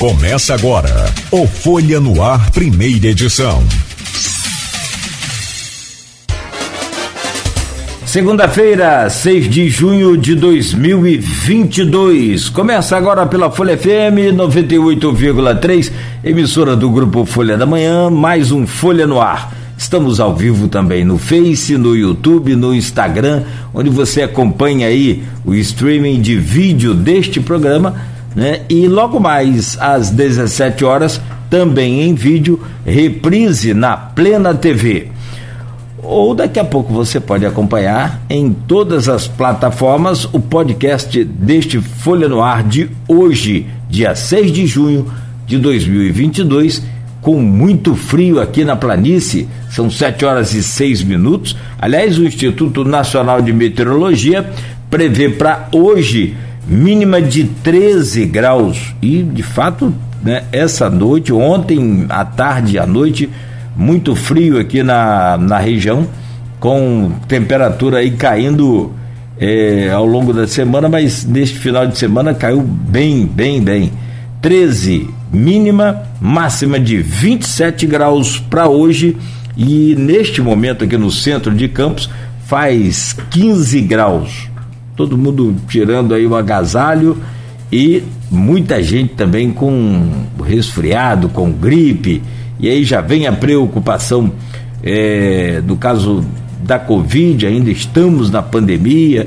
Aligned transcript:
Começa 0.00 0.54
agora 0.54 1.12
o 1.30 1.46
Folha 1.46 2.00
no 2.00 2.20
Ar, 2.22 2.50
primeira 2.52 3.08
edição. 3.08 3.62
Segunda-feira, 8.06 9.10
6 9.10 9.50
de 9.50 9.68
junho 9.68 10.16
de 10.16 10.34
2022. 10.34 12.48
Começa 12.48 12.96
agora 12.96 13.26
pela 13.26 13.50
Folha 13.50 13.76
FM 13.76 14.32
98,3, 14.34 15.92
emissora 16.24 16.74
do 16.74 16.88
grupo 16.88 17.26
Folha 17.26 17.58
da 17.58 17.66
Manhã, 17.66 18.08
mais 18.08 18.50
um 18.50 18.66
Folha 18.66 19.06
no 19.06 19.20
Ar. 19.20 19.54
Estamos 19.76 20.18
ao 20.18 20.34
vivo 20.34 20.66
também 20.66 21.04
no 21.04 21.18
Face, 21.18 21.76
no 21.76 21.94
YouTube, 21.94 22.56
no 22.56 22.74
Instagram, 22.74 23.42
onde 23.74 23.90
você 23.90 24.22
acompanha 24.22 24.86
aí 24.86 25.22
o 25.44 25.54
streaming 25.54 26.22
de 26.22 26.38
vídeo 26.38 26.94
deste 26.94 27.38
programa 27.38 28.18
né? 28.34 28.62
E 28.68 28.86
logo 28.86 29.18
mais 29.18 29.76
às 29.80 30.10
17 30.10 30.84
horas, 30.84 31.20
também 31.48 32.02
em 32.02 32.14
vídeo, 32.14 32.60
reprise 32.84 33.74
na 33.74 33.96
Plena 33.96 34.54
TV. 34.54 35.08
Ou 36.02 36.34
daqui 36.34 36.58
a 36.58 36.64
pouco 36.64 36.92
você 36.92 37.20
pode 37.20 37.44
acompanhar 37.44 38.22
em 38.30 38.52
todas 38.52 39.08
as 39.08 39.28
plataformas 39.28 40.24
o 40.32 40.40
podcast 40.40 41.22
deste 41.24 41.80
Folha 41.80 42.28
no 42.28 42.40
Ar 42.40 42.62
de 42.62 42.88
hoje, 43.06 43.66
dia 43.88 44.14
6 44.14 44.52
de 44.52 44.66
junho 44.66 45.06
de 45.46 45.58
2022, 45.58 46.82
com 47.20 47.40
muito 47.40 47.94
frio 47.94 48.40
aqui 48.40 48.64
na 48.64 48.76
planície. 48.76 49.46
São 49.68 49.90
7 49.90 50.24
horas 50.24 50.54
e 50.54 50.62
6 50.62 51.02
minutos. 51.02 51.56
Aliás, 51.78 52.18
o 52.18 52.24
Instituto 52.24 52.84
Nacional 52.84 53.42
de 53.42 53.52
Meteorologia 53.52 54.48
prevê 54.88 55.28
para 55.28 55.68
hoje 55.72 56.34
mínima 56.70 57.20
de 57.20 57.44
13 57.44 58.24
graus. 58.26 58.94
E, 59.02 59.24
de 59.24 59.42
fato, 59.42 59.92
né, 60.22 60.44
essa 60.52 60.88
noite, 60.88 61.32
ontem 61.32 62.06
à 62.08 62.24
tarde 62.24 62.78
à 62.78 62.86
noite, 62.86 63.28
muito 63.76 64.14
frio 64.14 64.58
aqui 64.58 64.82
na, 64.82 65.36
na 65.36 65.58
região, 65.58 66.06
com 66.60 67.10
temperatura 67.26 67.98
aí 67.98 68.12
caindo 68.12 68.92
é, 69.38 69.90
ao 69.90 70.06
longo 70.06 70.32
da 70.32 70.46
semana, 70.46 70.88
mas 70.88 71.24
neste 71.24 71.58
final 71.58 71.86
de 71.86 71.98
semana 71.98 72.32
caiu 72.32 72.62
bem, 72.62 73.26
bem, 73.26 73.60
bem. 73.60 73.92
13 74.40 75.08
mínima, 75.32 76.02
máxima 76.20 76.78
de 76.78 76.98
27 76.98 77.86
graus 77.86 78.38
para 78.38 78.68
hoje 78.68 79.16
e 79.56 79.94
neste 79.96 80.40
momento 80.40 80.84
aqui 80.84 80.96
no 80.96 81.10
centro 81.10 81.54
de 81.54 81.68
Campos 81.68 82.08
faz 82.46 83.14
15 83.30 83.80
graus 83.82 84.49
todo 85.00 85.16
mundo 85.16 85.56
tirando 85.66 86.12
aí 86.12 86.26
o 86.26 86.36
agasalho 86.36 87.16
e 87.72 88.02
muita 88.30 88.82
gente 88.82 89.14
também 89.14 89.50
com 89.50 90.26
resfriado, 90.44 91.30
com 91.30 91.50
gripe, 91.50 92.22
e 92.58 92.68
aí 92.68 92.84
já 92.84 93.00
vem 93.00 93.26
a 93.26 93.32
preocupação 93.32 94.30
é, 94.82 95.62
do 95.62 95.74
caso 95.76 96.22
da 96.62 96.78
Covid, 96.78 97.46
ainda 97.46 97.70
estamos 97.70 98.30
na 98.30 98.42
pandemia, 98.42 99.26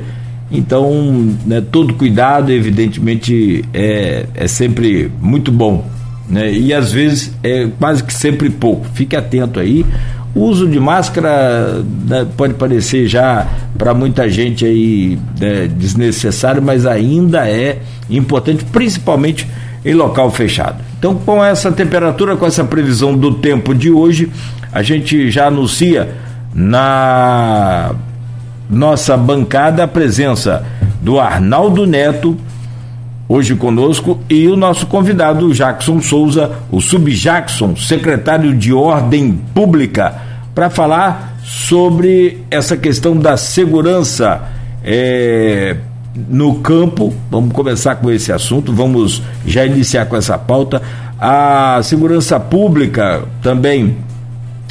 então 0.52 1.36
né, 1.44 1.60
todo 1.60 1.96
cuidado, 1.96 2.52
evidentemente, 2.52 3.66
é, 3.74 4.28
é 4.36 4.48
sempre 4.48 5.12
muito 5.20 5.52
bom. 5.52 5.90
Né? 6.30 6.54
E 6.54 6.72
às 6.72 6.92
vezes 6.92 7.34
é 7.42 7.68
quase 7.80 8.04
que 8.04 8.14
sempre 8.14 8.52
pouco. 8.52 8.86
Fique 8.94 9.16
atento 9.16 9.60
aí. 9.60 9.84
O 10.36 10.42
uso 10.42 10.68
de 10.68 10.80
máscara 10.80 11.84
né, 12.08 12.26
pode 12.36 12.56
parecer 12.56 13.08
já 13.08 13.48
para 13.78 13.94
muita 13.94 14.28
gente 14.30 14.66
aí 14.66 15.20
né, 15.40 15.68
desnecessário, 15.68 16.62
mas 16.62 16.86
ainda 16.86 17.48
é 17.48 17.80
importante, 18.10 18.66
principalmente 18.66 19.48
em 19.86 19.94
local 19.94 20.32
fechado. 20.32 20.78
Então, 20.98 21.16
com 21.16 21.44
essa 21.44 21.72
temperatura, 21.72 22.36
com 22.36 22.46
essa 22.46 22.64
previsão 22.64 23.16
do 23.16 23.36
tempo 23.36 23.76
de 23.76 23.92
hoje, 23.92 24.32
a 24.72 24.82
gente 24.82 25.30
já 25.30 25.48
anuncia 25.48 26.16
na 26.54 27.94
nossa 28.70 29.16
bancada 29.18 29.84
a 29.84 29.88
presença 29.88 30.66
do 31.02 31.20
Arnaldo 31.20 31.86
Neto, 31.86 32.38
hoje 33.34 33.56
conosco, 33.56 34.20
e 34.30 34.48
o 34.48 34.56
nosso 34.56 34.86
convidado, 34.86 35.52
Jackson 35.56 36.00
Souza, 36.00 36.52
o 36.72 36.80
Sub-Jackson, 36.80 37.76
secretário 37.76 38.54
de 38.54 38.72
Ordem 38.72 39.40
Pública, 39.56 40.14
para 40.54 40.70
falar 40.70 41.36
sobre 41.44 42.44
essa 42.52 42.78
questão 42.78 43.18
da 43.18 43.36
segurança 43.36 44.40
é, 44.84 45.76
no 46.30 46.60
campo. 46.60 47.12
Vamos 47.32 47.54
começar 47.54 47.96
com 47.96 48.12
esse 48.12 48.32
assunto, 48.32 48.72
vamos 48.72 49.24
já 49.48 49.66
iniciar 49.66 50.06
com 50.06 50.16
essa 50.16 50.38
pauta. 50.38 50.80
A 51.20 51.80
segurança 51.82 52.40
pública 52.40 53.24
também, 53.42 53.98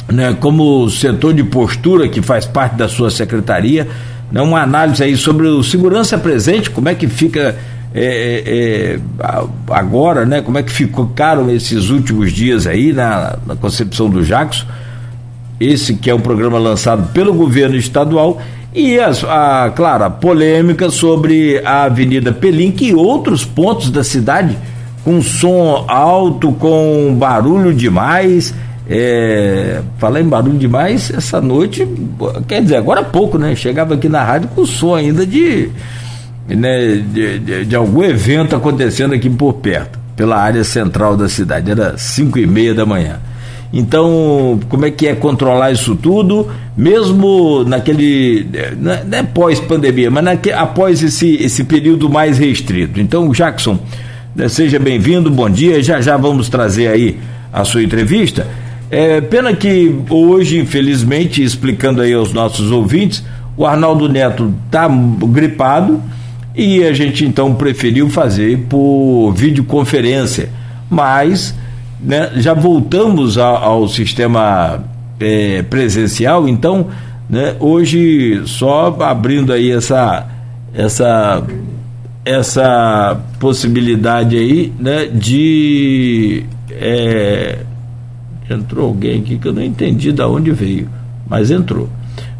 né, 0.09 0.37
como 0.39 0.89
setor 0.89 1.33
de 1.33 1.43
postura 1.43 2.07
que 2.07 2.21
faz 2.21 2.45
parte 2.45 2.77
da 2.77 2.87
sua 2.87 3.11
secretaria, 3.11 3.89
né, 4.31 4.41
uma 4.41 4.61
análise 4.61 5.03
aí 5.03 5.17
sobre 5.17 5.47
o 5.47 5.61
segurança 5.61 6.17
presente, 6.17 6.69
como 6.69 6.87
é 6.87 6.95
que 6.95 7.09
fica 7.09 7.57
é, 7.95 8.43
é, 8.45 8.99
agora, 9.69 10.25
né? 10.25 10.41
Como 10.41 10.57
é 10.57 10.63
que 10.63 10.71
ficaram 10.71 11.49
esses 11.51 11.89
últimos 11.89 12.31
dias 12.33 12.65
aí 12.65 12.91
na, 12.91 13.37
na 13.45 13.55
concepção 13.55 14.09
do 14.09 14.23
Jackson? 14.23 14.65
Esse 15.59 15.93
que 15.93 16.09
é 16.09 16.15
um 16.15 16.19
programa 16.19 16.57
lançado 16.57 17.13
pelo 17.13 17.33
governo 17.33 17.75
estadual 17.75 18.41
e 18.73 18.97
a, 18.99 19.71
claro, 19.75 20.05
a 20.05 20.09
polêmica 20.09 20.89
sobre 20.89 21.61
a 21.63 21.83
Avenida 21.83 22.31
Pelinque 22.31 22.87
e 22.87 22.95
outros 22.95 23.45
pontos 23.45 23.91
da 23.91 24.03
cidade 24.03 24.57
com 25.05 25.21
som 25.21 25.85
alto, 25.87 26.51
com 26.53 27.13
barulho 27.15 27.73
demais. 27.73 28.53
É, 28.89 29.81
falar 29.97 30.19
em 30.19 30.27
barulho 30.27 30.57
demais, 30.57 31.09
essa 31.09 31.39
noite, 31.39 31.87
quer 32.47 32.61
dizer, 32.61 32.75
agora 32.75 32.99
há 32.99 33.03
pouco, 33.03 33.37
né? 33.37 33.55
Chegava 33.55 33.93
aqui 33.93 34.09
na 34.09 34.21
rádio 34.21 34.49
com 34.53 34.65
som 34.65 34.93
ainda 34.93 35.25
de 35.25 35.69
né, 36.47 37.03
de, 37.13 37.39
de, 37.39 37.65
de, 37.65 37.75
algum 37.75 38.03
evento 38.03 38.55
acontecendo 38.55 39.13
aqui 39.13 39.29
por 39.29 39.53
perto, 39.53 39.97
pela 40.15 40.37
área 40.37 40.63
central 40.63 41.15
da 41.15 41.29
cidade. 41.29 41.71
Era 41.71 41.97
cinco 41.97 42.37
e 42.37 42.45
meia 42.45 42.73
da 42.73 42.85
manhã. 42.85 43.19
Então, 43.71 44.59
como 44.69 44.85
é 44.85 44.91
que 44.91 45.07
é 45.07 45.15
controlar 45.15 45.71
isso 45.71 45.95
tudo, 45.95 46.47
mesmo 46.77 47.63
naquele. 47.63 48.47
Não 48.77 48.91
é, 48.91 49.03
é 49.11 49.23
pós-pandemia, 49.23 50.11
mas 50.11 50.39
após 50.55 51.01
esse, 51.01 51.35
esse 51.43 51.63
período 51.63 52.07
mais 52.07 52.37
restrito. 52.37 52.99
Então, 52.99 53.31
Jackson, 53.31 53.79
né, 54.35 54.47
seja 54.47 54.77
bem-vindo, 54.77 55.31
bom 55.31 55.49
dia. 55.49 55.81
Já 55.81 55.99
já 56.01 56.17
vamos 56.17 56.49
trazer 56.49 56.87
aí 56.87 57.17
a 57.51 57.63
sua 57.63 57.81
entrevista. 57.81 58.45
É, 58.91 59.19
pena 59.21 59.55
que 59.55 59.95
hoje, 60.07 60.59
infelizmente, 60.59 61.43
explicando 61.43 61.99
aí 61.99 62.13
aos 62.13 62.31
nossos 62.31 62.69
ouvintes, 62.69 63.23
o 63.57 63.65
Arnaldo 63.65 64.07
Neto 64.07 64.53
está 64.67 64.87
gripado 64.87 65.99
e 66.55 66.83
a 66.83 66.93
gente 66.93 67.25
então 67.25 67.55
preferiu 67.55 68.09
fazer 68.09 68.65
por 68.69 69.33
videoconferência. 69.33 70.49
Mas 70.89 71.55
né, 71.99 72.31
já 72.35 72.53
voltamos 72.53 73.37
ao, 73.37 73.55
ao 73.55 73.87
sistema 73.87 74.83
é, 75.19 75.63
presencial, 75.63 76.47
então 76.47 76.87
né, 77.29 77.55
hoje 77.59 78.41
só 78.45 78.95
abrindo 78.99 79.51
aí 79.53 79.71
essa, 79.71 80.27
essa, 80.73 81.43
essa 82.25 83.19
possibilidade 83.39 84.37
aí 84.37 84.73
né, 84.79 85.05
de. 85.05 86.45
É, 86.69 87.59
entrou 88.49 88.87
alguém 88.87 89.21
aqui 89.21 89.37
que 89.37 89.47
eu 89.47 89.53
não 89.53 89.63
entendi 89.63 90.11
de 90.11 90.21
onde 90.21 90.51
veio, 90.51 90.89
mas 91.27 91.49
entrou. 91.49 91.89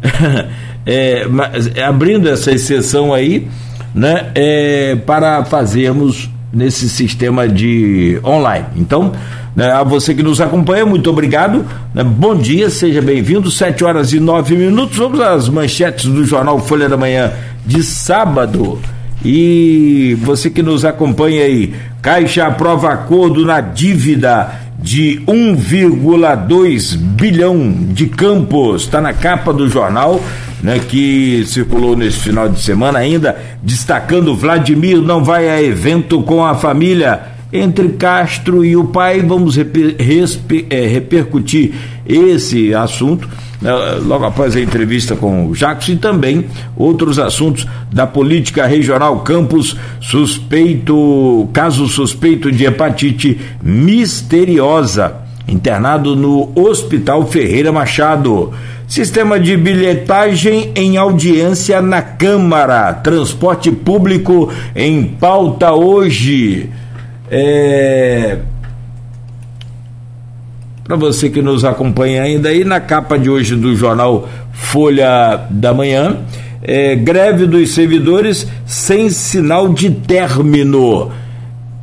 é, 0.84 1.26
mas, 1.26 1.76
abrindo 1.78 2.28
essa 2.28 2.52
exceção 2.52 3.12
aí, 3.12 3.48
né, 3.94 4.32
é, 4.34 4.96
para 5.06 5.44
fazermos 5.44 6.28
nesse 6.52 6.88
sistema 6.88 7.48
de 7.48 8.18
online. 8.24 8.66
Então, 8.76 9.12
né, 9.54 9.70
a 9.70 9.82
você 9.82 10.14
que 10.14 10.22
nos 10.22 10.40
acompanha, 10.40 10.84
muito 10.84 11.08
obrigado. 11.08 11.64
Né, 11.94 12.02
bom 12.02 12.34
dia, 12.34 12.68
seja 12.70 13.00
bem-vindo. 13.00 13.50
Sete 13.50 13.84
horas 13.84 14.12
e 14.12 14.20
nove 14.20 14.56
minutos. 14.56 14.96
Vamos 14.96 15.20
às 15.20 15.48
manchetes 15.48 16.06
do 16.06 16.24
jornal 16.24 16.58
Folha 16.60 16.88
da 16.88 16.96
Manhã 16.96 17.32
de 17.64 17.82
sábado. 17.82 18.80
E 19.24 20.18
você 20.20 20.50
que 20.50 20.62
nos 20.62 20.84
acompanha 20.84 21.44
aí, 21.44 21.72
Caixa 22.02 22.46
aprova 22.46 22.92
acordo 22.92 23.46
na 23.46 23.60
dívida 23.60 24.60
de 24.78 25.22
1,2 25.26 26.96
bilhão 26.96 27.72
de 27.88 28.06
campos. 28.06 28.82
Está 28.82 29.00
na 29.00 29.14
capa 29.14 29.50
do 29.50 29.66
jornal 29.66 30.20
né, 30.64 30.78
que 30.78 31.44
circulou 31.46 31.94
nesse 31.94 32.18
final 32.20 32.48
de 32.48 32.58
semana 32.58 32.98
ainda, 32.98 33.36
destacando 33.62 34.34
Vladimir 34.34 34.96
não 34.96 35.22
vai 35.22 35.46
a 35.50 35.62
evento 35.62 36.22
com 36.22 36.42
a 36.42 36.54
família. 36.54 37.34
Entre 37.52 37.90
Castro 37.90 38.64
e 38.64 38.74
o 38.74 38.84
pai, 38.84 39.20
vamos 39.20 39.56
reper, 39.56 39.94
respe, 39.98 40.66
é, 40.70 40.86
repercutir 40.86 41.74
esse 42.06 42.74
assunto. 42.74 43.28
né, 43.60 43.70
logo 44.06 44.24
após 44.24 44.56
a 44.56 44.60
entrevista 44.60 45.14
com 45.14 45.48
o 45.48 45.54
Jacques, 45.54 45.88
e 45.88 45.96
também 45.96 46.46
outros 46.74 47.18
assuntos 47.18 47.66
da 47.92 48.06
política 48.06 48.66
regional 48.66 49.20
Campos, 49.20 49.76
suspeito, 50.00 51.46
caso 51.52 51.86
suspeito 51.86 52.50
de 52.50 52.64
hepatite 52.64 53.38
misteriosa, 53.62 55.14
internado 55.46 56.16
no 56.16 56.50
Hospital 56.56 57.26
Ferreira 57.26 57.70
Machado. 57.70 58.50
Sistema 58.94 59.40
de 59.40 59.56
bilhetagem 59.56 60.70
em 60.76 60.96
audiência 60.96 61.82
na 61.82 62.00
Câmara. 62.00 62.92
Transporte 62.94 63.72
público 63.72 64.52
em 64.72 65.02
pauta 65.02 65.72
hoje. 65.72 66.70
É... 67.28 68.38
Para 70.84 70.94
você 70.94 71.28
que 71.28 71.42
nos 71.42 71.64
acompanha 71.64 72.22
ainda 72.22 72.50
aí, 72.50 72.62
na 72.62 72.78
capa 72.78 73.18
de 73.18 73.28
hoje 73.28 73.56
do 73.56 73.74
jornal 73.74 74.28
Folha 74.52 75.40
da 75.50 75.74
Manhã, 75.74 76.18
é, 76.62 76.94
greve 76.94 77.48
dos 77.48 77.74
servidores 77.74 78.46
sem 78.64 79.10
sinal 79.10 79.70
de 79.70 79.90
término. 79.90 81.10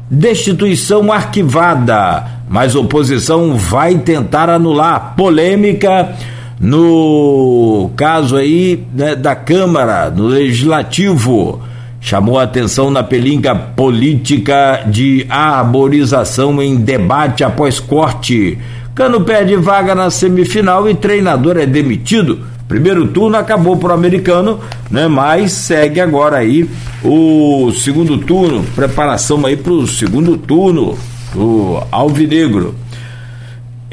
Destituição 0.10 1.12
arquivada, 1.12 2.26
mas 2.48 2.74
oposição 2.74 3.58
vai 3.58 3.98
tentar 3.98 4.50
anular. 4.50 5.14
Polêmica 5.18 6.16
no 6.62 7.90
caso 7.96 8.38
aí 8.38 8.84
né, 8.94 9.16
da 9.16 9.36
Câmara, 9.36 10.12
no 10.12 10.28
Legislativo. 10.28 11.60
Chamou 12.00 12.40
a 12.40 12.44
atenção 12.44 12.90
na 12.92 13.04
pelinca 13.04 13.54
política 13.56 14.84
de 14.88 15.26
arborização 15.30 16.62
em 16.62 16.78
debate 16.78 17.44
após 17.44 17.80
corte. 17.80 18.58
Cano 18.94 19.22
perde 19.22 19.56
vaga 19.56 19.96
na 19.96 20.10
semifinal 20.10 20.88
e 20.90 20.94
treinador 20.94 21.58
é 21.58 21.66
demitido. 21.66 22.40
Primeiro 22.68 23.08
turno 23.08 23.38
acabou 23.38 23.76
para 23.78 23.90
o 23.90 23.94
americano, 23.94 24.60
né? 24.90 25.08
Mas 25.08 25.52
segue 25.52 26.00
agora 26.00 26.38
aí 26.38 26.70
o 27.04 27.72
segundo 27.72 28.18
turno, 28.20 28.64
preparação 28.76 29.46
aí 29.46 29.58
para 29.58 29.74
o 29.74 29.88
segundo 29.88 30.38
turno 30.38 30.98
do 31.34 31.82
Alvinegro. 31.92 32.76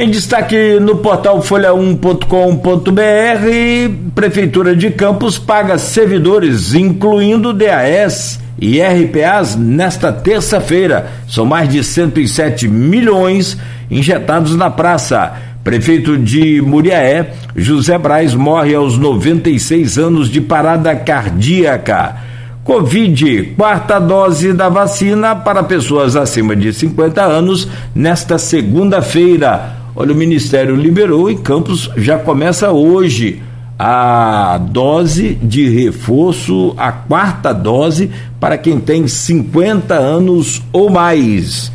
Em 0.01 0.09
destaque 0.09 0.79
no 0.79 0.99
portal 0.99 1.43
folha1.com.br, 1.43 4.13
Prefeitura 4.15 4.77
de 4.77 4.93
Campos 4.93 5.39
paga 5.39 5.77
servidores, 5.77 6.73
incluindo 6.73 7.53
DAS 7.53 8.39
e 8.61 8.81
RPAs, 8.81 9.57
nesta 9.57 10.13
terça-feira. 10.13 11.11
São 11.29 11.45
mais 11.45 11.69
de 11.69 11.83
107 11.83 12.69
milhões 12.69 13.59
injetados 13.91 14.55
na 14.55 14.71
praça. 14.71 15.33
Prefeito 15.65 16.17
de 16.17 16.63
Muriaé, 16.63 17.33
José 17.57 17.99
Braz, 17.99 18.37
morre 18.37 18.77
aos 18.77 18.97
96 18.97 19.99
anos 19.99 20.31
de 20.31 20.41
parada 20.41 20.95
cardíaca. 20.95 22.15
Covid, 22.63 23.55
quarta 23.57 23.99
dose 23.99 24.53
da 24.53 24.69
vacina 24.69 25.35
para 25.35 25.65
pessoas 25.65 26.15
acima 26.15 26.55
de 26.55 26.73
50 26.73 27.21
anos, 27.21 27.67
nesta 27.93 28.39
segunda-feira. 28.39 29.78
Olha, 30.01 30.13
o 30.13 30.17
Ministério 30.17 30.77
liberou 30.77 31.29
e 31.29 31.35
Campos 31.35 31.91
já 31.97 32.21
começa 32.21 32.71
hoje 32.71 33.43
a 33.77 34.57
dose 34.71 35.35
de 35.43 35.69
reforço, 35.69 36.73
a 36.77 36.93
quarta 36.93 37.53
dose 37.53 38.09
para 38.39 38.57
quem 38.57 38.79
tem 38.79 39.09
50 39.09 39.95
anos 39.95 40.63
ou 40.73 40.89
mais. 40.89 41.73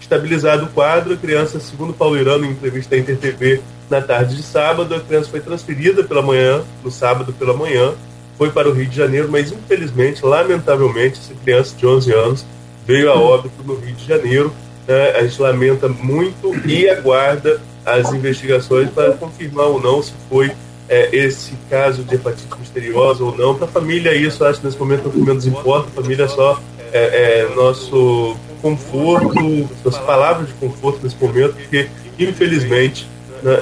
Estabilizado 0.01 0.65
o 0.65 0.69
quadro, 0.69 1.15
a 1.15 1.17
criança, 1.17 1.61
segundo 1.61 1.93
Paulo 1.93 2.19
Irano, 2.19 2.45
em 2.45 2.51
entrevista 2.51 2.97
à 2.97 2.99
InterTV, 2.99 3.61
na 3.89 4.01
tarde 4.01 4.35
de 4.35 4.43
sábado, 4.43 4.93
a 4.93 4.99
criança 4.99 5.31
foi 5.31 5.39
transferida 5.39 6.03
pela 6.03 6.21
manhã, 6.21 6.65
no 6.83 6.91
sábado 6.91 7.33
pela 7.33 7.57
manhã, 7.57 7.93
foi 8.37 8.51
para 8.51 8.69
o 8.69 8.73
Rio 8.73 8.87
de 8.87 8.97
Janeiro, 8.97 9.29
mas 9.31 9.53
infelizmente, 9.53 10.27
lamentavelmente, 10.27 11.21
essa 11.21 11.35
criança 11.35 11.77
de 11.77 11.87
11 11.87 12.13
anos 12.13 12.47
veio 12.85 13.13
a 13.13 13.15
óbito 13.15 13.63
no 13.65 13.77
Rio 13.77 13.95
de 13.95 14.05
Janeiro. 14.05 14.53
Né? 14.85 15.11
A 15.11 15.23
gente 15.23 15.41
lamenta 15.41 15.89
muito 15.89 16.53
e 16.67 16.91
aguarda 16.91 17.61
as 17.87 18.13
investigações 18.13 18.91
para 18.91 19.13
confirmar 19.13 19.67
ou 19.67 19.81
não 19.81 20.03
se 20.03 20.13
foi 20.29 20.51
é, 20.89 21.15
esse 21.15 21.53
caso 21.69 22.03
de 22.03 22.15
hepatite 22.15 22.49
misteriosa 22.59 23.25
ou 23.25 23.37
não. 23.37 23.55
Para 23.55 23.67
a 23.67 23.69
família, 23.69 24.15
isso 24.15 24.45
acho 24.45 24.61
que 24.61 24.67
nesse 24.67 24.79
momento 24.79 25.07
é 25.07 25.09
o 25.09 25.11
que 25.13 25.21
menos 25.21 25.47
importa. 25.47 25.89
A 25.89 26.03
família 26.03 26.25
é 26.25 26.29
só 26.29 26.61
é, 26.93 27.47
é, 27.49 27.55
nosso 27.55 28.37
conforto, 28.63 29.69
as 29.87 29.99
palavras 29.99 30.49
de 30.49 30.55
conforto 30.55 31.01
nesse 31.03 31.17
momento, 31.21 31.55
porque 31.55 31.89
infelizmente 32.19 33.09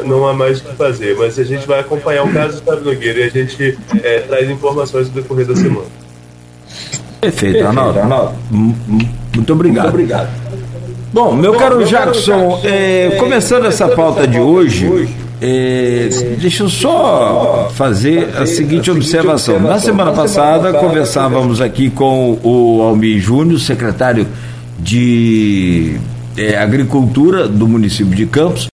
não 0.04 0.26
há 0.26 0.32
mais 0.32 0.60
o 0.60 0.64
que 0.64 0.74
fazer. 0.74 1.16
Mas 1.16 1.38
a 1.38 1.44
gente 1.44 1.66
vai 1.66 1.80
acompanhar 1.80 2.24
o 2.24 2.32
caso 2.32 2.62
do 2.62 2.80
Nogueira 2.84 3.20
e 3.20 3.22
a 3.24 3.28
gente 3.28 3.78
é, 4.02 4.20
traz 4.20 4.48
informações 4.48 5.08
no 5.08 5.14
decorrer 5.14 5.46
da 5.46 5.56
semana. 5.56 5.86
Perfeito, 7.20 7.66
Arnaldo. 7.66 7.98
Arnaldo. 7.98 8.34
Muito 8.50 9.52
obrigado. 9.52 9.84
Muito 9.84 9.94
obrigado. 9.94 10.46
Bom, 11.12 11.32
meu 11.32 11.52
Bom, 11.52 11.58
caro 11.58 11.78
meu 11.78 11.86
Jackson, 11.86 12.60
Jackson 12.60 12.68
é, 12.68 13.10
começando 13.18 13.64
essa 13.64 13.88
pauta 13.88 14.26
de 14.26 14.38
hoje, 14.38 15.08
é, 15.40 16.08
deixa 16.40 16.62
eu 16.62 16.68
só 16.68 17.70
fazer 17.74 18.30
a 18.36 18.46
seguinte 18.46 18.90
observação. 18.90 19.60
Na 19.60 19.78
semana 19.78 20.12
passada, 20.12 20.72
conversávamos 20.72 21.60
aqui 21.60 21.90
com 21.90 22.38
o 22.42 22.80
Almir 22.82 23.20
Júnior, 23.20 23.60
secretário 23.60 24.26
de 24.78 25.96
é, 26.36 26.56
Agricultura 26.56 27.48
do 27.48 27.68
município 27.68 28.14
de 28.14 28.26
Campos, 28.26 28.68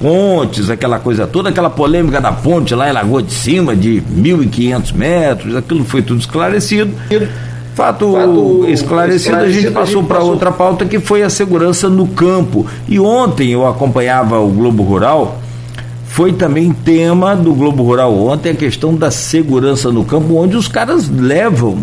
pontes, 0.00 0.70
aquela 0.70 0.98
coisa 0.98 1.26
toda, 1.26 1.50
aquela 1.50 1.70
polêmica 1.70 2.20
da 2.20 2.32
ponte 2.32 2.74
lá 2.74 2.88
em 2.88 2.92
Lagoa 2.92 3.22
de 3.22 3.32
Cima, 3.32 3.76
de 3.76 4.02
1.500 4.02 4.94
metros, 4.94 5.56
aquilo 5.56 5.84
foi 5.84 6.02
tudo 6.02 6.20
esclarecido. 6.20 6.92
Fato, 7.74 8.12
Fato 8.12 8.66
esclarecido, 8.68 9.36
a 9.36 9.48
gente 9.48 9.70
passou 9.70 10.02
para 10.02 10.20
outra 10.20 10.50
pauta 10.50 10.84
que 10.84 10.98
foi 10.98 11.22
a 11.22 11.30
segurança 11.30 11.88
no 11.88 12.08
campo. 12.08 12.66
E 12.88 12.98
ontem 12.98 13.50
eu 13.50 13.68
acompanhava 13.68 14.40
o 14.40 14.48
Globo 14.48 14.82
Rural, 14.82 15.40
foi 16.08 16.32
também 16.32 16.72
tema 16.72 17.36
do 17.36 17.54
Globo 17.54 17.82
Rural 17.84 18.18
ontem 18.18 18.50
a 18.50 18.54
questão 18.54 18.94
da 18.94 19.10
segurança 19.10 19.92
no 19.92 20.04
campo, 20.04 20.34
onde 20.34 20.56
os 20.56 20.66
caras 20.66 21.08
levam 21.08 21.78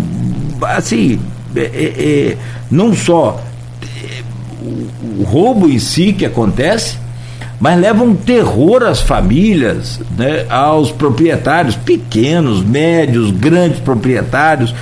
assim, 0.61 1.19
é, 1.55 1.61
é, 1.61 2.31
é 2.31 2.37
não 2.69 2.93
só 2.93 3.39
é, 3.81 4.23
o, 5.19 5.23
roubo 5.23 5.69
em 5.69 5.79
si 5.79 6.11
que 6.11 6.25
acontece, 6.25 6.97
mas 7.59 7.79
leva 7.79 8.03
um 8.03 8.15
terror 8.15 8.83
às 8.83 8.99
famílias, 8.99 10.01
né, 10.17 10.45
aos 10.49 10.91
proprietários, 10.91 11.75
pequenos, 11.75 12.63
médios, 12.63 13.31
grandes 13.31 13.79
proprietários, 13.79 14.73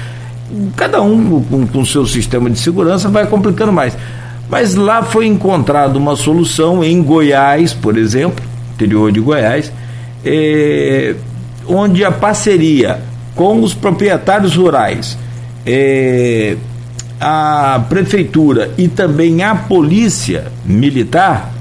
cada 0.75 1.01
um 1.01 1.43
com, 1.43 1.67
com 1.67 1.85
seu 1.85 2.07
sistema 2.07 2.49
de 2.49 2.57
segurança 2.57 3.09
vai 3.09 3.27
complicando 3.27 3.71
mais. 3.71 3.95
Mas 4.49 4.73
lá 4.73 5.03
foi 5.03 5.27
encontrada 5.27 5.97
uma 5.97 6.15
solução 6.15 6.83
em 6.83 7.01
Goiás, 7.03 7.73
por 7.73 7.97
exemplo, 7.97 8.43
interior 8.83 9.11
de 9.11 9.19
Goiás, 9.19 9.71
é, 10.25 11.15
onde 11.67 12.03
a 12.03 12.11
parceria 12.11 12.99
com 13.35 13.61
os 13.61 13.73
proprietários 13.73 14.55
rurais, 14.55 15.17
é, 15.65 16.55
a 17.19 17.83
prefeitura 17.87 18.71
e 18.77 18.87
também 18.87 19.43
a 19.43 19.55
polícia 19.55 20.45
militar 20.65 21.53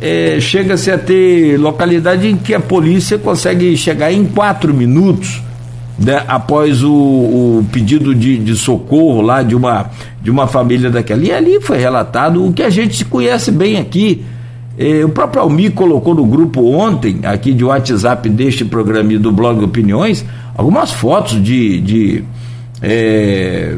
é, 0.00 0.38
chega-se 0.40 0.90
a 0.90 0.98
ter 0.98 1.58
localidade 1.58 2.26
em 2.26 2.36
que 2.36 2.54
a 2.54 2.60
polícia 2.60 3.18
consegue 3.18 3.76
chegar 3.76 4.12
em 4.12 4.24
quatro 4.24 4.72
minutos 4.72 5.42
né, 5.98 6.24
após 6.26 6.82
o, 6.82 6.92
o 6.92 7.66
pedido 7.70 8.14
de, 8.14 8.38
de, 8.38 8.56
socorro 8.56 9.20
lá 9.20 9.42
de 9.42 9.54
uma, 9.54 9.90
de 10.20 10.30
uma 10.30 10.46
família 10.46 10.90
daquela. 10.90 11.22
E 11.22 11.32
ali 11.32 11.60
foi 11.60 11.78
relatado 11.78 12.44
o 12.44 12.52
que 12.52 12.62
a 12.62 12.70
gente 12.70 13.04
conhece 13.04 13.52
bem 13.52 13.78
aqui. 13.78 14.24
É, 14.76 15.04
o 15.04 15.08
próprio 15.08 15.42
Almi 15.42 15.70
colocou 15.70 16.14
no 16.14 16.26
grupo 16.26 16.60
ontem, 16.74 17.20
aqui 17.24 17.52
de 17.52 17.64
WhatsApp 17.64 18.28
deste 18.28 18.64
programa 18.64 19.12
e 19.12 19.18
do 19.18 19.30
blog 19.30 19.62
Opiniões, 19.64 20.24
algumas 20.56 20.90
fotos 20.90 21.40
de, 21.42 21.80
de, 21.80 22.24
é, 22.82 23.76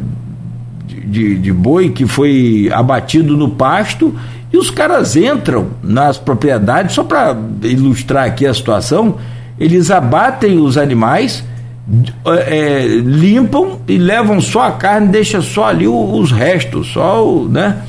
de, 0.89 1.39
de 1.39 1.53
boi 1.53 1.91
que 1.91 2.07
foi 2.07 2.71
abatido 2.73 3.37
no 3.37 3.51
pasto 3.51 4.15
e 4.53 4.57
os 4.57 4.71
caras 4.71 5.17
entram 5.17 5.67
nas 5.83 6.17
propriedades, 6.17 6.95
só 6.95 7.05
para 7.05 7.37
ilustrar 7.63 8.25
aqui 8.25 8.47
a 8.47 8.55
situação, 8.55 9.17
eles 9.59 9.91
abatem 9.91 10.59
os 10.59 10.79
animais, 10.79 11.45
é, 12.47 12.87
limpam 12.87 13.79
e 13.87 13.99
levam 13.99 14.41
só 14.41 14.63
a 14.63 14.73
carne, 14.73 15.09
deixa 15.09 15.43
só 15.43 15.67
ali 15.67 15.87
os 15.87 16.33
restos, 16.33 16.91
só 16.93 17.27
o, 17.27 17.49
né? 17.49 17.83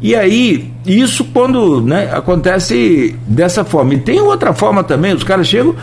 E 0.00 0.14
aí, 0.14 0.72
isso 0.86 1.24
quando 1.24 1.80
né, 1.80 2.10
acontece 2.12 3.14
dessa 3.26 3.64
forma. 3.64 3.94
E 3.94 3.98
tem 3.98 4.20
outra 4.20 4.54
forma 4.54 4.84
também, 4.84 5.12
os 5.12 5.24
caras 5.24 5.46
chegam, 5.46 5.74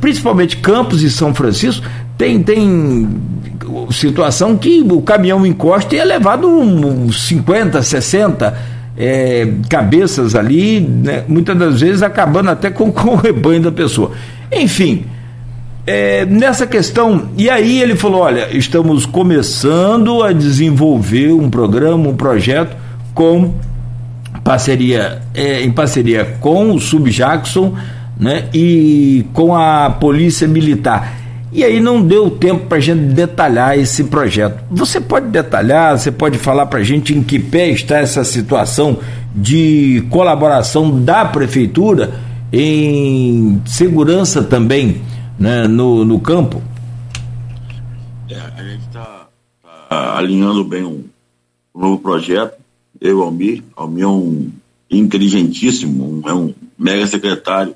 principalmente 0.00 0.56
Campos 0.56 1.02
e 1.02 1.10
São 1.10 1.34
Francisco, 1.34 1.86
tem, 2.18 2.42
tem 2.42 3.08
situação 3.90 4.56
que 4.56 4.80
o 4.82 5.00
caminhão 5.02 5.46
encosta 5.46 5.94
e 5.94 5.98
é 5.98 6.04
levado 6.04 6.48
uns 6.48 7.28
50, 7.28 7.82
60 7.82 8.54
é, 8.96 9.48
cabeças 9.68 10.34
ali, 10.34 10.80
né, 10.80 11.24
muitas 11.26 11.56
das 11.56 11.80
vezes 11.80 12.02
acabando 12.02 12.50
até 12.50 12.70
com, 12.70 12.90
com 12.92 13.10
o 13.10 13.16
rebanho 13.16 13.62
da 13.62 13.72
pessoa. 13.72 14.12
Enfim, 14.50 15.04
é, 15.86 16.24
nessa 16.26 16.66
questão, 16.66 17.30
e 17.36 17.50
aí 17.50 17.80
ele 17.80 17.96
falou: 17.96 18.20
olha, 18.20 18.56
estamos 18.56 19.06
começando 19.06 20.22
a 20.22 20.32
desenvolver 20.32 21.32
um 21.32 21.50
programa, 21.50 22.08
um 22.08 22.14
projeto 22.14 22.76
com 23.14 23.54
parceria, 24.44 25.22
é, 25.34 25.62
em 25.62 25.70
parceria 25.70 26.36
com 26.40 26.72
o 26.72 26.80
Sub 26.80 27.10
Jackson 27.10 27.74
né, 28.18 28.48
e 28.52 29.24
com 29.32 29.54
a 29.54 29.90
Polícia 29.90 30.46
Militar. 30.46 31.20
E 31.52 31.62
aí 31.64 31.80
não 31.80 32.00
deu 32.00 32.30
tempo 32.30 32.66
para 32.66 32.78
a 32.78 32.80
gente 32.80 33.00
detalhar 33.12 33.78
esse 33.78 34.04
projeto. 34.04 34.64
Você 34.70 35.00
pode 35.00 35.28
detalhar, 35.28 35.98
você 35.98 36.10
pode 36.10 36.38
falar 36.38 36.64
para 36.66 36.78
a 36.78 36.82
gente 36.82 37.14
em 37.14 37.22
que 37.22 37.38
pé 37.38 37.68
está 37.68 37.98
essa 37.98 38.24
situação 38.24 38.98
de 39.34 40.02
colaboração 40.08 41.02
da 41.02 41.26
prefeitura 41.26 42.14
em 42.50 43.60
segurança 43.66 44.42
também 44.42 45.02
né, 45.38 45.66
no, 45.68 46.04
no 46.04 46.18
campo? 46.20 46.62
É, 48.30 48.40
a 48.56 48.62
gente 48.62 48.86
está 48.86 49.26
tá 49.90 50.16
alinhando 50.16 50.64
bem 50.64 50.84
um, 50.84 51.04
novo 51.74 51.98
projeto. 51.98 52.61
Eu, 53.02 53.22
Almir, 53.22 53.62
Almir 53.74 54.04
é 54.04 54.08
um 54.08 54.50
inteligentíssimo, 54.90 56.22
é 56.26 56.32
um 56.32 56.54
mega 56.78 57.06
secretário, 57.06 57.74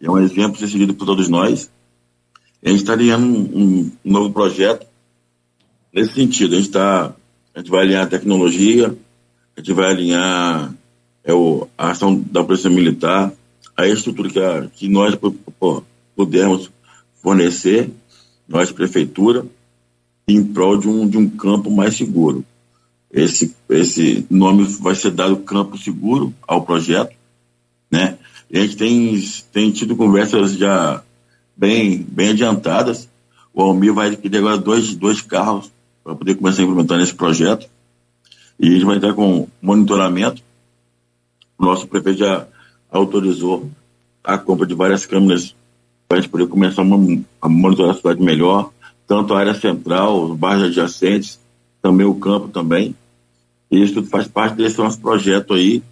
é 0.00 0.10
um 0.10 0.18
exemplo 0.18 0.56
a 0.56 0.58
ser 0.58 0.68
seguido 0.68 0.94
por 0.94 1.04
todos 1.04 1.28
nós 1.28 1.70
a 2.62 2.68
gente 2.68 2.80
está 2.80 2.92
alinhando 2.92 3.26
um, 3.26 3.62
um, 3.62 3.92
novo 4.04 4.32
projeto 4.32 4.86
nesse 5.92 6.14
sentido. 6.14 6.54
A 6.54 6.58
gente, 6.58 6.70
tá, 6.70 7.14
a 7.54 7.58
gente 7.58 7.70
vai 7.70 7.82
alinhar 7.82 8.04
a 8.04 8.08
tecnologia, 8.08 8.94
a 9.56 9.60
gente 9.60 9.72
vai 9.72 9.90
alinhar 9.90 10.74
é, 11.24 11.32
o, 11.32 11.66
a 11.76 11.90
ação 11.90 12.14
da 12.30 12.44
Polícia 12.44 12.68
Militar, 12.68 13.32
a 13.76 13.88
estrutura 13.88 14.28
que, 14.28 14.38
a, 14.38 14.66
que 14.68 14.88
nós 14.88 15.14
pô, 15.14 15.82
pudermos 16.14 16.70
fornecer, 17.22 17.90
nós, 18.46 18.70
Prefeitura, 18.70 19.46
em 20.28 20.44
prol 20.44 20.76
de 20.76 20.88
um, 20.88 21.08
de 21.08 21.16
um 21.16 21.28
campo 21.28 21.70
mais 21.70 21.96
seguro. 21.96 22.44
Esse, 23.12 23.54
esse 23.68 24.24
nome 24.30 24.64
vai 24.64 24.94
ser 24.94 25.10
dado 25.10 25.36
Campo 25.38 25.76
Seguro 25.76 26.32
ao 26.46 26.62
projeto, 26.62 27.14
né? 27.90 28.18
E 28.48 28.58
a 28.58 28.62
gente 28.62 28.76
tem, 28.76 29.20
tem 29.52 29.70
tido 29.70 29.96
conversas 29.96 30.52
já 30.52 31.02
bem, 31.56 31.98
bem 31.98 32.30
adiantadas. 32.30 33.08
O 33.52 33.62
Almir 33.62 33.92
vai 33.92 34.08
adquirir 34.08 34.38
agora 34.38 34.58
dois, 34.58 34.94
dois 34.94 35.20
carros 35.20 35.70
para 36.04 36.14
poder 36.14 36.36
começar 36.36 36.62
a 36.62 36.64
implementar 36.64 36.98
nesse 36.98 37.14
projeto. 37.14 37.68
E 38.58 38.66
ele 38.66 38.84
vai 38.84 38.96
entrar 38.96 39.14
com 39.14 39.48
monitoramento. 39.60 40.42
O 41.58 41.64
nosso 41.64 41.86
prefeito 41.88 42.20
já 42.20 42.46
autorizou 42.90 43.70
a 44.22 44.38
compra 44.38 44.66
de 44.66 44.74
várias 44.74 45.04
câmeras 45.04 45.54
para 46.08 46.18
a 46.18 46.20
gente 46.20 46.30
poder 46.30 46.46
começar 46.46 46.82
a 46.82 47.48
monitorar 47.48 47.94
a 47.94 47.96
cidade 47.96 48.22
melhor, 48.22 48.70
tanto 49.06 49.32
a 49.32 49.38
área 49.38 49.54
central, 49.54 50.24
os 50.24 50.36
bairros 50.36 50.64
adjacentes, 50.64 51.39
também 51.82 52.06
o 52.06 52.14
campo 52.14 52.48
também. 52.48 52.94
Isso 53.70 54.02
faz 54.04 54.26
parte 54.26 54.56
desse 54.56 54.78
nosso 54.78 55.00
projeto 55.00 55.54
aí. 55.54 55.82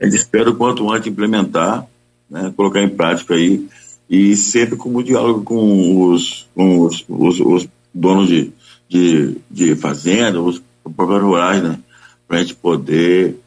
A 0.00 0.04
gente 0.04 0.16
espera 0.16 0.50
o 0.50 0.56
quanto 0.56 0.90
antes 0.90 1.08
implementar, 1.08 1.86
né, 2.28 2.52
colocar 2.56 2.82
em 2.82 2.88
prática 2.88 3.34
aí 3.34 3.68
e 4.08 4.34
sempre 4.34 4.76
como 4.76 5.04
diálogo 5.04 5.42
com 5.44 6.10
os, 6.10 6.48
com 6.54 6.80
os, 6.80 7.04
os, 7.08 7.40
os 7.40 7.68
donos 7.94 8.28
de, 8.28 8.52
de, 8.88 9.36
de 9.48 9.76
fazenda, 9.76 10.40
os 10.40 10.60
proprietários 10.82 11.28
rurais, 11.28 11.62
né? 11.62 11.78
Para 12.26 12.38
a 12.38 12.40
gente 12.40 12.54
poder 12.56 13.38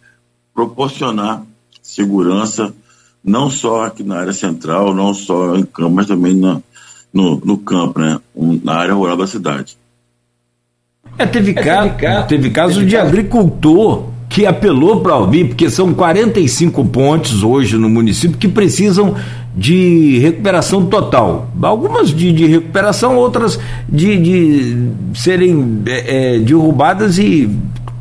proporcionar 0.53 1.43
segurança, 1.81 2.73
não 3.23 3.49
só 3.49 3.83
aqui 3.83 4.03
na 4.03 4.19
área 4.19 4.33
central, 4.33 4.93
não 4.93 5.13
só 5.13 5.55
em 5.57 5.63
campo, 5.63 5.95
mas 5.95 6.07
também 6.07 6.33
na, 6.33 6.61
no, 7.11 7.35
no 7.43 7.57
campo, 7.57 7.99
né? 7.99 8.21
Na 8.63 8.75
área 8.75 8.93
rural 8.93 9.17
da 9.17 9.27
cidade. 9.27 9.77
É, 11.17 11.25
teve, 11.25 11.53
caso, 11.53 11.91
teve 12.27 12.49
caso 12.49 12.85
de 12.85 12.97
agricultor 12.97 14.13
que 14.33 14.47
apelou 14.47 15.01
para 15.01 15.15
ouvir, 15.15 15.49
porque 15.49 15.69
são 15.69 15.93
45 15.93 16.83
pontes 16.85 17.43
hoje 17.43 17.77
no 17.77 17.87
município 17.87 18.35
que 18.35 18.47
precisam 18.47 19.15
de 19.55 20.17
recuperação 20.17 20.87
total. 20.87 21.47
Algumas 21.61 22.09
de, 22.09 22.31
de 22.31 22.47
recuperação, 22.47 23.15
outras 23.15 23.59
de, 23.87 24.17
de 24.17 24.87
serem 25.13 25.83
é, 25.85 26.35
é, 26.35 26.39
derrubadas 26.39 27.19
e 27.19 27.47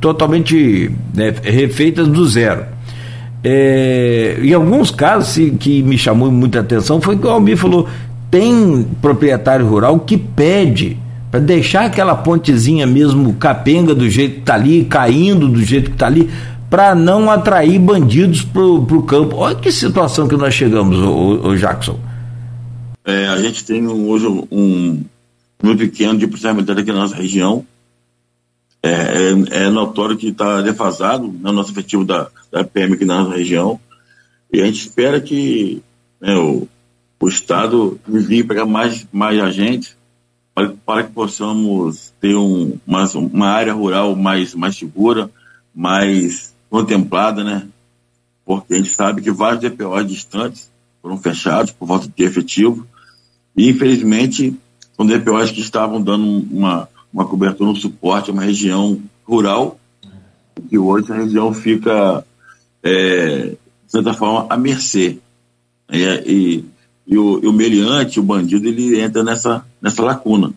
totalmente 0.00 0.90
né, 1.14 1.34
refeitas 1.42 2.08
do 2.08 2.26
zero. 2.26 2.64
É, 3.44 4.38
em 4.42 4.54
alguns 4.54 4.90
casos 4.90 5.50
que 5.58 5.82
me 5.82 5.98
chamou 5.98 6.30
muita 6.30 6.60
atenção 6.60 7.00
foi 7.00 7.18
que 7.18 7.26
o 7.26 7.30
Almir 7.30 7.58
falou: 7.58 7.86
tem 8.30 8.86
proprietário 9.02 9.66
rural 9.66 9.98
que 10.00 10.16
pede 10.16 10.96
para 11.32 11.40
deixar 11.40 11.86
aquela 11.86 12.14
pontezinha 12.14 12.86
mesmo 12.86 13.32
capenga 13.32 13.94
do 13.94 14.08
jeito 14.08 14.34
que 14.34 14.40
está 14.40 14.52
ali, 14.52 14.84
caindo 14.84 15.48
do 15.48 15.64
jeito 15.64 15.86
que 15.86 15.96
está 15.96 16.06
ali, 16.06 16.30
para 16.68 16.94
não 16.94 17.30
atrair 17.30 17.78
bandidos 17.78 18.42
para 18.42 18.62
o 18.62 19.02
campo. 19.02 19.36
Olha 19.36 19.54
que 19.54 19.72
situação 19.72 20.28
que 20.28 20.36
nós 20.36 20.52
chegamos, 20.52 20.98
o, 20.98 21.48
o 21.48 21.56
Jackson. 21.56 21.98
É, 23.02 23.28
a 23.28 23.38
gente 23.38 23.64
tem 23.64 23.88
hoje 23.88 24.26
um 24.26 25.02
número 25.62 25.78
pequeno 25.78 26.18
de 26.18 26.26
policiais 26.26 26.54
militares 26.54 26.82
aqui 26.82 26.92
na 26.92 26.98
nossa 26.98 27.16
região. 27.16 27.64
É, 28.82 28.90
é, 28.90 29.64
é 29.64 29.70
notório 29.70 30.18
que 30.18 30.28
está 30.28 30.60
defasado 30.60 31.28
no 31.28 31.32
né, 31.32 31.50
nosso 31.50 31.70
efetivo 31.70 32.04
da, 32.04 32.28
da 32.50 32.62
PM 32.62 32.92
aqui 32.92 33.06
na 33.06 33.22
nossa 33.22 33.38
região. 33.38 33.80
E 34.52 34.60
a 34.60 34.66
gente 34.66 34.80
espera 34.80 35.18
que 35.18 35.82
né, 36.20 36.36
o, 36.36 36.68
o 37.18 37.28
Estado 37.28 37.98
para 38.46 38.66
mais, 38.66 39.06
mais 39.10 39.40
agentes 39.40 39.96
para, 40.54 40.74
para 40.84 41.04
que 41.04 41.12
possamos 41.12 42.12
ter 42.20 42.34
um, 42.36 42.78
uma, 42.86 43.04
uma 43.16 43.48
área 43.48 43.72
rural 43.72 44.14
mais, 44.14 44.54
mais 44.54 44.76
segura, 44.76 45.30
mais 45.74 46.54
contemplada, 46.68 47.42
né? 47.42 47.66
Porque 48.44 48.74
a 48.74 48.76
gente 48.76 48.90
sabe 48.90 49.22
que 49.22 49.30
vários 49.30 49.60
DPOs 49.60 50.06
distantes 50.06 50.70
foram 51.00 51.16
fechados 51.16 51.72
por 51.72 51.88
falta 51.88 52.08
de 52.08 52.24
efetivo 52.24 52.86
e, 53.56 53.68
infelizmente, 53.70 54.56
são 54.96 55.06
DPOs 55.06 55.50
que 55.50 55.60
estavam 55.60 56.02
dando 56.02 56.24
uma, 56.50 56.88
uma 57.12 57.26
cobertura, 57.26 57.70
um 57.70 57.76
suporte, 57.76 58.30
uma 58.30 58.42
região 58.42 59.00
rural, 59.24 59.78
que 60.68 60.78
hoje 60.78 61.12
a 61.12 61.16
região 61.16 61.52
fica, 61.52 62.24
é, 62.82 63.46
de 63.46 63.58
certa 63.86 64.12
forma, 64.12 64.46
à 64.48 64.56
mercê. 64.56 65.18
E, 65.90 66.64
e, 67.06 67.18
o, 67.18 67.40
e 67.42 67.46
o 67.46 67.52
meliante, 67.52 68.20
o 68.20 68.22
bandido, 68.22 68.66
ele 68.66 69.00
entra 69.00 69.22
nessa, 69.22 69.64
nessa 69.80 70.02
lacuna. 70.02 70.52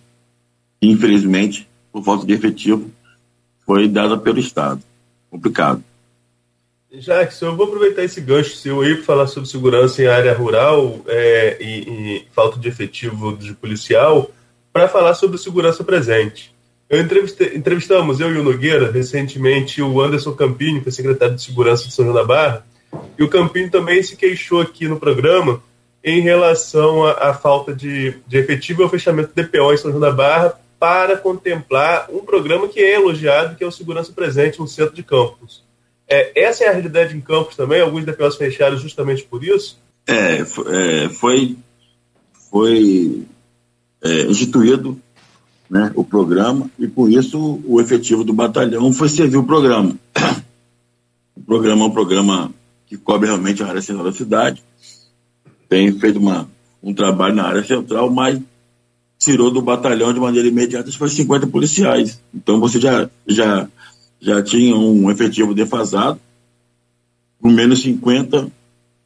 Infelizmente, 0.82 1.68
por 1.92 2.04
falta 2.04 2.26
de 2.26 2.34
efetivo, 2.34 2.92
foi 3.66 3.88
dada 3.88 4.18
pelo 4.18 4.40
Estado. 4.40 4.82
Complicado. 5.30 5.84
Jackson, 7.00 7.48
eu 7.48 7.56
vou 7.56 7.66
aproveitar 7.66 8.04
esse 8.04 8.22
gancho 8.22 8.56
seu 8.56 8.82
aí 8.82 8.96
para 8.96 9.04
falar 9.04 9.28
sobre 9.28 9.50
segurança 9.50 10.02
em 10.02 10.08
área 10.08 10.34
rural 10.34 11.02
é, 11.08 11.58
e, 11.60 11.66
e, 11.66 12.28
falta 12.32 12.58
de 12.58 12.70
efetivo 12.70 13.36
de 13.36 13.54
policial, 13.54 14.32
para 14.72 14.88
falar 14.88 15.14
sobre 15.14 15.38
segurança 15.38 15.84
presente. 15.84 16.54
Eu 16.90 17.02
entrevistamos, 17.02 18.20
eu 18.20 18.34
e 18.34 18.38
o 18.38 18.44
Nogueira, 18.44 18.92
recentemente, 18.92 19.82
o 19.82 20.00
Anderson 20.00 20.34
Campini, 20.34 20.82
que 20.82 20.90
é 20.90 20.92
secretário 20.92 21.36
de 21.36 21.42
Segurança 21.42 21.88
de 21.88 21.94
São 21.94 22.06
João 22.06 22.16
da 22.16 22.24
Barra, 22.24 22.66
e 23.18 23.24
o 23.24 23.30
Campini 23.30 23.70
também 23.70 24.02
se 24.04 24.16
queixou 24.16 24.62
aqui 24.62 24.88
no 24.88 25.00
programa 25.00 25.62
em 26.06 26.22
relação 26.22 27.04
à, 27.04 27.34
falta 27.34 27.74
de, 27.74 28.14
de 28.28 28.38
efetivo 28.38 28.84
ao 28.84 28.90
fechamento 28.90 29.32
do 29.34 29.44
DPO 29.44 29.74
em 29.74 29.78
São 29.78 29.90
João 29.90 30.00
da 30.00 30.12
Barra 30.12 30.54
para 30.80 31.18
contemplar 31.18 32.08
um 32.12 32.20
programa 32.20 32.68
que 32.68 32.80
é 32.80 32.94
elogiado, 32.94 33.56
que 33.56 33.64
é 33.64 33.68
o 33.68 33.72
Segurança 33.72 34.14
Presente 34.14 34.60
no 34.60 34.68
Centro 34.68 34.94
de 34.94 35.02
Campos. 35.02 35.64
É, 36.08 36.44
essa 36.44 36.64
é 36.64 36.68
a 36.68 36.74
realidade 36.74 37.18
em 37.18 37.22
Campos 37.22 37.56
também? 37.56 37.82
Alguns 37.82 38.06
DPOs 38.06 38.36
fecharam 38.36 38.78
justamente 38.78 39.24
por 39.24 39.44
isso? 39.44 39.80
É, 40.06 40.42
é 40.42 41.10
foi, 41.10 41.58
foi 42.52 43.24
é, 44.04 44.22
instituído 44.28 45.02
né, 45.68 45.92
o 45.96 46.04
programa 46.04 46.70
e, 46.78 46.88
por 46.88 47.12
isso, 47.12 47.60
o 47.66 47.82
efetivo 47.82 48.24
do 48.24 48.32
batalhão 48.32 48.94
foi 48.94 49.10
servir 49.10 49.38
o 49.38 49.44
programa. 49.44 49.98
O 51.38 51.42
programa 51.46 51.84
é 51.84 51.88
um 51.88 51.92
programa 51.92 52.52
que 52.88 52.98
cobre 52.98 53.28
realmente 53.28 53.62
a 53.62 53.68
área 53.68 53.82
central 53.82 54.06
da 54.06 54.14
cidade, 54.14 54.64
tem 55.70 55.92
feito 56.00 56.20
uma, 56.20 56.50
um 56.82 56.94
trabalho 56.94 57.36
na 57.36 57.44
área 57.44 57.64
central, 57.64 58.10
mas 58.10 58.40
tirou 59.18 59.50
do 59.50 59.62
batalhão 59.62 60.14
de 60.14 60.20
maneira 60.20 60.48
imediata 60.48 60.92
foi 60.92 61.10
50 61.10 61.48
policiais. 61.48 62.22
Então 62.34 62.60
você 62.60 62.80
já, 62.80 63.10
já, 63.28 63.68
já 64.20 64.44
tinha 64.44 64.76
um 64.76 65.10
efetivo 65.10 65.54
defasado, 65.54 66.20
com 67.42 67.50
menos 67.50 67.82
50 67.82 68.52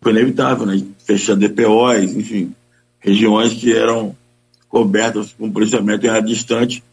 foi 0.02 0.12
inevitável, 0.12 0.66
né? 0.66 0.82
Fechar 1.06 1.36
DPOs, 1.36 2.16
enfim, 2.16 2.54
regiões 3.00 3.54
que 3.54 3.74
eram 3.74 4.16
cobertas 4.70 5.34
com 5.34 5.52
policiamento 5.52 6.06
em 6.06 6.10
área 6.10 6.22
distante, 6.22 6.84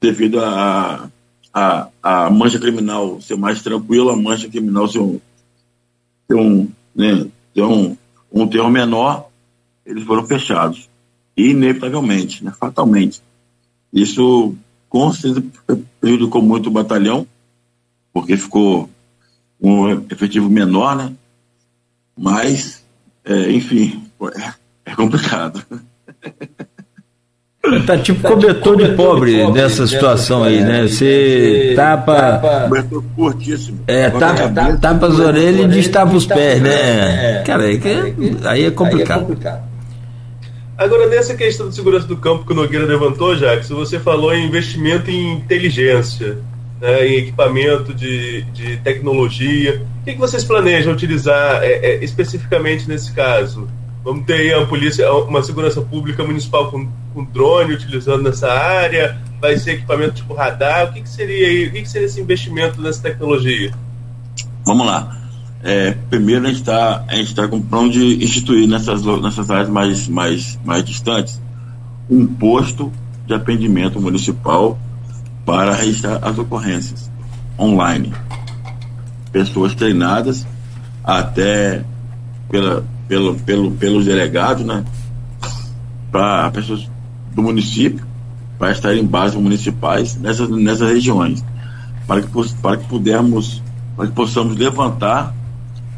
devido 0.00 0.40
a, 0.40 1.10
a, 1.52 1.88
a 2.02 2.30
mancha 2.30 2.58
criminal 2.58 3.20
ser 3.20 3.36
mais 3.36 3.62
tranquila, 3.62 4.12
a 4.12 4.16
mancha 4.16 4.48
criminal 4.48 4.88
ser 4.88 5.00
um, 5.00 5.20
ter 6.28 6.34
um, 6.34 6.68
né, 6.94 7.26
ter 7.54 7.62
um, 7.62 7.96
um 8.32 8.46
terror 8.46 8.70
menor, 8.70 9.28
eles 9.84 10.04
foram 10.04 10.26
fechados. 10.26 10.88
E, 11.36 11.50
inevitavelmente, 11.50 12.44
né, 12.44 12.52
fatalmente. 12.58 13.22
Isso, 13.92 14.54
com 14.88 15.12
certeza, 15.12 15.44
prejudicou 16.00 16.42
muito 16.42 16.68
o 16.68 16.72
batalhão, 16.72 17.26
porque 18.12 18.36
ficou 18.36 18.88
um 19.60 19.90
efetivo 20.10 20.48
menor, 20.48 20.96
né? 20.96 21.12
Mas, 22.16 22.84
é, 23.24 23.52
enfim, 23.52 24.04
é, 24.34 24.54
é 24.92 24.94
complicado. 24.94 25.64
Tá 27.92 27.98
tipo 27.98 28.22
tá 28.22 28.28
cobertor 28.30 28.76
tipo 28.76 28.88
de 28.88 28.96
pobre, 28.96 29.42
pobre 29.42 29.60
nessa 29.60 29.86
situação 29.86 30.42
aí, 30.42 30.60
né? 30.60 30.86
Você 30.86 31.74
tapa. 31.76 32.64
Cobertor 32.64 33.04
curtíssimo. 33.14 33.80
É, 33.86 34.08
tapa, 34.08 34.48
tapa, 34.48 34.76
tapa 34.78 35.06
as 35.08 35.18
orelhas 35.18 35.64
e 35.66 35.68
destapa 35.68 36.14
os 36.14 36.24
pés, 36.24 36.62
né? 36.62 37.40
É. 37.40 37.42
Cara, 37.42 37.64
aí, 37.64 37.78
que, 37.78 37.88
aí 38.44 38.64
é 38.64 38.70
complicado. 38.70 39.36
Agora, 40.78 41.06
nessa 41.06 41.34
questão 41.34 41.68
de 41.68 41.74
segurança 41.74 42.06
do 42.06 42.16
campo 42.16 42.46
que 42.46 42.52
o 42.52 42.56
Nogueira 42.56 42.86
levantou, 42.86 43.36
Jackson, 43.36 43.74
você 43.74 44.00
falou 44.00 44.34
em 44.34 44.46
investimento 44.46 45.10
em 45.10 45.34
inteligência, 45.34 46.38
né, 46.80 47.06
em 47.06 47.18
equipamento 47.18 47.92
de, 47.92 48.42
de 48.52 48.78
tecnologia. 48.78 49.82
O 50.00 50.04
que, 50.04 50.14
que 50.14 50.18
vocês 50.18 50.42
planejam 50.42 50.92
utilizar 50.92 51.62
é, 51.62 51.72
é, 51.72 52.04
especificamente 52.04 52.88
nesse 52.88 53.12
caso? 53.12 53.68
Vamos 54.04 54.24
ter 54.24 54.34
aí 54.34 54.52
a 54.52 54.66
polícia, 54.66 55.12
uma 55.12 55.42
segurança 55.42 55.80
pública 55.80 56.24
municipal 56.24 56.70
com, 56.70 56.88
com 57.14 57.24
drone 57.24 57.74
utilizando 57.74 58.22
nessa 58.22 58.52
área? 58.52 59.18
Vai 59.40 59.56
ser 59.56 59.72
equipamento 59.72 60.14
tipo 60.14 60.34
radar? 60.34 60.88
O 60.88 60.92
que, 60.92 61.02
que 61.02 61.08
seria 61.08 61.46
aí? 61.46 61.66
O 61.68 61.72
que, 61.72 61.82
que 61.82 61.88
seria 61.88 62.06
esse 62.06 62.20
investimento 62.20 62.80
nessa 62.80 63.00
tecnologia? 63.00 63.72
Vamos 64.66 64.86
lá. 64.86 65.18
É, 65.62 65.92
primeiro 66.10 66.44
a 66.44 66.48
gente 66.48 66.60
está 66.60 67.04
a 67.06 67.14
gente 67.14 67.28
está 67.28 67.46
com 67.46 67.60
plano 67.60 67.88
de 67.88 68.24
instituir 68.24 68.68
nessas 68.68 69.04
nessas 69.20 69.48
áreas 69.48 69.68
mais 69.68 70.08
mais 70.08 70.58
mais 70.64 70.82
distantes 70.82 71.40
um 72.10 72.26
posto 72.26 72.92
de 73.28 73.32
atendimento 73.32 74.00
municipal 74.00 74.76
para 75.46 75.72
registrar 75.72 76.18
as 76.22 76.36
ocorrências 76.36 77.10
online. 77.56 78.12
Pessoas 79.30 79.72
treinadas 79.74 80.44
até 81.04 81.84
pela 82.50 82.84
pelo, 83.08 83.34
pelo, 83.36 83.70
pelos 83.72 84.04
delegados, 84.04 84.64
né? 84.64 84.84
Para 86.10 86.50
pessoas 86.50 86.88
do 87.34 87.42
município, 87.42 88.04
para 88.58 88.72
estar 88.72 88.94
em 88.94 89.04
bases 89.04 89.36
municipais 89.36 90.16
nessas, 90.16 90.48
nessas 90.48 90.88
regiões, 90.88 91.44
para 92.06 92.22
que, 92.22 92.28
para 92.60 92.76
que 92.76 92.84
pudermos, 92.86 93.62
para 93.96 94.06
que 94.06 94.12
possamos 94.12 94.56
levantar 94.56 95.34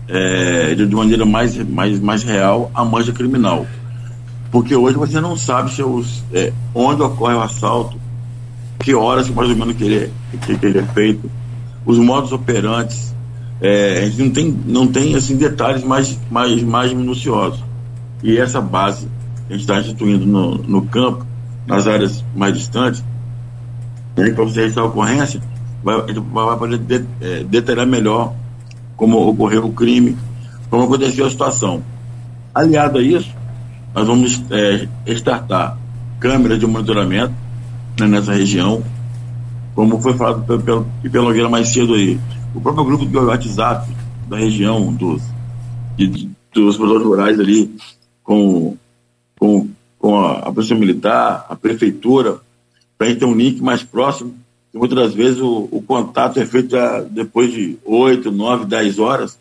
é, 0.09 0.75
de, 0.75 0.87
maneira 0.95 1.25
mais, 1.25 1.57
mais, 1.69 1.99
mais 2.01 2.23
real 2.23 2.71
a 2.75 2.85
mancha 2.85 3.12
criminal. 3.12 3.67
Porque 4.51 4.75
hoje 4.77 4.97
você 4.97 5.21
não 5.21 5.37
sabe 5.37 5.73
se 5.73 5.83
os, 5.83 6.23
é, 6.33 6.53
onde 6.75 7.03
ocorre 7.03 7.35
o 7.35 7.43
assalto, 7.43 7.99
que 8.79 8.95
horas 8.95 9.29
mais 9.31 9.51
ou 9.51 9.57
menos 9.57 9.77
que 9.77 9.85
ele, 9.85 9.97
é, 9.97 10.11
que, 10.38 10.57
que 10.57 10.67
ele 10.67 10.79
é 10.79 10.85
feito, 10.85 11.31
os 11.85 11.99
modos 11.99 12.33
operantes, 12.33 13.13
é, 13.61 13.99
a 13.99 14.09
gente 14.09 14.23
não 14.23 14.31
tem, 14.31 14.61
não 14.67 14.87
tem 14.87 15.14
assim, 15.14 15.37
detalhes 15.37 15.85
mais, 15.85 16.19
mais, 16.31 16.62
mais 16.62 16.93
minuciosos. 16.93 17.62
E 18.23 18.37
essa 18.38 18.61
base 18.61 19.07
que 19.47 19.53
a 19.53 19.57
gente 19.57 19.62
está 19.62 19.81
instituindo 19.81 20.27
no, 20.27 20.57
no 20.57 20.83
campo, 20.83 21.25
nas 21.67 21.87
áreas 21.87 22.25
mais 22.35 22.57
distantes, 22.57 23.05
para 24.14 24.45
você 24.45 24.61
registrar 24.62 24.83
a 24.83 24.87
ocorrência, 24.87 25.40
vai, 25.83 26.01
vai 26.01 26.57
poder 26.59 26.79
de, 26.79 27.05
é, 27.21 27.45
detalhar 27.45 27.87
melhor 27.87 28.33
como 28.97 29.29
ocorreu 29.29 29.67
o 29.67 29.73
crime, 29.73 30.17
como 30.71 30.85
aconteceu 30.85 31.27
a 31.27 31.31
situação. 31.31 31.83
Aliado 32.55 32.99
a 32.99 33.03
isso, 33.03 33.31
nós 33.95 34.07
vamos 34.07 34.43
é, 34.51 34.88
startar 35.07 35.79
câmeras 36.19 36.59
de 36.59 36.67
monitoramento 36.67 37.35
né, 37.99 38.07
nessa 38.07 38.33
região, 38.33 38.83
como 39.75 40.01
foi 40.01 40.14
falado 40.14 40.43
pelo, 40.45 40.87
pelo, 41.11 41.33
pelo 41.35 41.51
mais 41.51 41.69
cedo 41.69 41.95
aí 41.95 42.19
o 42.55 42.61
próprio 42.61 42.85
grupo 42.85 43.05
do 43.05 43.27
WhatsApp 43.27 43.90
da 44.29 44.37
região, 44.37 44.93
dos, 44.93 45.23
de, 45.97 46.31
dos 46.53 46.77
produtores 46.77 47.07
rurais 47.07 47.40
ali, 47.40 47.77
com, 48.23 48.77
com, 49.38 49.69
com 49.99 50.19
a, 50.19 50.38
a 50.38 50.53
Polícia 50.53 50.77
Militar, 50.77 51.47
a 51.49 51.57
Prefeitura, 51.57 52.40
para 52.97 53.09
a 53.09 53.11
gente 53.11 53.19
ter 53.19 53.25
um 53.25 53.35
link 53.35 53.61
mais 53.61 53.83
próximo. 53.83 54.35
E 54.73 54.79
muitas 54.79 54.97
das 54.97 55.14
vezes 55.14 55.40
o, 55.40 55.69
o 55.71 55.83
contato 55.83 56.38
é 56.38 56.47
feito 56.47 56.71
já 56.71 57.01
depois 57.01 57.53
de 57.53 57.77
8, 57.85 58.31
9, 58.31 58.67
10 58.67 58.99
horas 58.99 59.38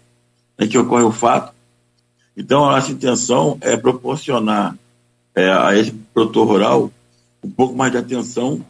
em 0.59 0.67
que 0.67 0.77
ocorre 0.77 1.03
o 1.03 1.11
fato. 1.11 1.53
Então, 2.35 2.67
a 2.67 2.73
nossa 2.73 2.91
intenção 2.91 3.57
é 3.61 3.77
proporcionar 3.77 4.75
é, 5.35 5.51
a 5.51 5.75
esse 5.77 5.91
produtor 6.13 6.47
rural 6.47 6.91
um 7.43 7.49
pouco 7.49 7.75
mais 7.75 7.91
de 7.91 7.97
atenção, 7.97 8.63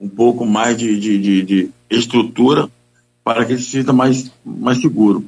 um 0.00 0.08
pouco 0.08 0.46
mais 0.46 0.76
de, 0.76 0.98
de, 0.98 1.18
de, 1.18 1.42
de 1.42 1.70
estrutura 1.90 2.70
para 3.28 3.44
que 3.44 3.52
ele 3.52 3.60
se 3.60 3.72
sinta 3.72 3.92
mais, 3.92 4.32
mais 4.42 4.80
seguro. 4.80 5.22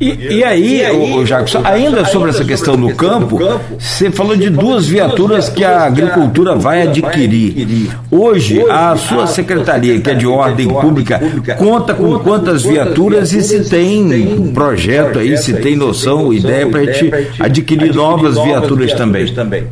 E, 0.00 0.08
e, 0.08 0.42
aí, 0.42 0.78
e 0.78 0.84
aí 0.84 1.12
o, 1.12 1.24
Jacques, 1.24 1.54
ainda 1.64 2.04
sobre 2.06 2.30
essa 2.30 2.44
questão 2.44 2.76
do 2.76 2.92
campo, 2.96 3.38
você 3.78 4.10
falou 4.10 4.34
de 4.34 4.50
duas 4.50 4.88
viaturas 4.88 5.48
que 5.48 5.62
a 5.62 5.84
agricultura 5.84 6.56
vai 6.56 6.82
adquirir. 6.82 7.88
Hoje, 8.10 8.68
a 8.68 8.96
sua 8.96 9.28
secretaria, 9.28 10.00
que 10.00 10.10
é 10.10 10.14
de 10.14 10.26
ordem 10.26 10.66
pública, 10.66 11.20
conta 11.56 11.94
com 11.94 12.18
quantas 12.18 12.64
viaturas 12.64 13.32
e 13.32 13.40
se 13.44 13.70
tem 13.70 14.50
projeto 14.52 15.20
aí, 15.20 15.38
se 15.38 15.52
tem 15.52 15.76
noção, 15.76 16.32
ideia 16.32 16.68
para 16.68 16.80
a 16.80 16.84
gente 16.84 17.12
adquirir 17.38 17.94
novas 17.94 18.34
viaturas 18.42 18.92
também. 18.92 19.68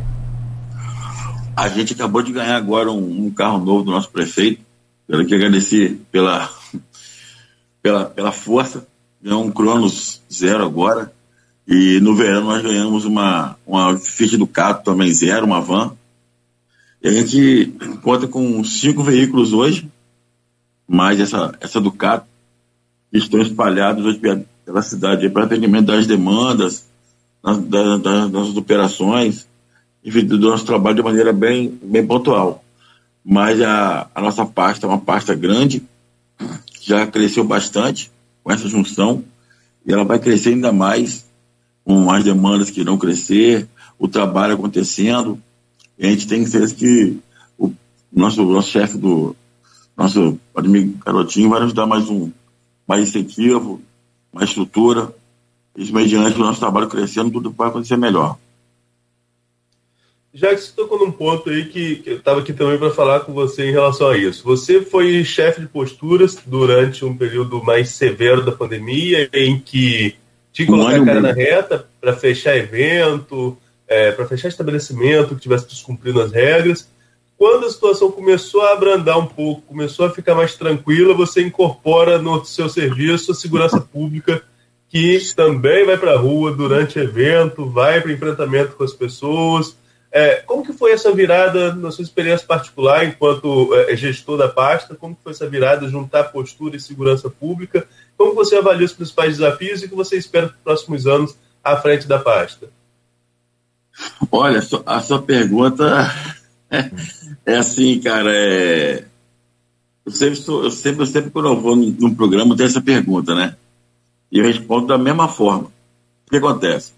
A 1.56 1.66
gente 1.66 1.92
acabou 1.92 2.22
de 2.22 2.30
ganhar 2.30 2.54
agora 2.54 2.88
um, 2.88 3.26
um 3.26 3.30
carro 3.30 3.58
novo 3.58 3.82
do 3.82 3.90
nosso 3.90 4.08
prefeito. 4.10 4.60
Quero 5.08 5.26
que 5.26 5.34
agradecer 5.34 6.00
pela 6.12 6.48
pela, 7.82 8.04
pela 8.06 8.32
força, 8.32 8.86
ganhou 9.22 9.44
um 9.44 9.50
Cronos 9.50 10.20
zero 10.32 10.64
agora. 10.64 11.12
E 11.66 12.00
no 12.00 12.16
verão 12.16 12.44
nós 12.44 12.62
ganhamos 12.62 13.04
uma, 13.04 13.56
uma 13.66 13.96
Fiat 13.96 14.36
Ducato 14.36 14.84
também 14.84 15.12
zero, 15.12 15.46
uma 15.46 15.60
van. 15.60 15.96
E 17.02 17.08
a 17.08 17.12
gente 17.12 17.72
conta 18.02 18.26
com 18.26 18.62
cinco 18.64 19.02
veículos 19.02 19.52
hoje, 19.52 19.88
mais 20.86 21.20
essa, 21.20 21.54
essa 21.60 21.80
Ducato, 21.80 22.26
que 23.10 23.18
estão 23.18 23.40
espalhados 23.40 24.04
hoje 24.04 24.18
pela 24.18 24.82
cidade 24.82 25.28
para 25.30 25.44
atendimento 25.44 25.86
das 25.86 26.06
demandas, 26.06 26.86
das, 27.42 27.58
das, 28.00 28.30
das 28.30 28.56
operações, 28.56 29.46
enfim, 30.04 30.24
do 30.24 30.38
nosso 30.38 30.64
trabalho 30.64 30.96
de 30.96 31.02
maneira 31.02 31.32
bem, 31.32 31.78
bem 31.82 32.06
pontual. 32.06 32.64
Mas 33.24 33.60
a, 33.62 34.08
a 34.14 34.20
nossa 34.20 34.44
pasta 34.44 34.86
é 34.86 34.88
uma 34.88 34.98
pasta 34.98 35.34
grande, 35.34 35.82
já 36.80 37.06
cresceu 37.06 37.44
bastante 37.44 38.10
com 38.42 38.52
essa 38.52 38.68
junção, 38.68 39.24
e 39.86 39.92
ela 39.92 40.04
vai 40.04 40.18
crescer 40.18 40.50
ainda 40.50 40.72
mais 40.72 41.24
com 41.84 42.10
as 42.10 42.24
demandas 42.24 42.70
que 42.70 42.80
irão 42.80 42.98
crescer, 42.98 43.68
o 43.98 44.08
trabalho 44.08 44.54
acontecendo. 44.54 45.40
A 46.00 46.06
gente 46.06 46.26
tem 46.26 46.46
certeza 46.46 46.74
que 46.74 47.18
o 47.58 47.72
nosso, 48.12 48.42
nosso 48.44 48.70
chefe 48.70 48.96
do 48.96 49.36
nosso 49.96 50.38
amigo 50.54 50.98
Carotinho 50.98 51.50
vai 51.50 51.60
nos 51.60 51.72
dar 51.72 51.86
mais 51.86 52.08
um 52.08 52.30
mais 52.86 53.08
incentivo, 53.08 53.80
mais 54.32 54.48
estrutura. 54.48 55.14
Isso 55.76 55.94
mediante 55.94 56.36
o 56.36 56.42
nosso 56.42 56.58
trabalho 56.58 56.88
crescendo, 56.88 57.30
tudo 57.30 57.50
vai 57.50 57.68
acontecer 57.68 57.96
melhor. 57.96 58.36
Já 60.32 60.54
que 60.54 60.60
você 60.60 60.72
tocou 60.72 60.98
num 60.98 61.10
ponto 61.10 61.50
aí 61.50 61.64
que, 61.66 61.96
que 61.96 62.10
eu 62.10 62.16
estava 62.18 62.40
aqui 62.40 62.52
também 62.52 62.78
para 62.78 62.90
falar 62.90 63.20
com 63.20 63.32
você 63.32 63.68
em 63.68 63.72
relação 63.72 64.08
a 64.08 64.16
isso. 64.16 64.44
Você 64.44 64.80
foi 64.80 65.24
chefe 65.24 65.60
de 65.60 65.66
posturas 65.66 66.38
durante 66.46 67.04
um 67.04 67.16
período 67.16 67.62
mais 67.62 67.90
severo 67.90 68.44
da 68.44 68.52
pandemia, 68.52 69.28
em 69.32 69.58
que 69.58 70.14
tinha 70.52 70.66
que 70.66 70.72
colocar 70.72 71.00
a 71.00 71.04
cara 71.04 71.20
na 71.20 71.32
reta 71.32 71.84
para 72.00 72.14
fechar 72.14 72.56
evento, 72.56 73.58
é, 73.88 74.12
para 74.12 74.26
fechar 74.26 74.48
estabelecimento 74.48 75.34
que 75.34 75.40
tivesse 75.40 75.68
descumprindo 75.68 76.20
as 76.20 76.30
regras. 76.30 76.88
Quando 77.36 77.66
a 77.66 77.70
situação 77.70 78.12
começou 78.12 78.60
a 78.62 78.72
abrandar 78.72 79.18
um 79.18 79.26
pouco, 79.26 79.62
começou 79.62 80.06
a 80.06 80.10
ficar 80.10 80.34
mais 80.36 80.54
tranquila, 80.54 81.12
você 81.12 81.42
incorpora 81.42 82.18
no 82.18 82.44
seu 82.44 82.68
serviço 82.68 83.32
a 83.32 83.34
segurança 83.34 83.80
pública, 83.80 84.42
que 84.88 85.18
também 85.34 85.84
vai 85.86 85.96
para 85.96 86.12
a 86.12 86.18
rua 86.18 86.52
durante 86.52 86.98
evento, 86.98 87.68
vai 87.68 88.00
para 88.00 88.12
enfrentamento 88.12 88.76
com 88.76 88.84
as 88.84 88.92
pessoas. 88.92 89.79
É, 90.12 90.36
como 90.42 90.64
que 90.64 90.72
foi 90.72 90.90
essa 90.92 91.12
virada 91.12 91.72
na 91.74 91.92
sua 91.92 92.02
experiência 92.02 92.46
particular 92.46 93.06
enquanto 93.06 93.72
é, 93.74 93.96
gestor 93.96 94.36
da 94.36 94.48
pasta? 94.48 94.96
Como 94.96 95.14
que 95.14 95.22
foi 95.22 95.32
essa 95.32 95.48
virada, 95.48 95.88
juntar 95.88 96.24
postura 96.24 96.76
e 96.76 96.80
segurança 96.80 97.30
pública? 97.30 97.86
Como 98.16 98.34
você 98.34 98.56
avalia 98.56 98.86
os 98.86 98.92
principais 98.92 99.36
desafios 99.36 99.82
e 99.82 99.86
o 99.86 99.88
que 99.88 99.94
você 99.94 100.16
espera 100.16 100.48
para 100.48 100.56
os 100.56 100.62
próximos 100.62 101.06
anos 101.06 101.36
à 101.62 101.76
frente 101.76 102.08
da 102.08 102.18
pasta? 102.18 102.68
Olha, 104.32 104.60
a 104.86 105.00
sua 105.00 105.22
pergunta 105.22 106.12
é 107.46 107.56
assim, 107.56 108.00
cara, 108.00 108.30
é... 108.34 109.04
Eu 110.04 110.12
sempre, 110.12 110.40
eu 110.48 110.70
sempre, 110.70 111.02
eu 111.02 111.06
sempre 111.06 111.30
quando 111.30 111.48
eu 111.50 111.60
vou 111.60 111.76
num 111.76 112.14
programa, 112.14 112.56
tem 112.56 112.66
essa 112.66 112.80
pergunta, 112.80 113.34
né? 113.34 113.54
E 114.32 114.38
eu 114.38 114.44
respondo 114.44 114.86
da 114.86 114.98
mesma 114.98 115.28
forma. 115.28 115.70
O 116.26 116.30
que 116.30 116.36
acontece? 116.36 116.92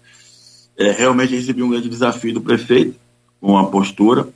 É, 0.77 0.91
realmente 0.91 1.35
recebi 1.35 1.61
um 1.61 1.69
grande 1.69 1.89
desafio 1.89 2.33
do 2.33 2.41
prefeito, 2.41 2.99
com 3.43 3.57
a 3.57 3.65
postura, 3.65 4.29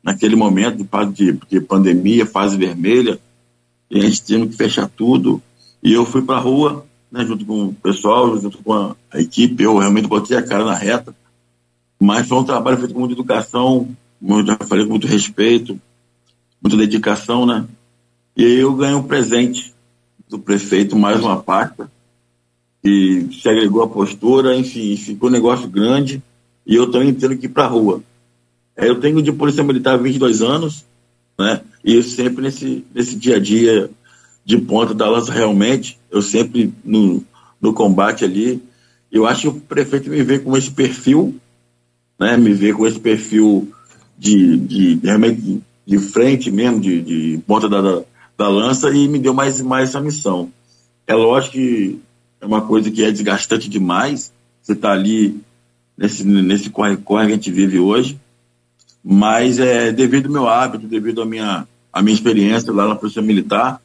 naquele 0.00 0.36
momento 0.36 0.76
de, 0.76 1.32
de, 1.32 1.40
de 1.50 1.60
pandemia, 1.60 2.24
fase 2.24 2.56
vermelha, 2.56 3.18
e 3.90 3.98
a 3.98 4.02
gente 4.02 4.22
tinha 4.22 4.46
que 4.46 4.54
fechar 4.54 4.88
tudo. 4.88 5.42
E 5.82 5.92
eu 5.92 6.06
fui 6.06 6.22
para 6.22 6.36
a 6.36 6.40
rua, 6.40 6.86
né, 7.10 7.24
junto 7.26 7.44
com 7.44 7.64
o 7.64 7.74
pessoal, 7.74 8.38
junto 8.38 8.58
com 8.58 8.72
a, 8.72 8.94
a 9.12 9.20
equipe, 9.20 9.60
eu 9.60 9.76
realmente 9.76 10.06
botei 10.06 10.36
a 10.36 10.42
cara 10.42 10.64
na 10.64 10.76
reta, 10.76 11.12
mas 12.00 12.28
foi 12.28 12.38
um 12.38 12.44
trabalho 12.44 12.78
feito 12.78 12.94
com 12.94 13.00
muita 13.00 13.14
educação, 13.14 13.88
muito, 14.20 14.46
já 14.46 14.56
falei 14.56 14.84
com 14.84 14.92
muito 14.92 15.08
respeito, 15.08 15.76
muita 16.62 16.76
dedicação, 16.76 17.44
né? 17.44 17.66
E 18.36 18.44
aí 18.44 18.60
eu 18.60 18.72
ganhei 18.72 18.94
um 18.94 19.02
presente 19.02 19.74
do 20.28 20.38
prefeito, 20.38 20.96
mais 20.96 21.20
uma 21.20 21.42
pasta, 21.42 21.90
e 22.84 23.26
se 23.32 23.48
agregou 23.48 23.82
a 23.82 23.88
postura, 23.88 24.54
enfim, 24.54 24.96
ficou 24.96 25.28
um 25.28 25.32
negócio 25.32 25.68
grande, 25.68 26.22
e 26.64 26.76
eu 26.76 26.88
também 26.88 27.12
tendo 27.12 27.36
que 27.36 27.46
ir 27.46 27.48
para 27.48 27.64
a 27.64 27.68
rua. 27.68 28.00
É, 28.76 28.88
eu 28.88 29.00
tenho 29.00 29.22
de 29.22 29.32
polícia 29.32 29.62
militar 29.62 29.98
22 29.98 30.42
anos, 30.42 30.84
né? 31.38 31.60
E 31.84 32.02
sempre 32.02 32.42
nesse, 32.42 32.84
nesse 32.94 33.16
dia 33.16 33.36
a 33.36 33.40
dia 33.40 33.90
de 34.44 34.58
ponta 34.58 34.94
da 34.94 35.08
lança, 35.08 35.32
realmente, 35.32 35.98
eu 36.10 36.20
sempre 36.20 36.72
no, 36.84 37.22
no 37.60 37.72
combate 37.72 38.24
ali. 38.24 38.62
Eu 39.10 39.26
acho 39.26 39.42
que 39.42 39.48
o 39.48 39.60
prefeito 39.60 40.10
me 40.10 40.22
vê 40.22 40.38
com 40.38 40.56
esse 40.56 40.70
perfil 40.70 41.40
né, 42.18 42.36
me 42.36 42.52
ver 42.52 42.74
com 42.74 42.86
esse 42.86 42.98
perfil 42.98 43.72
de, 44.18 44.56
de, 44.56 45.00
realmente 45.02 45.62
de 45.86 45.98
frente 45.98 46.50
mesmo, 46.50 46.80
de, 46.80 47.02
de 47.02 47.38
ponta 47.46 47.68
da, 47.68 48.02
da 48.36 48.48
lança, 48.48 48.90
e 48.90 49.08
me 49.08 49.18
deu 49.18 49.34
mais, 49.34 49.60
mais 49.60 49.90
essa 49.90 50.00
missão. 50.00 50.50
É 51.06 51.14
lógico 51.14 51.54
que 51.54 51.98
é 52.40 52.46
uma 52.46 52.62
coisa 52.62 52.90
que 52.90 53.02
é 53.02 53.10
desgastante 53.10 53.68
demais, 53.68 54.32
você 54.62 54.72
está 54.72 54.92
ali 54.92 55.40
nesse, 55.96 56.24
nesse 56.24 56.70
corre-corre 56.70 57.26
que 57.26 57.32
a 57.32 57.34
gente 57.34 57.50
vive 57.50 57.78
hoje, 57.78 58.18
mas 59.04 59.58
é 59.58 59.92
devido 59.92 60.26
ao 60.26 60.32
meu 60.32 60.48
hábito, 60.48 60.86
devido 60.86 61.22
à 61.22 61.26
minha, 61.26 61.66
à 61.92 62.02
minha 62.02 62.14
experiência 62.14 62.72
lá 62.72 62.88
na 62.88 62.96
Polícia 62.96 63.20
Militar, 63.20 63.80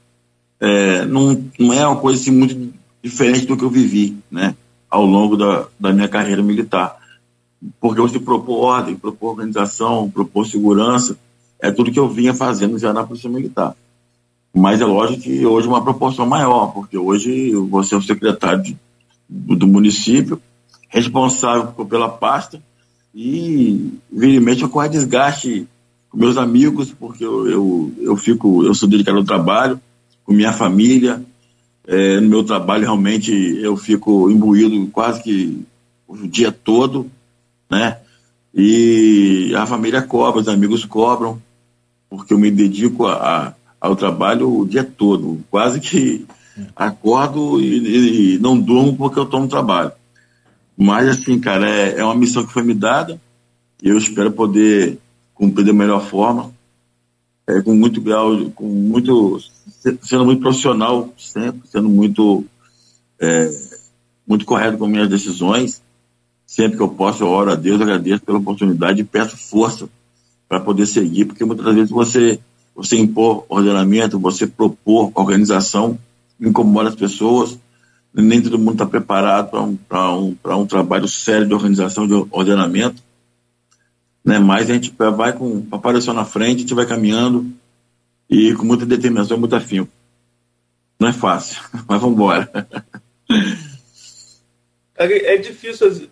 é, 0.59 1.05
não, 1.05 1.43
não 1.59 1.73
é 1.73 1.85
uma 1.85 1.97
coisa 1.97 2.19
assim, 2.19 2.31
muito 2.31 2.73
diferente 3.03 3.45
do 3.45 3.57
que 3.57 3.63
eu 3.63 3.69
vivi 3.69 4.17
né, 4.31 4.55
ao 4.89 5.05
longo 5.05 5.35
da, 5.35 5.67
da 5.79 5.91
minha 5.91 6.07
carreira 6.07 6.41
militar 6.41 6.99
porque 7.79 8.01
você 8.01 8.19
propor 8.19 8.65
ordem, 8.65 8.95
propor 8.95 9.31
organização, 9.31 10.09
propor 10.09 10.45
segurança, 10.45 11.17
é 11.59 11.71
tudo 11.71 11.91
que 11.91 11.99
eu 11.99 12.07
vinha 12.07 12.33
fazendo 12.33 12.77
já 12.77 12.93
na 12.93 13.03
Polícia 13.03 13.29
Militar. 13.29 13.75
Mas 14.53 14.81
é 14.81 14.85
lógico 14.85 15.23
que 15.23 15.45
hoje 15.45 15.67
uma 15.67 15.83
proporção 15.83 16.25
maior, 16.25 16.67
porque 16.67 16.97
hoje 16.97 17.53
você 17.69 17.95
é 17.95 17.97
o 17.97 18.01
secretário 18.01 18.63
de, 18.63 18.77
do 19.29 19.67
município, 19.67 20.41
responsável 20.87 21.67
pela 21.85 22.09
pasta, 22.09 22.61
e 23.13 23.91
evidentemente 24.11 24.65
ocorre 24.65 24.89
desgaste 24.89 25.67
com 26.09 26.17
meus 26.17 26.37
amigos, 26.37 26.91
porque 26.91 27.23
eu, 27.23 27.47
eu, 27.47 27.91
eu, 27.99 28.17
fico, 28.17 28.63
eu 28.63 28.73
sou 28.73 28.89
dedicado 28.89 29.17
ao 29.17 29.23
trabalho, 29.23 29.79
com 30.23 30.33
minha 30.33 30.51
família, 30.51 31.23
é, 31.87 32.19
no 32.19 32.29
meu 32.29 32.43
trabalho 32.43 32.83
realmente 32.83 33.31
eu 33.31 33.75
fico 33.75 34.29
imbuído 34.29 34.87
quase 34.87 35.23
que 35.23 35.65
o 36.07 36.27
dia 36.27 36.51
todo, 36.51 37.09
né? 37.69 37.97
E 38.53 39.53
a 39.55 39.65
família 39.65 40.01
cobra, 40.01 40.41
os 40.41 40.47
amigos 40.47 40.83
cobram, 40.85 41.39
porque 42.09 42.33
eu 42.33 42.39
me 42.39 42.49
dedico 42.49 43.05
a, 43.05 43.13
a, 43.13 43.53
ao 43.79 43.95
trabalho 43.95 44.61
o 44.61 44.67
dia 44.67 44.83
todo. 44.83 45.39
Quase 45.51 45.79
que 45.79 46.25
acordo 46.75 47.61
e, 47.61 48.35
e, 48.35 48.39
não 48.39 48.59
durmo 48.59 48.97
porque 48.97 49.19
eu 49.19 49.25
no 49.25 49.47
trabalho. 49.47 49.91
Mas, 50.81 51.09
assim, 51.09 51.37
cara, 51.37 51.69
é, 51.69 51.99
é 51.99 52.05
uma 52.05 52.15
missão 52.15 52.45
que 52.45 52.53
foi 52.53 52.63
me 52.63 52.73
dada 52.73 53.19
e 53.83 53.89
eu 53.89 53.97
espero 53.97 54.31
poder 54.31 54.97
cumprir 55.33 55.65
da 55.65 55.73
melhor 55.73 56.01
forma, 56.05 56.53
é, 57.45 57.61
com 57.61 57.75
muito 57.75 57.99
grau, 57.99 58.49
com 58.51 58.65
muito, 58.65 59.39
sendo 60.01 60.23
muito 60.23 60.41
profissional 60.41 61.13
sempre, 61.17 61.67
sendo 61.69 61.89
muito, 61.89 62.45
é, 63.19 63.51
muito 64.25 64.45
correto 64.45 64.77
com 64.77 64.87
minhas 64.87 65.09
decisões. 65.09 65.81
Sempre 66.47 66.77
que 66.77 66.83
eu 66.83 66.89
posso, 66.89 67.23
eu 67.23 67.27
oro 67.27 67.51
a 67.51 67.55
Deus, 67.55 67.81
agradeço 67.81 68.23
pela 68.23 68.39
oportunidade 68.39 69.01
e 69.01 69.03
peço 69.03 69.35
força 69.35 69.89
para 70.47 70.61
poder 70.61 70.85
seguir, 70.85 71.25
porque 71.25 71.43
muitas 71.43 71.75
vezes 71.75 71.89
você, 71.89 72.39
você 72.73 72.97
impor 72.97 73.45
ordenamento, 73.49 74.17
você 74.17 74.47
propor 74.47 75.11
organização, 75.13 75.99
incomoda 76.39 76.87
as 76.87 76.95
pessoas, 76.95 77.59
nem 78.13 78.41
todo 78.41 78.57
mundo 78.57 78.73
está 78.73 78.85
preparado 78.85 79.49
para 79.87 80.11
um, 80.11 80.35
um, 80.47 80.61
um 80.61 80.65
trabalho 80.65 81.07
sério 81.07 81.47
de 81.47 81.53
organização, 81.53 82.07
de 82.07 82.13
ordenamento. 82.31 83.01
Né? 84.23 84.39
Mas 84.39 84.69
a 84.69 84.73
gente 84.73 84.93
vai 85.15 85.33
com 85.33 85.45
o 85.57 85.67
aparecer 85.71 86.13
na 86.13 86.25
frente, 86.25 86.57
a 86.57 86.59
gente 86.61 86.73
vai 86.73 86.85
caminhando 86.85 87.51
e 88.29 88.53
com 88.55 88.65
muita 88.65 88.85
determinação 88.85 89.37
muito 89.37 89.55
afinco. 89.55 89.91
Não 90.99 91.07
é 91.07 91.13
fácil, 91.13 91.61
mas 91.87 92.01
vamos 92.01 92.15
embora. 92.15 92.67
É, 94.97 95.35
é 95.35 95.37
difícil 95.37 96.09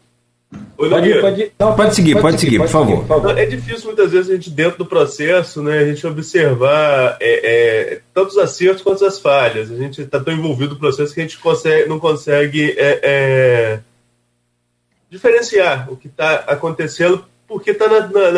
Oi, 0.78 0.90
pode, 0.90 1.22
pode, 1.22 1.52
não, 1.60 1.76
pode 1.76 1.96
seguir, 1.96 2.14
pode, 2.14 2.24
pode 2.24 2.40
seguir, 2.40 2.52
seguir, 2.52 2.64
por, 2.64 2.70
favor. 2.70 3.00
por 3.00 3.08
favor. 3.08 3.38
É 3.38 3.46
difícil 3.46 3.88
muitas 3.88 4.12
vezes 4.12 4.30
a 4.30 4.34
gente, 4.34 4.50
dentro 4.50 4.78
do 4.78 4.86
processo, 4.86 5.62
né, 5.62 5.80
a 5.80 5.86
gente 5.86 6.06
observar 6.08 7.18
é, 7.20 7.96
é, 7.96 8.02
tanto 8.14 8.30
os 8.30 8.38
acertos 8.38 8.82
quanto 8.82 9.04
as 9.04 9.20
falhas. 9.20 9.72
A 9.72 9.76
gente 9.76 10.02
está 10.02 10.20
tão 10.20 10.34
envolvido 10.34 10.76
no 10.76 10.80
processo 10.80 11.14
que 11.14 11.20
a 11.20 11.24
gente 11.24 11.40
consegue, 11.40 11.90
não 11.90 12.00
consegue 12.00 12.76
é, 12.78 13.00
é 13.04 13.80
diferenciar 15.10 15.92
o 15.92 15.98
que 15.98 16.08
está 16.08 16.36
acontecendo 16.48 17.26
porque 17.48 17.72
está 17.72 17.88
na, 17.88 18.08
na, 18.08 18.32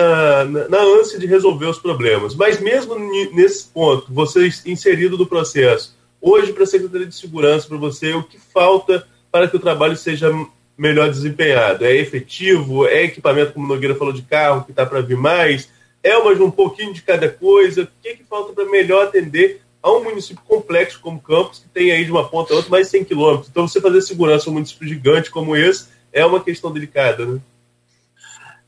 na, 0.46 0.68
na, 0.70 0.82
ânsia 0.82 1.20
de 1.20 1.26
resolver 1.26 1.66
os 1.66 1.80
problemas. 1.80 2.36
Mas 2.36 2.60
mesmo 2.60 2.96
nesse 3.34 3.66
ponto, 3.68 4.14
você 4.14 4.50
inserido 4.66 5.18
no 5.18 5.26
processo, 5.26 5.98
hoje 6.22 6.54
para 6.54 6.64
a 6.64 6.68
Secretaria 6.68 7.08
de 7.08 7.16
Segurança, 7.16 7.68
para 7.68 7.78
você, 7.78 8.14
o 8.14 8.24
que 8.24 8.40
falta 8.40 9.06
para 9.32 9.48
que 9.48 9.56
o 9.56 9.60
trabalho 9.60 9.98
seja 9.98 10.32
melhor 10.80 11.10
desempenhado? 11.10 11.86
É 11.86 11.94
efetivo? 11.96 12.88
É 12.88 13.04
equipamento, 13.04 13.54
como 13.54 13.66
o 13.66 13.68
Nogueira 13.68 13.96
falou, 13.96 14.14
de 14.14 14.22
carro 14.22 14.64
que 14.64 14.72
está 14.72 14.86
para 14.86 15.02
vir 15.02 15.18
mais? 15.18 15.70
É 16.02 16.18
mais 16.24 16.40
um 16.40 16.50
pouquinho 16.50 16.94
de 16.94 17.02
cada 17.02 17.28
coisa? 17.28 17.84
O 17.84 17.88
que, 18.02 18.16
que 18.16 18.24
falta 18.24 18.54
para 18.54 18.66
melhor 18.66 19.08
atender 19.08 19.62
a 19.84 19.92
um 19.92 20.04
município 20.04 20.42
complexo 20.48 21.00
como 21.02 21.20
Campos, 21.20 21.60
que 21.60 21.68
tem 21.70 21.92
aí 21.92 22.06
de 22.06 22.12
uma 22.12 22.28
ponta 22.28 22.54
a 22.54 22.56
outra 22.56 22.72
mais 22.72 22.88
de 22.88 22.92
100 22.92 23.04
quilômetros? 23.04 23.50
Então, 23.50 23.68
você 23.68 23.82
fazer 23.82 24.02
segurança 24.02 24.50
um 24.50 24.54
município 24.54 24.88
gigante 24.88 25.30
como 25.30 25.56
esse 25.56 25.88
é 26.14 26.26
uma 26.26 26.40
questão 26.40 26.72
delicada, 26.72 27.26
né? 27.26 27.40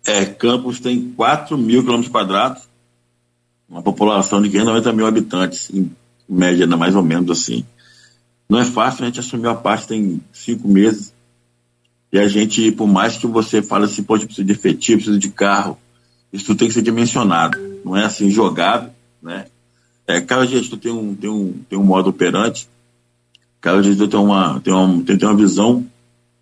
É, 0.06 0.26
Campos 0.26 0.80
tem 0.80 1.14
4 1.14 1.58
mil 1.58 1.82
quilômetros 1.82 2.12
quadrados, 2.12 2.68
uma 3.70 3.82
população 3.82 4.42
de 4.42 4.50
590 4.50 4.94
mil 4.94 5.06
habitantes, 5.06 5.70
em 5.70 5.96
média, 6.28 6.68
mais 6.68 6.96
ou 6.96 7.04
menos 7.04 7.32
assim. 7.32 7.66
Não 8.50 8.60
é 8.60 8.66
fácil, 8.66 9.04
a 9.04 9.08
gente 9.08 9.20
assumiu 9.22 9.50
a 9.50 9.56
parte 9.56 9.88
tem 9.88 10.22
cinco 10.34 10.68
meses, 10.68 11.11
e 12.12 12.20
a 12.20 12.28
gente, 12.28 12.72
por 12.72 12.88
mais 12.88 13.18
que 13.18 13.26
você 13.26 13.62
fale 13.62 13.86
assim, 13.86 14.04
pode 14.04 14.26
precisar 14.26 14.46
de 14.46 14.52
efetivo, 14.52 14.98
precisa 14.98 15.20
de 15.20 15.30
carro, 15.30 15.78
isso 16.32 16.56
tem 16.56 16.68
que 16.68 16.74
ser 16.74 16.82
dimensionado, 16.82 17.58
não 17.86 17.96
é 17.96 18.06
assim 18.06 18.30
jogado, 18.30 18.92
né? 19.22 19.46
É, 20.08 20.20
cada 20.20 20.46
gestor 20.46 20.78
tem 20.78 20.92
um, 20.92 21.16
tem 21.16 21.30
um, 21.30 21.54
tem 21.70 21.80
um 21.80 21.84
modo 21.84 22.10
operante, 22.10 22.68
cada 23.62 23.82
gestor 23.82 24.08
tem 24.08 24.20
uma, 24.20 24.60
tem, 24.60 24.74
uma, 24.74 25.04
tem, 25.04 25.18
tem 25.18 25.28
uma 25.28 25.38
visão 25.38 25.86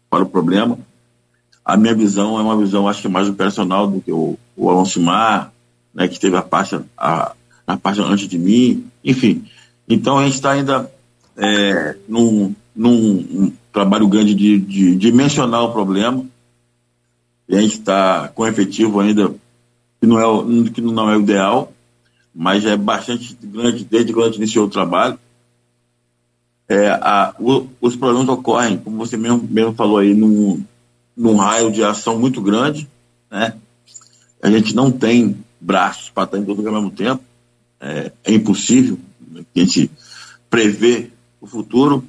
para 0.10 0.24
o 0.24 0.30
problema. 0.30 0.80
A 1.64 1.78
minha 1.78 1.94
visão 1.94 2.40
é 2.40 2.42
uma 2.42 2.58
visão, 2.58 2.88
acho 2.88 3.02
que 3.02 3.08
mais 3.08 3.30
operacional 3.30 3.86
do 3.86 4.02
que 4.02 4.12
o, 4.12 4.40
o 4.58 4.70
Alonso 4.70 5.00
Mar, 5.00 5.54
né, 5.94 6.08
que 6.08 6.20
teve 6.20 6.36
a 6.36 6.42
parte, 6.42 6.80
a, 6.98 7.34
a 7.68 7.78
parte 7.78 8.02
antes 8.02 8.28
de 8.28 8.40
mim, 8.40 8.88
enfim. 9.04 9.46
Então 9.88 10.18
a 10.18 10.24
gente 10.24 10.36
está 10.36 10.52
ainda 10.52 10.92
é, 11.38 11.96
num, 12.08 12.56
num 12.76 13.54
trabalho 13.72 14.08
grande 14.08 14.34
de, 14.34 14.96
de, 14.96 15.12
mencionar 15.12 15.64
o 15.64 15.72
problema. 15.72 16.26
E 17.48 17.56
a 17.56 17.62
gente 17.62 17.74
está 17.74 18.28
com 18.30 18.46
efetivo 18.46 19.00
ainda, 19.00 19.34
que 20.00 20.08
não, 20.08 20.20
é, 20.20 20.70
que 20.70 20.82
não 20.82 21.10
é 21.10 21.18
o 21.18 21.22
ideal, 21.22 21.74
mas 22.34 22.66
é 22.66 22.78
bastante 22.78 23.38
grande 23.42 23.84
desde 23.84 24.14
quando 24.14 24.26
a 24.26 24.28
gente 24.28 24.38
iniciou 24.38 24.66
o 24.68 24.70
trabalho. 24.70 25.18
É, 26.68 26.90
a, 26.90 27.34
o, 27.40 27.68
os 27.82 27.96
problemas 27.96 28.30
ocorrem, 28.30 28.78
como 28.78 28.98
você 28.98 29.18
mesmo, 29.18 29.48
mesmo 29.50 29.74
falou 29.74 29.98
aí, 29.98 30.14
num, 30.14 30.64
num 31.18 31.36
raio 31.36 31.72
de 31.72 31.84
ação 31.84 32.20
muito 32.20 32.42
grande, 32.42 32.88
né? 33.32 33.56
A 34.42 34.50
gente 34.50 34.76
não 34.76 34.92
tem 34.92 35.36
braços 35.60 36.10
para 36.10 36.24
estar 36.24 36.38
em 36.38 36.46
todo 36.46 36.66
ao 36.66 36.74
mesmo 36.74 36.92
tempo, 36.92 37.22
é, 37.82 38.12
é 38.24 38.34
impossível 38.34 38.98
a 39.36 39.60
gente 39.60 39.92
prever 40.50 41.12
o 41.40 41.48
futuro, 41.48 42.04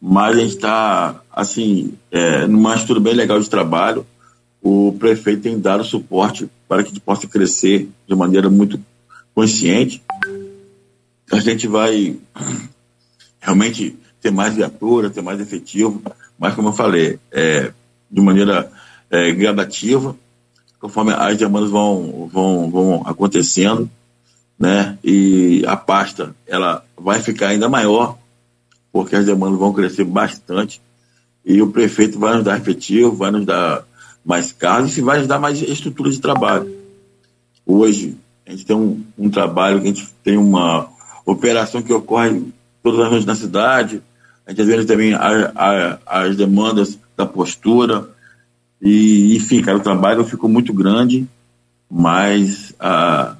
mas 0.00 0.36
a 0.36 0.40
gente 0.40 0.56
está, 0.56 1.20
assim, 1.32 1.94
é, 2.10 2.46
numa 2.46 2.74
estrutura 2.74 3.00
bem 3.00 3.14
legal 3.14 3.40
de 3.40 3.48
trabalho. 3.48 4.06
O 4.62 4.94
prefeito 4.98 5.42
tem 5.42 5.58
dado 5.58 5.84
suporte 5.84 6.48
para 6.68 6.82
que 6.82 6.88
a 6.88 6.92
gente 6.92 7.00
possa 7.00 7.26
crescer 7.26 7.88
de 8.06 8.14
maneira 8.14 8.50
muito 8.50 8.80
consciente. 9.34 10.02
A 11.30 11.40
gente 11.40 11.66
vai 11.66 12.16
realmente 13.40 13.96
ter 14.20 14.30
mais 14.30 14.54
viatura, 14.54 15.10
ter 15.10 15.22
mais 15.22 15.40
efetivo, 15.40 16.02
mas 16.38 16.54
como 16.54 16.68
eu 16.68 16.72
falei, 16.72 17.18
é, 17.30 17.72
de 18.10 18.20
maneira 18.20 18.70
é, 19.10 19.32
gradativa, 19.32 20.16
conforme 20.80 21.12
as 21.12 21.36
demandas 21.36 21.70
vão, 21.70 22.28
vão, 22.32 22.70
vão 22.70 23.02
acontecendo, 23.06 23.90
né? 24.58 24.98
E 25.02 25.64
a 25.66 25.76
pasta 25.76 26.34
ela 26.46 26.84
vai 26.96 27.20
ficar 27.20 27.48
ainda 27.48 27.68
maior, 27.68 28.18
porque 28.96 29.14
as 29.14 29.26
demandas 29.26 29.58
vão 29.58 29.74
crescer 29.74 30.04
bastante, 30.04 30.80
e 31.44 31.60
o 31.60 31.70
prefeito 31.70 32.18
vai 32.18 32.34
nos 32.34 32.44
dar 32.44 32.56
efetivo, 32.56 33.14
vai 33.14 33.30
nos 33.30 33.44
dar 33.44 33.84
mais 34.24 34.52
carros 34.52 34.96
e 34.96 35.02
vai 35.02 35.18
nos 35.18 35.26
dar 35.26 35.38
mais 35.38 35.60
estrutura 35.60 36.10
de 36.10 36.18
trabalho. 36.18 36.74
Hoje, 37.66 38.16
a 38.46 38.52
gente 38.52 38.64
tem 38.64 38.74
um, 38.74 39.04
um 39.18 39.28
trabalho, 39.28 39.80
a 39.80 39.84
gente 39.84 40.08
tem 40.24 40.38
uma 40.38 40.88
operação 41.26 41.82
que 41.82 41.92
ocorre 41.92 42.42
todas 42.82 43.00
as 43.00 43.10
noites 43.10 43.26
na 43.26 43.34
cidade, 43.34 44.00
a 44.46 44.52
gente 44.52 44.64
vê 44.64 44.82
também 44.86 45.12
a, 45.12 45.52
a, 45.54 45.98
as 46.22 46.34
demandas 46.34 46.98
da 47.14 47.26
postura, 47.26 48.08
e, 48.80 49.36
enfim, 49.36 49.60
cara, 49.60 49.76
o 49.76 49.82
trabalho 49.82 50.24
ficou 50.24 50.48
muito 50.48 50.72
grande, 50.72 51.28
mas, 51.90 52.72
ah, 52.80 53.36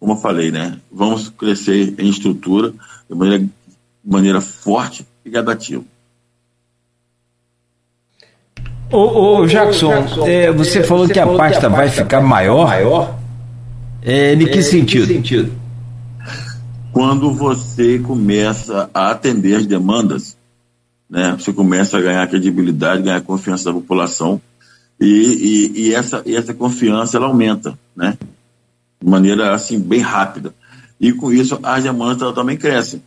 como 0.00 0.14
eu 0.14 0.16
falei, 0.16 0.50
né, 0.50 0.80
vamos 0.90 1.28
crescer 1.28 1.94
em 1.96 2.08
estrutura 2.08 2.74
de 3.08 3.14
maneira, 3.14 3.48
de 4.06 4.12
maneira 4.12 4.40
forte 4.40 5.04
e 5.24 5.30
gradativa. 5.30 5.82
Ô, 8.88 9.40
ô 9.40 9.46
Jackson, 9.46 9.88
Jackson 9.88 10.26
é, 10.28 10.52
você, 10.52 10.84
falou 10.84 11.08
você 11.08 11.14
que 11.14 11.18
a 11.18 11.26
pasta, 11.26 11.36
que 11.36 11.42
a 11.42 11.50
pasta 11.50 11.68
vai 11.68 11.88
ficar 11.90 12.20
maior. 12.20 12.68
maior? 12.68 13.18
É, 14.00 14.34
em 14.34 14.46
que, 14.46 14.58
é, 14.60 14.62
sentido? 14.62 15.08
que 15.08 15.14
sentido? 15.14 15.52
Quando 16.92 17.34
você 17.34 17.98
começa 17.98 18.88
a 18.94 19.10
atender 19.10 19.56
as 19.56 19.66
demandas, 19.66 20.36
né, 21.10 21.36
você 21.36 21.52
começa 21.52 21.98
a 21.98 22.00
ganhar 22.00 22.26
credibilidade, 22.28 23.02
ganhar 23.02 23.20
confiança 23.22 23.64
da 23.64 23.72
população 23.72 24.40
e, 25.00 25.72
e, 25.74 25.80
e, 25.80 25.94
essa, 25.94 26.22
e 26.24 26.36
essa 26.36 26.54
confiança 26.54 27.16
ela 27.16 27.26
aumenta, 27.26 27.76
né? 27.94 28.16
De 29.02 29.10
maneira 29.10 29.52
assim 29.52 29.80
bem 29.80 30.00
rápida. 30.00 30.54
E 30.98 31.12
com 31.12 31.32
isso 31.32 31.58
as 31.62 31.82
demandas 31.82 32.32
também 32.34 32.56
crescem. 32.56 33.02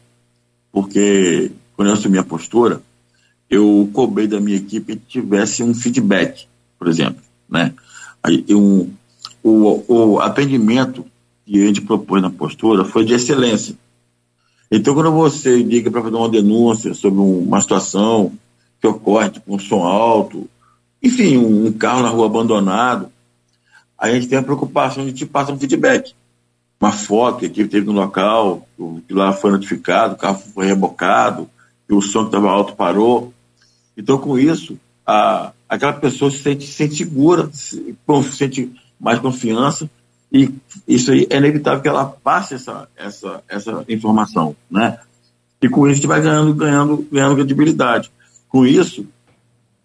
Porque 0.71 1.51
quando 1.75 1.89
eu 1.89 1.93
assumi 1.93 2.17
a 2.17 2.23
postura, 2.23 2.81
eu 3.49 3.89
cobrei 3.93 4.27
da 4.27 4.39
minha 4.39 4.57
equipe 4.57 4.95
que 4.95 5.05
tivesse 5.07 5.63
um 5.63 5.73
feedback, 5.73 6.47
por 6.77 6.87
exemplo, 6.87 7.21
né? 7.49 7.73
Aí, 8.21 8.45
um, 8.51 8.89
o, 9.41 9.83
o 9.87 10.19
atendimento 10.19 11.05
que 11.45 11.63
a 11.63 11.65
gente 11.65 11.81
propôs 11.81 12.21
na 12.21 12.29
postura 12.29 12.85
foi 12.85 13.05
de 13.05 13.13
excelência. 13.13 13.75
Então, 14.71 14.93
quando 14.93 15.11
você 15.11 15.57
liga 15.63 15.89
para 15.89 16.03
fazer 16.03 16.15
uma 16.15 16.29
denúncia 16.29 16.93
sobre 16.93 17.19
uma 17.19 17.59
situação 17.59 18.31
que 18.79 18.87
ocorre, 18.87 19.31
tipo 19.31 19.55
um 19.55 19.57
som 19.57 19.83
alto, 19.83 20.47
enfim, 21.01 21.37
um, 21.37 21.67
um 21.67 21.71
carro 21.71 22.03
na 22.03 22.09
rua 22.09 22.27
abandonado, 22.27 23.11
a 23.97 24.11
gente 24.11 24.27
tem 24.27 24.37
a 24.37 24.43
preocupação 24.43 25.05
de 25.05 25.11
te 25.11 25.25
passar 25.25 25.53
um 25.53 25.59
feedback. 25.59 26.13
Uma 26.79 26.91
foto 26.91 27.39
que 27.39 27.45
a 27.45 27.49
equipe 27.49 27.69
teve 27.69 27.85
no 27.85 27.91
local, 27.91 28.67
que 29.07 29.13
lá 29.13 29.33
foi 29.33 29.51
notificado, 29.51 30.13
o 30.13 30.17
carro 30.17 30.39
foi 30.53 30.65
rebocado, 30.65 31.49
que 31.87 31.93
o 31.93 32.01
som 32.01 32.21
que 32.21 32.27
estava 32.27 32.49
alto 32.49 32.75
parou. 32.75 33.33
Então, 33.97 34.17
com 34.17 34.39
isso, 34.39 34.79
a, 35.05 35.51
aquela 35.67 35.93
pessoa 35.93 36.31
se 36.31 36.37
sente, 36.37 36.65
se 36.65 36.73
sente 36.73 36.95
segura, 36.95 37.49
se, 37.51 37.95
se 38.23 38.31
sente 38.31 38.71
mais 38.99 39.19
confiança, 39.19 39.89
e 40.31 40.53
isso 40.87 41.11
aí 41.11 41.27
é 41.29 41.37
inevitável 41.37 41.81
que 41.81 41.87
ela 41.87 42.05
passe 42.05 42.53
essa, 42.53 42.87
essa, 42.95 43.43
essa 43.49 43.83
informação, 43.89 44.55
né? 44.69 44.99
E 45.61 45.67
com 45.67 45.87
isso 45.87 45.91
a 45.91 45.95
gente 45.95 46.07
vai 46.07 46.21
ganhando, 46.21 46.53
ganhando, 46.53 47.07
ganhando 47.11 47.35
credibilidade. 47.35 48.11
Com 48.47 48.65
isso, 48.65 49.05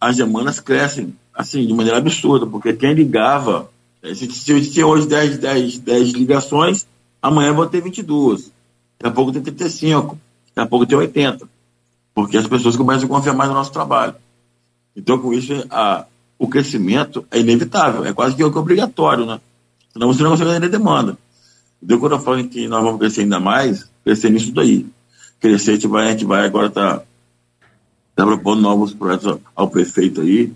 as 0.00 0.16
demandas 0.16 0.60
crescem, 0.60 1.14
assim, 1.34 1.66
de 1.66 1.72
maneira 1.72 1.98
absurda, 1.98 2.46
porque 2.46 2.72
quem 2.74 2.92
ligava, 2.92 3.70
se, 4.14 4.52
eu 4.52 4.60
tinha 4.60 4.86
hoje 4.86 5.06
10, 5.06 5.38
10, 5.38 5.78
10 5.78 6.12
ligações, 6.12 6.86
amanhã 7.22 7.48
eu 7.48 7.54
vou 7.54 7.66
ter 7.66 7.80
22, 7.80 8.50
daqui 8.98 9.06
a 9.06 9.10
pouco 9.10 9.32
tem 9.32 9.42
35, 9.42 10.18
daqui 10.54 10.66
a 10.66 10.66
pouco 10.66 10.86
tem 10.86 10.98
80, 10.98 11.48
porque 12.14 12.36
as 12.36 12.46
pessoas 12.46 12.76
começam 12.76 13.06
a 13.06 13.08
confiar 13.08 13.34
mais 13.34 13.48
no 13.48 13.56
nosso 13.56 13.72
trabalho. 13.72 14.14
Então, 14.96 15.18
com 15.18 15.32
isso, 15.32 15.52
a, 15.70 16.04
o 16.38 16.48
crescimento 16.48 17.26
é 17.30 17.40
inevitável, 17.40 18.04
é 18.04 18.12
quase 18.12 18.36
que 18.36 18.44
obrigatório, 18.44 19.24
né? 19.26 19.40
Senão 19.92 20.12
você 20.12 20.22
não 20.22 20.30
consegue 20.30 20.50
atender 20.50 20.68
demanda. 20.68 21.16
Então, 21.82 21.98
quando 21.98 22.12
eu 22.12 22.20
falo 22.20 22.44
que 22.48 22.68
nós 22.68 22.82
vamos 22.82 22.98
crescer 22.98 23.22
ainda 23.22 23.40
mais, 23.40 23.88
crescer 24.02 24.30
nisso 24.30 24.52
daí. 24.52 24.86
Crescer, 25.40 25.72
a 25.72 25.74
gente 25.74 25.86
vai, 25.86 26.08
a 26.08 26.10
gente 26.10 26.24
vai 26.24 26.44
agora 26.44 26.70
tá 26.70 27.02
está 28.10 28.24
propondo 28.24 28.60
novos 28.60 28.94
projetos 28.94 29.40
ao 29.56 29.68
prefeito 29.68 30.20
aí, 30.20 30.52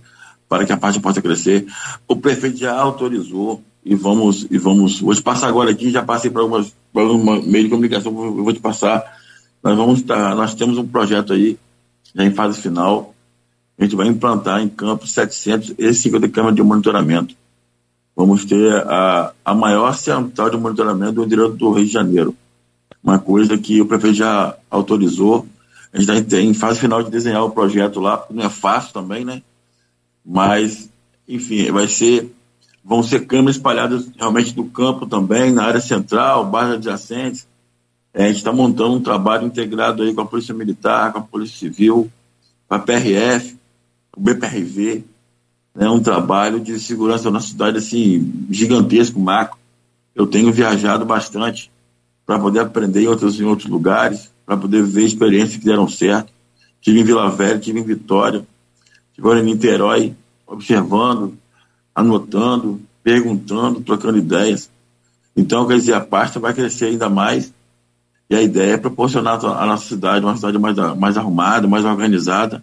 para 0.49 0.65
que 0.65 0.73
a 0.73 0.77
parte 0.77 1.01
possa 1.01 1.21
crescer. 1.21 1.67
O 2.07 2.17
prefeito 2.17 2.59
já 2.59 2.75
autorizou 2.75 3.63
e 3.85 3.95
vamos, 3.95 4.47
e 4.51 4.59
vamos, 4.59 5.01
vou 5.01 5.15
te 5.15 5.23
passar 5.23 5.49
agora 5.49 5.71
aqui, 5.71 5.91
já 5.91 6.03
passei 6.03 6.31
para 6.31 6.43
algumas, 6.43 6.75
para 6.93 7.03
alguma 7.03 7.41
meio 7.41 7.65
de 7.65 7.71
comunicação, 7.71 8.13
vou 8.13 8.53
te 8.53 8.61
passar. 8.61 9.03
Nós 9.63 9.77
vamos 9.77 10.01
estar, 10.01 10.35
nós 10.35 10.55
temos 10.55 10.79
um 10.79 10.87
projeto 10.87 11.33
aí, 11.33 11.59
já 12.15 12.25
em 12.25 12.35
fase 12.35 12.61
final, 12.61 13.15
a 13.79 13.85
gente 13.85 13.95
vai 13.95 14.07
implantar 14.09 14.61
em 14.61 14.69
campos 14.69 15.13
750 15.13 16.29
câmeras 16.29 16.57
de 16.57 16.63
monitoramento. 16.63 17.35
Vamos 18.17 18.45
ter 18.45 18.75
a, 18.75 19.33
a 19.45 19.55
maior 19.55 19.95
central 19.95 20.51
de 20.51 20.57
monitoramento 20.57 21.13
do 21.13 21.25
interior 21.25 21.53
do 21.53 21.71
Rio 21.71 21.87
de 21.87 21.93
Janeiro. 21.93 22.35
Uma 23.03 23.19
coisa 23.19 23.57
que 23.57 23.81
o 23.81 23.87
prefeito 23.87 24.17
já 24.17 24.57
autorizou, 24.69 25.47
a 25.93 26.01
gente 26.01 26.11
está 26.11 26.41
em 26.41 26.53
fase 26.53 26.81
final 26.81 27.03
de 27.03 27.11
desenhar 27.11 27.45
o 27.45 27.51
projeto 27.51 28.01
lá, 28.01 28.27
não 28.29 28.45
é 28.45 28.49
fácil 28.51 28.93
também, 28.93 29.25
né? 29.25 29.41
Mas, 30.29 30.91
enfim, 31.27 31.71
vai 31.73 31.89
ser. 31.89 32.31
Vão 32.85 33.03
ser 33.03 33.27
câmeras 33.27 33.57
espalhadas 33.57 34.09
realmente 34.17 34.55
no 34.57 34.69
campo 34.69 35.07
também, 35.07 35.53
na 35.53 35.65
área 35.65 35.81
central, 35.81 36.45
bairros 36.45 36.75
adjacentes. 36.75 37.47
É, 38.15 38.25
a 38.25 38.27
gente 38.29 38.37
está 38.37 38.53
montando 38.53 38.95
um 38.95 39.01
trabalho 39.01 39.47
integrado 39.47 40.03
aí 40.03 40.15
com 40.15 40.21
a 40.21 40.27
Polícia 40.27 40.55
Militar, 40.55 41.13
com 41.13 41.19
a 41.19 41.23
Polícia 41.23 41.59
Civil, 41.59 42.11
com 42.67 42.75
a 42.75 42.79
PRF, 42.79 43.57
o 44.17 44.21
BPRV. 44.21 45.05
É 45.75 45.81
né? 45.81 45.91
um 45.91 46.01
trabalho 46.01 46.61
de 46.61 46.79
segurança 46.79 47.31
na 47.31 47.41
cidade 47.41 47.79
assim, 47.79 48.47
gigantesco, 48.51 49.21
macro. 49.21 49.59
eu 50.15 50.27
tenho 50.27 50.53
viajado 50.53 51.05
bastante 51.05 51.71
para 52.27 52.39
poder 52.39 52.61
aprender 52.61 53.03
em 53.03 53.07
outros, 53.07 53.39
em 53.39 53.45
outros 53.45 53.69
lugares, 53.69 54.31
para 54.45 54.57
poder 54.57 54.83
ver 54.83 55.05
experiências 55.05 55.59
que 55.59 55.65
deram 55.65 55.89
certo. 55.89 56.33
Tive 56.81 57.01
em 57.01 57.05
Vila 57.05 57.31
Velha, 57.31 57.59
tive 57.59 57.81
em 57.81 57.85
Vitória, 57.85 58.47
tive 59.19 59.41
em 59.41 59.43
Niterói, 59.43 60.15
observando, 60.47 61.37
anotando, 61.95 62.81
perguntando, 63.03 63.81
trocando 63.81 64.19
ideias. 64.19 64.71
Então, 65.37 65.67
quer 65.67 65.75
dizer, 65.75 65.95
a 65.95 66.01
pasta 66.01 66.39
vai 66.39 66.55
crescer 66.55 66.87
ainda 66.87 67.09
mais 67.09 67.53
e 68.31 68.37
a 68.37 68.43
ideia 68.43 68.75
é 68.75 68.79
proporcionar 68.79 69.45
a 69.45 69.67
nossa 69.67 69.89
cidade 69.89 70.25
uma 70.25 70.37
cidade 70.37 70.59
mais, 70.59 70.77
mais 70.97 71.17
arrumada, 71.17 71.67
mais 71.67 71.85
organizada 71.85 72.63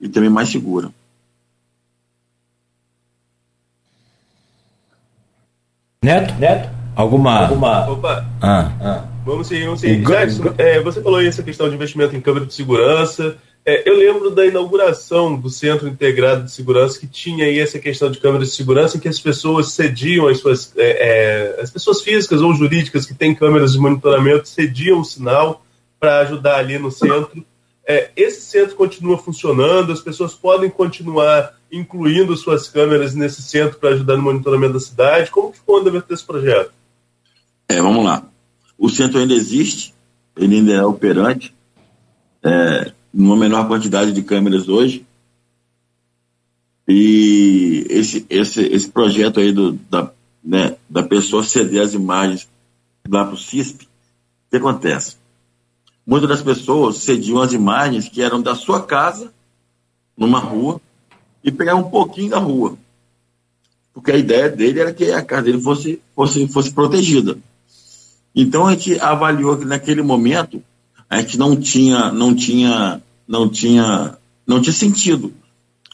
e 0.00 0.08
também 0.08 0.28
mais 0.28 0.48
segura. 0.48 0.90
Neto? 6.02 6.34
Neto? 6.34 6.68
Alguma. 6.94 7.46
Alguma... 7.46 7.90
Opa! 7.90 8.26
Ah. 8.42 8.72
ah. 8.80 9.04
Vamos 9.24 9.46
seguir, 9.46 9.64
vamos 9.64 9.80
seguir. 9.80 10.04
Jackson, 10.04 10.54
é, 10.58 10.80
você 10.82 11.00
falou 11.00 11.18
aí 11.18 11.26
essa 11.26 11.42
questão 11.42 11.68
de 11.68 11.74
investimento 11.74 12.14
em 12.14 12.20
câmera 12.20 12.44
de 12.44 12.52
segurança. 12.52 13.38
É, 13.66 13.88
eu 13.88 13.96
lembro 13.96 14.30
da 14.30 14.44
inauguração 14.44 15.40
do 15.40 15.48
Centro 15.48 15.88
Integrado 15.88 16.44
de 16.44 16.52
Segurança 16.52 17.00
que 17.00 17.06
tinha 17.06 17.46
aí 17.46 17.58
essa 17.58 17.78
questão 17.78 18.10
de 18.10 18.18
câmeras 18.18 18.50
de 18.50 18.56
segurança 18.56 18.98
em 18.98 19.00
que 19.00 19.08
as 19.08 19.18
pessoas 19.18 19.72
cediam 19.72 20.28
as 20.28 20.38
suas 20.38 20.70
é, 20.76 21.56
é, 21.56 21.60
as 21.62 21.70
pessoas 21.70 22.02
físicas 22.02 22.42
ou 22.42 22.52
jurídicas 22.52 23.06
que 23.06 23.14
têm 23.14 23.34
câmeras 23.34 23.72
de 23.72 23.78
monitoramento 23.78 24.46
cediam 24.48 25.00
o 25.00 25.04
sinal 25.04 25.64
para 25.98 26.20
ajudar 26.20 26.58
ali 26.58 26.78
no 26.78 26.90
centro. 26.90 27.42
É, 27.86 28.10
esse 28.14 28.42
centro 28.42 28.76
continua 28.76 29.16
funcionando, 29.16 29.92
as 29.92 30.00
pessoas 30.00 30.34
podem 30.34 30.68
continuar 30.68 31.58
incluindo 31.72 32.36
suas 32.36 32.68
câmeras 32.68 33.14
nesse 33.14 33.42
centro 33.42 33.78
para 33.78 33.90
ajudar 33.90 34.18
no 34.18 34.22
monitoramento 34.22 34.74
da 34.74 34.80
cidade. 34.80 35.30
Como 35.30 35.50
que 35.50 35.58
ficou 35.58 35.76
o 35.76 35.80
andamento 35.80 36.06
desse 36.06 36.24
projeto? 36.24 36.70
É, 37.66 37.80
vamos 37.80 38.04
lá. 38.04 38.26
O 38.76 38.90
centro 38.90 39.18
ainda 39.18 39.32
existe, 39.32 39.94
ele 40.36 40.56
ainda 40.56 40.72
é 40.72 40.84
operante. 40.84 41.54
É, 42.42 42.92
numa 43.14 43.36
menor 43.36 43.68
quantidade 43.68 44.12
de 44.12 44.22
câmeras 44.22 44.68
hoje. 44.68 45.06
E 46.86 47.86
esse, 47.88 48.26
esse, 48.28 48.60
esse 48.62 48.90
projeto 48.90 49.38
aí 49.38 49.52
do, 49.52 49.72
da, 49.88 50.10
né, 50.42 50.76
da 50.90 51.02
pessoa 51.02 51.44
ceder 51.44 51.80
as 51.80 51.94
imagens 51.94 52.48
lá 53.08 53.24
para 53.24 53.34
o 53.34 53.38
CISP, 53.38 53.84
o 53.84 54.50
que 54.50 54.56
acontece? 54.56 55.16
Muitas 56.04 56.28
das 56.28 56.42
pessoas 56.42 56.96
cediam 56.98 57.40
as 57.40 57.52
imagens 57.52 58.08
que 58.08 58.20
eram 58.20 58.42
da 58.42 58.54
sua 58.54 58.82
casa, 58.82 59.32
numa 60.16 60.40
rua, 60.40 60.80
e 61.42 61.52
pegavam 61.52 61.82
um 61.82 61.90
pouquinho 61.90 62.30
da 62.30 62.38
rua. 62.38 62.76
Porque 63.94 64.10
a 64.10 64.16
ideia 64.16 64.50
dele 64.50 64.80
era 64.80 64.92
que 64.92 65.10
a 65.12 65.22
casa 65.22 65.44
dele 65.44 65.60
fosse, 65.60 66.02
fosse, 66.14 66.46
fosse 66.48 66.72
protegida. 66.72 67.38
Então 68.34 68.66
a 68.66 68.72
gente 68.72 68.98
avaliou 68.98 69.56
que 69.56 69.64
naquele 69.64 70.02
momento 70.02 70.62
a 71.14 71.20
gente 71.20 71.38
não 71.38 71.54
tinha, 71.54 72.10
não 72.10 72.34
tinha, 72.34 73.00
não 73.26 73.48
tinha, 73.48 74.18
não 74.44 74.60
tinha 74.60 74.72
sentido. 74.72 75.32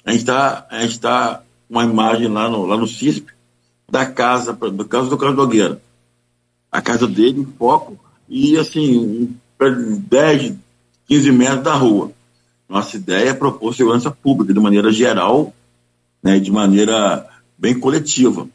A 0.03 0.13
gente 0.13 0.21
está, 0.21 0.67
a 0.71 0.81
gente 0.81 0.99
tá 0.99 1.43
uma 1.69 1.85
imagem 1.85 2.27
lá 2.27 2.49
no, 2.49 2.65
lá 2.65 2.75
no 2.75 2.87
CISP 2.87 3.27
da 3.91 4.07
casa, 4.07 4.55
do 4.55 4.85
caso 4.87 5.11
do 5.11 5.19
Carlos 5.19 5.37
Nogueira. 5.37 5.79
A 6.73 6.81
casa 6.81 7.07
dele 7.07 7.41
em 7.41 7.45
foco 7.45 7.99
e 8.31 8.57
assim, 8.57 9.37
10, 10.09 10.55
15 11.07 11.33
metros 11.33 11.65
da 11.65 11.75
rua. 11.75 12.13
Nossa 12.67 12.97
ideia 12.97 13.29
é 13.29 13.35
propor 13.35 13.75
segurança 13.75 14.11
pública 14.11 14.55
de 14.55 14.61
maneira 14.61 14.91
geral, 14.91 15.53
né, 16.23 16.39
de 16.39 16.51
maneira 16.51 17.29
bem 17.59 17.79
coletiva. 17.79 18.49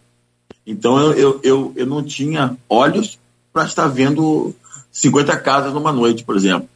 Então 0.66 0.98
eu, 0.98 1.14
eu, 1.14 1.40
eu, 1.44 1.74
eu 1.76 1.86
não 1.86 2.02
tinha 2.02 2.58
olhos 2.68 3.20
para 3.54 3.66
estar 3.66 3.88
vendo 3.88 4.56
50 4.96 5.38
casas 5.40 5.74
numa 5.74 5.92
noite, 5.92 6.24
por 6.24 6.38
exemplo. 6.38 6.70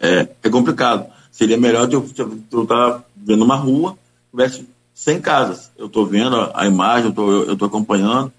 É, 0.00 0.26
é 0.42 0.48
complicado. 0.48 1.06
Seria 1.30 1.58
melhor 1.58 1.86
eu 1.92 2.02
estar 2.02 2.24
tá 2.66 3.04
vendo 3.14 3.44
uma 3.44 3.56
rua, 3.56 3.96
tivesse 4.30 4.66
100 4.94 5.20
casas. 5.20 5.70
Eu 5.76 5.86
estou 5.86 6.06
vendo 6.06 6.50
a, 6.54 6.66
imagem, 6.66 7.12
eu 7.14 7.52
estou 7.52 7.68
acompanhando. 7.68 8.32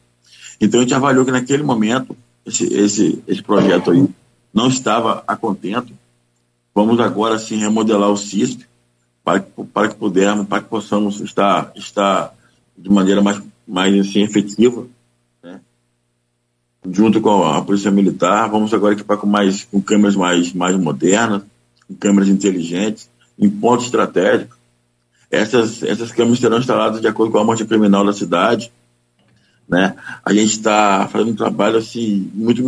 Então 0.60 0.80
a 0.80 0.84
gente 0.84 0.96
avaliou 0.96 1.24
que 1.24 1.32
naquele 1.32 1.62
momento 1.62 2.18
esse, 2.44 2.66
esse, 2.74 3.24
esse 3.28 3.44
projeto 3.44 3.92
aí 3.92 4.10
não 4.52 4.68
estava 4.68 5.24
a 5.28 5.36
contento. 5.36 5.94
Vamos 6.74 7.00
agora 7.00 7.38
sim 7.38 7.58
remodelar 7.58 8.10
o 8.10 8.18
CISP 8.18 8.66
para 9.24 9.42
que, 9.42 9.64
para 9.66 9.90
que 9.90 9.96
pudermos, 9.96 10.48
para 10.48 10.64
que 10.64 10.70
possamos 10.70 11.22
estar, 11.22 11.72
estar 11.76 12.34
de 12.76 12.90
maneira 12.90 13.22
mais, 13.22 13.40
mais 13.68 13.96
assim, 14.00 14.24
efetiva 14.24 14.88
junto 16.90 17.22
com 17.22 17.44
a 17.44 17.62
Polícia 17.62 17.92
Militar. 17.92 18.50
Vamos 18.50 18.74
agora 18.74 18.94
equipar 18.94 19.18
com, 19.18 19.28
mais, 19.28 19.64
com 19.66 19.82
câmeras 19.82 20.16
mais, 20.16 20.54
mais 20.54 20.76
modernas, 20.76 21.44
com 21.88 21.96
câmeras 21.96 22.30
inteligentes, 22.30 23.10
em 23.38 23.50
pontos 23.50 23.86
estratégicos. 23.86 24.58
Essas, 25.32 25.82
essas 25.84 26.12
câmeras 26.12 26.40
serão 26.40 26.60
instaladas 26.60 27.02
de 27.02 27.08
acordo 27.08 27.32
com 27.32 27.40
a 27.40 27.44
morte 27.44 27.66
criminal 27.66 28.06
da 28.06 28.14
cidade. 28.14 28.72
Né? 29.68 29.96
A 30.24 30.34
gente 30.34 30.52
está 30.52 31.08
fazendo 31.08 31.32
um 31.32 31.36
trabalho 31.36 31.78
assim, 31.78 32.30
muito 32.34 32.64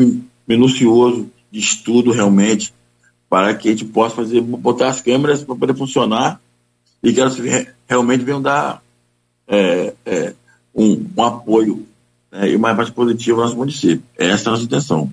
minucioso 0.47 1.29
de 1.51 1.59
estudo 1.59 2.11
realmente 2.11 2.73
para 3.29 3.53
que 3.53 3.67
a 3.67 3.71
gente 3.71 3.85
possa 3.85 4.15
fazer, 4.15 4.41
botar 4.41 4.89
as 4.89 5.01
câmeras 5.01 5.43
para 5.43 5.55
poder 5.55 5.75
funcionar 5.75 6.39
e 7.03 7.13
que 7.13 7.19
elas 7.19 7.37
realmente 7.87 8.23
venham 8.23 8.41
dar 8.41 8.81
é, 9.47 9.93
é, 10.05 10.33
um, 10.73 11.05
um 11.15 11.23
apoio 11.23 11.85
né, 12.35 12.51
e 12.51 12.57
mais, 12.57 12.75
mais 12.75 12.89
positivo 12.89 13.39
ao 13.39 13.45
nosso 13.45 13.57
município. 13.57 14.03
Essa 14.17 14.45
é 14.45 14.47
a 14.47 14.51
nossa 14.51 14.63
intenção. 14.63 15.09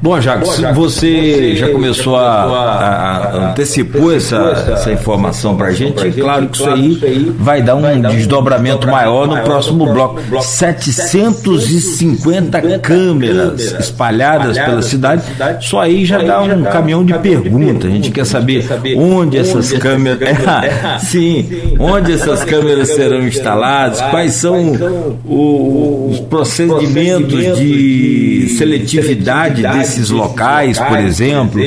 Bom, 0.00 0.20
Jacques, 0.20 0.60
você 0.72 1.56
já 1.56 1.68
começou 1.70 2.14
a, 2.14 2.44
a, 2.44 3.50
antecipou 3.50 4.14
essa, 4.14 4.36
essa 4.72 4.92
informação 4.92 5.56
para 5.56 5.66
a 5.68 5.72
gente. 5.72 6.12
Claro 6.12 6.46
que 6.46 6.58
isso 6.58 6.68
aí 6.68 6.96
vai 7.40 7.60
dar 7.60 7.74
um 7.74 8.00
desdobramento 8.02 8.86
maior 8.86 9.26
no 9.26 9.42
próximo 9.42 9.92
bloco. 9.92 10.20
750 10.40 12.78
câmeras 12.78 13.72
espalhadas 13.80 14.56
pela 14.56 14.80
cidade. 14.80 15.24
Só 15.62 15.80
aí 15.80 16.04
já 16.04 16.22
dá 16.22 16.40
um 16.42 16.62
caminhão 16.62 17.04
de 17.04 17.18
perguntas. 17.18 17.90
A 17.90 17.94
gente 17.94 18.12
quer 18.12 18.26
saber 18.26 18.64
onde 18.96 19.38
essas 19.38 19.72
câmeras. 19.72 20.22
É, 20.22 21.00
sim, 21.02 21.74
onde 21.80 22.12
essas 22.12 22.44
câmeras 22.44 22.90
serão 22.90 23.26
instaladas, 23.26 24.00
quais 24.02 24.34
são 24.34 24.70
os 25.24 26.20
procedimentos 26.20 27.58
de 27.58 28.54
seletividade 28.56 29.63
desses 29.72 29.94
esses 30.04 30.10
locais, 30.10 30.78
por 30.78 30.98
exemplo, 30.98 31.60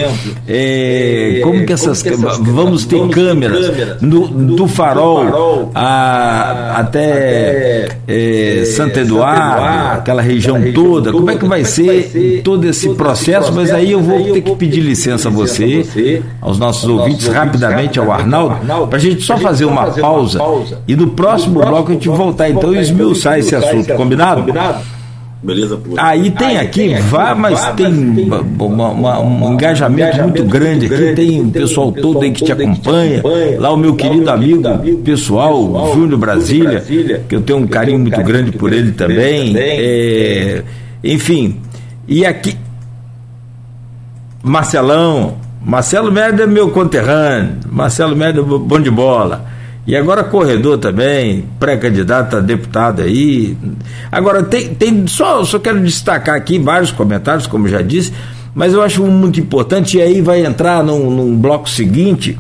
é, 0.48 1.40
como 1.44 1.66
que 1.66 1.74
essas 1.74 2.04
vamos 2.42 2.86
ter 2.86 3.08
câmeras 3.10 4.02
no, 4.02 4.28
do 4.28 4.68
farol 4.68 5.72
a, 5.74 6.80
até 6.80 7.90
é, 8.08 8.64
Santo 8.66 9.00
Eduardo, 9.00 9.98
aquela 9.98 10.22
região 10.22 10.62
toda, 10.74 11.12
como 11.12 11.32
é 11.32 11.36
que 11.36 11.46
vai 11.46 11.64
ser 11.64 12.42
todo 12.44 12.66
esse 12.66 12.90
processo? 12.90 13.52
Mas 13.54 13.72
aí 13.72 13.92
eu 13.92 14.02
vou 14.02 14.34
ter 14.34 14.42
que 14.42 14.56
pedir 14.56 14.82
licença 14.82 15.30
a 15.30 15.32
você, 15.32 16.22
aos 16.42 16.60
nossos 16.60 16.88
ouvintes, 16.88 17.28
rapidamente 17.28 18.00
ao 18.00 18.12
Arnaldo, 18.12 18.88
para 18.88 18.98
a 18.98 19.02
gente 19.02 19.22
só 19.22 19.38
fazer 19.38 19.66
uma 19.66 19.86
pausa. 19.92 20.40
e 20.88 20.96
no 20.96 21.08
próximo 21.12 21.60
bloco 21.60 21.92
a 21.92 21.94
gente 21.94 22.10
voltar 22.10 22.50
então 22.50 22.74
e 22.74 22.80
esmiuçar 22.80 23.40
esse 23.40 23.56
assunto, 23.56 23.94
combinado? 23.96 24.46
Beleza 25.42 25.78
pura. 25.78 26.04
Aí 26.04 26.32
tem 26.32 26.58
aqui, 26.58 26.96
vá, 26.96 27.36
mas 27.36 27.64
tem 27.76 27.88
uma, 28.60 28.90
uma, 28.90 29.20
um 29.20 29.54
engajamento 29.54 30.24
muito 30.24 30.44
grande 30.46 30.88
aqui, 30.88 31.14
tem 31.14 31.42
o 31.42 31.52
pessoal 31.52 31.92
todo 31.92 32.22
aí 32.22 32.32
que 32.32 32.44
te 32.44 32.52
acompanha. 32.52 33.22
Lá 33.60 33.72
o 33.72 33.78
meu 33.78 33.96
querido 33.96 34.30
amigo 34.30 34.68
pessoal, 35.04 35.94
Júnior 35.94 36.20
Brasília, 36.20 36.84
que 37.30 37.36
eu 37.36 37.42
tenho 37.42 37.60
um 37.60 37.68
carinho 37.68 38.00
muito 38.00 38.22
grande 38.24 38.52
por 38.52 38.74
ele 38.74 38.92
também. 38.94 39.54
É, 39.56 40.64
enfim, 41.04 41.62
e 42.08 42.26
aqui. 42.26 42.58
Marcelão, 44.44 45.36
Marcelo 45.64 46.12
Merda 46.12 46.44
é 46.44 46.48
meu 46.48 46.70
conterrâneo, 46.72 47.58
Marcelo 47.70 48.16
Merda 48.16 48.40
é 48.40 48.44
bom 48.44 48.80
de 48.80 48.90
bola. 48.90 49.57
E 49.88 49.96
agora 49.96 50.22
corredor 50.22 50.78
também, 50.78 51.46
pré-candidato 51.58 52.36
a 52.36 52.40
deputado 52.42 53.02
aí. 53.02 53.56
Agora, 54.12 54.44
tem, 54.44 54.76
tem 54.76 55.08
só, 55.08 55.46
só 55.46 55.58
quero 55.58 55.80
destacar 55.80 56.36
aqui 56.36 56.60
vários 56.60 56.92
comentários, 56.92 57.48
como 57.48 57.70
já 57.70 57.82
disse, 57.82 58.12
mas 58.54 58.74
eu 58.74 58.82
acho 58.82 59.02
muito 59.06 59.40
importante, 59.40 59.96
e 59.98 60.02
aí 60.02 60.20
vai 60.20 60.46
entrar 60.46 60.84
num, 60.84 61.10
num 61.10 61.38
bloco 61.38 61.70
seguinte, 61.70 62.38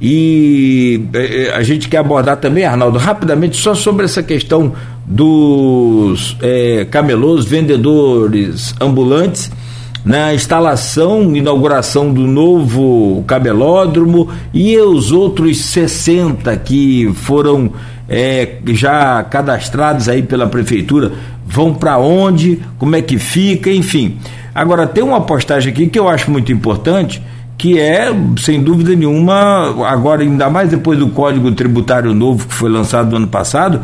e 0.00 1.08
eh, 1.12 1.52
a 1.52 1.62
gente 1.64 1.88
quer 1.88 1.98
abordar 1.98 2.36
também, 2.36 2.64
Arnaldo, 2.64 2.98
rapidamente, 2.98 3.56
só 3.56 3.74
sobre 3.74 4.04
essa 4.04 4.22
questão 4.22 4.72
dos 5.04 6.36
é, 6.40 6.86
camelôs, 6.88 7.44
vendedores 7.44 8.76
ambulantes 8.80 9.50
na 10.04 10.34
instalação, 10.34 11.34
inauguração 11.36 12.12
do 12.12 12.26
novo 12.26 13.22
cabelódromo 13.26 14.28
e 14.52 14.76
os 14.78 15.12
outros 15.12 15.58
60 15.66 16.56
que 16.58 17.10
foram 17.14 17.72
é, 18.08 18.56
já 18.68 19.22
cadastrados 19.22 20.08
aí 20.08 20.22
pela 20.22 20.46
prefeitura. 20.46 21.12
Vão 21.46 21.74
para 21.74 21.98
onde, 21.98 22.60
como 22.78 22.96
é 22.96 23.02
que 23.02 23.18
fica, 23.18 23.70
enfim. 23.70 24.18
Agora 24.54 24.86
tem 24.86 25.02
uma 25.02 25.20
postagem 25.20 25.72
aqui 25.72 25.86
que 25.86 25.98
eu 25.98 26.08
acho 26.08 26.30
muito 26.30 26.52
importante, 26.52 27.22
que 27.56 27.78
é, 27.78 28.08
sem 28.38 28.62
dúvida 28.62 28.94
nenhuma, 28.96 29.86
agora 29.86 30.22
ainda 30.22 30.48
mais 30.48 30.70
depois 30.70 30.98
do 30.98 31.08
Código 31.10 31.52
Tributário 31.52 32.14
Novo 32.14 32.48
que 32.48 32.54
foi 32.54 32.70
lançado 32.70 33.10
no 33.10 33.16
ano 33.16 33.28
passado, 33.28 33.82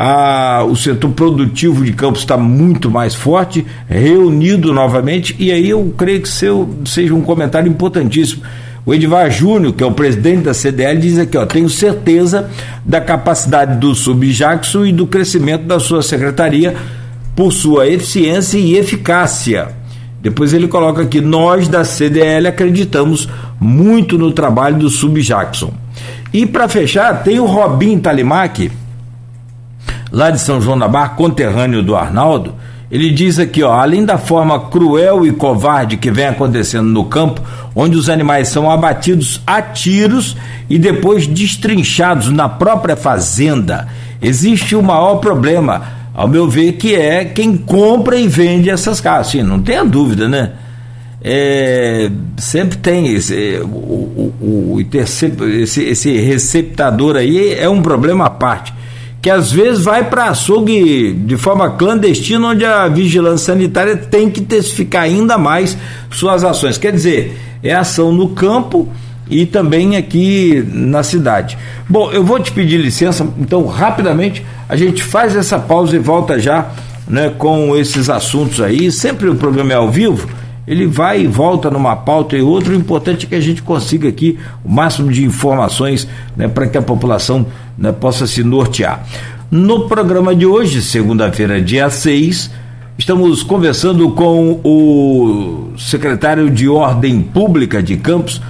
a, 0.00 0.62
o 0.62 0.76
setor 0.76 1.10
produtivo 1.10 1.84
de 1.84 1.92
Campos 1.92 2.20
está 2.20 2.36
muito 2.36 2.88
mais 2.88 3.16
forte, 3.16 3.66
reunido 3.88 4.72
novamente, 4.72 5.34
e 5.40 5.50
aí 5.50 5.68
eu 5.68 5.92
creio 5.98 6.22
que 6.22 6.28
seu, 6.28 6.70
seja 6.86 7.12
um 7.12 7.20
comentário 7.20 7.68
importantíssimo. 7.68 8.44
O 8.86 8.94
Edvar 8.94 9.28
Júnior, 9.28 9.72
que 9.72 9.82
é 9.82 9.86
o 9.86 9.90
presidente 9.90 10.44
da 10.44 10.54
CDL, 10.54 11.00
diz 11.00 11.18
aqui, 11.18 11.36
ó, 11.36 11.44
tenho 11.44 11.68
certeza 11.68 12.48
da 12.84 13.00
capacidade 13.00 13.76
do 13.80 13.92
Subjackson 13.92 14.86
e 14.86 14.92
do 14.92 15.04
crescimento 15.04 15.64
da 15.64 15.80
sua 15.80 16.00
secretaria 16.00 16.76
por 17.34 17.52
sua 17.52 17.88
eficiência 17.88 18.56
e 18.56 18.76
eficácia. 18.76 19.66
Depois 20.22 20.52
ele 20.52 20.68
coloca 20.68 21.02
aqui, 21.02 21.20
nós 21.20 21.66
da 21.66 21.82
CDL 21.82 22.46
acreditamos 22.46 23.28
muito 23.60 24.16
no 24.16 24.30
trabalho 24.30 24.78
do 24.78 24.88
Subjackson. 24.88 25.72
E 26.32 26.46
para 26.46 26.68
fechar, 26.68 27.24
tem 27.24 27.40
o 27.40 27.46
Robin 27.46 27.98
Talimac, 27.98 28.70
lá 30.10 30.30
de 30.30 30.40
São 30.40 30.60
João 30.60 30.78
da 30.78 30.88
Barra, 30.88 31.10
conterrâneo 31.10 31.82
do 31.82 31.96
Arnaldo, 31.96 32.54
ele 32.90 33.10
diz 33.10 33.38
aqui, 33.38 33.62
ó, 33.62 33.72
além 33.72 34.04
da 34.04 34.16
forma 34.16 34.58
cruel 34.68 35.26
e 35.26 35.32
covarde 35.32 35.98
que 35.98 36.10
vem 36.10 36.26
acontecendo 36.26 36.88
no 36.88 37.04
campo, 37.04 37.42
onde 37.74 37.96
os 37.96 38.08
animais 38.08 38.48
são 38.48 38.70
abatidos 38.70 39.42
a 39.46 39.60
tiros 39.60 40.36
e 40.70 40.78
depois 40.78 41.26
destrinchados 41.26 42.30
na 42.30 42.48
própria 42.48 42.96
fazenda, 42.96 43.88
existe 44.22 44.74
o 44.74 44.82
maior 44.82 45.16
problema, 45.16 45.82
ao 46.14 46.26
meu 46.26 46.48
ver, 46.48 46.72
que 46.72 46.94
é 46.94 47.26
quem 47.26 47.58
compra 47.58 48.16
e 48.16 48.26
vende 48.26 48.70
essas 48.70 49.00
casas. 49.00 49.32
Sim, 49.32 49.42
não 49.42 49.60
tenha 49.60 49.84
dúvida, 49.84 50.26
né? 50.26 50.52
É, 51.22 52.10
sempre 52.38 52.78
tem 52.78 53.12
esse, 53.12 53.60
o, 53.64 53.66
o, 53.66 54.74
o 54.74 54.80
esse, 54.80 55.82
esse 55.82 56.16
receptador 56.16 57.16
aí 57.16 57.54
é 57.54 57.68
um 57.68 57.82
problema 57.82 58.26
à 58.26 58.30
parte 58.30 58.72
que 59.28 59.32
às 59.32 59.52
vezes 59.52 59.84
vai 59.84 60.08
para 60.08 60.30
açougue 60.30 61.12
de 61.12 61.36
forma 61.36 61.68
clandestina, 61.72 62.48
onde 62.48 62.64
a 62.64 62.88
vigilância 62.88 63.52
sanitária 63.52 63.94
tem 63.94 64.30
que 64.30 64.40
intensificar 64.40 65.02
ainda 65.02 65.36
mais 65.36 65.76
suas 66.10 66.42
ações. 66.44 66.78
Quer 66.78 66.92
dizer, 66.92 67.38
é 67.62 67.74
ação 67.74 68.10
no 68.10 68.30
campo 68.30 68.88
e 69.28 69.44
também 69.44 69.98
aqui 69.98 70.66
na 70.72 71.02
cidade. 71.02 71.58
Bom, 71.86 72.10
eu 72.10 72.24
vou 72.24 72.40
te 72.40 72.50
pedir 72.50 72.78
licença, 72.78 73.28
então 73.38 73.66
rapidamente 73.66 74.42
a 74.66 74.76
gente 74.76 75.02
faz 75.02 75.36
essa 75.36 75.58
pausa 75.58 75.94
e 75.94 75.98
volta 75.98 76.38
já 76.38 76.70
né, 77.06 77.28
com 77.36 77.76
esses 77.76 78.08
assuntos 78.08 78.62
aí. 78.62 78.90
Sempre 78.90 79.28
o 79.28 79.34
programa 79.34 79.72
é 79.72 79.76
ao 79.76 79.90
vivo 79.90 80.26
ele 80.68 80.86
vai 80.86 81.22
e 81.22 81.26
volta 81.26 81.70
numa 81.70 81.96
pauta 81.96 82.36
e 82.36 82.42
outra. 82.42 82.74
O 82.74 82.76
importante 82.76 83.24
é 83.24 83.28
que 83.28 83.34
a 83.34 83.40
gente 83.40 83.62
consiga 83.62 84.06
aqui 84.06 84.38
o 84.62 84.70
máximo 84.70 85.10
de 85.10 85.24
informações 85.24 86.06
né, 86.36 86.46
para 86.46 86.66
que 86.66 86.76
a 86.76 86.82
população 86.82 87.46
né, 87.76 87.90
possa 87.90 88.26
se 88.26 88.44
nortear. 88.44 89.02
No 89.50 89.88
programa 89.88 90.36
de 90.36 90.44
hoje, 90.44 90.82
segunda-feira, 90.82 91.58
dia 91.58 91.88
6, 91.88 92.50
estamos 92.98 93.42
conversando 93.42 94.10
com 94.10 94.60
o 94.62 95.72
secretário 95.78 96.50
de 96.50 96.68
Ordem 96.68 97.22
Pública 97.22 97.82
de 97.82 97.96
Campos, 97.96 98.42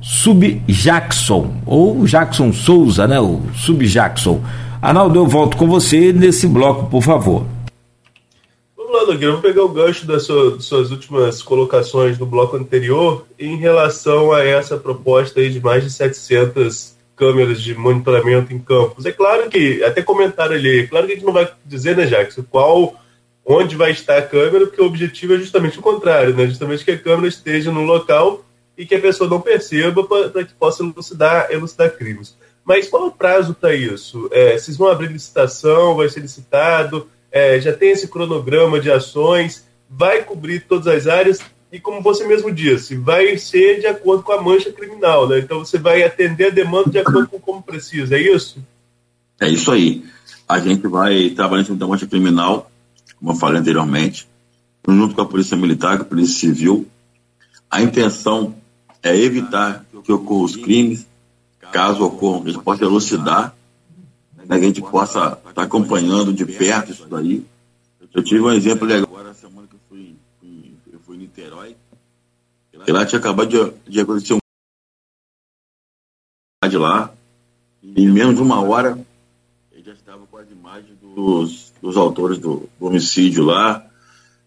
Sub 0.00 0.60
Jackson, 0.66 1.52
ou 1.64 2.04
Jackson 2.06 2.52
Souza, 2.52 3.06
né? 3.06 3.20
O 3.20 3.40
Sub 3.54 3.86
Jackson. 3.86 4.40
Arnaldo, 4.82 5.16
eu 5.16 5.28
volto 5.28 5.56
com 5.56 5.68
você 5.68 6.12
nesse 6.12 6.48
bloco, 6.48 6.86
por 6.86 7.04
favor. 7.04 7.46
Lá, 9.02 9.06
Nogueira, 9.06 9.32
vamos 9.32 9.42
pegar 9.42 9.64
o 9.64 9.68
gancho 9.68 10.06
das 10.06 10.22
suas, 10.22 10.64
suas 10.64 10.92
últimas 10.92 11.42
colocações 11.42 12.18
no 12.20 12.26
bloco 12.26 12.56
anterior 12.56 13.26
em 13.36 13.56
relação 13.56 14.30
a 14.30 14.44
essa 14.44 14.76
proposta 14.76 15.40
aí 15.40 15.50
de 15.50 15.60
mais 15.60 15.82
de 15.82 15.90
700 15.90 16.94
câmeras 17.16 17.60
de 17.60 17.74
monitoramento 17.74 18.54
em 18.54 18.60
campos. 18.60 19.04
É 19.04 19.10
claro 19.10 19.50
que, 19.50 19.82
até 19.82 20.02
comentaram 20.02 20.54
ali, 20.54 20.80
é 20.80 20.86
claro 20.86 21.06
que 21.06 21.12
a 21.12 21.16
gente 21.16 21.24
não 21.24 21.32
vai 21.32 21.50
dizer, 21.64 21.96
né, 21.96 22.06
Jackson, 22.06 22.44
qual, 22.48 22.94
onde 23.44 23.74
vai 23.74 23.90
estar 23.90 24.18
a 24.18 24.22
câmera, 24.22 24.66
porque 24.66 24.80
o 24.80 24.86
objetivo 24.86 25.34
é 25.34 25.38
justamente 25.38 25.80
o 25.80 25.82
contrário, 25.82 26.32
né? 26.32 26.46
Justamente 26.46 26.84
que 26.84 26.92
a 26.92 26.98
câmera 26.98 27.26
esteja 27.26 27.72
no 27.72 27.82
local 27.82 28.44
e 28.78 28.86
que 28.86 28.94
a 28.94 29.00
pessoa 29.00 29.28
não 29.28 29.40
perceba 29.40 30.04
para 30.04 30.44
que 30.44 30.54
possa 30.54 30.84
elucidar, 30.84 31.48
elucidar 31.50 31.90
crimes. 31.96 32.36
Mas 32.64 32.88
qual 32.88 33.08
o 33.08 33.12
prazo 33.12 33.52
para 33.52 33.74
isso? 33.74 34.28
É, 34.30 34.56
vocês 34.56 34.76
vão 34.76 34.86
abrir 34.86 35.08
licitação, 35.08 35.96
vai 35.96 36.08
ser 36.08 36.20
licitado? 36.20 37.08
É, 37.32 37.58
já 37.58 37.72
tem 37.72 37.90
esse 37.90 38.06
cronograma 38.06 38.78
de 38.78 38.90
ações, 38.90 39.66
vai 39.88 40.22
cobrir 40.22 40.66
todas 40.68 40.86
as 40.86 41.06
áreas 41.06 41.40
e, 41.72 41.80
como 41.80 42.02
você 42.02 42.26
mesmo 42.26 42.52
disse, 42.52 42.94
vai 42.94 43.38
ser 43.38 43.80
de 43.80 43.86
acordo 43.86 44.22
com 44.22 44.32
a 44.32 44.42
mancha 44.42 44.70
criminal, 44.70 45.26
né? 45.26 45.38
Então 45.38 45.60
você 45.60 45.78
vai 45.78 46.02
atender 46.02 46.48
a 46.48 46.50
demanda 46.50 46.90
de 46.90 46.98
acordo 46.98 47.28
com 47.28 47.40
como 47.40 47.62
precisa, 47.62 48.16
é 48.16 48.20
isso? 48.20 48.62
É 49.40 49.48
isso 49.48 49.72
aí. 49.72 50.04
A 50.46 50.60
gente 50.60 50.86
vai 50.86 51.30
trabalhar 51.30 51.62
em 51.62 51.64
cima 51.64 51.78
da 51.78 51.86
mancha 51.86 52.06
criminal, 52.06 52.70
como 53.18 53.32
eu 53.32 53.36
falei 53.36 53.60
anteriormente, 53.60 54.28
junto 54.86 55.14
com 55.14 55.22
a 55.22 55.26
Polícia 55.26 55.56
Militar, 55.56 55.96
com 55.96 56.02
a 56.02 56.06
Polícia 56.06 56.40
Civil. 56.40 56.86
A 57.70 57.80
intenção 57.80 58.54
é 59.02 59.16
evitar 59.16 59.86
que 60.04 60.12
ocorram 60.12 60.44
os 60.44 60.56
crimes, 60.56 61.06
caso 61.72 62.04
ocorram, 62.04 62.42
a 62.42 62.50
gente 62.50 62.62
possa 62.62 62.84
elucidar 62.84 63.54
a 64.48 64.58
gente 64.58 64.80
possa 64.80 65.32
estar 65.32 65.52
tá 65.52 65.62
acompanhando 65.62 66.32
de 66.32 66.44
perto 66.44 66.92
isso 66.92 67.06
daí. 67.06 67.44
Eu 68.12 68.22
tive 68.22 68.40
um 68.40 68.52
exemplo 68.52 68.84
ali 68.84 69.02
agora, 69.02 69.32
semana 69.32 69.66
que 69.66 69.74
eu 69.74 69.80
fui, 69.88 70.16
fui, 70.40 70.74
eu 70.92 71.00
fui 71.00 71.16
em 71.16 71.20
Niterói, 71.20 71.76
e 72.86 72.92
lá 72.92 73.06
tinha 73.06 73.18
acabado 73.18 73.48
de, 73.48 73.90
de 73.90 74.00
acontecer 74.00 74.34
um 74.34 74.38
de 76.68 76.76
lá, 76.78 77.12
em 77.82 78.10
menos 78.10 78.36
de 78.36 78.42
uma 78.42 78.60
hora 78.62 78.98
ele 79.82 79.82
já 79.84 79.92
estava 79.92 80.24
com 80.30 80.36
as 80.36 80.48
imagens 80.48 80.96
dos, 81.00 81.72
dos 81.82 81.96
autores 81.96 82.38
do, 82.38 82.68
do 82.78 82.86
homicídio 82.86 83.44
lá, 83.44 83.84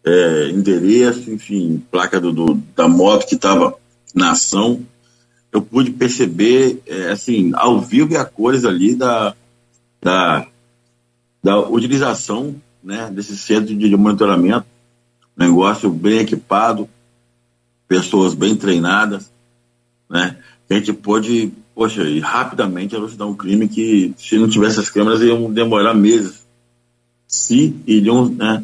é, 0.03 0.49
endereço, 0.49 1.29
enfim, 1.29 1.83
placa 1.91 2.21
do, 2.21 2.31
do 2.31 2.53
da 2.75 2.87
moto 2.87 3.27
que 3.27 3.35
estava 3.35 3.77
na 4.13 4.31
ação. 4.31 4.85
Eu 5.51 5.61
pude 5.61 5.91
perceber, 5.91 6.81
é, 6.85 7.11
assim, 7.11 7.51
ao 7.55 7.81
vivo 7.81 8.13
e 8.13 8.17
a 8.17 8.23
cores 8.23 8.63
ali 8.63 8.95
da, 8.95 9.35
da, 10.05 10.45
da 11.43 11.59
utilização 11.67 12.61
né, 12.83 13.09
desse 13.11 13.35
centro 13.35 13.75
de, 13.75 13.97
monitoramento, 13.97 14.67
negócio 15.35 15.89
bem 15.89 16.19
equipado, 16.19 16.87
pessoas 17.87 18.35
bem 18.35 18.55
treinadas, 18.55 19.31
né? 20.07 20.37
A 20.69 20.73
gente 20.75 20.93
pôde, 20.93 21.51
poxa, 21.73 22.03
e 22.03 22.19
rapidamente 22.19 22.93
elucidar 22.93 23.27
um 23.27 23.33
crime 23.33 23.67
que, 23.67 24.13
se 24.15 24.37
não 24.37 24.47
tivesse 24.47 24.79
as 24.79 24.91
câmeras, 24.91 25.21
iam 25.21 25.51
demorar 25.51 25.95
meses. 25.95 26.45
Se 27.27 27.75
iriam, 27.87 28.29
né? 28.29 28.63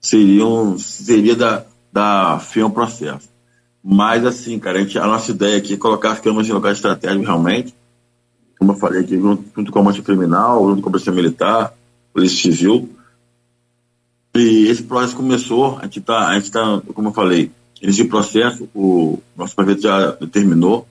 Seriam, 0.00 0.78
seria 0.78 1.36
da, 1.36 1.66
da 1.92 2.38
fim 2.38 2.60
ao 2.60 2.70
processo. 2.70 3.28
Mas, 3.84 4.24
assim, 4.24 4.58
cara, 4.58 4.78
a, 4.78 4.82
gente, 4.82 4.98
a 4.98 5.06
nossa 5.06 5.30
ideia 5.30 5.58
aqui 5.58 5.74
é 5.74 5.76
colocar 5.76 6.12
as 6.12 6.20
câmeras 6.20 6.48
em 6.48 6.52
locais 6.52 6.78
estratégicos 6.78 7.26
realmente, 7.26 7.74
como 8.58 8.72
eu 8.72 8.76
falei 8.76 9.02
aqui, 9.02 9.18
junto, 9.18 9.44
junto 9.54 9.72
com 9.72 9.78
a 9.78 9.82
Mancha 9.82 10.02
Criminal, 10.02 10.68
junto 10.68 10.82
com 10.82 10.88
a 10.88 10.92
Polícia 10.92 11.12
Militar, 11.12 11.74
Polícia 12.12 12.50
Civil. 12.50 12.90
E 14.34 14.68
esse 14.68 14.82
processo 14.82 15.16
começou, 15.16 15.78
a 15.78 15.84
gente 15.84 15.98
está, 15.98 16.28
a 16.28 16.38
gente 16.38 16.50
tá, 16.50 16.82
como 16.94 17.08
eu 17.08 17.12
falei, 17.12 17.50
esse 17.80 18.04
processo, 18.04 18.68
o 18.74 19.18
nosso 19.36 19.54
prefeito 19.54 19.82
já 19.82 20.12
determinou, 20.12 20.86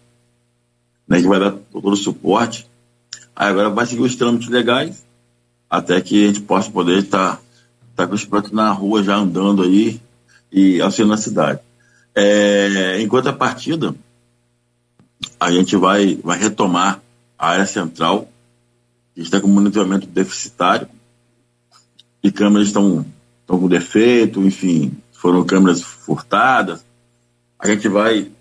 né, 1.07 1.21
que 1.21 1.27
vai 1.27 1.39
dar 1.39 1.51
todo 1.51 1.89
o 1.89 1.95
suporte. 1.95 2.67
Aí 3.35 3.49
agora 3.49 3.69
vai 3.69 3.85
seguir 3.85 4.01
os 4.01 4.15
trâmites 4.15 4.49
legais, 4.49 5.05
até 5.69 5.99
que 6.01 6.23
a 6.23 6.27
gente 6.27 6.41
possa 6.41 6.71
poder 6.71 6.99
estar 6.99 7.35
tá, 7.35 7.41
tá 7.95 8.07
com 8.07 8.15
os 8.15 8.25
projetos 8.25 8.51
na 8.51 8.71
rua 8.71 9.03
já 9.03 9.15
andando 9.15 9.63
aí 9.63 9.99
e 10.51 10.79
auxiliando 10.81 11.13
a 11.13 11.17
cidade. 11.17 11.59
É, 12.13 13.01
enquanto 13.01 13.27
a 13.27 13.33
partida, 13.33 13.93
a 15.39 15.51
gente 15.51 15.75
vai, 15.75 16.15
vai 16.23 16.39
retomar 16.39 17.01
a 17.37 17.49
área 17.49 17.65
central, 17.65 18.27
que 19.13 19.21
está 19.21 19.39
com 19.39 19.47
monitoramento 19.47 20.07
deficitário, 20.07 20.87
e 22.23 22.31
câmeras 22.31 22.67
estão, 22.67 23.05
estão 23.41 23.59
com 23.59 23.67
defeito, 23.67 24.41
enfim, 24.41 24.91
foram 25.11 25.45
câmeras 25.45 25.81
furtadas. 25.81 26.83
A 27.59 27.67
gente 27.67 27.87
vai, 27.87 28.31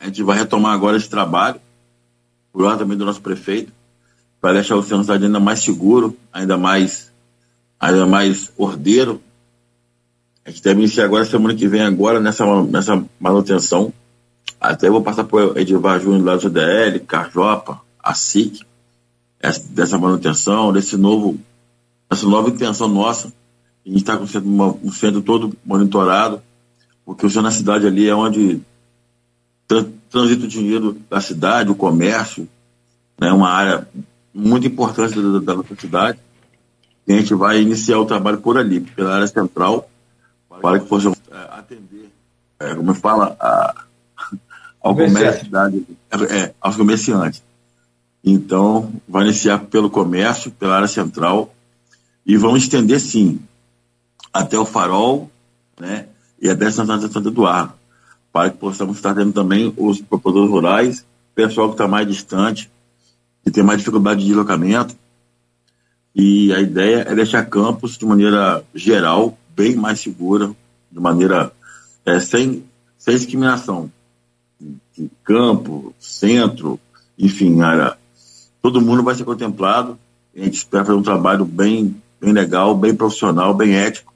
a 0.00 0.06
gente 0.06 0.22
vai 0.22 0.38
retomar 0.38 0.72
agora 0.72 0.96
esse 0.96 1.08
trabalho, 1.08 1.60
por 2.52 2.62
ordem 2.62 2.78
também 2.78 2.96
do 2.96 3.04
nosso 3.04 3.20
prefeito, 3.20 3.72
para 4.40 4.54
deixar 4.54 4.76
o 4.76 4.82
centro 4.82 5.12
ainda 5.12 5.40
mais 5.40 5.60
seguro, 5.60 6.16
ainda 6.32 6.56
mais, 6.56 7.12
ainda 7.78 8.06
mais 8.06 8.52
ordeiro. 8.56 9.20
A 10.44 10.50
gente 10.50 10.62
deve 10.62 10.80
iniciar 10.80 11.04
agora, 11.04 11.24
semana 11.24 11.54
que 11.54 11.68
vem, 11.68 11.82
agora, 11.82 12.20
nessa, 12.20 12.44
nessa 12.64 13.04
manutenção. 13.20 13.92
Até 14.60 14.88
vou 14.88 15.02
passar 15.02 15.26
o 15.30 15.58
Edivar 15.58 16.00
Júnior 16.00 16.24
lá 16.24 16.36
do 16.36 16.42
CDL, 16.42 17.00
Carjopa, 17.00 17.80
a 18.08 18.14
SIC, 18.14 18.62
dessa 19.68 19.98
manutenção, 19.98 20.72
desse 20.72 20.96
novo, 20.96 21.38
dessa 22.10 22.26
nova 22.26 22.48
intenção 22.48 22.88
nossa. 22.88 23.28
A 23.84 23.88
gente 23.88 23.98
está 23.98 24.16
com 24.16 24.24
o 24.24 24.28
centro, 24.28 24.48
um 24.82 24.90
centro 24.90 25.20
todo 25.20 25.54
monitorado, 25.62 26.42
porque 27.04 27.26
o 27.26 27.28
centro 27.28 27.44
da 27.44 27.50
cidade 27.50 27.86
ali 27.86 28.08
é 28.08 28.14
onde 28.14 28.62
transita 30.08 30.46
o 30.46 30.48
dinheiro 30.48 30.96
da 31.10 31.20
cidade, 31.20 31.70
o 31.70 31.74
comércio, 31.74 32.48
né, 33.20 33.30
uma 33.30 33.50
área 33.50 33.86
muito 34.32 34.66
importante 34.66 35.14
da, 35.14 35.40
da 35.40 35.54
nossa 35.56 35.76
cidade. 35.76 36.18
E 37.06 37.12
a 37.12 37.18
gente 37.18 37.34
vai 37.34 37.60
iniciar 37.60 37.98
o 37.98 38.06
trabalho 38.06 38.38
por 38.38 38.56
ali, 38.56 38.80
pela 38.80 39.16
área 39.16 39.26
central, 39.26 39.90
para 40.62 40.80
que 40.80 40.86
possam 40.86 41.14
é, 41.30 41.58
atender, 41.58 42.10
é, 42.58 42.74
como 42.74 42.94
fala, 42.94 43.36
a, 43.38 43.84
ao 44.80 44.94
comércio, 44.96 45.44
cidade, 45.44 45.86
é, 46.10 46.54
aos 46.58 46.74
comerciantes. 46.74 47.47
Então, 48.30 48.92
vai 49.08 49.24
iniciar 49.24 49.58
pelo 49.58 49.88
comércio, 49.88 50.50
pela 50.50 50.76
área 50.76 50.88
central, 50.88 51.54
e 52.26 52.36
vão 52.36 52.56
estender, 52.56 53.00
sim, 53.00 53.40
até 54.32 54.58
o 54.58 54.66
farol, 54.66 55.30
né, 55.80 56.06
e 56.40 56.48
até 56.48 56.70
Santa 56.70 57.00
Santa 57.08 57.28
Eduardo, 57.28 57.72
para 58.30 58.50
que 58.50 58.58
possamos 58.58 58.96
estar 58.96 59.14
tendo 59.14 59.32
também 59.32 59.72
os 59.76 60.00
produtores 60.00 60.50
rurais, 60.50 61.06
pessoal 61.34 61.68
que 61.68 61.74
está 61.74 61.88
mais 61.88 62.06
distante, 62.06 62.70
que 63.42 63.50
tem 63.50 63.64
mais 63.64 63.78
dificuldade 63.78 64.20
de 64.20 64.26
deslocamento, 64.26 64.94
e 66.14 66.52
a 66.52 66.60
ideia 66.60 67.06
é 67.08 67.14
deixar 67.14 67.46
campos 67.46 67.96
de 67.96 68.04
maneira 68.04 68.62
geral, 68.74 69.38
bem 69.56 69.74
mais 69.74 70.00
segura, 70.00 70.54
de 70.92 71.00
maneira 71.00 71.50
é, 72.04 72.20
sem, 72.20 72.64
sem 72.98 73.16
discriminação. 73.16 73.90
De 74.60 75.10
campo, 75.24 75.94
centro, 75.98 76.80
enfim, 77.18 77.60
área, 77.60 77.97
todo 78.62 78.80
mundo 78.80 79.02
vai 79.02 79.14
ser 79.14 79.24
contemplado. 79.24 79.98
A 80.36 80.44
gente 80.44 80.54
espera 80.54 80.84
fazer 80.84 80.98
um 80.98 81.02
trabalho 81.02 81.44
bem, 81.44 81.96
bem 82.20 82.32
legal, 82.32 82.74
bem 82.74 82.94
profissional, 82.94 83.54
bem 83.54 83.76
ético. 83.76 84.12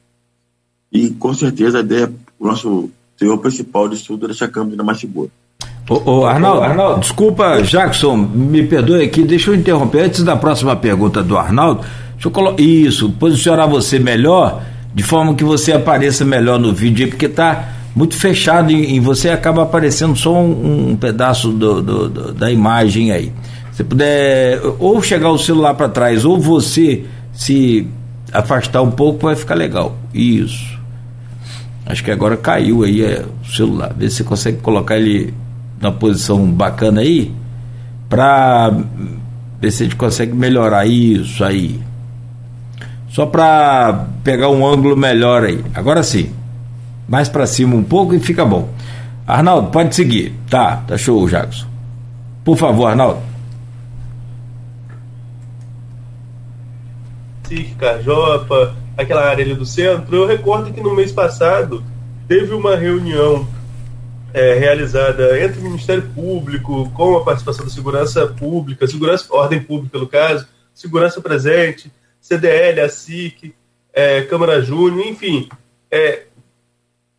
E 0.93 1.11
com 1.11 1.33
certeza 1.33 1.79
a 1.79 1.81
ideia, 1.81 2.13
o 2.39 2.47
nosso 2.47 2.91
teor 3.19 3.39
principal 3.39 3.89
de 3.89 3.97
estudo 3.97 4.27
é 4.27 4.29
deixar 4.29 4.49
campos 4.49 4.73
ainda 4.73 4.85
mais 4.85 5.01
seguro. 5.01 5.31
Ô, 5.89 6.11
ô, 6.11 6.27
Arnaldo, 6.27 6.63
Arnaldo, 6.63 7.01
desculpa, 7.01 7.61
Jackson, 7.63 8.17
me 8.17 8.63
perdoe 8.65 9.05
aqui, 9.05 9.25
deixa 9.25 9.51
eu 9.51 9.55
interromper 9.55 10.05
antes 10.05 10.23
da 10.23 10.37
próxima 10.37 10.77
pergunta 10.77 11.23
do 11.23 11.37
Arnaldo. 11.37 11.81
Deixa 12.13 12.29
eu 12.29 12.31
colocar. 12.31 12.63
Isso, 12.63 13.11
posicionar 13.13 13.69
você 13.69 13.99
melhor, 13.99 14.63
de 14.95 15.03
forma 15.03 15.35
que 15.35 15.43
você 15.43 15.73
apareça 15.73 16.25
melhor 16.25 16.59
no 16.59 16.73
vídeo, 16.73 17.09
porque 17.09 17.29
tá 17.29 17.75
muito 17.95 18.17
fechado 18.17 18.71
e, 18.71 18.99
você 19.01 19.29
acaba 19.29 19.63
aparecendo 19.63 20.17
só 20.17 20.35
um, 20.35 20.91
um 20.91 20.97
pedaço 20.97 21.51
do, 21.51 21.83
do, 21.83 22.09
do, 22.09 22.33
da 22.33 22.51
imagem 22.51 23.13
aí. 23.13 23.33
Se 23.73 23.83
puder 23.83 24.61
ou 24.79 25.03
chegar 25.03 25.31
o 25.31 25.39
celular 25.39 25.75
para 25.75 25.89
trás, 25.89 26.25
ou 26.25 26.39
você 26.39 27.05
se 27.33 27.89
afastar 28.33 28.83
um 28.83 28.91
pouco, 28.91 29.27
vai 29.27 29.35
ficar 29.37 29.55
legal. 29.55 29.97
Isso. 30.13 30.79
Acho 31.87 32.05
que 32.05 32.11
agora 32.11 32.37
caiu 32.37 32.85
aí 32.85 33.03
é, 33.03 33.25
o 33.43 33.53
celular. 33.53 33.93
Vê 33.97 34.09
se 34.09 34.17
você 34.17 34.25
consegue 34.25 34.59
colocar 34.59 34.97
ele 34.97 35.35
na 35.81 35.91
posição 35.91 36.47
bacana 36.47 37.01
aí, 37.01 37.33
para 38.09 38.73
ver 39.61 39.71
se 39.71 39.83
a 39.83 39.87
gente 39.87 39.97
consegue 39.97 40.35
melhorar 40.35 40.87
isso 40.87 41.43
aí. 41.43 41.81
Só 43.09 43.27
para 43.27 44.07
pegar 44.23 44.49
um 44.49 44.67
ângulo 44.67 44.97
melhor 44.97 45.45
aí. 45.45 45.63
Agora 45.75 46.03
sim. 46.03 46.31
Mais 47.09 47.29
para 47.29 47.47
cima 47.47 47.75
um 47.75 47.83
pouco 47.83 48.15
e 48.15 48.21
fica 48.21 48.45
bom. 48.45 48.69
Arnaldo, 49.27 49.71
pode 49.71 49.95
seguir. 49.95 50.33
Tá, 50.49 50.77
tá 50.87 50.97
show, 50.97 51.29
Jackson. 51.29 51.67
Por 52.45 52.57
favor, 52.57 52.87
Arnaldo. 52.87 53.32
SIC, 57.53 57.75
Carjopa, 57.77 58.75
aquela 58.97 59.29
área 59.29 59.45
ali 59.45 59.55
do 59.55 59.67
centro. 59.67 60.17
Eu 60.17 60.27
recordo 60.27 60.73
que 60.73 60.81
no 60.81 60.95
mês 60.95 61.13
passado 61.13 61.85
teve 62.27 62.55
uma 62.55 62.77
reunião 62.77 63.47
é, 64.33 64.55
realizada 64.55 65.39
entre 65.39 65.61
o 65.61 65.65
Ministério 65.65 66.11
Público, 66.15 66.91
com 66.91 67.17
a 67.17 67.25
participação 67.25 67.67
da 67.67 67.71
Segurança 67.71 68.27
Pública, 68.27 68.87
Segurança, 68.87 69.27
Ordem 69.31 69.63
Pública, 69.63 69.99
no 69.99 70.07
caso, 70.07 70.49
Segurança 70.75 71.21
Presente, 71.21 71.93
CDL, 72.21 72.81
a 72.81 72.89
SIC, 72.89 73.55
é, 73.93 74.23
Câmara 74.23 74.63
Júnior, 74.63 75.07
enfim, 75.07 75.49
é, 75.91 76.23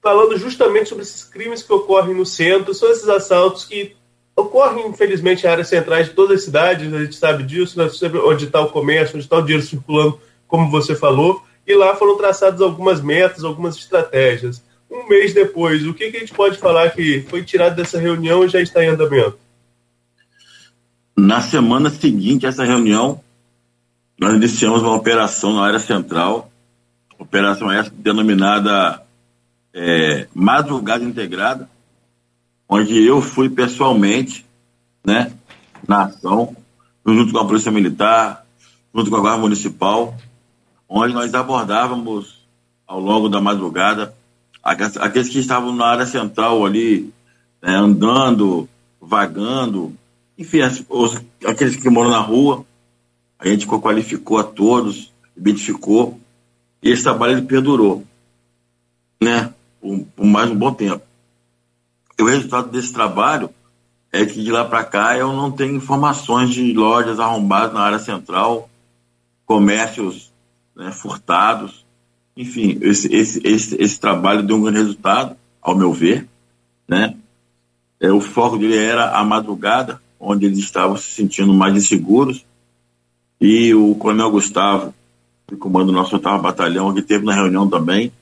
falando 0.01 0.37
justamente 0.37 0.89
sobre 0.89 1.03
esses 1.03 1.23
crimes 1.23 1.61
que 1.61 1.71
ocorrem 1.71 2.15
no 2.15 2.25
centro, 2.25 2.73
são 2.73 2.89
esses 2.89 3.07
assaltos 3.07 3.65
que 3.65 3.95
ocorrem, 4.35 4.87
infelizmente, 4.87 5.45
em 5.45 5.49
áreas 5.49 5.67
centrais 5.67 6.07
de 6.07 6.13
todas 6.13 6.39
as 6.39 6.45
cidades, 6.45 6.93
a 6.93 7.03
gente 7.03 7.15
sabe 7.15 7.43
disso, 7.43 7.77
né, 7.77 7.89
onde 8.25 8.45
está 8.45 8.61
o 8.61 8.69
comércio, 8.69 9.15
onde 9.15 9.25
está 9.25 9.37
o 9.37 9.41
dinheiro 9.41 9.65
circulando, 9.65 10.19
como 10.47 10.69
você 10.69 10.95
falou, 10.95 11.43
e 11.65 11.75
lá 11.75 11.95
foram 11.95 12.17
traçadas 12.17 12.61
algumas 12.61 13.01
metas, 13.01 13.43
algumas 13.43 13.75
estratégias 13.75 14.61
um 14.93 15.09
mês 15.09 15.33
depois, 15.33 15.85
o 15.87 15.93
que, 15.93 16.11
que 16.11 16.17
a 16.17 16.19
gente 16.19 16.33
pode 16.33 16.57
falar 16.57 16.91
que 16.91 17.21
foi 17.27 17.43
tirado 17.43 17.75
dessa 17.75 17.99
reunião 17.99 18.45
e 18.45 18.49
já 18.49 18.61
está 18.61 18.83
em 18.83 18.89
andamento? 18.89 19.39
Na 21.17 21.41
semana 21.41 21.89
seguinte 21.89 22.45
a 22.45 22.49
essa 22.49 22.63
reunião, 22.63 23.19
nós 24.19 24.35
iniciamos 24.35 24.83
uma 24.83 24.95
operação 24.95 25.53
na 25.53 25.65
área 25.65 25.79
central, 25.79 26.51
operação 27.17 27.71
essa 27.71 27.89
denominada 27.89 29.01
é, 29.73 30.27
Madrugada 30.33 31.03
Integrada, 31.03 31.67
onde 32.73 33.05
eu 33.05 33.21
fui 33.21 33.51
pessoalmente, 33.51 34.43
né, 35.05 35.31
na 35.87 36.05
ação, 36.05 36.57
junto 37.05 37.31
com 37.31 37.37
a 37.37 37.45
Polícia 37.45 37.71
Militar, 37.71 38.43
junto 38.95 39.11
com 39.11 39.17
a 39.17 39.19
Guarda 39.19 39.41
Municipal, 39.41 40.17
onde 40.89 41.13
nós 41.13 41.31
abordávamos 41.35 42.43
ao 42.87 42.99
longo 42.99 43.29
da 43.29 43.39
madrugada 43.39 44.15
aqueles 44.63 45.29
que 45.29 45.37
estavam 45.37 45.75
na 45.75 45.85
área 45.85 46.07
central 46.07 46.65
ali, 46.65 47.13
né, 47.61 47.75
andando, 47.75 48.67
vagando, 48.99 49.95
enfim, 50.35 50.61
os, 50.89 51.21
aqueles 51.45 51.75
que 51.75 51.89
moram 51.91 52.09
na 52.09 52.21
rua, 52.21 52.65
a 53.37 53.47
gente 53.47 53.67
qualificou 53.67 54.39
a 54.39 54.43
todos, 54.43 55.13
identificou, 55.37 56.19
e 56.81 56.89
esse 56.89 57.03
trabalho 57.03 57.33
ele 57.33 57.45
perdurou, 57.45 58.03
né, 59.21 59.53
por, 59.79 59.99
por 60.15 60.25
mais 60.25 60.49
um 60.49 60.55
bom 60.55 60.73
tempo. 60.73 61.12
O 62.23 62.25
resultado 62.25 62.69
desse 62.69 62.93
trabalho 62.93 63.49
é 64.09 64.25
que 64.25 64.41
de 64.41 64.49
lá 64.49 64.63
para 64.63 64.81
cá 64.85 65.17
eu 65.17 65.33
não 65.33 65.51
tenho 65.51 65.75
informações 65.75 66.51
de 66.51 66.71
lojas 66.71 67.19
arrombadas 67.19 67.73
na 67.73 67.81
área 67.81 67.99
central, 67.99 68.69
comércios 69.45 70.31
né, 70.73 70.89
furtados, 70.93 71.85
enfim, 72.37 72.77
esse, 72.81 73.13
esse, 73.13 73.41
esse, 73.43 73.75
esse 73.75 73.99
trabalho 73.99 74.41
deu 74.41 74.55
um 74.55 74.61
grande 74.61 74.77
resultado, 74.77 75.35
ao 75.61 75.75
meu 75.75 75.91
ver, 75.91 76.25
né? 76.87 77.13
É, 77.99 78.09
o 78.09 78.21
foco 78.21 78.57
dele 78.57 78.77
era 78.77 79.17
a 79.17 79.23
madrugada, 79.25 80.01
onde 80.17 80.45
eles 80.45 80.59
estavam 80.59 80.95
se 80.95 81.11
sentindo 81.11 81.53
mais 81.53 81.75
inseguros, 81.75 82.45
e 83.39 83.75
o 83.75 83.95
Coronel 83.95 84.31
Gustavo, 84.31 84.95
que 85.45 85.57
comanda 85.57 85.91
o 85.91 85.93
nosso 85.93 86.15
oitavo 86.15 86.41
batalhão, 86.41 86.93
que 86.93 87.01
teve 87.01 87.25
na 87.25 87.33
reunião 87.33 87.69
também, 87.69 88.13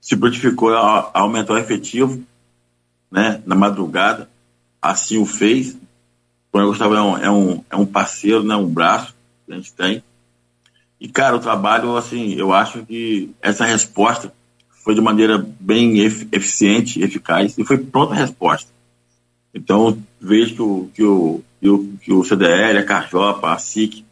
se 0.00 0.16
prontificou 0.16 0.72
a, 0.72 1.10
a 1.12 1.20
aumentar 1.20 1.52
o 1.52 1.58
efetivo, 1.58 2.24
né, 3.10 3.42
na 3.46 3.54
madrugada, 3.54 4.28
assim 4.80 5.18
o 5.18 5.26
fez. 5.26 5.74
O 5.74 5.78
Coronel 6.52 6.70
Gustavo 6.70 6.94
é 6.94 7.02
um, 7.02 7.18
é 7.18 7.30
um, 7.30 7.64
é 7.70 7.76
um 7.76 7.86
parceiro, 7.86 8.42
né, 8.42 8.56
um 8.56 8.68
braço 8.68 9.14
que 9.46 9.52
a 9.52 9.56
gente 9.56 9.72
tem, 9.72 10.02
e, 11.00 11.08
cara, 11.08 11.36
o 11.36 11.40
trabalho, 11.40 11.96
assim, 11.96 12.34
eu 12.34 12.52
acho 12.52 12.84
que 12.86 13.30
essa 13.42 13.64
resposta 13.64 14.32
foi 14.82 14.94
de 14.94 15.00
maneira 15.00 15.44
bem 15.60 15.98
eficiente, 16.00 17.02
eficaz, 17.02 17.56
e 17.58 17.64
foi 17.64 17.76
pronta 17.78 18.14
a 18.14 18.16
resposta. 18.16 18.70
Então, 19.54 19.98
vejo 20.20 20.54
que 20.54 20.62
o, 20.62 20.90
que 20.94 21.04
o, 21.04 21.44
que 21.60 21.68
o, 21.68 21.88
que 22.00 22.12
o 22.12 22.24
CDL, 22.24 22.78
a 22.78 22.84
Carjopa, 22.84 23.52
a 23.52 23.58
SIC, 23.58 24.04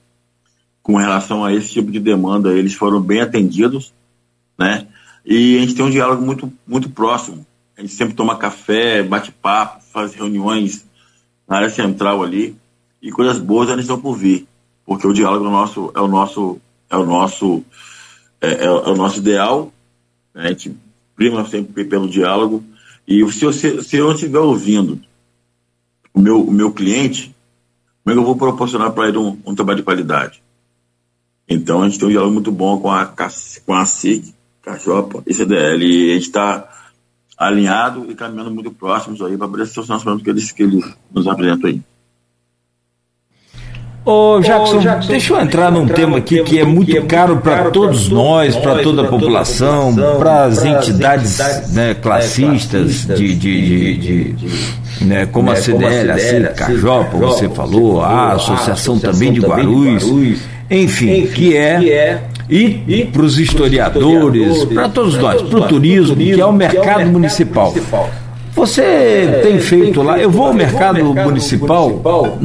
com 0.82 0.96
relação 0.96 1.44
a 1.44 1.54
esse 1.54 1.70
tipo 1.70 1.90
de 1.90 2.00
demanda, 2.00 2.52
eles 2.52 2.74
foram 2.74 3.00
bem 3.00 3.20
atendidos, 3.20 3.92
né? 4.58 4.86
E 5.24 5.56
a 5.56 5.60
gente 5.60 5.74
tem 5.74 5.84
um 5.84 5.90
diálogo 5.90 6.22
muito, 6.22 6.52
muito 6.66 6.90
próximo. 6.90 7.46
A 7.76 7.80
gente 7.80 7.94
sempre 7.94 8.14
toma 8.14 8.36
café, 8.36 9.02
bate 9.02 9.32
papo, 9.32 9.82
faz 9.92 10.14
reuniões 10.14 10.86
na 11.48 11.56
área 11.56 11.70
central 11.70 12.22
ali, 12.22 12.56
e 13.02 13.10
coisas 13.10 13.38
boas 13.38 13.68
eles 13.68 13.82
estão 13.82 14.00
por 14.00 14.16
vir, 14.16 14.46
porque 14.86 15.06
o 15.06 15.12
diálogo 15.12 15.44
é 15.44 15.48
o 15.48 15.52
nosso, 15.52 15.92
é 15.94 16.00
o 16.00 16.08
nosso 16.08 16.60
é 16.90 16.96
o 16.96 17.04
nosso, 17.04 17.64
é, 18.40 18.48
é, 18.48 18.64
é 18.64 18.70
o 18.70 18.96
nosso 18.96 19.18
ideal, 19.18 19.72
né? 20.34 20.44
a 20.44 20.48
gente 20.48 20.76
prima 21.16 21.44
sempre 21.46 21.84
pelo 21.84 22.08
diálogo, 22.08 22.64
e 23.06 23.20
se, 23.32 23.44
você, 23.44 23.82
se 23.82 23.96
eu 23.96 24.12
estiver 24.12 24.38
ouvindo 24.38 25.00
o 26.12 26.20
meu, 26.20 26.42
o 26.42 26.52
meu 26.52 26.72
cliente, 26.72 27.34
como 28.02 28.12
é 28.12 28.14
que 28.14 28.18
eu 28.18 28.24
vou 28.24 28.36
proporcionar 28.36 28.92
para 28.92 29.08
ele 29.08 29.18
um, 29.18 29.38
um, 29.44 29.54
trabalho 29.54 29.78
de 29.78 29.84
qualidade? 29.84 30.42
Então 31.48 31.82
a 31.82 31.88
gente 31.88 31.98
tem 31.98 32.08
um 32.08 32.12
diálogo 32.12 32.32
muito 32.32 32.50
bom 32.50 32.78
com 32.78 32.90
a, 32.90 33.06
com 33.06 33.74
a 33.74 33.84
SIC, 33.84 34.34
Cachopa 34.62 35.22
e 35.26 35.34
CDL, 35.34 35.84
e 35.84 36.10
a 36.12 36.14
gente 36.14 36.26
está 36.26 36.73
alinhado 37.36 38.06
e 38.10 38.14
caminhando 38.14 38.50
muito 38.50 38.70
próximos 38.70 39.20
aí 39.22 39.36
para 39.36 39.48
poder 39.48 39.66
ser 39.66 39.80
o 39.80 40.18
que 40.18 40.30
eles, 40.30 40.52
que 40.52 40.62
eles 40.62 40.84
nos 41.12 41.26
apresentam 41.26 41.70
aí. 41.70 41.80
Ô 44.06 44.38
Jackson, 44.40 44.76
Ô, 44.76 44.80
Jackson, 44.80 45.08
deixa 45.08 45.32
eu 45.32 45.40
entrar 45.40 45.72
num 45.72 45.86
tema 45.86 46.18
aqui 46.18 46.42
que 46.42 46.58
é 46.58 46.64
muito 46.64 47.02
caro 47.06 47.38
para 47.38 47.70
todos 47.70 48.10
nós, 48.10 48.54
para 48.54 48.82
toda 48.82 49.02
a 49.02 49.08
população, 49.08 49.94
para 50.18 50.44
as 50.44 50.62
entidades 50.62 51.38
né, 51.38 51.64
né 51.70 51.94
classistas 51.94 53.06
de, 53.06 53.34
de, 53.34 53.96
de, 53.96 54.32
de 54.32 55.04
né, 55.06 55.24
como 55.24 55.50
a 55.50 55.56
CDL, 55.56 56.48
a 56.48 56.52
Cajopa, 56.52 57.16
você 57.16 57.48
falou, 57.48 58.02
a 58.02 58.32
Associação 58.32 58.98
também 58.98 59.32
de 59.32 59.40
Guarulhos, 59.40 60.04
enfim, 60.70 61.26
que 61.26 61.56
é 61.56 62.22
e 62.48 63.04
para 63.12 63.22
os 63.22 63.38
historiadores, 63.38 64.64
para 64.66 64.88
todos 64.88 65.16
nós, 65.16 65.42
para 65.42 65.58
o 65.58 65.68
turismo, 65.68 66.16
que 66.16 66.40
é 66.40 66.44
o 66.46 66.52
mercado 66.52 67.10
municipal. 67.10 67.74
Você 68.54 68.82
é, 68.82 69.40
tem 69.42 69.58
feito 69.58 70.00
lá, 70.00 70.16
eu 70.16 70.30
vou 70.30 70.46
ao 70.46 70.54
mercado, 70.54 71.02
mercado 71.02 71.24
municipal, 71.28 71.88
municipal, 71.88 72.38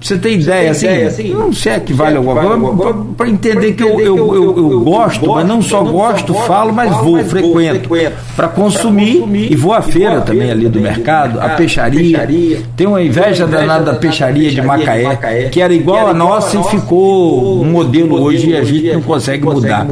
você 0.00 0.18
tem 0.18 0.34
ideia, 0.34 0.70
assim, 0.70 0.86
ideia 0.86 1.08
assim, 1.08 1.32
não 1.32 1.50
sei 1.50 1.72
é 1.72 1.80
que 1.80 1.94
vale 1.94 2.16
alguma 2.16 2.76
coisa, 2.76 2.98
para 3.16 3.28
entender 3.28 3.72
que 3.72 3.82
eu, 3.82 3.98
eu, 3.98 4.16
eu, 4.16 4.34
eu, 4.34 4.72
eu 4.72 4.80
gosto, 4.80 5.26
mas 5.26 5.46
não 5.46 5.62
só 5.62 5.82
gosto, 5.82 6.34
falo, 6.34 6.74
mas 6.74 6.94
vou, 6.98 7.24
frequento, 7.24 7.88
para 8.36 8.48
consumir 8.48 9.24
e 9.50 9.56
vou 9.56 9.72
à 9.72 9.80
feira 9.80 10.20
também 10.20 10.50
ali 10.50 10.68
do 10.68 10.78
mercado, 10.80 11.40
a 11.40 11.50
peixaria, 11.50 12.62
tem 12.76 12.86
uma 12.86 13.02
inveja 13.02 13.46
danada 13.46 13.92
da 13.92 13.94
peixaria 13.94 14.50
de 14.50 14.60
Macaé, 14.60 15.48
que 15.50 15.60
era 15.62 15.72
igual 15.72 16.08
a 16.08 16.14
nossa 16.14 16.58
e 16.58 16.64
ficou 16.64 17.62
um 17.62 17.70
modelo 17.70 18.22
hoje 18.22 18.50
e 18.50 18.56
a 18.56 18.62
gente 18.62 18.92
não 18.92 19.02
consegue 19.02 19.44
mudar. 19.44 19.86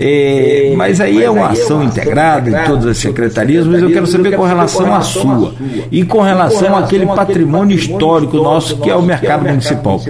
É, 0.00 0.72
mas 0.76 1.00
aí 1.00 1.22
é 1.22 1.30
uma 1.30 1.48
ação 1.48 1.82
integrada 1.82 2.48
em 2.50 2.66
todas 2.66 2.86
as 2.86 2.98
secretarias, 2.98 3.66
mas 3.66 3.82
eu 3.82 3.90
quero 3.90 4.06
saber 4.06 4.36
com 4.36 4.44
relação 4.44 4.94
à 4.94 5.00
sua 5.00 5.54
e 5.90 6.04
com 6.04 6.20
relação 6.20 6.76
àquele 6.76 7.06
patrimônio 7.06 7.76
histórico 7.76 8.36
nosso 8.36 8.76
que 8.78 8.90
é 8.90 8.94
o 8.94 9.02
mercado 9.02 9.46
municipal. 9.46 10.00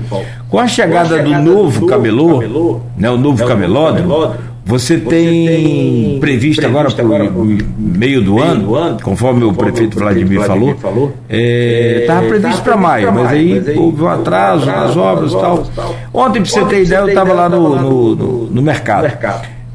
Com 0.48 0.58
a 0.58 0.66
chegada 0.66 1.22
do 1.22 1.30
novo 1.42 1.86
camelô, 1.86 2.80
né, 2.96 3.10
o 3.10 3.16
novo 3.16 3.44
camelódromo, 3.46 4.34
você 4.64 4.98
tem 4.98 6.18
previsto 6.20 6.66
agora 6.66 6.90
para 6.90 7.04
o 7.04 7.58
meio 7.78 8.22
do 8.22 8.38
ano, 8.38 8.98
conforme 9.02 9.42
o 9.44 9.54
prefeito 9.54 9.98
Vladimir 9.98 10.42
falou, 10.42 10.72
estava 10.72 12.26
é, 12.26 12.28
previsto 12.28 12.62
para 12.62 12.76
maio, 12.76 13.10
mas 13.10 13.28
aí 13.28 13.78
houve 13.78 14.02
um 14.02 14.08
atraso 14.08 14.66
nas 14.66 14.94
obras 14.94 15.32
e 15.32 15.36
tal. 15.36 15.64
Ontem, 16.12 16.42
para 16.42 16.50
você 16.50 16.64
ter 16.66 16.82
ideia, 16.82 16.98
eu 17.00 17.08
estava 17.08 17.32
lá 17.32 17.48
no, 17.48 17.76
no, 17.76 18.14
no, 18.14 18.46
no 18.46 18.62
mercado. 18.62 19.10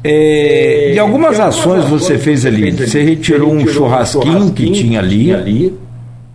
É, 0.06 0.90
de 0.92 0.98
algumas 0.98 1.40
ações 1.40 1.86
você 1.86 2.18
fez 2.18 2.44
ali, 2.44 2.70
você 2.70 3.02
retirou 3.02 3.50
um 3.54 3.66
churrasquinho 3.66 4.52
que 4.52 4.70
tinha 4.70 5.00
ali. 5.00 5.74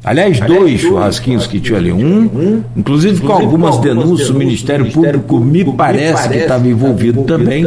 Aliás, 0.04 0.40
dois 0.40 0.80
churrasquinhos 0.80 1.46
que 1.46 1.60
tinha 1.60 1.78
ali. 1.78 1.92
Um, 1.92 2.64
inclusive 2.76 3.22
com 3.22 3.32
algumas 3.32 3.78
denúncias, 3.78 4.30
o 4.30 4.34
Ministério 4.34 4.92
Público 4.92 5.40
me 5.40 5.64
parece 5.66 6.30
que 6.30 6.38
estava 6.38 6.68
envolvido 6.68 7.24
também. 7.24 7.64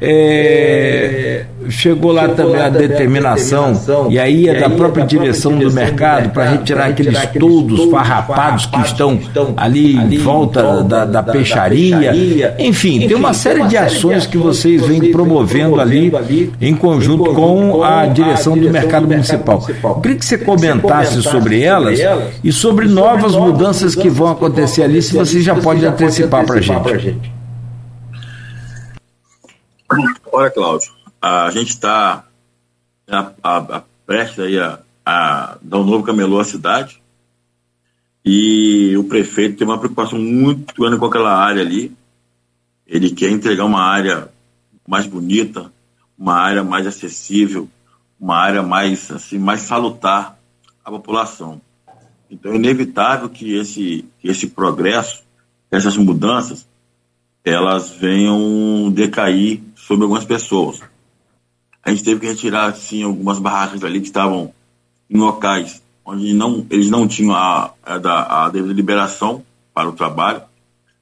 É, 0.00 1.44
chegou 1.68 2.12
lá 2.12 2.28
também 2.28 2.60
a 2.60 2.68
determinação, 2.68 3.80
e 4.10 4.18
aí 4.18 4.48
é 4.48 4.60
da 4.60 4.68
própria 4.68 5.06
direção 5.06 5.56
do 5.56 5.72
mercado 5.72 6.30
para 6.30 6.50
retirar 6.50 6.86
aqueles 6.86 7.18
toldos 7.38 7.90
farrapados 7.90 8.66
que 8.66 8.80
estão 8.80 9.18
ali 9.56 9.96
em 9.96 10.18
volta 10.18 10.82
da, 10.82 11.04
da 11.04 11.22
peixaria. 11.22 12.54
Enfim, 12.58 13.06
tem 13.06 13.16
uma 13.16 13.32
série 13.32 13.64
de 13.64 13.76
ações 13.76 14.26
que 14.26 14.36
vocês 14.36 14.86
vêm 14.86 15.10
promovendo 15.10 15.80
ali 15.80 16.12
em 16.60 16.74
conjunto 16.74 17.32
com 17.34 17.82
a 17.82 18.06
direção 18.06 18.56
do 18.56 18.70
mercado 18.70 19.06
municipal. 19.06 19.64
Eu 19.82 19.94
queria 19.96 20.18
que 20.18 20.24
você 20.24 20.38
comentasse 20.38 21.22
sobre 21.22 21.62
elas 21.62 21.98
e 22.42 22.52
sobre 22.52 22.86
novas 22.86 23.34
mudanças 23.34 23.94
que 23.94 24.08
vão 24.08 24.30
acontecer 24.30 24.82
ali, 24.82 25.00
se 25.00 25.14
você 25.14 25.40
já 25.40 25.54
pode 25.54 25.84
antecipar 25.86 26.44
para 26.44 26.58
a 26.58 26.60
gente. 26.60 27.33
Olha, 30.32 30.50
Cláudio, 30.50 30.92
a 31.20 31.50
gente 31.50 31.68
está 31.68 32.24
a, 33.08 33.82
prestes 34.06 34.38
aí 34.40 34.58
a, 34.58 34.80
a 35.04 35.56
dar 35.62 35.78
um 35.78 35.84
novo 35.84 36.04
camelô 36.04 36.40
à 36.40 36.44
cidade 36.44 37.00
e 38.24 38.96
o 38.96 39.04
prefeito 39.04 39.58
tem 39.58 39.66
uma 39.66 39.78
preocupação 39.78 40.18
muito 40.18 40.74
grande 40.74 40.98
com 40.98 41.06
aquela 41.06 41.36
área 41.36 41.62
ali. 41.62 41.94
Ele 42.86 43.10
quer 43.10 43.30
entregar 43.30 43.64
uma 43.64 43.82
área 43.82 44.28
mais 44.86 45.06
bonita, 45.06 45.70
uma 46.18 46.34
área 46.34 46.64
mais 46.64 46.86
acessível, 46.86 47.68
uma 48.18 48.36
área 48.36 48.62
mais 48.62 49.10
assim 49.10 49.38
mais 49.38 49.62
salutar 49.62 50.38
à 50.84 50.90
população. 50.90 51.60
Então 52.30 52.52
é 52.52 52.56
inevitável 52.56 53.28
que 53.28 53.54
esse 53.54 54.04
que 54.20 54.28
esse 54.28 54.48
progresso, 54.48 55.22
essas 55.70 55.96
mudanças, 55.96 56.66
elas 57.44 57.90
venham 57.90 58.90
decair 58.90 59.60
sobre 59.86 60.04
algumas 60.04 60.24
pessoas. 60.24 60.80
A 61.82 61.90
gente 61.90 62.02
teve 62.02 62.20
que 62.20 62.26
retirar, 62.26 62.70
assim, 62.70 63.02
algumas 63.02 63.38
barracas 63.38 63.84
ali 63.84 64.00
que 64.00 64.06
estavam 64.06 64.52
em 65.10 65.18
locais 65.18 65.82
onde 66.04 66.34
não, 66.34 66.66
eles 66.70 66.90
não 66.90 67.08
tinham 67.08 67.34
a, 67.34 67.72
a, 67.82 68.44
a 68.44 68.48
devida 68.50 68.74
liberação 68.74 69.44
para 69.72 69.88
o 69.88 69.92
trabalho, 69.92 70.42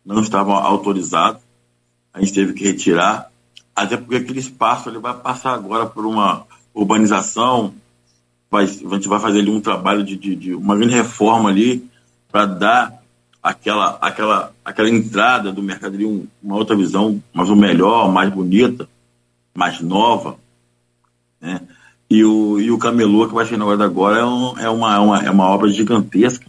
não 0.05 0.21
estavam 0.21 0.55
autorizados. 0.55 1.43
A 2.15 2.21
gente 2.21 2.33
teve 2.33 2.53
que 2.53 2.65
retirar, 2.65 3.31
até 3.75 3.97
porque 3.97 4.17
aquele 4.17 4.39
espaço 4.39 4.89
ele 4.89 4.99
vai 4.99 5.15
passar 5.15 5.55
agora 5.55 5.87
por 5.87 6.07
uma 6.07 6.45
urbanização, 6.75 7.75
vai, 8.51 8.65
a 8.65 8.67
gente 8.67 9.09
vai 9.09 9.19
fazer 9.19 9.41
ali 9.41 9.51
um 9.51 9.61
trabalho 9.61 10.05
de, 10.05 10.17
de, 10.17 10.37
de 10.37 10.55
uma 10.55 10.77
grande 10.77 10.95
reforma 10.95 11.49
ali 11.49 11.89
para 12.31 12.47
dar 12.47 13.02
aquela, 13.43 13.99
aquela, 14.01 14.55
aquela 14.65 14.89
entrada 14.89 15.53
do 15.53 15.63
mercado 15.63 15.99
de 15.99 16.07
um, 16.07 16.27
uma 16.43 16.57
outra 16.57 16.77
visão, 16.77 17.23
mas 17.33 17.49
o 17.51 17.57
melhor, 17.57 18.13
mais 18.13 18.33
bonita, 18.33 18.89
mais 19.55 19.81
nova, 19.81 20.37
né? 21.41 21.61
E 22.09 22.23
o, 22.25 22.61
e 22.61 22.71
o 22.71 22.79
camelô 22.79 23.27
que 23.27 23.35
vai 23.35 23.47
ser 23.47 23.55
inaugurado 23.55 23.85
agora 23.85 24.19
é, 24.19 24.25
um, 24.25 24.59
é, 24.59 24.69
uma, 24.69 24.95
é 24.95 24.99
uma, 24.99 25.19
é 25.25 25.31
uma 25.31 25.47
obra 25.47 25.71
gigantesca 25.71 26.47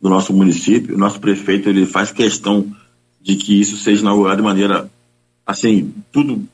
do 0.00 0.08
nosso 0.10 0.34
município. 0.34 0.94
O 0.94 0.98
nosso 0.98 1.18
prefeito 1.18 1.68
ele 1.68 1.86
faz 1.86 2.12
questão 2.12 2.70
de 3.20 3.36
que 3.36 3.58
isso 3.58 3.78
seja 3.78 4.02
inaugurado 4.02 4.36
de 4.36 4.42
maneira 4.42 4.90
assim, 5.46 5.94
tudo 6.12 6.46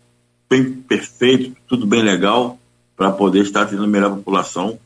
bem 0.49 0.73
perfeito, 0.73 1.57
tudo 1.67 1.85
bem 1.85 2.01
legal, 2.01 2.57
para 2.97 3.11
poder 3.11 3.43
estar 3.43 3.63
atendendo 3.63 3.85
a 3.85 3.89
melhor 3.89 4.15
população. 4.15 4.79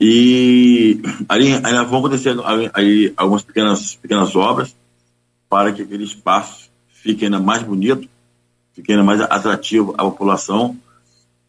E 0.00 0.98
aí, 1.28 1.52
ainda 1.52 1.84
vão 1.84 1.98
acontecer 1.98 2.34
aí, 2.72 3.12
algumas 3.14 3.42
pequenas, 3.42 3.94
pequenas 3.96 4.34
obras 4.34 4.74
para 5.46 5.72
que 5.72 5.82
aquele 5.82 6.04
espaço 6.04 6.70
fique 6.88 7.26
ainda 7.26 7.38
mais 7.38 7.62
bonito, 7.62 8.08
fique 8.72 8.92
ainda 8.92 9.04
mais 9.04 9.20
atrativo 9.20 9.94
à 9.98 10.04
população. 10.04 10.74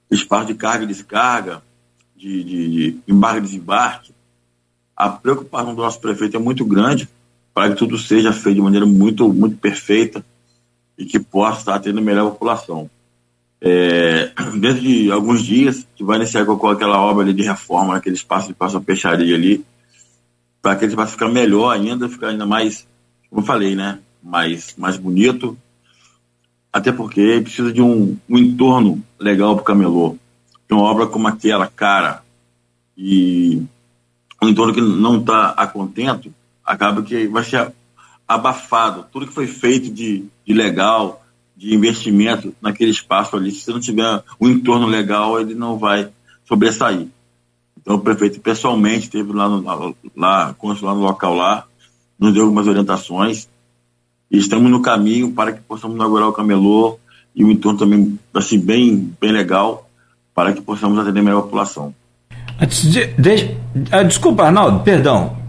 Espaço 0.10 0.47
de 0.47 0.56
carga 0.56 0.84
e 0.84 0.88
descarga, 0.88 1.62
de, 2.14 2.43
de, 2.43 2.70
de 2.70 2.99
embarque 3.08 3.38
e 3.38 3.41
desembarque. 3.43 4.14
A 4.97 5.10
preocupação 5.10 5.74
do 5.74 5.82
nosso 5.82 6.02
prefeito 6.02 6.36
é 6.36 6.39
muito 6.39 6.66
grande 6.66 7.08
para 7.54 7.70
que 7.70 7.76
tudo 7.76 7.97
seja 7.97 8.34
feito 8.34 8.56
de 8.56 8.62
maneira 8.62 8.86
muito, 8.86 9.32
muito 9.32 9.56
perfeita 9.58 10.26
e 10.97 11.06
que 11.06 11.20
possa 11.20 11.60
estar 11.60 11.76
atendendo 11.76 11.99
a 11.99 12.04
melhor 12.04 12.32
população. 12.32 12.89
É, 13.64 14.32
dentro 14.59 14.82
de 14.82 15.12
alguns 15.12 15.43
dias, 15.43 15.86
que 15.95 16.03
vai 16.03 16.18
iniciar 16.18 16.45
com 16.45 16.68
aquela 16.68 16.99
obra 16.99 17.24
ali 17.24 17.34
de 17.34 17.43
reforma, 17.43 17.95
aquele 17.95 18.16
espaço 18.16 18.47
de 18.47 18.53
passo 18.53 18.82
peixaria 18.82 19.36
ali, 19.36 19.64
para 20.62 20.74
aquele 20.74 20.91
espaço 20.91 21.14
ficar 21.14 21.30
melhor 21.30 21.72
ainda, 21.72 22.09
ficar 22.09 22.30
ainda 22.30 22.45
mais, 22.45 22.88
como 23.30 23.41
eu 23.41 23.45
falei, 23.45 23.76
né? 23.76 23.99
Mais, 24.22 24.76
mais 24.78 24.97
bonito. 24.97 25.57
Até 26.74 26.91
porque 26.91 27.41
precisa 27.41 27.72
de 27.72 27.82
um, 27.82 28.18
um 28.30 28.38
entorno 28.38 29.03
legal 29.20 29.55
para 29.55 29.62
o 29.62 29.66
camelô. 29.66 30.18
Uma 30.70 30.84
obra 30.84 31.05
como 31.05 31.28
aquela, 31.28 31.68
cara, 31.68 32.24
e 32.97 33.62
um 34.41 34.47
entorno 34.47 34.74
que 34.74 34.80
não 34.80 35.20
está 35.20 35.49
a 35.49 35.68
contento, 35.68 36.34
acaba 36.66 37.03
que 37.03 37.28
vai 37.28 37.43
ser 37.43 37.74
abafado. 38.28 39.05
Tudo 39.12 39.28
que 39.28 39.34
foi 39.34 39.47
feito 39.47 39.91
de, 39.91 40.26
de 40.45 40.53
legal, 40.53 41.20
de 41.62 41.76
investimento 41.76 42.55
naquele 42.59 42.89
espaço 42.89 43.36
ali. 43.36 43.51
Se 43.51 43.70
não 43.70 43.80
tiver 43.80 44.24
um 44.39 44.49
entorno 44.49 44.88
legal, 44.88 45.39
ele 45.39 45.53
não 45.53 45.78
vai 45.78 46.09
sobressair. 46.43 47.07
Então, 47.80 47.97
o 47.97 47.99
prefeito 47.99 48.39
pessoalmente 48.39 49.03
esteve 49.03 49.32
lá, 49.32 49.47
no, 49.47 49.62
lá, 50.18 50.55
lá 50.82 50.95
no 50.95 51.01
local 51.01 51.36
lá, 51.36 51.66
nos 52.20 52.34
deu 52.34 52.43
algumas 52.43 52.66
orientações 52.66 53.47
e 54.30 54.39
estamos 54.39 54.72
no 54.72 54.82
caminho 54.82 55.34
para 55.34 55.51
que 55.51 55.62
possamos 55.62 55.95
inaugurar 55.95 56.30
o 56.30 56.34
camelô 56.34 56.97
e 57.36 57.43
o 57.43 57.51
entorno 57.51 57.78
também 57.78 58.20
assim 58.34 58.59
bem 58.59 59.14
bem 59.20 59.32
legal 59.32 59.88
para 60.34 60.53
que 60.53 60.62
possamos 60.62 60.97
atender 60.97 61.22
melhor 61.22 61.39
a 61.39 61.43
população. 61.43 61.93
De, 62.59 63.07
de, 63.07 63.57
ah, 63.91 64.03
desculpa, 64.03 64.45
Arnaldo, 64.45 64.84
perdão. 64.84 65.41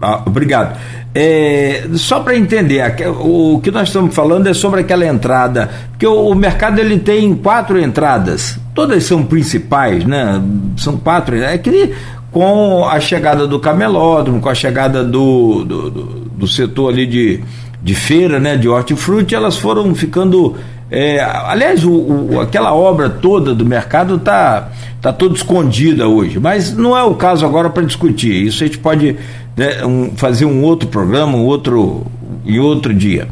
Ah, 0.00 0.22
obrigado. 0.24 0.78
É, 1.14 1.88
só 1.94 2.20
para 2.20 2.36
entender, 2.36 2.82
o 3.20 3.60
que 3.60 3.70
nós 3.70 3.88
estamos 3.88 4.14
falando 4.14 4.46
é 4.46 4.54
sobre 4.54 4.80
aquela 4.80 5.04
entrada, 5.04 5.68
porque 5.90 6.06
o, 6.06 6.34
mercado 6.34 6.78
ele 6.78 6.98
tem 6.98 7.34
quatro 7.34 7.80
entradas, 7.80 8.58
todas 8.74 9.02
são 9.04 9.24
principais, 9.24 10.04
né? 10.04 10.40
São 10.76 10.96
quatro. 10.96 11.36
É 11.36 11.58
que 11.58 11.92
com 12.30 12.86
a 12.86 13.00
chegada 13.00 13.46
do 13.46 13.58
camelódromo, 13.58 14.40
com 14.40 14.48
a 14.48 14.54
chegada 14.54 15.02
do, 15.02 15.64
do, 15.64 15.90
do, 15.90 16.02
do 16.36 16.46
setor 16.46 16.92
ali 16.92 17.06
de, 17.06 17.40
de 17.82 17.94
feira, 17.94 18.38
né, 18.38 18.56
de 18.56 18.68
hortifruti, 18.68 19.34
elas 19.34 19.56
foram 19.56 19.94
ficando. 19.94 20.54
É, 20.90 21.20
aliás, 21.20 21.84
o, 21.84 21.92
o, 21.92 22.40
aquela 22.40 22.74
obra 22.74 23.10
toda 23.10 23.54
do 23.54 23.64
mercado 23.64 24.16
está 24.16 24.68
tá 25.02 25.12
toda 25.12 25.34
escondida 25.34 26.08
hoje, 26.08 26.38
mas 26.40 26.74
não 26.74 26.96
é 26.96 27.02
o 27.02 27.14
caso 27.14 27.44
agora 27.44 27.68
para 27.68 27.82
discutir. 27.82 28.46
Isso 28.46 28.64
a 28.64 28.66
gente 28.66 28.78
pode 28.78 29.16
né, 29.56 29.84
um, 29.84 30.12
fazer 30.16 30.46
um 30.46 30.62
outro 30.62 30.88
programa, 30.88 31.36
um 31.36 31.44
outro 31.44 32.06
em 32.44 32.58
outro 32.58 32.94
dia. 32.94 33.28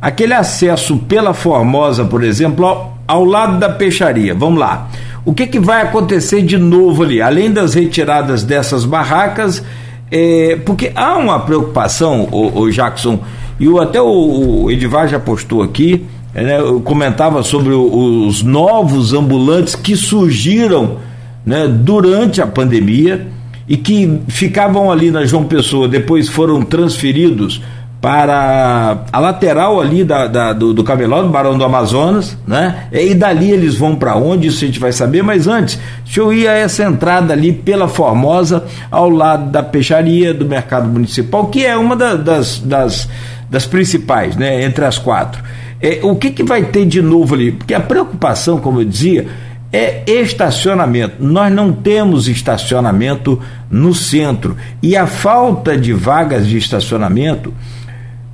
Aquele 0.00 0.34
acesso 0.34 0.96
pela 0.98 1.32
Formosa, 1.32 2.04
por 2.04 2.22
exemplo, 2.22 2.66
ao, 2.66 2.98
ao 3.06 3.24
lado 3.24 3.58
da 3.58 3.70
peixaria. 3.70 4.34
Vamos 4.34 4.60
lá. 4.60 4.88
O 5.24 5.32
que, 5.32 5.46
que 5.46 5.58
vai 5.58 5.82
acontecer 5.82 6.42
de 6.42 6.58
novo 6.58 7.02
ali? 7.02 7.20
Além 7.20 7.50
das 7.50 7.74
retiradas 7.74 8.42
dessas 8.44 8.84
barracas, 8.84 9.62
é, 10.10 10.58
porque 10.64 10.92
há 10.94 11.16
uma 11.16 11.40
preocupação, 11.40 12.28
o, 12.30 12.60
o 12.60 12.70
Jackson, 12.70 13.20
e 13.58 13.68
o, 13.68 13.80
até 13.80 14.00
o, 14.00 14.64
o 14.64 14.70
Edivar 14.70 15.08
já 15.08 15.18
postou 15.18 15.62
aqui, 15.62 16.06
né, 16.42 16.60
eu 16.60 16.80
comentava 16.80 17.42
sobre 17.42 17.72
os 17.72 18.42
novos 18.42 19.12
ambulantes 19.12 19.74
que 19.74 19.96
surgiram 19.96 20.98
né, 21.44 21.66
durante 21.66 22.42
a 22.42 22.46
pandemia 22.46 23.26
e 23.68 23.76
que 23.76 24.20
ficavam 24.28 24.90
ali 24.90 25.10
na 25.10 25.24
João 25.24 25.44
Pessoa, 25.44 25.88
depois 25.88 26.28
foram 26.28 26.62
transferidos 26.62 27.60
para 28.00 29.04
a 29.12 29.18
lateral 29.18 29.80
ali 29.80 30.04
da, 30.04 30.26
da 30.28 30.52
do, 30.52 30.72
do 30.72 30.84
Cameló, 30.84 31.22
do 31.22 31.30
Barão 31.30 31.58
do 31.58 31.64
Amazonas, 31.64 32.38
né? 32.46 32.86
E 32.92 33.12
dali 33.12 33.50
eles 33.50 33.74
vão 33.74 33.96
para 33.96 34.14
onde, 34.14 34.48
isso 34.48 34.62
a 34.62 34.66
gente 34.66 34.78
vai 34.78 34.92
saber, 34.92 35.22
mas 35.22 35.48
antes, 35.48 35.78
deixa 36.04 36.20
eu 36.20 36.32
ir 36.32 36.46
a 36.46 36.52
essa 36.52 36.84
entrada 36.84 37.32
ali 37.32 37.52
pela 37.52 37.88
Formosa, 37.88 38.64
ao 38.90 39.10
lado 39.10 39.50
da 39.50 39.62
peixaria 39.62 40.32
do 40.32 40.46
Mercado 40.46 40.88
Municipal, 40.88 41.46
que 41.46 41.66
é 41.66 41.76
uma 41.76 41.96
da, 41.96 42.14
das, 42.14 42.60
das, 42.60 43.08
das 43.50 43.66
principais, 43.66 44.36
né? 44.36 44.64
Entre 44.64 44.84
as 44.84 44.96
quatro. 44.96 45.42
É, 45.80 46.00
o 46.02 46.16
que, 46.16 46.30
que 46.30 46.42
vai 46.42 46.64
ter 46.64 46.86
de 46.86 47.00
novo 47.00 47.34
ali? 47.34 47.52
Porque 47.52 47.74
a 47.74 47.80
preocupação, 47.80 48.58
como 48.58 48.80
eu 48.80 48.84
dizia, 48.84 49.26
é 49.72 50.02
estacionamento. 50.06 51.16
Nós 51.20 51.52
não 51.52 51.72
temos 51.72 52.28
estacionamento 52.28 53.40
no 53.70 53.94
centro. 53.94 54.56
E 54.82 54.96
a 54.96 55.06
falta 55.06 55.76
de 55.76 55.92
vagas 55.92 56.46
de 56.46 56.56
estacionamento 56.56 57.52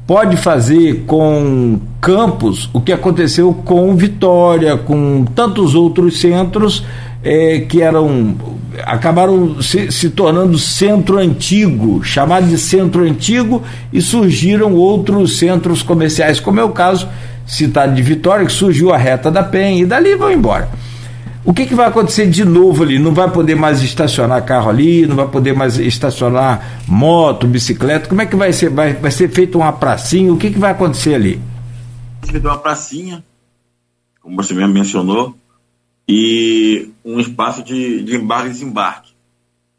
pode 0.07 0.37
fazer 0.37 1.05
com 1.07 1.81
Campos 2.01 2.69
o 2.73 2.81
que 2.81 2.93
aconteceu 2.93 3.53
com 3.53 3.97
Vitória, 3.97 4.77
com 4.77 5.25
tantos 5.35 5.75
outros 5.75 6.21
centros 6.21 6.85
é, 7.23 7.61
que 7.61 7.81
eram 7.81 8.37
acabaram 8.85 9.63
se, 9.63 9.91
se, 9.93 10.11
tornando 10.11 10.59
centro 10.59 11.19
antigo, 11.19 12.03
chamado 12.03 12.47
de 12.49 12.59
centro 12.59 13.05
antigo, 13.05 13.63
e 13.93 14.01
surgiram 14.01 14.75
outros 14.75 15.39
centros 15.39 15.81
comerciais, 15.81 16.41
como 16.41 16.59
é 16.59 16.65
o 16.65 16.71
caso 16.71 17.09
citado 17.47 17.95
de 17.95 18.03
Vitória, 18.03 18.47
que 18.47 18.53
surgiu 18.53 18.93
a 18.93 18.97
reta 18.97 19.31
da 19.31 19.43
Penha, 19.43 19.83
e 19.83 19.87
dali 19.87 20.15
vão 20.17 20.31
embora. 20.31 20.69
O 21.45 21.53
que, 21.53 21.67
que 21.67 21.75
vai 21.75 21.87
acontecer 21.87 22.27
de 22.27 22.43
novo 22.43 22.83
ali? 22.83 22.99
Não 22.99 23.13
vai 23.13 23.31
poder 23.31 23.55
mais 23.55 23.83
estacionar 23.83 24.43
carro 24.47 24.71
ali, 24.71 25.07
não 25.07 25.15
vai 25.15 25.29
poder 25.29 25.53
mais 25.53 25.79
estacionar 25.79 26.83
moto, 26.89 27.47
bicicleta. 27.47 28.09
Como 28.09 28.23
é 28.23 28.27
que 28.27 28.35
vai 28.35 28.51
ser? 28.51 28.71
Vai, 28.71 28.95
vai 28.95 29.11
ser 29.11 29.29
feito 29.29 29.59
uma 29.59 29.71
pracinha? 29.71 30.33
O 30.33 30.39
que, 30.39 30.51
que 30.51 30.59
vai 30.59 30.71
acontecer 30.73 31.15
ali? 31.15 31.39
Feita 32.27 32.49
uma 32.49 32.57
pracinha, 32.57 33.23
como 34.23 34.37
você 34.37 34.55
mesmo 34.55 34.73
mencionou, 34.73 35.37
e 36.09 36.89
um 37.05 37.21
espaço 37.21 37.63
de, 37.63 38.03
de 38.03 38.17
embarque 38.17 38.49
e 38.49 38.53
desembarque. 38.53 39.13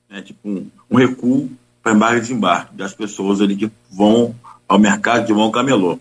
Né? 0.07 0.21
Tipo 0.21 0.47
um, 0.47 0.67
um 0.91 0.97
recuo 0.97 1.49
para 1.81 1.93
embarque 1.93 2.17
e 2.17 2.21
desembarque 2.21 2.75
das 2.75 2.93
pessoas 2.93 3.41
ali 3.41 3.55
que 3.55 3.71
vão 3.91 4.35
ao 4.67 4.77
mercado, 4.77 5.25
que 5.25 5.33
vão 5.33 5.49
camelô. 5.49 5.99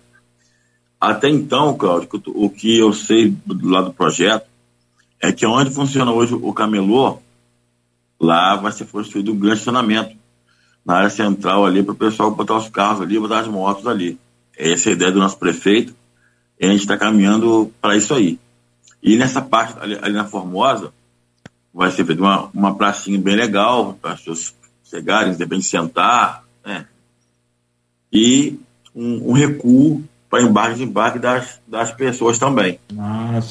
Até 1.11 1.29
então, 1.29 1.77
Cláudio, 1.77 2.09
o 2.29 2.49
que 2.49 2.79
eu 2.79 2.93
sei 2.95 3.31
do 3.45 3.69
lado 3.69 3.89
do 3.89 3.93
projeto 3.93 4.47
é 5.21 5.31
que 5.33 5.45
onde 5.45 5.71
funciona 5.71 6.11
hoje 6.11 6.35
o 6.35 6.53
camelô, 6.53 7.19
lá 8.19 8.57
vai 8.57 8.73
ser 8.73 8.87
construído 8.87 9.33
um 9.33 9.39
grande 9.39 9.59
estacionamento 9.59 10.17
na 10.85 10.97
área 10.97 11.11
central 11.11 11.67
ali 11.67 11.83
para 11.83 11.93
o 11.93 11.97
pessoal 11.97 12.31
botar 12.31 12.57
os 12.57 12.71
carros 12.71 13.03
ali, 13.03 13.19
botar 13.19 13.41
as 13.41 13.49
motos 13.49 13.87
ali. 13.87 14.19
Essa 14.57 14.89
é 14.89 14.93
a 14.93 14.95
ideia 14.95 15.13
do 15.13 15.19
nosso 15.19 15.37
prefeito 15.37 15.95
e 16.59 16.65
a 16.65 16.71
gente 16.71 16.81
está 16.81 16.97
caminhando 16.97 17.71
para 17.83 17.97
isso 17.97 18.15
aí. 18.15 18.39
E 19.03 19.17
nessa 19.17 19.43
parte 19.43 19.79
ali, 19.81 19.99
ali, 20.01 20.15
na 20.15 20.25
Formosa 20.25 20.91
vai 21.73 21.91
ser 21.91 22.07
feita 22.07 22.23
uma, 22.23 22.51
uma 22.55 22.75
pracinha 22.75 23.19
bem 23.19 23.37
legal 23.37 23.99
para 24.01 24.13
as 24.13 24.21
pessoas 24.21 24.55
chegarem, 24.85 25.33
de 25.33 25.39
repente 25.39 25.67
sentar, 25.67 26.45
né? 26.65 26.87
E 28.11 28.59
um, 28.95 29.31
um 29.31 29.33
recuo 29.33 30.03
para 30.35 30.43
embarque 30.43 30.71
e 30.71 30.75
desembarque 30.75 31.19
das, 31.21 31.61
das 31.65 31.93
pessoas 31.93 32.41
também. 32.41 32.81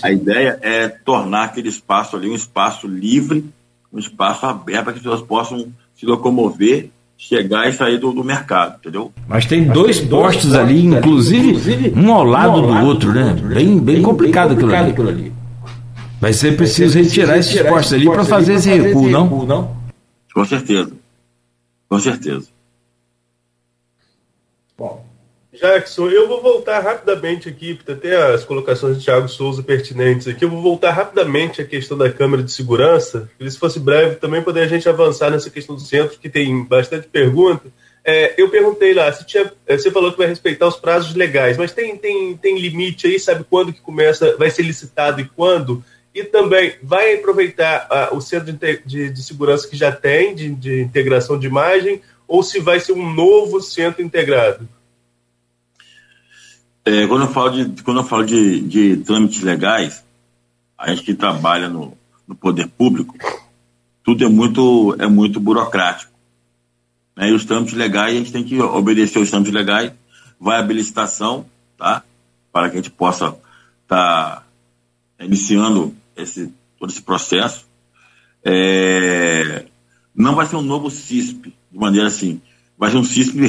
a 0.02 0.12
ideia 0.12 0.60
é 0.62 0.90
tornar 0.90 1.46
aquele 1.46 1.70
espaço 1.70 2.18
ali 2.18 2.30
um 2.30 2.36
espaço 2.36 2.88
livre, 2.88 3.46
um 3.92 3.98
espaço 3.98 4.46
aberto 4.46 4.84
para 4.84 4.94
que 4.94 5.00
as 5.00 5.04
pessoas 5.04 5.22
possam 5.22 5.72
se 5.96 6.06
locomover, 6.06 6.90
chegar 7.18 7.70
e 7.70 7.74
sair 7.74 7.98
do, 8.00 8.12
do 8.12 8.22
mercado, 8.22 8.76
entendeu? 8.80 9.14
Mas 9.26 9.46
tem 9.46 9.66
Mas 9.66 9.74
dois 9.74 10.00
tem 10.00 10.10
postes 10.10 10.50
dois 10.50 10.60
ali, 10.60 10.86
inclusive, 10.86 11.48
inclusive, 11.52 11.94
um 11.96 12.14
ao 12.14 12.26
lado, 12.26 12.50
um 12.50 12.56
ao 12.56 12.62
do, 12.62 12.68
lado 12.68 12.86
outro, 12.88 13.14
do, 13.14 13.16
né? 13.16 13.26
outro, 13.30 13.48
né? 13.48 13.56
Bem, 13.56 13.68
bem, 13.68 13.80
bem 13.80 14.02
complicado, 14.02 14.50
complicado 14.50 14.90
aquilo, 14.90 15.08
ali. 15.08 15.22
ali. 15.22 15.34
Vai 16.20 16.34
ser 16.34 16.58
preciso 16.58 17.00
retirar 17.00 17.38
esses 17.38 17.62
postes 17.62 17.94
ali 17.94 18.06
para 18.06 18.26
fazer 18.26 18.56
esse 18.56 18.70
recuo, 18.70 19.10
não? 19.10 19.46
não? 19.46 19.78
Com 20.34 20.44
certeza. 20.44 20.92
Com 21.88 22.00
certeza. 22.00 22.48
Bom, 24.78 25.06
Jackson, 25.64 26.10
eu 26.10 26.28
vou 26.28 26.42
voltar 26.42 26.82
rapidamente 26.82 27.48
aqui, 27.48 27.74
porque 27.74 27.94
até 27.94 28.34
as 28.34 28.44
colocações 28.44 28.98
de 28.98 29.06
Thiago 29.06 29.30
Souza 29.30 29.64
pertinentes 29.64 30.28
aqui, 30.28 30.44
eu 30.44 30.50
vou 30.50 30.62
voltar 30.62 30.92
rapidamente 30.92 31.62
à 31.62 31.66
questão 31.66 31.98
da 31.98 32.12
câmera 32.12 32.44
de 32.44 32.52
segurança, 32.52 33.32
se 33.40 33.58
fosse 33.58 33.80
breve 33.80 34.18
também 34.18 34.42
poder 34.42 34.64
a 34.64 34.68
gente 34.68 34.90
avançar 34.90 35.32
nessa 35.32 35.50
questão 35.50 35.74
do 35.74 35.82
centro, 35.82 36.20
que 36.20 36.28
tem 36.28 36.66
bastante 36.66 37.08
pergunta. 37.08 37.72
É, 38.04 38.34
eu 38.38 38.50
perguntei 38.50 38.94
lá, 38.94 39.10
se 39.14 39.26
tinha, 39.26 39.54
é, 39.66 39.78
você 39.78 39.90
falou 39.90 40.12
que 40.12 40.18
vai 40.18 40.28
respeitar 40.28 40.68
os 40.68 40.76
prazos 40.76 41.16
legais, 41.16 41.56
mas 41.56 41.72
tem, 41.72 41.96
tem, 41.96 42.36
tem 42.36 42.60
limite 42.60 43.08
aí, 43.08 43.18
sabe 43.18 43.46
quando 43.50 43.72
que 43.72 43.80
começa, 43.80 44.36
vai 44.36 44.50
ser 44.50 44.64
licitado 44.64 45.22
e 45.22 45.30
quando? 45.34 45.82
E 46.14 46.26
também 46.26 46.74
vai 46.84 47.14
aproveitar 47.14 48.12
uh, 48.12 48.18
o 48.18 48.20
centro 48.20 48.52
de, 48.52 48.82
de, 48.86 49.10
de, 49.10 49.24
segurança 49.24 49.66
que 49.66 49.78
já 49.78 49.94
tem, 49.94 50.36
de, 50.36 50.50
de 50.50 50.82
integração 50.82 51.40
de 51.40 51.48
imagem, 51.48 52.02
ou 52.28 52.44
se 52.44 52.60
vai 52.60 52.82
ser 52.82 52.92
um 52.92 53.14
novo 53.14 53.62
centro 53.62 54.02
integrado? 54.02 54.68
É, 56.86 57.08
quando 57.08 57.24
eu 57.24 57.30
falo, 57.30 57.50
de, 57.52 57.82
quando 57.82 58.02
eu 58.02 58.04
falo 58.04 58.26
de, 58.26 58.60
de 58.60 58.98
trâmites 58.98 59.42
legais, 59.42 60.04
a 60.78 60.90
gente 60.90 61.04
que 61.04 61.14
trabalha 61.14 61.70
no, 61.70 61.98
no 62.28 62.36
poder 62.36 62.68
público, 62.68 63.16
tudo 64.04 64.26
é 64.26 64.28
muito, 64.28 64.94
é 65.00 65.08
muito 65.08 65.40
burocrático. 65.40 66.12
Né? 67.16 67.30
E 67.30 67.34
os 67.34 67.46
trâmites 67.46 67.74
legais, 67.74 68.14
a 68.14 68.18
gente 68.18 68.34
tem 68.34 68.44
que 68.44 68.60
obedecer 68.60 69.18
os 69.20 69.30
trâmites 69.30 69.54
legais, 69.54 69.94
vai 70.38 70.60
a 70.60 70.64
licitação, 70.64 71.46
tá? 71.78 72.04
Para 72.52 72.70
que 72.70 72.74
a 72.74 72.82
gente 72.82 72.92
possa 72.92 73.28
estar 73.84 74.42
tá 74.42 74.46
iniciando 75.22 75.96
esse, 76.18 76.54
todo 76.78 76.90
esse 76.90 77.02
processo. 77.02 77.66
É, 78.44 79.68
não 80.14 80.36
vai 80.36 80.46
ser 80.48 80.58
um 80.58 80.62
novo 80.62 80.92
CISP, 80.92 81.56
de 81.72 81.80
maneira 81.80 82.10
assim, 82.10 82.42
vai 82.78 82.92
ser 82.92 82.98
um 82.98 83.06
CISP 83.06 83.40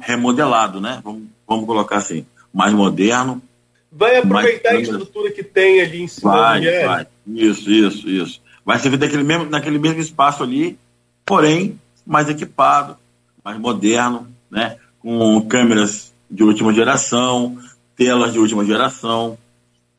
remodelado, 0.00 0.80
né? 0.80 1.02
Vamos, 1.04 1.24
vamos 1.46 1.66
colocar 1.66 1.98
assim 1.98 2.24
mais 2.52 2.72
moderno. 2.72 3.42
Vai 3.90 4.18
aproveitar 4.18 4.74
mais... 4.74 4.88
a 4.88 4.92
estrutura 4.92 5.30
que 5.32 5.42
tem 5.42 5.80
ali 5.80 6.02
em 6.02 6.08
cima 6.08 6.32
vai, 6.32 6.60
do 6.60 6.86
vai. 6.86 7.06
Isso, 7.26 7.70
isso, 7.70 8.08
isso. 8.08 8.40
Vai 8.64 8.78
ser 8.78 8.90
naquele 8.98 9.22
mesmo, 9.22 9.46
naquele 9.46 9.78
mesmo 9.78 10.00
espaço 10.00 10.42
ali, 10.42 10.78
porém 11.24 11.80
mais 12.06 12.28
equipado, 12.28 12.96
mais 13.44 13.58
moderno, 13.58 14.28
né? 14.50 14.76
com 14.98 15.40
câmeras 15.42 16.12
de 16.30 16.42
última 16.42 16.72
geração, 16.72 17.56
telas 17.96 18.32
de 18.32 18.38
última 18.38 18.64
geração, 18.64 19.38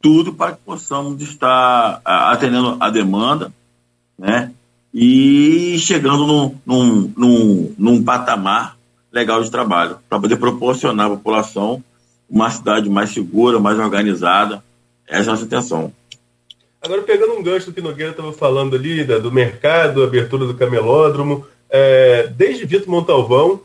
tudo 0.02 0.34
para 0.34 0.54
que 0.54 0.62
possamos 0.64 1.22
estar 1.22 2.02
atendendo 2.04 2.78
a 2.80 2.90
demanda, 2.90 3.52
né? 4.18 4.52
E 4.94 5.78
chegando 5.80 6.26
num, 6.26 6.56
num, 6.66 7.14
num, 7.16 7.76
num 7.78 8.04
patamar 8.04 8.78
legal 9.12 9.42
de 9.44 9.52
trabalho, 9.52 9.98
para 10.08 10.20
poder 10.20 10.38
proporcionar 10.38 11.08
à 11.08 11.10
população 11.10 11.84
uma 12.30 12.50
cidade 12.50 12.90
mais 12.90 13.10
segura, 13.10 13.60
mais 13.60 13.80
organizada. 13.80 14.64
Essa 15.08 15.24
é 15.24 15.28
a 15.30 15.32
nossa 15.32 15.46
intenção. 15.46 15.94
Agora, 16.82 17.02
pegando 17.02 17.34
um 17.34 17.44
gancho 17.44 17.68
do 17.68 17.74
que 17.74 17.82
Nogueira 17.82 18.12
estava 18.12 18.32
falando 18.32 18.76
ali, 18.76 19.04
da, 19.04 19.18
do 19.18 19.32
mercado, 19.32 20.04
abertura 20.04 20.46
do 20.46 20.54
camelódromo, 20.54 21.46
é, 21.70 22.28
desde 22.28 22.66
Vitor 22.66 22.88
Montalvão 22.88 23.62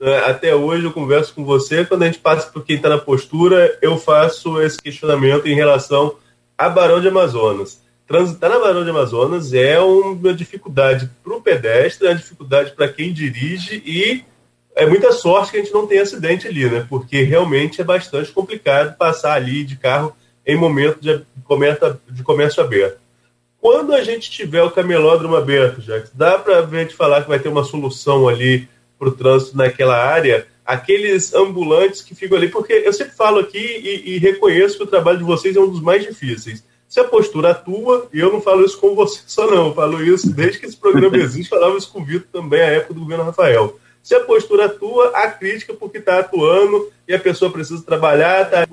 é, 0.00 0.18
até 0.30 0.54
hoje 0.54 0.84
eu 0.84 0.92
converso 0.92 1.34
com 1.34 1.44
você. 1.44 1.84
Quando 1.84 2.04
a 2.04 2.06
gente 2.06 2.20
passa 2.20 2.50
por 2.50 2.64
quem 2.64 2.76
está 2.76 2.88
na 2.88 2.98
postura, 2.98 3.76
eu 3.82 3.98
faço 3.98 4.60
esse 4.60 4.78
questionamento 4.78 5.46
em 5.46 5.54
relação 5.54 6.14
a 6.56 6.68
Barão 6.68 7.00
de 7.00 7.08
Amazonas. 7.08 7.80
Transitar 8.06 8.48
na 8.48 8.58
Barão 8.58 8.84
de 8.84 8.90
Amazonas 8.90 9.52
é 9.52 9.78
uma 9.80 10.32
dificuldade 10.32 11.10
para 11.22 11.34
o 11.34 11.42
pedestre, 11.42 12.06
é 12.06 12.10
uma 12.10 12.16
dificuldade 12.16 12.72
para 12.72 12.88
quem 12.88 13.12
dirige 13.12 13.82
e 13.84 14.24
é 14.78 14.86
muita 14.86 15.10
sorte 15.10 15.50
que 15.50 15.56
a 15.56 15.60
gente 15.60 15.74
não 15.74 15.88
tem 15.88 15.98
acidente 15.98 16.46
ali, 16.46 16.70
né? 16.70 16.86
Porque 16.88 17.22
realmente 17.22 17.80
é 17.80 17.84
bastante 17.84 18.30
complicado 18.30 18.96
passar 18.96 19.34
ali 19.34 19.64
de 19.64 19.76
carro 19.76 20.14
em 20.46 20.56
momento 20.56 21.00
de 21.00 21.20
comércio, 21.44 22.00
de 22.08 22.22
comércio 22.22 22.62
aberto. 22.62 23.00
Quando 23.60 23.92
a 23.92 24.04
gente 24.04 24.30
tiver 24.30 24.62
o 24.62 24.70
camelódromo 24.70 25.34
aberto, 25.34 25.80
já 25.80 26.00
dá 26.14 26.38
para 26.38 26.60
a 26.60 26.66
gente 26.66 26.94
falar 26.94 27.22
que 27.22 27.28
vai 27.28 27.40
ter 27.40 27.48
uma 27.48 27.64
solução 27.64 28.28
ali 28.28 28.68
para 28.96 29.08
o 29.08 29.12
trânsito 29.12 29.56
naquela 29.56 29.96
área, 29.96 30.46
aqueles 30.64 31.34
ambulantes 31.34 32.00
que 32.00 32.14
ficam 32.14 32.38
ali, 32.38 32.48
porque 32.48 32.72
eu 32.72 32.92
sempre 32.92 33.16
falo 33.16 33.40
aqui 33.40 33.58
e, 33.58 34.14
e, 34.14 34.18
reconheço 34.18 34.76
que 34.76 34.84
o 34.84 34.86
trabalho 34.86 35.18
de 35.18 35.24
vocês 35.24 35.56
é 35.56 35.60
um 35.60 35.68
dos 35.68 35.82
mais 35.82 36.04
difíceis. 36.04 36.64
Se 36.88 37.00
a 37.00 37.04
postura 37.04 37.50
atua, 37.50 38.08
e 38.12 38.20
eu 38.20 38.32
não 38.32 38.40
falo 38.40 38.64
isso 38.64 38.78
com 38.78 38.94
você 38.94 39.20
só 39.26 39.50
não, 39.50 39.68
eu 39.68 39.74
falo 39.74 40.02
isso 40.04 40.32
desde 40.32 40.60
que 40.60 40.66
esse 40.66 40.76
programa 40.76 41.16
existe, 41.18 41.50
falava 41.50 41.76
isso 41.76 41.90
com 41.90 42.00
o 42.00 42.04
Vitor 42.04 42.28
também, 42.32 42.60
à 42.60 42.66
época 42.66 42.94
do 42.94 43.00
governo 43.00 43.24
Rafael. 43.24 43.76
Se 44.08 44.14
a 44.14 44.20
postura 44.20 44.64
atua, 44.64 45.08
a 45.08 45.30
crítica 45.30 45.74
porque 45.74 45.98
está 45.98 46.20
atuando 46.20 46.90
e 47.06 47.12
a 47.12 47.18
pessoa 47.18 47.52
precisa 47.52 47.84
trabalhar, 47.84 48.44
está 48.44 48.66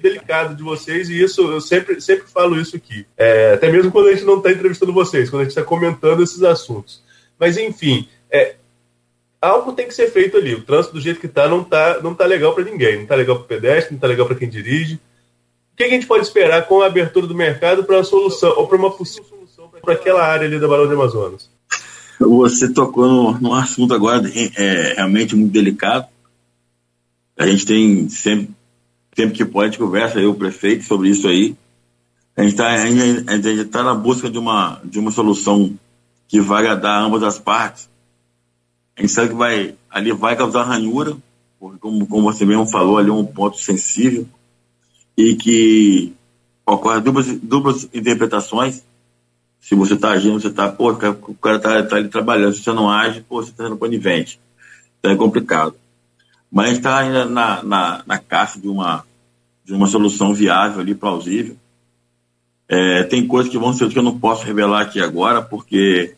delicado 0.00 0.56
de 0.56 0.62
vocês, 0.62 1.10
e 1.10 1.22
isso 1.22 1.42
eu 1.52 1.60
sempre, 1.60 2.00
sempre 2.00 2.26
falo 2.26 2.58
isso 2.58 2.74
aqui. 2.74 3.04
É, 3.14 3.52
até 3.52 3.70
mesmo 3.70 3.92
quando 3.92 4.08
a 4.08 4.12
gente 4.12 4.24
não 4.24 4.38
está 4.38 4.50
entrevistando 4.50 4.90
vocês, 4.90 5.28
quando 5.28 5.42
a 5.42 5.44
gente 5.44 5.50
está 5.50 5.62
comentando 5.62 6.22
esses 6.22 6.42
assuntos. 6.42 7.02
Mas 7.38 7.58
enfim, 7.58 8.08
é, 8.30 8.54
algo 9.38 9.74
tem 9.74 9.86
que 9.86 9.92
ser 9.92 10.10
feito 10.10 10.38
ali. 10.38 10.54
O 10.54 10.62
trânsito 10.62 10.94
do 10.94 11.00
jeito 11.02 11.20
que 11.20 11.26
está 11.26 11.46
não 11.46 11.60
está 11.60 12.00
não 12.00 12.14
tá 12.14 12.24
legal 12.24 12.54
para 12.54 12.64
ninguém. 12.64 12.96
Não 12.96 13.02
está 13.02 13.16
legal 13.16 13.36
para 13.36 13.44
o 13.44 13.48
pedestre, 13.48 13.90
não 13.90 13.98
está 13.98 14.06
legal 14.06 14.26
para 14.26 14.36
quem 14.36 14.48
dirige. 14.48 14.94
O 14.94 15.76
que 15.76 15.84
a 15.84 15.90
gente 15.90 16.06
pode 16.06 16.24
esperar 16.24 16.66
com 16.66 16.80
a 16.80 16.86
abertura 16.86 17.26
do 17.26 17.34
mercado 17.34 17.84
para 17.84 17.96
uma 17.96 18.04
solução, 18.04 18.54
ou 18.56 18.66
para 18.66 18.78
uma 18.78 18.90
possível 18.90 19.28
solução 19.28 19.68
para 19.68 19.92
aquela 19.92 20.24
área 20.24 20.46
ali 20.46 20.58
da 20.58 20.66
Barão 20.66 20.86
de 20.86 20.94
Amazonas? 20.94 21.53
Você 22.26 22.72
tocou 22.72 23.06
no, 23.08 23.40
num 23.40 23.54
assunto 23.54 23.94
agora 23.94 24.22
é, 24.56 24.94
realmente 24.94 25.34
muito 25.36 25.52
delicado. 25.52 26.06
A 27.38 27.46
gente 27.46 27.66
tem 27.66 28.08
sempre, 28.08 28.50
sempre 29.16 29.34
que 29.34 29.44
pode, 29.44 29.78
conversa 29.78 30.18
aí 30.18 30.26
o 30.26 30.34
prefeito 30.34 30.84
sobre 30.84 31.08
isso 31.08 31.26
aí. 31.26 31.56
A 32.36 32.42
gente 32.42 32.52
está 32.52 33.66
tá 33.70 33.82
na 33.84 33.94
busca 33.94 34.30
de 34.30 34.38
uma, 34.38 34.80
de 34.84 34.98
uma 34.98 35.10
solução 35.10 35.78
que 36.26 36.40
vai 36.40 36.60
agradar 36.60 37.02
ambas 37.02 37.22
as 37.22 37.38
partes. 37.38 37.88
A 38.96 39.00
gente 39.00 39.12
sabe 39.12 39.28
que 39.28 39.34
vai, 39.34 39.74
ali 39.90 40.12
vai 40.12 40.36
causar 40.36 40.64
ranhura, 40.64 41.16
porque 41.58 41.78
como, 41.78 42.06
como 42.06 42.32
você 42.32 42.44
mesmo 42.44 42.66
falou, 42.66 42.98
ali 42.98 43.10
é 43.10 43.12
um 43.12 43.24
ponto 43.24 43.58
sensível 43.58 44.26
e 45.16 45.34
que 45.36 46.12
ocorre 46.66 47.00
duplas, 47.00 47.26
duplas 47.26 47.88
interpretações 47.92 48.82
se 49.64 49.74
você 49.74 49.94
está 49.94 50.10
agindo, 50.10 50.38
você 50.38 50.48
está, 50.48 50.70
pô, 50.70 50.90
o 50.92 51.34
cara 51.36 51.56
está 51.56 51.82
tá 51.84 51.96
ali 51.96 52.08
trabalhando. 52.08 52.52
Se 52.52 52.62
você 52.62 52.72
não 52.74 52.90
age, 52.90 53.22
pô, 53.22 53.42
você 53.42 53.50
está 53.50 53.64
sendo 53.64 53.78
conivente. 53.78 54.38
Então 54.98 55.10
é 55.10 55.16
complicado. 55.16 55.74
Mas 56.52 56.72
está 56.72 56.98
ainda 56.98 57.24
na, 57.24 57.62
na, 57.62 58.02
na 58.06 58.18
caça 58.18 58.60
de 58.60 58.68
uma, 58.68 59.06
de 59.64 59.72
uma 59.72 59.86
solução 59.86 60.34
viável 60.34 60.80
ali, 60.80 60.94
plausível. 60.94 61.56
É, 62.68 63.04
tem 63.04 63.26
coisas 63.26 63.50
que 63.50 63.56
vão 63.56 63.72
ser 63.72 63.88
que 63.88 63.98
eu 63.98 64.02
não 64.02 64.18
posso 64.18 64.44
revelar 64.44 64.82
aqui 64.82 65.00
agora, 65.00 65.40
porque 65.40 66.14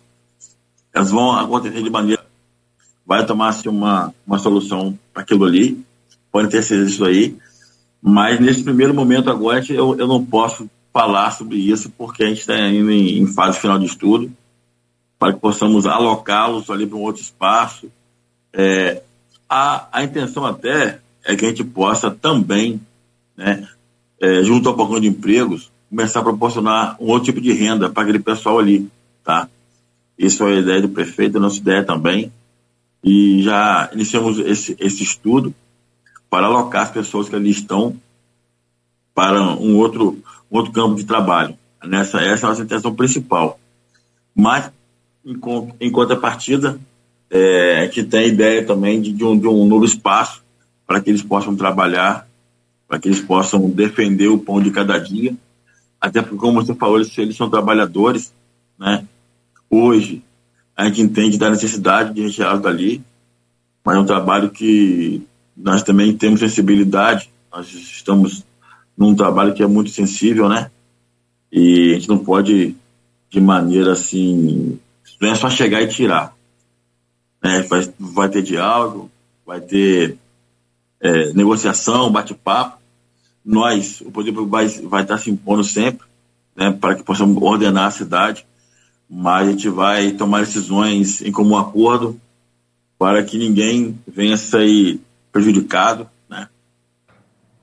elas 0.92 1.12
vão 1.12 1.30
acontecer 1.30 1.80
de 1.84 1.90
maneira. 1.90 2.26
Vai 3.06 3.24
tomar-se 3.24 3.68
uma, 3.68 4.12
uma 4.26 4.40
solução 4.40 4.98
para 5.14 5.22
aquilo 5.22 5.44
ali, 5.44 5.80
pode 6.32 6.48
ter 6.48 6.64
sido 6.64 6.84
isso 6.84 7.04
aí, 7.04 7.36
mas 8.02 8.40
nesse 8.40 8.64
primeiro 8.64 8.92
momento 8.92 9.30
agora 9.30 9.62
eu, 9.68 9.96
eu 9.96 10.08
não 10.08 10.24
posso 10.24 10.68
falar 10.96 11.30
sobre 11.32 11.58
isso, 11.58 11.90
porque 11.90 12.24
a 12.24 12.26
gente 12.26 12.40
está 12.40 12.58
indo 12.58 12.90
em, 12.90 13.18
em, 13.18 13.26
fase 13.26 13.60
final 13.60 13.78
de 13.78 13.84
estudo, 13.84 14.32
para 15.18 15.34
que 15.34 15.38
possamos 15.38 15.84
alocá-los 15.84 16.70
ali 16.70 16.86
para 16.86 16.96
um 16.96 17.02
outro 17.02 17.20
espaço. 17.20 17.92
É, 18.50 19.02
a, 19.46 19.88
a 19.92 20.02
intenção 20.02 20.46
até 20.46 20.98
é 21.22 21.36
que 21.36 21.44
a 21.44 21.48
gente 21.50 21.62
possa 21.62 22.10
também, 22.10 22.80
né, 23.36 23.68
é, 24.18 24.42
junto 24.42 24.70
ao 24.70 24.74
programa 24.74 25.02
de 25.02 25.08
empregos, 25.08 25.70
começar 25.90 26.20
a 26.20 26.24
proporcionar 26.24 26.96
um 26.98 27.08
outro 27.08 27.26
tipo 27.26 27.42
de 27.42 27.52
renda 27.52 27.90
para 27.90 28.02
aquele 28.02 28.18
pessoal 28.18 28.58
ali, 28.58 28.90
tá? 29.22 29.50
Isso 30.18 30.44
é 30.44 30.54
a 30.54 30.60
ideia 30.60 30.80
do 30.80 30.88
prefeito, 30.88 31.36
a 31.36 31.40
nossa 31.40 31.58
ideia 31.58 31.84
também. 31.84 32.32
E 33.04 33.42
já 33.42 33.90
iniciamos 33.92 34.38
esse, 34.38 34.74
esse 34.80 35.02
estudo 35.02 35.54
para 36.30 36.46
alocar 36.46 36.84
as 36.84 36.90
pessoas 36.90 37.28
que 37.28 37.36
ali 37.36 37.50
estão 37.50 37.94
para 39.14 39.42
um 39.42 39.76
outro 39.76 40.22
outro 40.50 40.72
campo 40.72 40.96
de 40.96 41.04
trabalho. 41.04 41.56
Nessa, 41.84 42.18
essa 42.18 42.46
é 42.46 42.46
a 42.46 42.50
nossa 42.50 42.62
intenção 42.62 42.94
principal. 42.94 43.58
Mas, 44.34 44.70
em, 45.24 45.38
em 45.80 45.90
contrapartida, 45.90 46.78
é, 47.30 47.80
a 47.80 47.84
gente 47.84 48.04
tem 48.04 48.20
a 48.20 48.26
ideia 48.26 48.64
também 48.64 49.00
de, 49.00 49.12
de, 49.12 49.24
um, 49.24 49.38
de 49.38 49.46
um 49.46 49.66
novo 49.66 49.84
espaço 49.84 50.42
para 50.86 51.00
que 51.00 51.10
eles 51.10 51.22
possam 51.22 51.56
trabalhar, 51.56 52.28
para 52.88 52.98
que 52.98 53.08
eles 53.08 53.20
possam 53.20 53.68
defender 53.68 54.28
o 54.28 54.38
pão 54.38 54.60
de 54.60 54.70
cada 54.70 54.98
dia. 54.98 55.34
Até 56.00 56.22
porque, 56.22 56.36
como 56.36 56.62
você 56.62 56.74
falou, 56.74 56.98
eles, 56.98 57.16
eles 57.18 57.36
são 57.36 57.50
trabalhadores, 57.50 58.32
né? 58.78 59.04
Hoje, 59.68 60.22
a 60.76 60.84
gente 60.84 61.00
entende 61.00 61.38
da 61.38 61.50
necessidade 61.50 62.14
de 62.14 62.22
retirá-los 62.22 62.62
dali, 62.62 63.02
mas 63.84 63.96
é 63.96 63.98
um 63.98 64.06
trabalho 64.06 64.50
que 64.50 65.26
nós 65.56 65.82
também 65.82 66.16
temos 66.16 66.40
sensibilidade, 66.40 67.30
nós 67.50 67.72
estamos 67.72 68.44
num 68.96 69.14
trabalho 69.14 69.54
que 69.54 69.62
é 69.62 69.66
muito 69.66 69.90
sensível, 69.90 70.48
né? 70.48 70.70
E 71.52 71.90
a 71.90 71.94
gente 71.94 72.08
não 72.08 72.18
pode, 72.18 72.74
de 73.30 73.40
maneira 73.40 73.92
assim, 73.92 74.78
não 75.20 75.30
é 75.30 75.34
só 75.34 75.50
chegar 75.50 75.82
e 75.82 75.88
tirar. 75.88 76.34
Né? 77.42 77.62
Vai, 77.62 77.94
vai 77.98 78.28
ter 78.28 78.42
diálogo, 78.42 79.10
vai 79.44 79.60
ter 79.60 80.16
é, 81.00 81.32
negociação, 81.32 82.10
bate-papo. 82.10 82.78
Nós, 83.44 84.00
o 84.00 84.10
poder 84.10 84.32
público 84.32 84.50
vai, 84.50 84.66
vai 84.68 85.02
estar 85.02 85.18
se 85.18 85.30
impondo 85.30 85.62
sempre, 85.62 86.06
né, 86.56 86.72
para 86.72 86.96
que 86.96 87.04
possamos 87.04 87.40
ordenar 87.40 87.86
a 87.86 87.92
cidade, 87.92 88.44
mas 89.08 89.46
a 89.46 89.50
gente 89.52 89.68
vai 89.68 90.10
tomar 90.12 90.40
decisões 90.40 91.22
em 91.22 91.30
comum 91.30 91.56
acordo 91.56 92.20
para 92.98 93.22
que 93.22 93.38
ninguém 93.38 93.96
venha 94.06 94.36
sair 94.36 95.00
prejudicado 95.30 96.08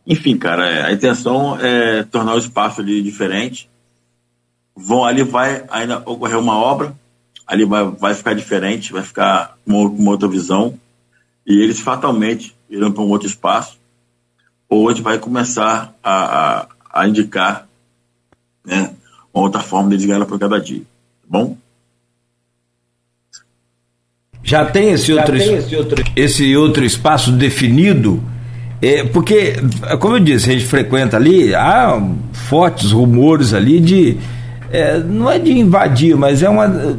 enfim, 0.06 0.38
cara, 0.38 0.70
é, 0.70 0.86
a 0.86 0.92
intenção 0.92 1.58
é 1.60 2.04
tornar 2.04 2.36
o 2.36 2.40
espaço 2.40 2.82
ali 2.82 3.02
diferente. 3.02 3.70
Vão, 4.76 5.06
ali 5.06 5.24
vai 5.24 5.64
ainda 5.70 6.00
ocorrer 6.06 6.38
uma 6.38 6.58
obra, 6.58 6.94
ali 7.48 7.64
vai, 7.64 7.86
vai 7.86 8.14
ficar 8.14 8.34
diferente, 8.34 8.92
vai 8.92 9.04
ficar 9.04 9.58
uma, 9.66 9.88
uma 9.88 10.12
outra 10.12 10.28
visão, 10.28 10.78
e 11.46 11.62
eles 11.62 11.80
fatalmente 11.80 12.56
irão 12.70 12.92
para 12.92 13.04
um 13.04 13.10
outro 13.10 13.28
espaço, 13.28 13.78
ou 14.68 14.90
a 14.90 14.94
gente 14.94 15.04
vai 15.04 15.18
começar 15.20 15.94
a, 16.04 16.60
a, 16.62 16.68
a 16.92 17.08
indicar 17.08 17.68
né, 18.66 18.94
uma 19.34 19.44
outra 19.44 19.62
forma 19.62 19.96
de 19.96 20.08
ganhar 20.08 20.26
por 20.26 20.40
cada 20.40 20.60
dia. 20.60 20.82
Tá 20.82 21.28
bom? 21.28 21.58
Já 24.44 24.66
tem 24.66 24.92
esse 24.92 25.14
outro, 25.14 25.38
tem 25.38 25.56
esse 25.56 25.76
outro, 25.76 26.04
esse 26.16 26.58
outro 26.58 26.84
espaço 26.84 27.32
definido 27.32 28.22
é, 28.84 29.02
porque, 29.06 29.54
como 29.98 30.18
eu 30.18 30.20
disse, 30.20 30.50
a 30.50 30.54
gente 30.54 30.66
frequenta 30.66 31.16
ali, 31.16 31.56
há 31.56 32.06
fortes 32.34 32.92
rumores 32.92 33.54
ali 33.54 33.80
de. 33.80 34.18
É, 34.70 35.00
não 35.00 35.32
é 35.32 35.40
de 35.40 35.54
invadir, 35.54 36.18
mas 36.18 36.44
é 36.44 36.50
uma. 36.50 36.98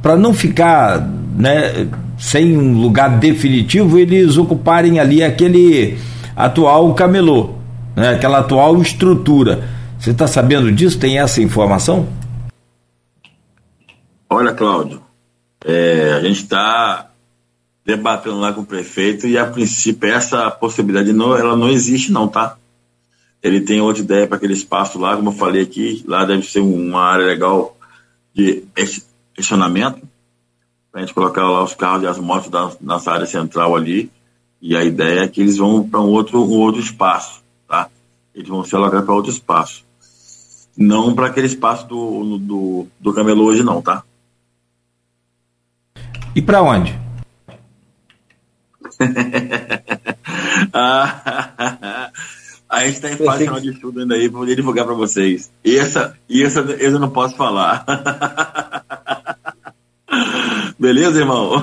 Para 0.00 0.16
não 0.16 0.32
ficar 0.32 1.06
né, 1.36 1.86
sem 2.16 2.56
um 2.56 2.80
lugar 2.80 3.18
definitivo, 3.18 3.98
eles 3.98 4.38
ocuparem 4.38 4.98
ali 4.98 5.22
aquele 5.22 5.98
atual 6.34 6.94
camelô, 6.94 7.50
né, 7.94 8.14
aquela 8.14 8.38
atual 8.38 8.80
estrutura. 8.80 9.68
Você 9.98 10.12
está 10.12 10.26
sabendo 10.26 10.72
disso? 10.72 10.98
Tem 10.98 11.18
essa 11.18 11.42
informação? 11.42 12.08
Olha, 14.30 14.54
Cláudio, 14.54 15.02
é, 15.66 16.14
a 16.16 16.20
gente 16.22 16.44
está 16.44 17.09
debatendo 17.84 18.38
lá 18.38 18.52
com 18.52 18.60
o 18.60 18.66
prefeito 18.66 19.26
e 19.26 19.38
a 19.38 19.46
princípio 19.46 20.08
essa 20.08 20.50
possibilidade 20.50 21.12
não, 21.12 21.36
ela 21.36 21.56
não 21.56 21.68
existe 21.68 22.12
não, 22.12 22.28
tá? 22.28 22.56
Ele 23.42 23.60
tem 23.60 23.80
outra 23.80 24.02
ideia 24.02 24.26
para 24.26 24.36
aquele 24.36 24.52
espaço 24.52 24.98
lá, 24.98 25.16
como 25.16 25.30
eu 25.30 25.34
falei 25.34 25.62
aqui, 25.62 26.04
lá 26.06 26.24
deve 26.24 26.42
ser 26.42 26.60
uma 26.60 27.00
área 27.00 27.26
legal 27.26 27.76
de 28.34 28.64
estacionamento, 28.76 30.00
para 30.92 31.00
a 31.00 31.04
gente 31.04 31.14
colocar 31.14 31.48
lá 31.48 31.62
os 31.62 31.74
carros 31.74 32.02
e 32.02 32.06
as 32.06 32.18
motos 32.18 32.50
da, 32.50 32.70
nessa 32.80 33.12
área 33.12 33.26
central 33.26 33.74
ali, 33.74 34.10
e 34.60 34.76
a 34.76 34.84
ideia 34.84 35.20
é 35.20 35.28
que 35.28 35.40
eles 35.40 35.56
vão 35.56 35.88
para 35.88 36.00
um 36.00 36.08
outro, 36.08 36.42
um 36.44 36.58
outro 36.58 36.80
espaço, 36.80 37.42
tá? 37.66 37.88
Eles 38.34 38.48
vão 38.48 38.62
se 38.62 38.76
alocar 38.76 39.02
para 39.02 39.14
outro 39.14 39.30
espaço. 39.30 39.84
Não 40.76 41.14
para 41.14 41.26
aquele 41.26 41.46
espaço 41.46 41.86
do, 41.86 42.38
do, 42.38 42.86
do 43.00 43.12
camelô 43.12 43.44
hoje 43.44 43.62
não, 43.62 43.80
tá? 43.80 44.04
E 46.34 46.42
para 46.42 46.62
onde? 46.62 47.09
Ah, 50.72 52.10
a 52.68 52.84
gente 52.84 52.94
está 52.94 53.10
em 53.10 53.16
fase 53.16 53.44
final 53.44 53.60
de 53.60 53.70
estudo 53.70 54.00
ainda 54.00 54.14
aí 54.14 54.28
para 54.28 54.38
poder 54.38 54.56
divulgar 54.56 54.84
para 54.84 54.94
vocês. 54.94 55.50
E 55.64 55.76
essa, 55.76 56.14
e 56.28 56.42
essa 56.42 56.60
eu 56.60 56.98
não 56.98 57.10
posso 57.10 57.36
falar. 57.36 57.84
Beleza, 60.78 61.20
irmão? 61.20 61.62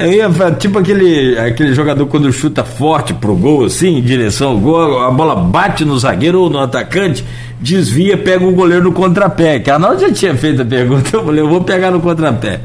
Ia, 0.00 0.28
tipo 0.58 0.80
aquele, 0.80 1.38
aquele 1.38 1.72
jogador 1.72 2.06
quando 2.06 2.32
chuta 2.32 2.64
forte 2.64 3.14
pro 3.14 3.36
gol, 3.36 3.64
assim, 3.64 3.98
em 3.98 4.02
direção 4.02 4.50
ao 4.50 4.58
gol, 4.58 5.00
a 5.00 5.10
bola 5.10 5.36
bate 5.36 5.84
no 5.84 5.96
zagueiro 5.96 6.40
ou 6.40 6.50
no 6.50 6.58
atacante, 6.58 7.24
desvia, 7.60 8.18
pega 8.18 8.44
o 8.44 8.52
goleiro 8.52 8.82
no 8.82 8.92
contrapé. 8.92 9.60
Que 9.60 9.70
a 9.70 9.74
Arnaldo 9.74 10.00
já 10.00 10.12
tinha 10.12 10.34
feito 10.34 10.62
a 10.62 10.64
pergunta, 10.64 11.10
eu 11.16 11.24
falei, 11.24 11.40
eu 11.40 11.48
vou 11.48 11.62
pegar 11.62 11.92
no 11.92 12.00
contrapé. 12.00 12.60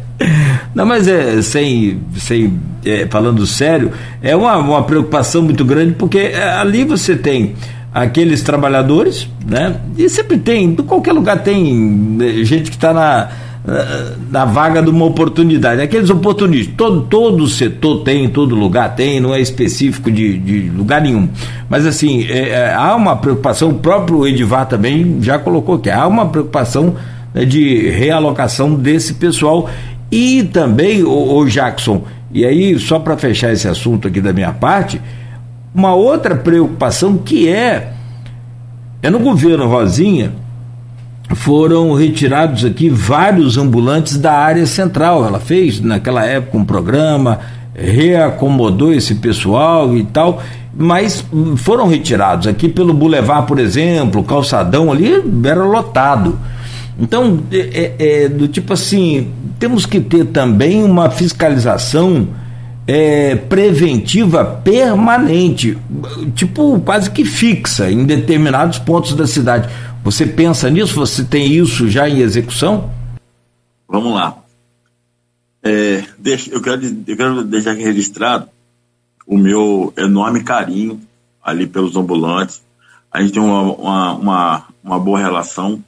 Não, 0.73 0.85
mas 0.85 1.07
é, 1.07 1.41
sem, 1.41 1.99
sem 2.17 2.59
é, 2.85 3.07
falando 3.09 3.45
sério, 3.45 3.91
é 4.21 4.35
uma, 4.35 4.57
uma 4.57 4.83
preocupação 4.83 5.41
muito 5.41 5.65
grande, 5.65 5.93
porque 5.93 6.17
é, 6.17 6.49
ali 6.53 6.83
você 6.83 7.15
tem 7.15 7.55
aqueles 7.93 8.41
trabalhadores, 8.41 9.27
né? 9.45 9.75
E 9.97 10.07
sempre 10.09 10.37
tem, 10.37 10.65
em 10.65 10.75
qualquer 10.75 11.13
lugar 11.13 11.43
tem 11.43 12.17
é, 12.21 12.43
gente 12.43 12.69
que 12.69 12.77
está 12.77 12.93
na 12.93 13.29
na 14.31 14.45
vaga 14.45 14.81
de 14.81 14.89
uma 14.89 15.05
oportunidade. 15.05 15.81
Aqueles 15.81 16.09
oportunistas, 16.09 16.73
todo, 16.75 17.01
todo 17.01 17.47
setor 17.47 18.03
tem, 18.03 18.29
todo 18.29 18.55
lugar 18.55 18.95
tem, 18.95 19.19
não 19.19 19.33
é 19.33 19.39
específico 19.39 20.11
de, 20.11 20.37
de 20.37 20.69
lugar 20.69 21.01
nenhum. 21.01 21.29
Mas 21.69 21.85
assim, 21.85 22.25
é, 22.25 22.49
é, 22.49 22.73
há 22.73 22.95
uma 22.95 23.15
preocupação, 23.15 23.69
o 23.69 23.75
próprio 23.75 24.27
Edivar 24.27 24.65
também 24.65 25.17
já 25.21 25.37
colocou 25.37 25.77
que 25.79 25.89
há 25.89 26.07
uma 26.07 26.27
preocupação 26.27 26.95
né, 27.33 27.45
de 27.45 27.89
realocação 27.89 28.73
desse 28.75 29.13
pessoal. 29.13 29.69
E 30.11 30.43
também, 30.43 31.03
o, 31.03 31.45
Jackson, 31.45 32.03
e 32.31 32.45
aí, 32.45 32.77
só 32.79 32.99
para 32.99 33.17
fechar 33.17 33.51
esse 33.51 33.67
assunto 33.67 34.07
aqui 34.07 34.21
da 34.21 34.33
minha 34.33 34.51
parte, 34.51 34.99
uma 35.73 35.93
outra 35.93 36.35
preocupação 36.35 37.17
que 37.17 37.47
é, 37.47 37.93
é 39.01 39.09
no 39.09 39.19
governo 39.19 39.67
Rosinha 39.67 40.33
foram 41.35 41.93
retirados 41.93 42.65
aqui 42.65 42.89
vários 42.89 43.57
ambulantes 43.57 44.17
da 44.17 44.33
área 44.33 44.65
central. 44.65 45.25
Ela 45.25 45.39
fez 45.39 45.79
naquela 45.79 46.25
época 46.25 46.57
um 46.57 46.65
programa, 46.65 47.39
reacomodou 47.73 48.91
esse 48.91 49.15
pessoal 49.15 49.95
e 49.95 50.03
tal, 50.03 50.41
mas 50.75 51.23
foram 51.57 51.87
retirados 51.87 52.47
aqui 52.47 52.67
pelo 52.67 52.93
Boulevard, 52.93 53.47
por 53.47 53.59
exemplo, 53.59 54.23
calçadão 54.23 54.91
ali 54.91 55.23
era 55.45 55.63
lotado. 55.63 56.37
Então, 56.99 57.43
é, 57.51 57.95
é, 57.97 58.23
é 58.23 58.29
do 58.29 58.47
tipo 58.47 58.73
assim, 58.73 59.31
temos 59.57 59.85
que 59.85 60.01
ter 60.01 60.25
também 60.25 60.83
uma 60.83 61.09
fiscalização 61.09 62.27
é, 62.85 63.35
preventiva 63.35 64.43
permanente, 64.43 65.77
tipo 66.35 66.79
quase 66.81 67.09
que 67.09 67.23
fixa 67.23 67.89
em 67.89 68.03
determinados 68.03 68.79
pontos 68.79 69.13
da 69.13 69.25
cidade. 69.25 69.69
Você 70.03 70.25
pensa 70.25 70.69
nisso? 70.69 70.95
Você 70.95 71.23
tem 71.23 71.53
isso 71.53 71.87
já 71.87 72.09
em 72.09 72.19
execução? 72.19 72.91
Vamos 73.87 74.13
lá. 74.13 74.37
É, 75.61 76.03
deixa, 76.17 76.49
eu, 76.49 76.61
quero, 76.61 76.81
eu 76.83 77.17
quero 77.17 77.43
deixar 77.43 77.71
aqui 77.71 77.83
registrado 77.83 78.47
o 79.27 79.37
meu 79.37 79.93
enorme 79.97 80.43
carinho 80.43 80.99
ali 81.43 81.67
pelos 81.67 81.95
ambulantes. 81.95 82.61
A 83.11 83.21
gente 83.21 83.33
tem 83.33 83.41
uma, 83.41 83.61
uma, 83.61 84.13
uma, 84.13 84.65
uma 84.83 84.99
boa 84.99 85.19
relação. 85.19 85.83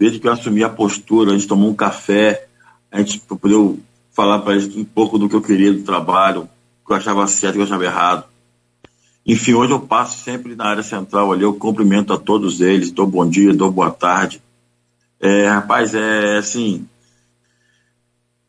Desde 0.00 0.18
que 0.18 0.26
eu 0.26 0.32
assumi 0.32 0.64
a 0.64 0.68
postura, 0.70 1.30
a 1.30 1.34
gente 1.34 1.46
tomou 1.46 1.68
um 1.68 1.74
café, 1.74 2.46
a 2.90 3.00
gente 3.00 3.20
poder 3.20 3.78
falar 4.10 4.38
para 4.38 4.54
eles 4.54 4.74
um 4.74 4.82
pouco 4.82 5.18
do 5.18 5.28
que 5.28 5.36
eu 5.36 5.42
queria 5.42 5.74
do 5.74 5.82
trabalho, 5.82 6.48
o 6.82 6.86
que 6.86 6.92
eu 6.94 6.96
achava 6.96 7.26
certo, 7.26 7.50
o 7.50 7.58
que 7.58 7.60
eu 7.60 7.66
achava 7.66 7.84
errado. 7.84 8.24
Enfim, 9.26 9.52
hoje 9.52 9.74
eu 9.74 9.80
passo 9.80 10.24
sempre 10.24 10.56
na 10.56 10.64
área 10.64 10.82
central 10.82 11.30
ali, 11.30 11.42
eu 11.42 11.52
cumprimento 11.52 12.14
a 12.14 12.18
todos 12.18 12.62
eles, 12.62 12.90
dou 12.90 13.06
bom 13.06 13.28
dia, 13.28 13.52
dou 13.52 13.70
boa 13.70 13.90
tarde. 13.90 14.40
É, 15.20 15.46
rapaz, 15.46 15.94
é 15.94 16.38
assim. 16.38 16.88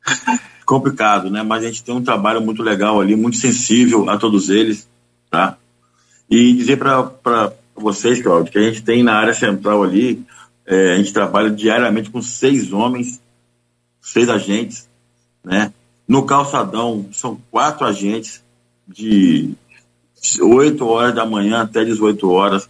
complicado, 0.65 1.29
né? 1.29 1.43
Mas 1.43 1.65
a 1.65 1.67
gente 1.67 1.83
tem 1.83 1.93
um 1.93 2.01
trabalho 2.01 2.39
muito 2.39 2.63
legal 2.63 3.01
ali, 3.01 3.13
muito 3.13 3.35
sensível 3.35 4.09
a 4.09 4.17
todos 4.17 4.49
eles, 4.49 4.87
tá? 5.29 5.57
E 6.29 6.53
dizer 6.53 6.77
para 6.77 7.51
vocês, 7.75 8.21
Claudio, 8.21 8.53
que 8.53 8.57
a 8.57 8.63
gente 8.63 8.81
tem 8.81 9.03
na 9.03 9.15
área 9.15 9.33
central 9.33 9.83
ali, 9.83 10.23
é, 10.71 10.93
a 10.93 10.97
gente 10.97 11.11
trabalha 11.11 11.51
diariamente 11.51 12.09
com 12.09 12.21
seis 12.21 12.71
homens, 12.71 13.21
seis 13.99 14.29
agentes, 14.29 14.87
né? 15.43 15.73
No 16.07 16.25
calçadão 16.25 17.09
são 17.11 17.37
quatro 17.51 17.85
agentes 17.85 18.41
de 18.87 19.53
8 20.41 20.85
horas 20.85 21.13
da 21.13 21.25
manhã 21.25 21.61
até 21.61 21.83
18 21.83 22.29
horas, 22.29 22.69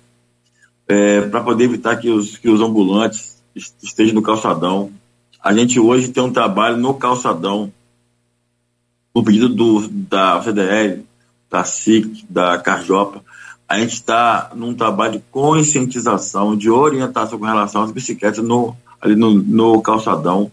é, 0.88 1.22
para 1.22 1.43
poder 1.43 1.66
evitar 1.66 1.95
que 1.97 2.10
os, 2.10 2.38
que 2.38 2.49
os 2.49 2.60
ambulantes 2.60 3.39
estejam 3.56 4.16
no 4.16 4.24
calçadão. 4.24 4.91
A 5.39 5.54
gente 5.54 5.80
hoje 5.80 6.10
tem 6.10 6.24
um 6.24 6.34
trabalho 6.34 6.78
no 6.78 6.95
calçadão, 6.95 7.72
no 9.14 9.24
pedido 9.24 9.47
do, 9.47 9.88
da 9.88 10.41
CDL, 10.41 11.06
da 11.52 11.64
SIC, 11.64 12.26
da 12.28 12.58
Carjopa. 12.58 13.24
A 13.72 13.80
gente 13.80 13.93
está 13.93 14.51
num 14.53 14.74
trabalho 14.74 15.13
de 15.13 15.24
conscientização, 15.32 16.57
de 16.57 16.69
orientação 16.69 17.39
com 17.39 17.45
relação 17.45 17.82
às 17.82 17.89
bicicletas 17.89 18.43
no, 18.43 18.76
ali 18.99 19.15
no, 19.15 19.32
no 19.32 19.82
calçadão. 19.82 20.51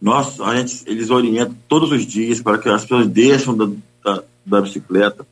Nós, 0.00 0.40
a 0.40 0.56
gente, 0.56 0.82
eles 0.86 1.10
orientam 1.10 1.54
todos 1.68 1.92
os 1.92 2.06
dias 2.06 2.40
para 2.40 2.56
que 2.56 2.66
as 2.70 2.80
pessoas 2.80 3.08
deixem 3.08 3.54
da, 3.54 3.66
da, 4.02 4.22
da 4.46 4.60
bicicleta 4.62 5.26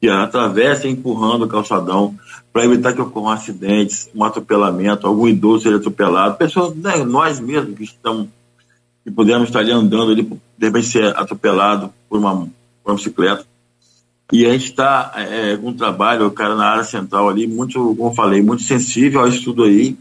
que 0.00 0.08
atravessa 0.08 0.86
empurrando 0.86 1.42
o 1.42 1.48
calçadão 1.48 2.14
para 2.52 2.64
evitar 2.64 2.92
que 2.92 3.00
ocorram 3.00 3.30
acidentes, 3.30 4.08
um 4.14 4.22
atropelamento, 4.22 5.08
algum 5.08 5.26
idoso 5.26 5.64
seja 5.64 5.76
atropelado, 5.76 6.36
pessoas, 6.36 6.76
né, 6.76 6.98
nós 6.98 7.40
mesmos 7.40 7.76
que 7.76 7.82
estamos, 7.82 8.28
que 9.02 9.10
podemos 9.10 9.48
estar 9.48 9.58
ali 9.58 9.72
andando 9.72 10.12
ali, 10.12 10.22
de 10.22 10.66
repente 10.66 10.86
ser 10.86 11.16
atropelado 11.16 11.92
por 12.08 12.20
uma, 12.20 12.36
por 12.36 12.92
uma 12.92 12.94
bicicleta. 12.94 13.49
E 14.32 14.46
a 14.46 14.52
gente 14.52 14.66
está 14.66 15.12
é, 15.16 15.56
com 15.56 15.70
um 15.70 15.76
trabalho, 15.76 16.30
cara, 16.30 16.54
na 16.54 16.66
área 16.66 16.84
central 16.84 17.28
ali, 17.28 17.46
muito, 17.46 17.94
como 17.96 18.10
eu 18.10 18.14
falei, 18.14 18.42
muito 18.42 18.62
sensível 18.62 19.20
ao 19.20 19.28
estudo 19.28 19.64
aí 19.64 19.96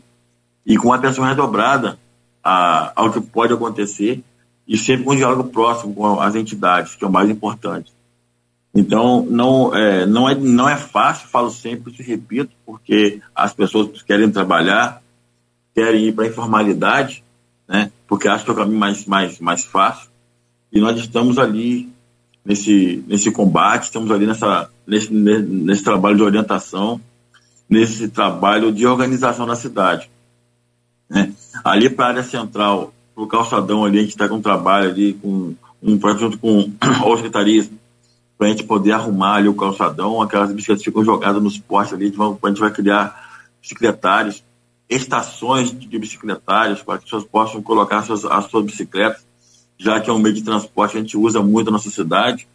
e 0.66 0.78
com 0.78 0.94
atenção 0.94 1.26
redobrada 1.26 1.98
a, 2.44 2.92
ao 2.96 3.12
que 3.12 3.20
pode 3.20 3.54
acontecer 3.54 4.24
e 4.68 4.78
sempre 4.78 5.04
com 5.04 5.14
um 5.14 5.16
diálogo 5.16 5.50
próximo 5.50 5.96
com 5.96 6.22
as 6.22 6.36
entidades, 6.36 6.96
que 6.96 7.04
é 7.04 7.08
o 7.08 7.12
mais 7.12 7.28
importante. 7.28 7.92
Então, 8.74 9.26
não 9.28 9.76
é, 9.76 10.06
não, 10.06 10.30
é, 10.30 10.36
não 10.36 10.70
é 10.70 10.78
fácil, 10.78 11.28
falo 11.28 11.50
sempre, 11.50 11.92
te 11.92 12.04
repito, 12.04 12.52
porque 12.64 13.20
as 13.34 13.52
pessoas 13.52 14.04
querem 14.04 14.30
trabalhar, 14.30 15.02
querem 15.74 16.06
ir 16.06 16.14
para 16.14 16.26
a 16.26 16.28
informalidade, 16.28 17.24
né, 17.68 17.92
porque 18.08 18.28
acham 18.28 18.46
que 18.46 18.52
é 18.52 18.54
o 18.54 18.58
caminho 18.58 18.80
mais, 18.80 19.06
mais, 19.06 19.40
mais 19.40 19.66
fácil. 19.66 20.08
E 20.72 20.80
nós 20.80 21.00
estamos 21.00 21.40
ali 21.40 21.90
nesse, 22.46 23.04
nesse 23.08 23.32
combate, 23.32 23.84
estamos 23.84 24.12
ali 24.12 24.26
nessa, 24.26 24.70
nesse, 24.86 25.14
nesse 25.14 25.84
trabalho 25.84 26.18
de 26.18 26.24
orientação, 26.24 27.00
nesse 27.70 28.08
trabalho 28.08 28.72
de 28.72 28.86
organização 28.86 29.46
da 29.46 29.56
cidade. 29.56 30.10
Né. 31.10 31.32
Ali 31.64 31.90
para 31.90 32.06
a 32.06 32.10
área 32.10 32.24
central, 32.24 32.94
para 33.14 33.24
o 33.24 33.28
calçadão 33.28 33.86
ali, 33.86 34.00
a 34.00 34.02
gente 34.02 34.12
está 34.12 34.28
com 34.28 34.36
um 34.36 34.42
trabalho 34.42 34.90
ali, 34.90 35.14
com 35.14 35.54
um 35.82 35.98
projeto 35.98 36.22
junto 36.22 36.38
com 36.38 36.72
o 37.06 37.16
secretaria 37.16 37.70
para 38.38 38.48
a 38.48 38.50
gente 38.52 38.64
poder 38.64 38.94
arrumar 38.94 39.36
ali 39.36 39.50
o 39.50 39.54
calçadão, 39.54 40.22
aquelas 40.22 40.54
bicicletas 40.54 40.86
ficam 40.86 41.04
jogadas 41.04 41.44
nos 41.44 41.58
postes 41.58 41.94
ali, 41.94 42.06
a 42.06 42.48
gente 42.48 42.60
vai 42.60 42.72
criar 42.72 43.44
bicicletários, 43.62 44.42
estações 44.90 45.78
de 45.78 46.00
bicicletários, 46.00 46.82
para 46.82 46.98
que 46.98 47.04
as 47.04 47.10
pessoas 47.10 47.26
possam 47.26 47.62
colocar 47.62 47.98
as 47.98 48.06
suas, 48.06 48.24
as 48.24 48.46
suas 48.46 48.66
bicicletas, 48.66 49.26
já 49.80 50.00
que 50.02 50.10
é 50.10 50.14
um 50.14 50.20
meio 50.20 50.36
de 50.36 50.44
transporte 50.44 50.92
que 50.92 50.98
a 50.98 51.02
gente 51.02 51.18
usa 51.18 51.42
muito 51.42 51.68
na 51.68 51.74
nossa 51.74 51.90
cidade. 51.90 52.46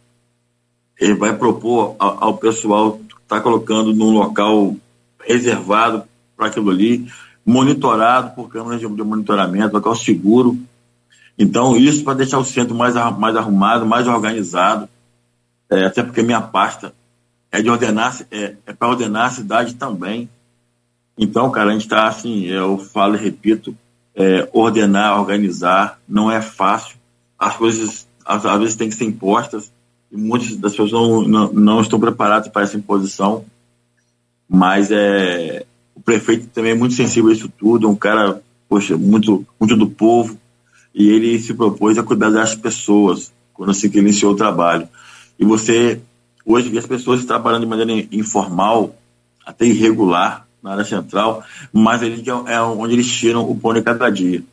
Ele 0.97 1.15
vai 1.15 1.35
propor 1.35 1.95
ao, 1.97 2.23
ao 2.23 2.37
pessoal 2.37 3.01
estar 3.23 3.37
tá 3.37 3.41
colocando 3.41 3.91
num 3.91 4.11
local 4.11 4.75
reservado 5.19 6.03
para 6.37 6.47
aquilo 6.47 6.69
ali, 6.69 7.07
monitorado 7.43 8.35
por 8.35 8.47
câmeras 8.47 8.79
de, 8.79 8.87
de 8.87 9.03
monitoramento, 9.03 9.73
local 9.73 9.95
seguro. 9.95 10.57
Então, 11.37 11.75
isso 11.75 12.03
para 12.03 12.13
deixar 12.13 12.37
o 12.37 12.45
centro 12.45 12.75
mais, 12.75 12.93
mais 13.17 13.35
arrumado, 13.35 13.85
mais 13.85 14.07
organizado, 14.07 14.87
é, 15.69 15.85
até 15.85 16.03
porque 16.03 16.21
minha 16.21 16.41
pasta 16.41 16.93
é 17.51 17.61
de 17.61 17.69
ordenar, 17.69 18.15
é, 18.29 18.55
é 18.65 18.73
para 18.73 18.87
ordenar 18.87 19.25
a 19.25 19.31
cidade 19.31 19.73
também. 19.73 20.29
Então, 21.17 21.49
cara, 21.49 21.69
a 21.69 21.73
gente 21.73 21.83
está 21.83 22.07
assim, 22.07 22.43
eu 22.45 22.77
falo 22.77 23.15
e 23.15 23.19
repito, 23.19 23.75
é, 24.15 24.47
ordenar, 24.53 25.19
organizar, 25.19 25.99
não 26.07 26.31
é 26.31 26.41
fácil. 26.41 26.97
As 27.37 27.55
coisas, 27.55 28.07
às, 28.25 28.45
às, 28.45 28.59
vezes, 28.59 28.75
têm 28.75 28.89
que 28.89 28.95
ser 28.95 29.05
impostas, 29.05 29.71
e 30.11 30.17
muitas 30.17 30.55
das 30.57 30.71
pessoas 30.71 30.91
não, 30.91 31.21
não, 31.23 31.53
não 31.53 31.81
estão 31.81 31.99
preparadas 31.99 32.49
para 32.49 32.63
essa 32.63 32.77
imposição. 32.77 33.45
Mas 34.47 34.89
é, 34.91 35.65
o 35.95 36.01
prefeito 36.01 36.47
também 36.47 36.71
é 36.71 36.75
muito 36.75 36.93
sensível 36.93 37.29
a 37.29 37.33
isso 37.33 37.49
tudo, 37.49 37.87
é 37.87 37.89
um 37.89 37.95
cara, 37.95 38.41
poxa, 38.69 38.97
muito, 38.97 39.45
muito 39.59 39.75
do 39.75 39.87
povo, 39.87 40.37
e 40.93 41.09
ele 41.09 41.39
se 41.39 41.53
propôs 41.53 41.97
a 41.97 42.03
cuidar 42.03 42.29
das 42.29 42.55
pessoas 42.55 43.33
quando 43.53 43.73
se 43.73 43.87
iniciou 43.97 44.33
o 44.33 44.37
trabalho. 44.37 44.87
E 45.37 45.43
você, 45.43 45.99
hoje, 46.45 46.77
as 46.77 46.85
pessoas 46.85 47.25
trabalhando 47.25 47.63
de 47.63 47.67
maneira 47.67 48.07
informal, 48.11 48.95
até 49.45 49.65
irregular, 49.65 50.45
na 50.65 50.71
área 50.71 50.83
central, 50.83 51.43
mas 51.71 52.01
ele 52.01 52.23
é 52.47 52.59
onde 52.59 52.93
eles 52.93 53.07
tiram 53.07 53.47
o 53.47 53.55
pão 53.55 53.71
de 53.71 53.83
cada 53.83 54.09
dia. 54.09 54.43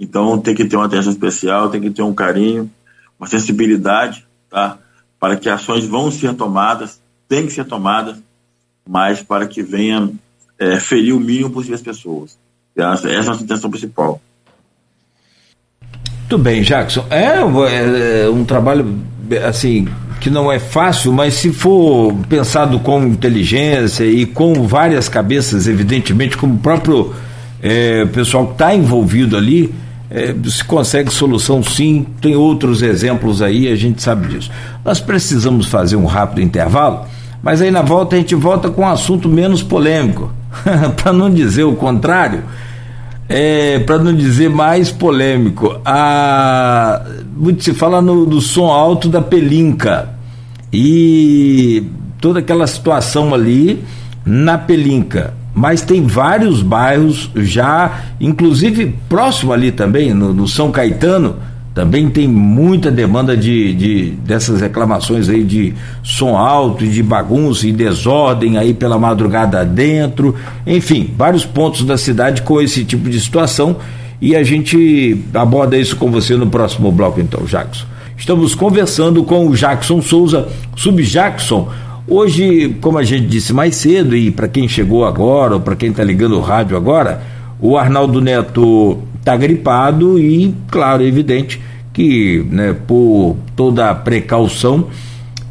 Então 0.00 0.38
tem 0.38 0.54
que 0.54 0.64
ter 0.64 0.76
uma 0.76 0.86
atenção 0.86 1.12
especial, 1.12 1.70
tem 1.70 1.80
que 1.80 1.90
ter 1.90 2.02
um 2.02 2.14
carinho, 2.14 2.70
uma 3.18 3.26
sensibilidade, 3.26 4.26
tá? 4.50 4.78
para 5.18 5.36
que 5.36 5.48
ações 5.48 5.86
vão 5.86 6.10
ser 6.10 6.34
tomadas, 6.34 7.00
tem 7.28 7.46
que 7.46 7.52
ser 7.52 7.64
tomadas, 7.64 8.16
mas 8.88 9.22
para 9.22 9.46
que 9.46 9.62
venha 9.62 10.10
é, 10.58 10.78
ferir 10.78 11.14
o 11.14 11.20
mínimo 11.20 11.50
possível 11.50 11.76
as 11.76 11.82
pessoas. 11.82 12.38
Essa, 12.76 13.08
essa 13.08 13.08
é 13.08 13.16
a 13.16 13.24
nossa 13.24 13.42
intenção 13.42 13.70
principal. 13.70 14.20
Muito 16.20 16.38
bem, 16.38 16.62
Jackson. 16.62 17.06
É, 17.08 17.38
é, 17.38 18.28
um 18.28 18.44
trabalho 18.44 18.98
assim 19.46 19.88
que 20.20 20.28
não 20.28 20.50
é 20.50 20.58
fácil, 20.58 21.12
mas 21.12 21.34
se 21.34 21.52
for 21.52 22.14
pensado 22.28 22.80
com 22.80 23.04
inteligência 23.04 24.04
e 24.04 24.26
com 24.26 24.66
várias 24.66 25.08
cabeças, 25.08 25.68
evidentemente, 25.68 26.36
como 26.36 26.54
o 26.54 26.58
próprio 26.58 27.14
é, 27.62 28.04
pessoal 28.06 28.46
que 28.46 28.52
está 28.52 28.74
envolvido 28.74 29.36
ali, 29.36 29.72
é, 30.10 30.34
se 30.44 30.64
consegue 30.64 31.12
solução 31.12 31.62
sim. 31.62 32.06
Tem 32.20 32.36
outros 32.36 32.82
exemplos 32.82 33.42
aí, 33.42 33.68
a 33.68 33.76
gente 33.76 34.02
sabe 34.02 34.28
disso. 34.28 34.50
Nós 34.84 35.00
precisamos 35.00 35.66
fazer 35.66 35.96
um 35.96 36.06
rápido 36.06 36.40
intervalo, 36.40 37.04
mas 37.42 37.60
aí 37.60 37.70
na 37.70 37.82
volta 37.82 38.16
a 38.16 38.18
gente 38.18 38.34
volta 38.34 38.70
com 38.70 38.82
um 38.82 38.88
assunto 38.88 39.28
menos 39.28 39.62
polêmico, 39.62 40.30
para 40.96 41.12
não 41.12 41.30
dizer 41.30 41.64
o 41.64 41.74
contrário 41.74 42.42
é, 43.28 43.80
para 43.80 43.98
não 43.98 44.14
dizer 44.14 44.48
mais 44.48 44.90
polêmico, 44.90 45.80
a, 45.84 47.04
muito 47.36 47.64
se 47.64 47.74
fala 47.74 48.00
no, 48.00 48.24
do 48.24 48.40
som 48.40 48.66
alto 48.66 49.08
da 49.08 49.20
Pelinca 49.20 50.10
e 50.72 51.84
toda 52.20 52.38
aquela 52.38 52.66
situação 52.66 53.34
ali 53.34 53.84
na 54.24 54.56
Pelinca. 54.56 55.34
Mas 55.56 55.80
tem 55.80 56.02
vários 56.02 56.60
bairros 56.60 57.30
já, 57.34 58.02
inclusive 58.20 58.94
próximo 59.08 59.54
ali 59.54 59.72
também, 59.72 60.12
no, 60.12 60.34
no 60.34 60.46
São 60.46 60.70
Caetano, 60.70 61.36
também 61.74 62.10
tem 62.10 62.28
muita 62.28 62.90
demanda 62.90 63.34
de, 63.34 63.72
de 63.72 64.10
dessas 64.22 64.60
reclamações 64.60 65.30
aí 65.30 65.42
de 65.42 65.72
som 66.02 66.36
alto, 66.36 66.86
de 66.86 67.02
bagunça 67.02 67.66
e 67.66 67.72
desordem 67.72 68.58
aí 68.58 68.74
pela 68.74 68.98
madrugada 68.98 69.64
dentro, 69.64 70.34
enfim, 70.66 71.14
vários 71.16 71.46
pontos 71.46 71.84
da 71.84 71.96
cidade 71.96 72.42
com 72.42 72.60
esse 72.60 72.84
tipo 72.84 73.08
de 73.08 73.18
situação 73.18 73.76
e 74.20 74.36
a 74.36 74.42
gente 74.42 75.24
aborda 75.32 75.78
isso 75.78 75.96
com 75.96 76.10
você 76.10 76.36
no 76.36 76.48
próximo 76.48 76.92
bloco 76.92 77.18
então, 77.18 77.44
Jackson. 77.46 77.86
Estamos 78.14 78.54
conversando 78.54 79.24
com 79.24 79.46
o 79.46 79.56
Jackson 79.56 80.02
Souza, 80.02 80.48
Sub-Jackson. 80.76 81.70
Hoje, 82.08 82.76
como 82.80 82.98
a 82.98 83.02
gente 83.02 83.26
disse 83.26 83.52
mais 83.52 83.74
cedo, 83.74 84.16
e 84.16 84.30
para 84.30 84.46
quem 84.46 84.68
chegou 84.68 85.04
agora, 85.04 85.54
ou 85.54 85.60
para 85.60 85.74
quem 85.74 85.90
está 85.90 86.04
ligando 86.04 86.36
o 86.36 86.40
rádio 86.40 86.76
agora, 86.76 87.20
o 87.60 87.76
Arnaldo 87.76 88.20
Neto 88.20 88.98
está 89.18 89.36
gripado 89.36 90.16
e, 90.16 90.54
claro, 90.70 91.02
é 91.02 91.06
evidente 91.06 91.60
que, 91.92 92.46
né, 92.48 92.76
por 92.86 93.36
toda 93.56 93.90
a 93.90 93.94
precaução, 93.94 94.86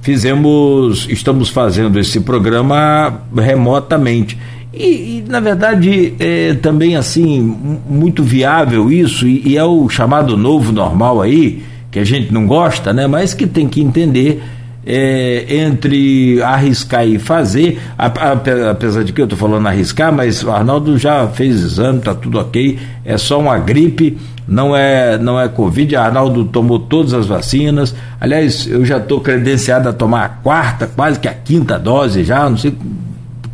fizemos, 0.01 1.07
estamos 1.09 1.49
fazendo 1.49 1.99
esse 1.99 2.21
programa 2.21 3.21
remotamente. 3.35 4.37
E, 4.73 5.17
e 5.17 5.25
na 5.27 5.41
verdade, 5.41 6.13
é 6.19 6.53
também 6.53 6.95
assim, 6.95 7.41
muito 7.89 8.23
viável 8.23 8.89
isso, 8.89 9.27
e, 9.27 9.41
e 9.45 9.57
é 9.57 9.63
o 9.65 9.89
chamado 9.89 10.37
novo 10.37 10.71
normal 10.71 11.21
aí, 11.21 11.63
que 11.91 11.99
a 11.99 12.05
gente 12.05 12.33
não 12.33 12.47
gosta, 12.47 12.93
né, 12.93 13.07
mas 13.07 13.33
que 13.33 13.45
tem 13.45 13.67
que 13.67 13.81
entender 13.81 14.41
é, 14.85 15.45
entre 15.49 16.41
arriscar 16.43 17.07
e 17.07 17.17
fazer, 17.17 17.81
apesar 17.97 19.03
de 19.03 19.11
que 19.11 19.19
eu 19.19 19.25
estou 19.25 19.37
falando 19.37 19.67
arriscar, 19.67 20.13
mas 20.13 20.43
o 20.43 20.51
Arnaldo 20.51 20.97
já 20.97 21.27
fez 21.27 21.55
exame, 21.55 21.99
está 21.99 22.13
tudo 22.13 22.37
ok, 22.37 22.77
é 23.03 23.17
só 23.17 23.39
uma 23.39 23.57
gripe, 23.57 24.17
não 24.47 24.75
é, 24.75 25.17
não 25.17 25.39
é 25.39 25.47
Covid, 25.49 25.95
Arnaldo 25.95 26.45
tomou 26.45 26.77
todas 26.77 27.13
as 27.15 27.25
vacinas, 27.25 27.95
aliás, 28.21 28.67
eu 28.67 28.85
já 28.85 28.97
estou 28.97 29.19
credenciado 29.19 29.89
a 29.89 29.93
tomar 29.93 30.25
a 30.25 30.29
quarta, 30.29 30.85
quase 30.85 31.19
que 31.19 31.27
a 31.27 31.33
quinta 31.33 31.79
dose 31.79 32.23
já, 32.23 32.47
não 32.47 32.57
sei 32.57 32.75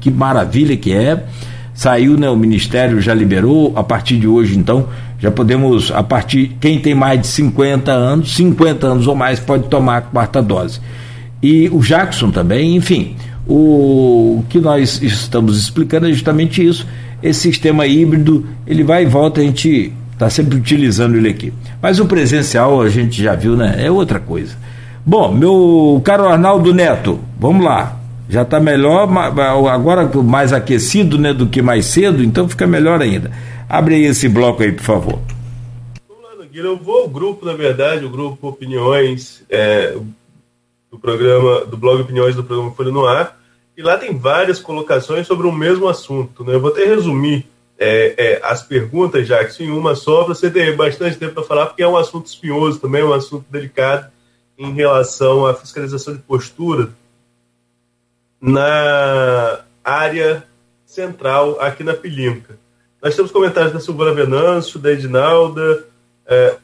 que 0.02 0.12
maravilha 0.12 0.76
que 0.76 0.94
é, 0.94 1.24
saiu, 1.74 2.18
né, 2.18 2.30
o 2.30 2.36
Ministério 2.36 3.00
já 3.00 3.14
liberou, 3.14 3.72
a 3.78 3.84
partir 3.84 4.18
de 4.18 4.28
hoje 4.28 4.58
então, 4.58 4.88
já 5.18 5.32
podemos, 5.32 5.92
a 5.92 6.04
partir, 6.04 6.58
quem 6.60 6.80
tem 6.80 6.96
mais 6.96 7.22
de 7.22 7.28
50 7.28 7.92
anos, 7.92 8.34
50 8.36 8.88
anos 8.88 9.08
ou 9.08 9.16
mais, 9.16 9.40
pode 9.40 9.70
tomar 9.70 9.98
a 9.98 10.02
quarta 10.02 10.42
dose 10.42 10.82
e 11.42 11.70
o 11.70 11.80
Jackson 11.80 12.30
também, 12.30 12.76
enfim. 12.76 13.16
O, 13.48 14.44
que 14.50 14.60
nós 14.60 15.02
estamos 15.02 15.58
explicando 15.58 16.08
é 16.08 16.12
justamente 16.12 16.66
isso. 16.66 16.88
Esse 17.22 17.42
sistema 17.42 17.86
híbrido, 17.88 18.46
ele 18.68 18.84
vai 18.84 19.04
e 19.04 19.06
volta, 19.06 19.42
a 19.42 19.44
gente 19.44 19.92
está 20.14 20.30
sempre 20.30 20.58
utilizando 20.58 21.16
ele 21.16 21.30
aqui. 21.30 21.52
Mas 21.82 22.00
o 22.00 22.06
presencial, 22.06 22.82
a 22.82 22.90
gente 22.90 23.22
já 23.22 23.36
viu, 23.36 23.56
né? 23.56 23.76
É 23.80 23.90
outra 23.90 24.20
coisa. 24.20 24.56
Bom, 25.04 25.34
meu 25.34 26.00
caro 26.04 26.28
Arnaldo 26.28 26.74
Neto, 26.74 27.20
vamos 27.40 27.66
lá. 27.66 27.98
Já 28.30 28.44
está 28.44 28.60
melhor, 28.60 29.10
agora 29.70 30.10
mais 30.24 30.54
aquecido 30.54 31.18
né, 31.18 31.34
do 31.34 31.48
que 31.48 31.62
mais 31.62 31.86
cedo, 31.86 32.24
então 32.24 32.48
fica 32.48 32.66
melhor 32.66 33.02
ainda. 33.02 33.32
Abre 33.68 33.96
aí 33.96 34.06
esse 34.06 34.30
bloco 34.30 34.64
aí, 34.64 34.72
por 34.72 34.84
favor. 34.84 35.20
Vamos 36.08 36.24
lá. 36.24 36.46
Eu 36.54 36.78
vou 36.78 37.02
ao 37.02 37.10
grupo, 37.10 37.46
na 37.46 37.54
verdade, 37.54 38.06
o 38.06 38.10
grupo 38.10 38.48
Opiniões, 38.48 39.44
é, 39.50 39.98
do 40.92 41.00
programa, 41.00 41.66
do 41.66 41.78
blog 41.78 42.02
Opiniões 42.02 42.36
do 42.36 42.44
programa 42.44 42.74
Folha 42.74 42.92
no 42.92 43.06
Ar, 43.06 43.40
e 43.78 43.82
lá 43.82 43.98
tem 43.98 44.18
várias 44.18 44.60
colocações 44.60 45.26
sobre 45.26 45.48
o 45.48 45.52
mesmo 45.52 45.88
assunto. 45.88 46.44
Né? 46.44 46.54
Eu 46.54 46.60
vou 46.60 46.72
até 46.72 46.86
resumir 46.86 47.48
é, 47.80 48.14
é, 48.18 48.42
as 48.44 48.62
perguntas, 48.62 49.26
Jackson, 49.26 49.64
em 49.64 49.72
uma 49.72 49.96
só, 49.96 50.24
para 50.24 50.36
você 50.36 50.52
ter 50.52 50.76
bastante 50.76 51.18
tempo 51.18 51.34
para 51.34 51.44
falar, 51.44 51.66
porque 51.68 51.82
é 51.82 51.88
um 51.88 51.98
assunto 51.98 52.28
espinhoso 52.28 52.80
também, 52.80 53.02
é 53.02 53.06
um 53.06 53.14
assunto 53.14 53.46
delicado 53.50 54.12
em 54.58 54.74
relação 54.74 55.48
à 55.48 55.56
fiscalização 55.56 56.14
de 56.14 56.20
postura 56.20 56.90
na 58.40 59.62
área 59.84 60.44
central 60.86 61.60
aqui 61.60 61.84
na 61.84 61.94
Pilinca. 61.94 62.60
Nós 63.02 63.16
temos 63.16 63.32
comentários 63.32 63.74
da 63.74 63.80
Silvana 63.80 64.14
Venâncio, 64.14 64.80
da 64.80 64.92
Edinalda, 64.92 65.88
é, 66.28 66.58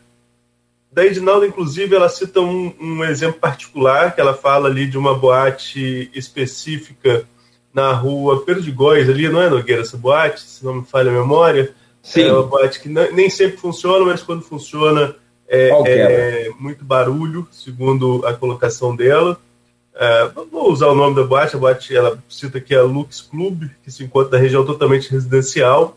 da 0.98 1.06
Edinalda, 1.06 1.46
inclusive, 1.46 1.96
ela 1.96 2.10
cita 2.10 2.42
um, 2.42 2.74
um, 2.82 3.04
exemplo 3.04 3.40
particular, 3.40 4.16
que 4.16 4.20
ela 4.20 4.34
fala 4.34 4.68
ali 4.68 4.88
de 4.88 4.98
uma 4.98 5.14
boate 5.14 6.10
específica 6.12 7.24
na 7.72 7.94
rua 7.94 8.44
Perdigóis, 8.44 9.08
ali, 9.08 9.30
não 9.30 9.40
é, 9.40 9.48
Nogueira, 9.48 9.84
essa 9.84 9.96
boate, 9.96 10.42
se 10.42 10.66
não 10.66 10.78
me 10.78 10.84
falha 10.84 11.12
a 11.12 11.14
memória? 11.14 11.72
Sim. 12.02 12.24
É 12.24 12.34
uma 12.34 12.42
boate 12.42 12.80
que 12.80 12.90
nem 12.90 13.30
sempre 13.30 13.58
funciona, 13.58 14.04
mas 14.06 14.24
quando 14.24 14.42
funciona 14.42 15.16
é, 15.48 15.70
é 15.86 16.50
muito 16.60 16.84
barulho, 16.84 17.48
segundo 17.52 18.26
a 18.26 18.34
colocação 18.34 18.96
dela. 18.96 19.40
É, 19.94 20.32
vou 20.52 20.72
usar 20.72 20.88
o 20.88 20.96
nome 20.96 21.16
da 21.16 21.24
boate, 21.24 21.56
a 21.56 21.60
boate, 21.60 21.96
ela 21.96 22.18
cita 22.28 22.58
aqui 22.58 22.74
a 22.74 22.82
Lux 22.82 23.22
Club, 23.22 23.70
que 23.84 23.92
se 23.92 24.04
encontra 24.04 24.36
na 24.36 24.44
região 24.44 24.66
totalmente 24.66 25.12
residencial, 25.12 25.96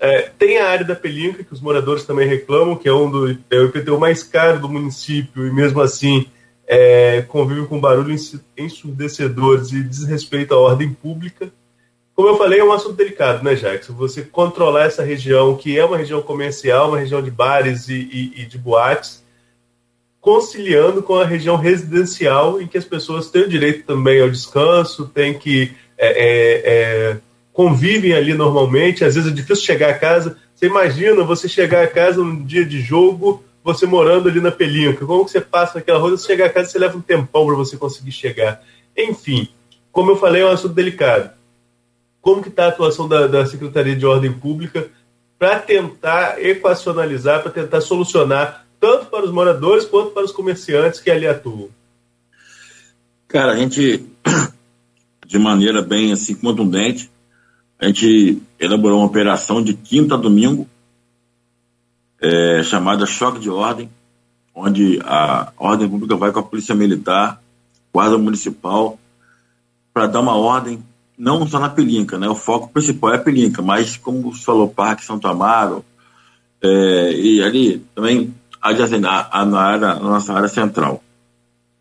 é, 0.00 0.30
tem 0.38 0.58
a 0.58 0.68
área 0.68 0.84
da 0.84 0.94
Pelinca, 0.94 1.42
que 1.42 1.52
os 1.52 1.60
moradores 1.60 2.04
também 2.04 2.28
reclamam, 2.28 2.76
que 2.76 2.88
é 2.88 2.92
um 2.92 3.10
do 3.10 3.30
é 3.50 3.56
o 3.58 3.66
IPTU 3.66 3.98
mais 3.98 4.22
caro 4.22 4.60
do 4.60 4.68
município, 4.68 5.46
e 5.46 5.52
mesmo 5.52 5.80
assim 5.80 6.26
é, 6.66 7.22
convive 7.22 7.66
com 7.66 7.80
barulhos 7.80 8.34
ensurdecedores 8.56 9.72
e 9.72 9.82
desrespeito 9.82 10.54
à 10.54 10.58
ordem 10.58 10.92
pública. 10.92 11.50
Como 12.14 12.28
eu 12.28 12.36
falei, 12.36 12.60
é 12.60 12.64
um 12.64 12.72
assunto 12.72 12.94
delicado, 12.94 13.44
né, 13.44 13.54
Jackson? 13.54 13.92
Você 13.94 14.22
controlar 14.22 14.86
essa 14.86 15.02
região, 15.02 15.54
que 15.54 15.78
é 15.78 15.84
uma 15.84 15.98
região 15.98 16.22
comercial, 16.22 16.88
uma 16.88 16.98
região 16.98 17.22
de 17.22 17.30
bares 17.30 17.88
e, 17.88 17.94
e, 17.94 18.42
e 18.42 18.46
de 18.46 18.56
boates, 18.56 19.22
conciliando 20.18 21.02
com 21.02 21.14
a 21.16 21.24
região 21.24 21.56
residencial, 21.56 22.60
em 22.60 22.66
que 22.66 22.78
as 22.78 22.84
pessoas 22.84 23.30
têm 23.30 23.42
o 23.42 23.48
direito 23.48 23.84
também 23.84 24.20
ao 24.20 24.30
descanso, 24.30 25.06
têm 25.06 25.38
que 25.38 25.72
é, 25.96 26.08
é, 26.08 26.62
é 26.64 27.16
convivem 27.56 28.12
ali 28.12 28.34
normalmente, 28.34 29.02
às 29.02 29.14
vezes 29.14 29.32
é 29.32 29.34
difícil 29.34 29.64
chegar 29.64 29.88
a 29.88 29.98
casa. 29.98 30.36
Você 30.54 30.66
imagina 30.66 31.24
você 31.24 31.48
chegar 31.48 31.82
a 31.82 31.86
casa 31.86 32.22
num 32.22 32.44
dia 32.44 32.66
de 32.66 32.82
jogo, 32.82 33.42
você 33.64 33.86
morando 33.86 34.28
ali 34.28 34.42
na 34.42 34.52
Pelinca. 34.52 35.06
Como 35.06 35.24
que 35.24 35.30
você 35.30 35.40
passa 35.40 35.78
naquela 35.78 35.98
rua? 35.98 36.10
Você 36.10 36.26
chegar 36.26 36.46
a 36.46 36.50
casa, 36.50 36.68
você 36.68 36.78
leva 36.78 36.98
um 36.98 37.00
tempão 37.00 37.46
para 37.46 37.54
você 37.54 37.78
conseguir 37.78 38.12
chegar. 38.12 38.62
Enfim, 38.94 39.48
como 39.90 40.10
eu 40.10 40.16
falei, 40.16 40.42
é 40.42 40.44
um 40.44 40.50
assunto 40.50 40.74
delicado. 40.74 41.30
Como 42.20 42.42
que 42.42 42.50
está 42.50 42.66
a 42.66 42.68
atuação 42.68 43.08
da, 43.08 43.26
da 43.26 43.46
Secretaria 43.46 43.96
de 43.96 44.04
Ordem 44.04 44.34
Pública 44.34 44.90
para 45.38 45.58
tentar 45.58 46.38
equacionalizar, 46.44 47.40
para 47.40 47.52
tentar 47.52 47.80
solucionar, 47.80 48.66
tanto 48.78 49.06
para 49.06 49.24
os 49.24 49.32
moradores 49.32 49.86
quanto 49.86 50.10
para 50.10 50.24
os 50.24 50.32
comerciantes 50.32 51.00
que 51.00 51.10
ali 51.10 51.26
atuam? 51.26 51.70
Cara, 53.26 53.52
a 53.52 53.56
gente, 53.56 54.04
de 55.26 55.38
maneira 55.38 55.80
bem 55.80 56.12
assim 56.12 56.34
contundente, 56.34 57.10
a 57.78 57.86
gente 57.86 58.42
elaborou 58.58 58.98
uma 58.98 59.06
operação 59.06 59.62
de 59.62 59.74
quinta 59.74 60.14
a 60.14 60.18
domingo, 60.18 60.66
é, 62.20 62.62
chamada 62.62 63.06
Choque 63.06 63.38
de 63.38 63.50
Ordem, 63.50 63.90
onde 64.54 64.98
a 65.04 65.52
ordem 65.56 65.88
pública 65.88 66.16
vai 66.16 66.32
com 66.32 66.40
a 66.40 66.42
Polícia 66.42 66.74
Militar, 66.74 67.40
Guarda 67.92 68.16
Municipal, 68.16 68.98
para 69.92 70.06
dar 70.06 70.20
uma 70.20 70.34
ordem, 70.34 70.82
não 71.16 71.46
só 71.46 71.58
na 71.58 71.68
Pelinca, 71.68 72.18
né? 72.18 72.28
O 72.28 72.34
foco 72.34 72.68
principal 72.68 73.12
é 73.12 73.16
a 73.16 73.18
Pelinca, 73.18 73.60
mas 73.60 73.96
como 73.96 74.32
você 74.32 74.44
falou, 74.44 74.68
Parque 74.68 75.04
Santo 75.04 75.28
Amaro, 75.28 75.84
é, 76.62 77.12
e 77.12 77.42
ali 77.42 77.78
também 77.94 78.34
adjacente 78.60 79.00
na, 79.00 79.44
na, 79.44 79.60
área, 79.60 79.94
na 79.94 80.00
nossa 80.00 80.32
área 80.32 80.48
central. 80.48 81.02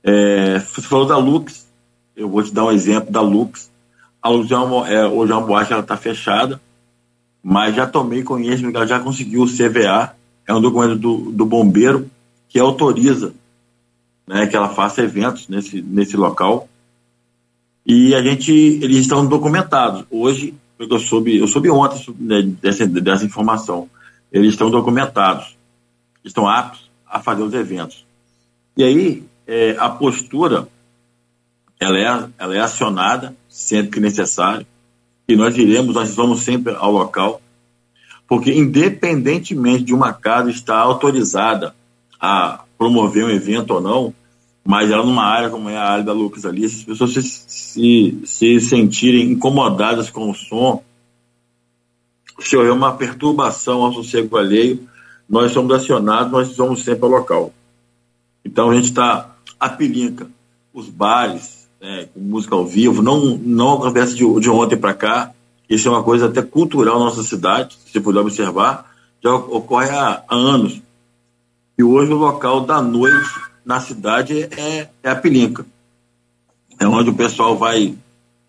É, 0.04 0.60
você 0.60 0.82
falou 0.82 1.06
da 1.06 1.18
Lux, 1.18 1.66
eu 2.16 2.30
vou 2.30 2.44
te 2.44 2.54
dar 2.54 2.66
um 2.66 2.72
exemplo 2.72 3.12
da 3.12 3.22
Lux. 3.22 3.72
A 4.26 4.32
uma, 4.32 4.90
é, 4.90 5.06
hoje 5.06 5.32
é 5.32 5.36
uma 5.36 5.46
boate, 5.46 5.72
ela 5.72 5.84
está 5.84 5.96
fechada, 5.96 6.60
mas 7.44 7.76
já 7.76 7.86
tomei 7.86 8.24
conhecimento 8.24 8.72
que 8.72 8.78
ela 8.78 8.88
já 8.88 9.00
conseguiu 9.00 9.44
o 9.44 9.48
CVA, 9.48 10.16
é 10.48 10.52
um 10.52 10.60
documento 10.60 10.96
do, 10.96 11.32
do 11.32 11.46
bombeiro 11.46 12.10
que 12.50 12.58
autoriza 12.58 13.36
né, 14.26 14.48
que 14.48 14.56
ela 14.56 14.70
faça 14.70 15.04
eventos 15.04 15.48
nesse, 15.48 15.80
nesse 15.80 16.18
local. 16.18 16.68
E 17.86 18.16
a 18.16 18.24
gente, 18.24 18.52
eles 18.52 18.98
estão 18.98 19.28
documentados. 19.28 20.06
Hoje, 20.10 20.56
eu 20.80 21.00
soube, 21.00 21.38
eu 21.38 21.48
soube 21.48 21.70
ontem 21.70 22.04
né, 22.18 22.42
dessa, 22.42 22.88
dessa 22.88 23.24
informação. 23.24 23.88
Eles 24.32 24.54
estão 24.54 24.72
documentados, 24.72 25.56
estão 26.24 26.50
aptos 26.50 26.90
a 27.08 27.20
fazer 27.20 27.44
os 27.44 27.54
eventos. 27.54 28.04
E 28.76 28.84
aí, 28.84 29.24
é, 29.46 29.76
a 29.78 29.88
postura, 29.88 30.68
ela 31.80 32.00
é, 32.00 32.30
ela 32.40 32.56
é 32.56 32.60
acionada 32.60 33.36
sempre 33.56 33.92
que 33.92 34.00
necessário, 34.02 34.68
e 35.26 35.34
nós 35.34 35.58
iremos, 35.58 35.96
nós 35.96 36.14
vamos 36.14 36.42
sempre 36.42 36.76
ao 36.76 36.92
local, 36.92 37.42
porque 38.28 38.54
independentemente 38.54 39.86
de 39.86 39.94
uma 39.94 40.12
casa 40.12 40.52
estar 40.52 40.78
autorizada 40.78 41.74
a 42.20 42.66
promover 42.78 43.24
um 43.24 43.30
evento 43.30 43.76
ou 43.76 43.82
não, 43.82 44.14
mas 44.62 44.92
ela 44.92 45.06
numa 45.06 45.24
área 45.24 45.50
como 45.50 45.70
é 45.70 45.78
a 45.78 45.90
área 45.90 46.04
da 46.04 46.12
Lucas 46.12 46.46
ali, 46.46 46.68
se 46.68 46.80
as 46.80 46.84
pessoas 46.84 47.14
se, 47.14 47.24
se, 47.48 48.22
se 48.26 48.60
sentirem 48.60 49.32
incomodadas 49.32 50.10
com 50.10 50.30
o 50.30 50.36
som, 50.36 50.84
se 52.40 52.58
houver 52.58 52.74
uma 52.74 52.98
perturbação 52.98 53.84
ao 53.84 53.94
sossego 53.94 54.36
alheio, 54.36 54.86
nós 55.30 55.54
somos 55.54 55.74
acionados, 55.74 56.30
nós 56.30 56.58
vamos 56.58 56.84
sempre 56.84 57.06
ao 57.06 57.10
local. 57.10 57.54
Então 58.44 58.70
a 58.70 58.76
gente 58.76 58.90
está 58.90 59.34
a 59.58 59.70
pilinca, 59.70 60.28
os 60.74 60.90
bares, 60.90 61.65
né, 61.86 62.08
com 62.12 62.20
música 62.20 62.56
ao 62.56 62.66
vivo, 62.66 63.04
não, 63.04 63.38
não 63.38 63.74
acontece 63.74 64.16
de, 64.16 64.40
de 64.40 64.50
ontem 64.50 64.76
para 64.76 64.94
cá, 64.96 65.32
isso 65.70 65.88
é 65.88 65.92
uma 65.92 66.02
coisa 66.02 66.26
até 66.26 66.42
cultural 66.42 66.98
na 66.98 67.06
nossa 67.06 67.22
cidade, 67.22 67.78
se 67.86 67.92
você 67.92 68.02
puder 68.02 68.22
observar, 68.22 68.92
já 69.24 69.32
ocorre 69.32 69.90
há, 69.90 70.24
há 70.28 70.36
anos. 70.36 70.82
E 71.78 71.84
hoje 71.84 72.12
o 72.12 72.18
local 72.18 72.62
da 72.62 72.82
noite 72.82 73.30
na 73.64 73.80
cidade 73.80 74.44
é, 74.44 74.90
é 75.04 75.10
a 75.10 75.16
pilinca. 75.16 75.64
É 76.80 76.88
onde 76.88 77.12
o 77.12 77.16
pessoal 77.16 77.56
vai, 77.56 77.96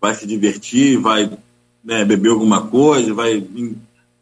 vai 0.01 0.15
se 0.15 0.25
divertir, 0.25 0.97
vai 0.97 1.29
né, 1.83 2.03
beber 2.05 2.31
alguma 2.31 2.65
coisa, 2.65 3.13
vai 3.13 3.45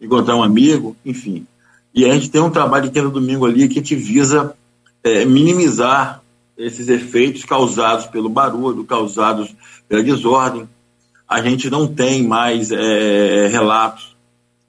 encontrar 0.01 0.35
um 0.35 0.43
amigo, 0.43 0.95
enfim. 1.05 1.47
E 1.93 2.05
a 2.05 2.13
gente 2.13 2.29
tem 2.29 2.41
um 2.41 2.51
trabalho 2.51 2.89
aqui 2.89 3.01
no 3.01 3.11
domingo 3.11 3.45
ali 3.45 3.67
que 3.69 3.79
a 3.79 3.81
gente 3.81 3.95
visa 3.95 4.53
é, 5.03 5.23
minimizar 5.23 6.21
esses 6.57 6.88
efeitos 6.88 7.44
causados 7.44 8.06
pelo 8.06 8.30
barulho, 8.30 8.84
causados 8.84 9.53
pela 9.88 10.03
desordem. 10.03 10.68
A 11.27 11.41
gente 11.41 11.69
não 11.69 11.88
tem 11.88 12.23
mais 12.23 12.72
é, 12.72 13.48
relatos 13.48 14.15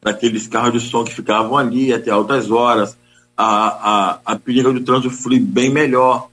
daqueles 0.02 0.46
carros 0.46 0.72
de 0.72 0.88
som 0.88 1.04
que 1.04 1.14
ficavam 1.14 1.56
ali 1.56 1.92
até 1.92 2.10
altas 2.10 2.50
horas. 2.50 2.96
A, 3.36 4.14
a, 4.14 4.20
a 4.24 4.36
perigo 4.36 4.72
de 4.72 4.80
trânsito 4.80 5.10
flui 5.10 5.38
bem 5.38 5.70
melhor, 5.70 6.28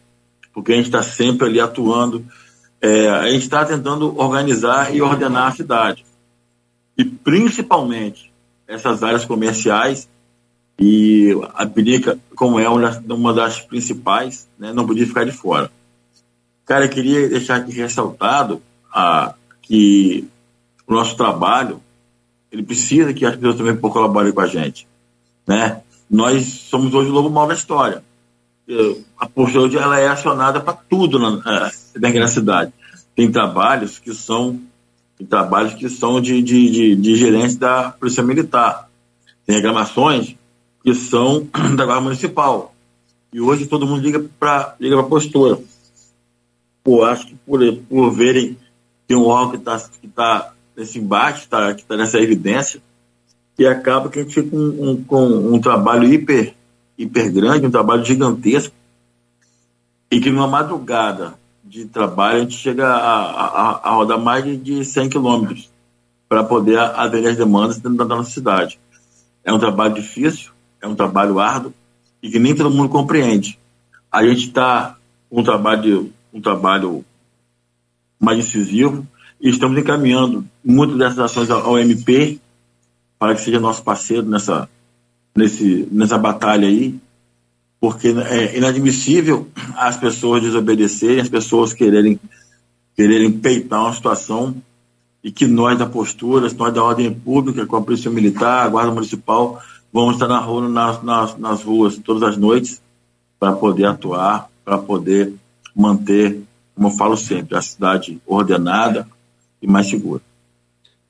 porque 0.54 0.72
a 0.72 0.76
gente 0.76 0.86
está 0.86 1.04
sempre 1.04 1.48
ali 1.48 1.60
atuando. 1.60 2.26
É, 2.82 3.10
a 3.10 3.30
gente 3.30 3.44
está 3.44 3.66
tentando 3.66 4.18
organizar 4.18 4.96
e 4.96 5.02
ordenar 5.02 5.48
a 5.48 5.56
cidade. 5.56 6.06
E 6.98 7.04
principalmente 7.04 8.32
essas 8.68 9.04
áreas 9.04 9.26
comerciais 9.26 10.08
e 10.80 11.32
a 11.54 11.66
Pirica, 11.66 12.18
como 12.36 12.60
é 12.60 12.68
uma 12.68 13.34
das 13.34 13.60
principais, 13.62 14.48
né, 14.58 14.74
não 14.74 14.88
podia 14.88 15.06
ficar 15.06 15.24
de 15.24 15.32
fora. 15.32 15.72
Cara, 16.66 16.86
eu 16.86 16.90
queria 16.90 17.30
deixar 17.30 17.58
aqui 17.58 17.72
ressaltado 17.74 18.62
a, 18.91 19.36
que 19.62 20.28
o 20.88 20.94
nosso 20.94 21.16
trabalho, 21.16 21.82
ele 22.52 22.64
precisa 22.64 23.14
que 23.14 23.26
as 23.26 23.36
pessoas 23.36 23.58
também 23.58 23.76
colaborem 23.78 24.32
com 24.32 24.41
a 24.41 24.48
gente, 24.48 24.88
né? 25.48 25.82
Nós 26.10 26.45
somos 26.45 26.94
hoje 26.94 27.10
o 27.10 27.14
lobo 27.14 27.30
mal 27.30 27.48
da 27.48 27.54
história. 27.54 28.04
A 29.18 29.28
postura 29.28 29.66
hoje 29.66 29.78
ela 29.78 30.00
é 30.00 30.08
acionada 30.08 30.62
para 30.62 30.74
tudo 30.74 31.18
na, 31.20 31.72
na 31.95 32.28
cidade. 32.28 32.72
Tem 33.16 33.32
trabalhos 33.32 34.00
que 34.00 34.14
são 34.14 34.60
tem 35.18 35.28
trabalhos 35.28 35.74
que 35.74 35.90
são 35.90 36.22
de, 36.22 36.41
de, 36.41 36.70
de, 36.70 36.95
de 36.95 37.16
gerente 37.16 37.56
da 37.56 37.91
Polícia 37.91 38.24
Militar. 38.24 38.90
Tem 39.45 39.56
reclamações 39.56 40.36
que 40.84 40.94
são 40.94 41.48
da 41.76 41.86
Guarda 41.86 42.02
Municipal. 42.02 42.74
E 43.32 43.42
hoje 43.42 43.66
todo 43.66 43.88
mundo 43.88 44.02
liga 44.02 44.24
para 44.40 44.76
liga 44.80 45.00
a 45.00 45.04
postura. 45.04 45.60
Pô, 46.84 47.04
acho 47.04 47.28
que 47.28 47.36
por, 47.46 47.60
por 47.90 48.12
verem 48.12 48.58
que 49.08 49.16
um 49.16 49.26
órgão 49.26 49.52
que 49.52 49.58
está 49.58 49.90
que 50.02 50.08
tá 50.08 50.54
nesse 50.76 51.00
embate, 51.00 51.48
tá, 51.48 51.74
que 51.74 51.82
está 51.82 51.96
nessa 51.96 52.20
evidência, 52.20 52.82
e 53.58 53.66
acaba 53.66 54.10
que 54.10 54.20
a 54.20 54.24
gente 54.24 54.34
fica 54.34 54.50
com 54.50 54.58
um, 54.58 55.04
com 55.04 55.26
um 55.54 55.60
trabalho 55.60 56.12
hiper, 56.12 56.54
hiper 56.98 57.32
grande, 57.32 57.68
um 57.68 57.72
trabalho 57.72 58.04
gigantesco, 58.04 58.76
e 60.12 60.20
que 60.20 60.30
numa 60.30 60.48
madrugada 60.48 61.36
de 61.64 61.86
trabalho 61.86 62.38
a 62.38 62.42
gente 62.42 62.58
chega 62.58 62.88
a, 62.88 63.46
a, 63.46 63.90
a 63.90 63.92
rodar 63.96 64.20
mais 64.20 64.44
de 64.64 64.84
100 64.84 65.10
quilômetros 65.10 65.72
para 66.28 66.44
poder 66.44 66.78
atender 66.80 67.30
as 67.30 67.38
demandas 67.38 67.78
dentro 67.78 67.98
da 67.98 68.16
nossa 68.16 68.30
cidade. 68.30 68.80
É 69.44 69.52
um 69.52 69.60
trabalho 69.60 69.94
difícil, 69.94 70.53
é 70.84 70.88
um 70.88 70.94
trabalho 70.94 71.40
árduo 71.40 71.74
e 72.22 72.30
que 72.30 72.38
nem 72.38 72.54
todo 72.54 72.70
mundo 72.70 72.90
compreende. 72.90 73.58
A 74.12 74.24
gente 74.24 74.48
está 74.48 74.98
com 75.30 75.40
um 75.40 75.44
trabalho, 75.44 76.12
um 76.34 76.42
trabalho 76.42 77.06
mais 78.20 78.38
incisivo 78.38 79.08
e 79.42 79.50
estamos 79.50 79.78
encaminhando 79.78 80.46
muitas 80.64 80.98
dessas 80.98 81.20
ações 81.20 81.50
ao 81.50 81.80
MP 81.80 82.38
para 83.18 83.34
que 83.34 83.42
seja 83.42 83.60
nosso 83.60 83.82
parceiro 83.82 84.28
nessa, 84.28 84.70
nesse, 85.34 85.88
nessa 85.90 86.18
batalha 86.18 86.68
aí, 86.68 87.00
porque 87.80 88.10
é 88.10 88.58
inadmissível 88.58 89.48
as 89.78 89.96
pessoas 89.96 90.42
desobedecerem, 90.42 91.22
as 91.22 91.30
pessoas 91.30 91.74
quererem, 91.74 92.20
quererem 92.96 93.32
peitar 93.32 93.82
uma 93.82 93.94
situação 93.94 94.56
e 95.24 95.32
que 95.32 95.48
nós 95.48 95.80
da 95.80 95.86
postura, 95.86 96.52
nós 96.58 96.74
da 96.74 96.84
ordem 96.84 97.14
pública, 97.14 97.66
com 97.66 97.78
a 97.78 97.82
Polícia 97.82 98.12
Militar, 98.12 98.66
a 98.66 98.70
Guarda 98.70 98.92
Municipal, 98.92 99.62
Vamos 99.94 100.15
estar 100.15 100.28
na 100.28 100.40
rua, 100.40 100.68
nas, 100.68 101.03
nas, 101.03 101.38
nas 101.38 101.64
ruas 101.64 101.98
todas 101.98 102.24
as 102.24 102.36
noites 102.36 102.82
para 103.40 103.53
poder 103.53 103.86
atuar, 103.86 104.49
para 104.65 104.80
poder 104.80 105.32
manter, 105.76 106.41
como 106.74 106.88
eu 106.88 106.91
falo 106.91 107.15
sempre, 107.15 107.56
a 107.56 107.61
cidade 107.61 108.20
ordenada 108.26 109.07
e 109.61 109.68
mais 109.68 109.88
segura. 109.88 110.22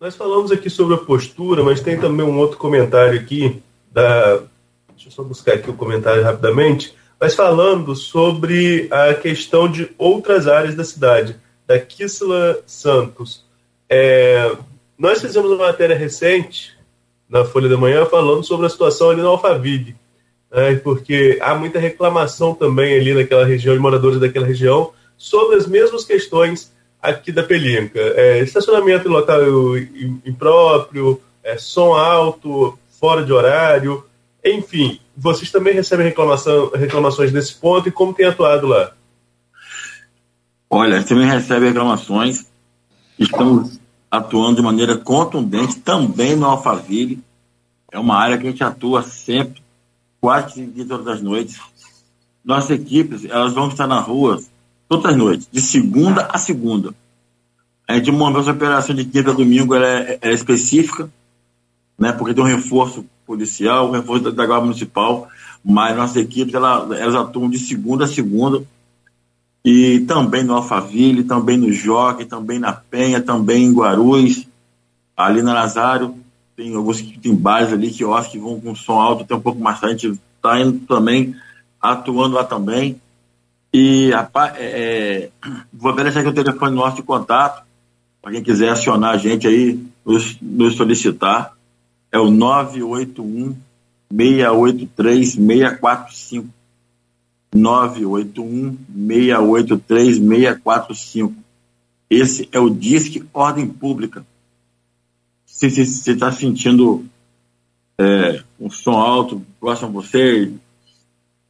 Nós 0.02 0.18
falamos 0.18 0.52
aqui 0.52 0.70
sobre 0.70 0.96
a 0.96 0.98
postura, 0.98 1.64
mas 1.64 1.80
tem 1.80 1.98
também 1.98 2.26
um 2.26 2.38
outro 2.38 2.58
comentário 2.58 3.18
aqui 3.18 3.64
da. 3.90 4.40
Deixa 4.90 5.08
eu 5.08 5.12
só 5.12 5.24
buscar 5.24 5.54
aqui 5.54 5.70
o 5.70 5.76
comentário 5.76 6.22
rapidamente. 6.22 6.94
Mas 7.18 7.36
falando 7.36 7.96
sobre 7.96 8.90
a 8.92 9.14
questão 9.14 9.72
de 9.72 9.90
outras 9.98 10.46
áreas 10.46 10.76
da 10.76 10.84
cidade, 10.84 11.38
da 11.66 11.80
Kisla 11.80 12.62
Santos. 12.66 13.46
É, 13.90 14.54
nós 14.98 15.22
fizemos 15.22 15.50
uma 15.50 15.68
matéria 15.68 15.96
recente 15.96 16.74
na 17.34 17.44
Folha 17.44 17.68
da 17.68 17.76
Manhã 17.76 18.06
falando 18.06 18.44
sobre 18.44 18.68
a 18.68 18.70
situação 18.70 19.10
ali 19.10 19.20
no 19.20 19.30
Alphaville, 19.30 19.96
né, 20.52 20.76
porque 20.76 21.40
há 21.42 21.56
muita 21.56 21.80
reclamação 21.80 22.54
também 22.54 22.96
ali 22.96 23.12
naquela 23.12 23.44
região, 23.44 23.74
de 23.74 23.82
moradores 23.82 24.20
daquela 24.20 24.46
região, 24.46 24.92
sobre 25.18 25.56
as 25.56 25.66
mesmas 25.66 26.06
questões 26.06 26.72
aqui 27.02 27.32
da 27.32 27.42
Pelinca. 27.42 28.00
É, 28.00 28.40
estacionamento 28.42 29.10
local 29.10 29.42
impróprio, 30.24 31.20
é, 31.44 31.58
som 31.58 31.94
alto, 31.94 32.78
fora 33.00 33.26
de 33.26 33.34
horário, 33.34 34.06
enfim. 34.46 35.00
Vocês 35.18 35.52
também 35.52 35.74
recebem 35.74 36.06
reclamação, 36.06 36.70
reclamações 36.70 37.32
nesse 37.32 37.56
ponto 37.56 37.90
e 37.90 37.92
como 37.92 38.14
tem 38.14 38.28
atuado 38.28 38.68
lá? 38.68 38.92
Olha, 40.70 41.02
também 41.04 41.26
recebe 41.26 41.66
reclamações. 41.66 42.46
Estamos 43.18 43.80
atuando 44.14 44.58
de 44.58 44.62
maneira 44.62 44.96
contundente 44.96 45.80
também 45.80 46.36
no 46.36 46.46
Alphaville. 46.46 47.20
É 47.92 47.98
uma 47.98 48.16
área 48.16 48.38
que 48.38 48.46
a 48.46 48.52
gente 48.52 48.64
atua 48.64 49.02
sempre, 49.02 49.60
quase 50.22 50.68
de 50.68 50.86
todas 50.86 51.08
as 51.08 51.20
noites. 51.20 51.60
Nossas 52.46 52.70
equipes, 52.70 53.26
elas 53.26 53.54
vão 53.54 53.70
estar 53.70 53.88
na 53.88 54.00
rua 54.00 54.40
todas 54.88 55.14
as 55.14 55.18
noites, 55.18 55.48
de 55.52 55.60
segunda 55.60 56.28
a 56.32 56.38
segunda. 56.38 56.94
A 57.88 57.96
gente 57.96 58.12
montou 58.12 58.42
essa 58.42 58.52
operação 58.52 58.96
de 58.96 59.04
quinta 59.04 59.32
a 59.32 59.34
domingo, 59.34 59.74
ela 59.74 59.88
é, 59.88 60.20
é 60.22 60.32
específica, 60.32 61.10
né, 61.98 62.12
porque 62.12 62.36
tem 62.36 62.44
um 62.44 62.48
reforço 62.48 63.04
policial, 63.26 63.90
um 63.90 63.94
reforço 63.94 64.26
da, 64.26 64.30
da 64.30 64.46
Guarda 64.46 64.66
Municipal, 64.66 65.28
mas 65.66 65.98
nossas 65.98 66.18
equipes, 66.18 66.54
ela, 66.54 66.88
elas 66.96 67.16
atuam 67.16 67.50
de 67.50 67.58
segunda 67.58 68.06
a 68.06 68.08
segunda, 68.08 68.64
e 69.64 70.02
também 70.02 70.44
no 70.44 70.56
Alphaville, 70.56 71.24
também 71.24 71.58
no 71.58 71.72
Joque, 71.72 72.26
também 72.26 72.60
na 72.60 72.74
Penha, 72.74 73.22
também 73.22 73.66
em 73.66 73.74
Guarulhos, 73.74 74.46
ali 75.16 75.42
na 75.42 75.54
Nazário, 75.54 76.16
tem 76.56 76.76
alguns 76.76 77.02
que 77.02 77.18
tem 77.18 77.34
bares 77.34 77.72
ali 77.72 77.90
que 77.90 78.04
eu 78.04 78.14
acho 78.14 78.32
que 78.32 78.40
vão 78.40 78.60
com 78.60 78.76
som 78.76 79.00
alto 79.00 79.24
até 79.24 79.34
um 79.34 79.42
pouco 79.42 79.60
mais 79.60 79.80
tarde, 79.80 80.08
a 80.08 80.10
gente 80.10 80.22
está 80.36 80.60
indo 80.60 80.80
também, 80.86 81.36
atuando 81.82 82.36
lá 82.36 82.44
também. 82.44 83.02
E 83.74 84.12
rapaz, 84.12 84.54
é, 84.58 85.30
é 85.42 85.52
vou 85.72 85.96
deixar 85.96 86.20
aqui 86.20 86.30
o 86.30 86.34
telefone 86.34 86.76
nosso 86.76 86.98
de 86.98 87.04
contato, 87.04 87.64
para 88.22 88.32
quem 88.32 88.44
quiser 88.44 88.70
acionar 88.70 89.12
a 89.12 89.18
gente 89.18 89.48
aí, 89.48 89.80
nos, 90.06 90.38
nos 90.42 90.76
solicitar. 90.76 91.54
É 92.12 92.20
o 92.20 92.30
981 92.30 93.56
683 94.12 95.32
645. 95.32 96.48
981 97.54 98.78
683 99.08 100.18
645. 100.18 101.34
Esse 102.10 102.50
é 102.52 102.60
o 102.60 102.70
Disque 102.70 103.24
Ordem 103.34 103.68
Pública. 103.68 104.26
Se 105.46 105.70
você 105.70 106.12
está 106.12 106.32
sentindo 106.32 107.06
é, 107.98 108.44
um 108.60 108.70
som 108.70 108.94
alto 108.94 109.46
próximo 109.60 109.90
a 109.90 109.92
você, 109.92 110.52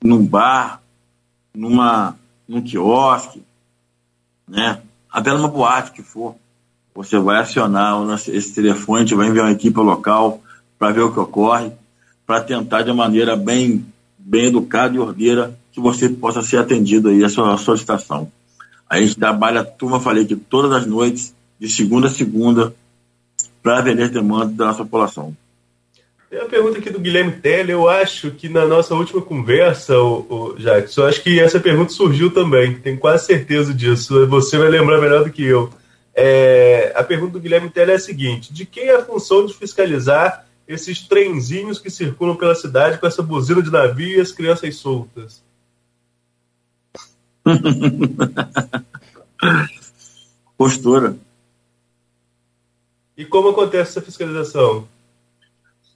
num 0.04 0.26
bar, 0.26 0.82
numa, 1.54 2.18
num 2.48 2.62
quiosque, 2.62 3.42
né? 4.48 4.82
até 5.10 5.32
numa 5.32 5.48
boate 5.48 5.92
que 5.92 6.02
for, 6.02 6.36
você 6.94 7.18
vai 7.18 7.38
acionar 7.38 8.04
esse 8.28 8.54
telefone, 8.54 9.14
vai 9.16 9.28
enviar 9.28 9.46
uma 9.46 9.52
equipe 9.52 9.80
local 9.80 10.42
para 10.78 10.92
ver 10.92 11.02
o 11.02 11.12
que 11.12 11.20
ocorre, 11.20 11.72
para 12.26 12.42
tentar 12.42 12.84
de 12.84 12.94
maneira 12.94 13.36
bem, 13.36 13.86
bem 14.18 14.48
educada 14.48 14.96
e 14.96 15.00
ordeira 15.00 15.58
que 15.74 15.82
você 15.82 16.08
possa 16.08 16.42
ser 16.44 16.58
atendido 16.58 17.10
aí 17.10 17.24
a 17.24 17.30
sua 17.30 17.58
solicitação. 17.58 18.32
A 18.88 19.02
gente 19.02 19.18
trabalha 19.18 19.62
a 19.62 19.66
turma, 19.66 20.00
falei 20.00 20.24
que 20.24 20.36
todas 20.36 20.72
as 20.72 20.86
noites, 20.86 21.36
de 21.60 21.68
segunda 21.68 22.08
a 22.08 22.12
segunda, 22.12 22.76
para 23.62 23.80
atender 23.80 24.04
as 24.04 24.12
demandas 24.12 24.56
da 24.56 24.66
nossa 24.66 24.84
população. 24.84 25.36
Tem 26.30 26.40
uma 26.40 26.50
pergunta 26.50 26.78
aqui 26.78 26.90
do 26.90 27.00
Guilherme 27.00 27.32
Teller. 27.32 27.72
Eu 27.72 27.90
acho 27.90 28.32
que 28.32 28.50
na 28.50 28.66
nossa 28.66 28.94
última 28.94 29.22
conversa, 29.22 29.98
o, 29.98 30.54
o 30.54 30.56
Jackson, 30.58 31.02
eu 31.02 31.08
acho 31.08 31.24
que 31.24 31.40
essa 31.40 31.60
pergunta 31.60 31.92
surgiu 31.92 32.32
também. 32.32 32.76
Tenho 32.76 32.98
quase 32.98 33.26
certeza 33.26 33.74
disso. 33.74 34.28
Você 34.28 34.58
vai 34.58 34.70
lembrar 34.70 35.02
melhor 35.02 35.24
do 35.24 35.32
que 35.32 35.44
eu. 35.44 35.72
É, 36.16 36.92
a 36.96 37.04
pergunta 37.04 37.34
do 37.34 37.40
Guilherme 37.40 37.70
Teller 37.70 37.94
é 37.94 37.98
a 37.98 38.00
seguinte: 38.00 38.54
de 38.54 38.66
quem 38.66 38.86
é 38.86 38.96
a 38.96 39.06
função 39.06 39.46
de 39.46 39.54
fiscalizar 39.54 40.46
esses 40.68 41.02
trenzinhos 41.08 41.80
que 41.80 41.90
circulam 41.90 42.36
pela 42.36 42.56
cidade 42.56 43.00
com 43.00 43.08
essa 43.08 43.22
buzina 43.22 43.62
de 43.62 43.72
navio 43.72 44.18
e 44.18 44.22
as 44.22 44.32
crianças 44.32 44.76
soltas? 44.76 45.44
Postura. 50.58 51.16
E 53.18 53.26
como 53.26 53.50
acontece 53.50 53.92
essa 53.92 54.02
fiscalização? 54.02 54.88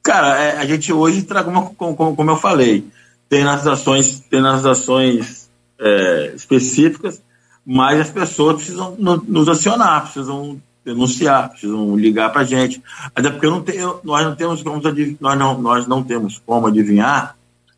Cara, 0.04 0.40
é, 0.40 0.58
a 0.58 0.66
gente 0.66 0.92
hoje 0.94 1.24
traga 1.24 1.50
uma, 1.50 1.70
como, 1.72 2.16
como, 2.16 2.32
eu 2.32 2.38
falei, 2.38 2.88
tem 3.28 3.44
nas 3.44 3.68
ações, 3.68 4.22
tem 4.22 4.42
nas 4.42 4.66
ações 4.66 5.50
é, 5.80 6.34
específicas, 6.36 7.22
mas 7.66 8.00
as 8.00 8.10
pessoas 8.10 8.58
precisam 8.58 8.96
nos 8.98 9.50
acionar, 9.50 10.04
precisam 10.04 10.62
denunciar, 10.86 11.50
precisam 11.50 11.98
ligar 11.98 12.32
para 12.32 12.42
a 12.42 12.46
gente. 12.46 12.82
Até 13.14 13.30
porque 13.30 13.48
não 13.48 13.62
tem, 13.62 13.80
nós 14.04 14.26
não 14.26 14.36
temos 14.36 14.64
como 14.64 14.82
nós 15.20 15.38
não, 15.38 15.62
nós 15.62 15.88
não 15.88 16.04
temos 16.04 16.42
como 16.46 16.68
adivinhar 16.68 17.36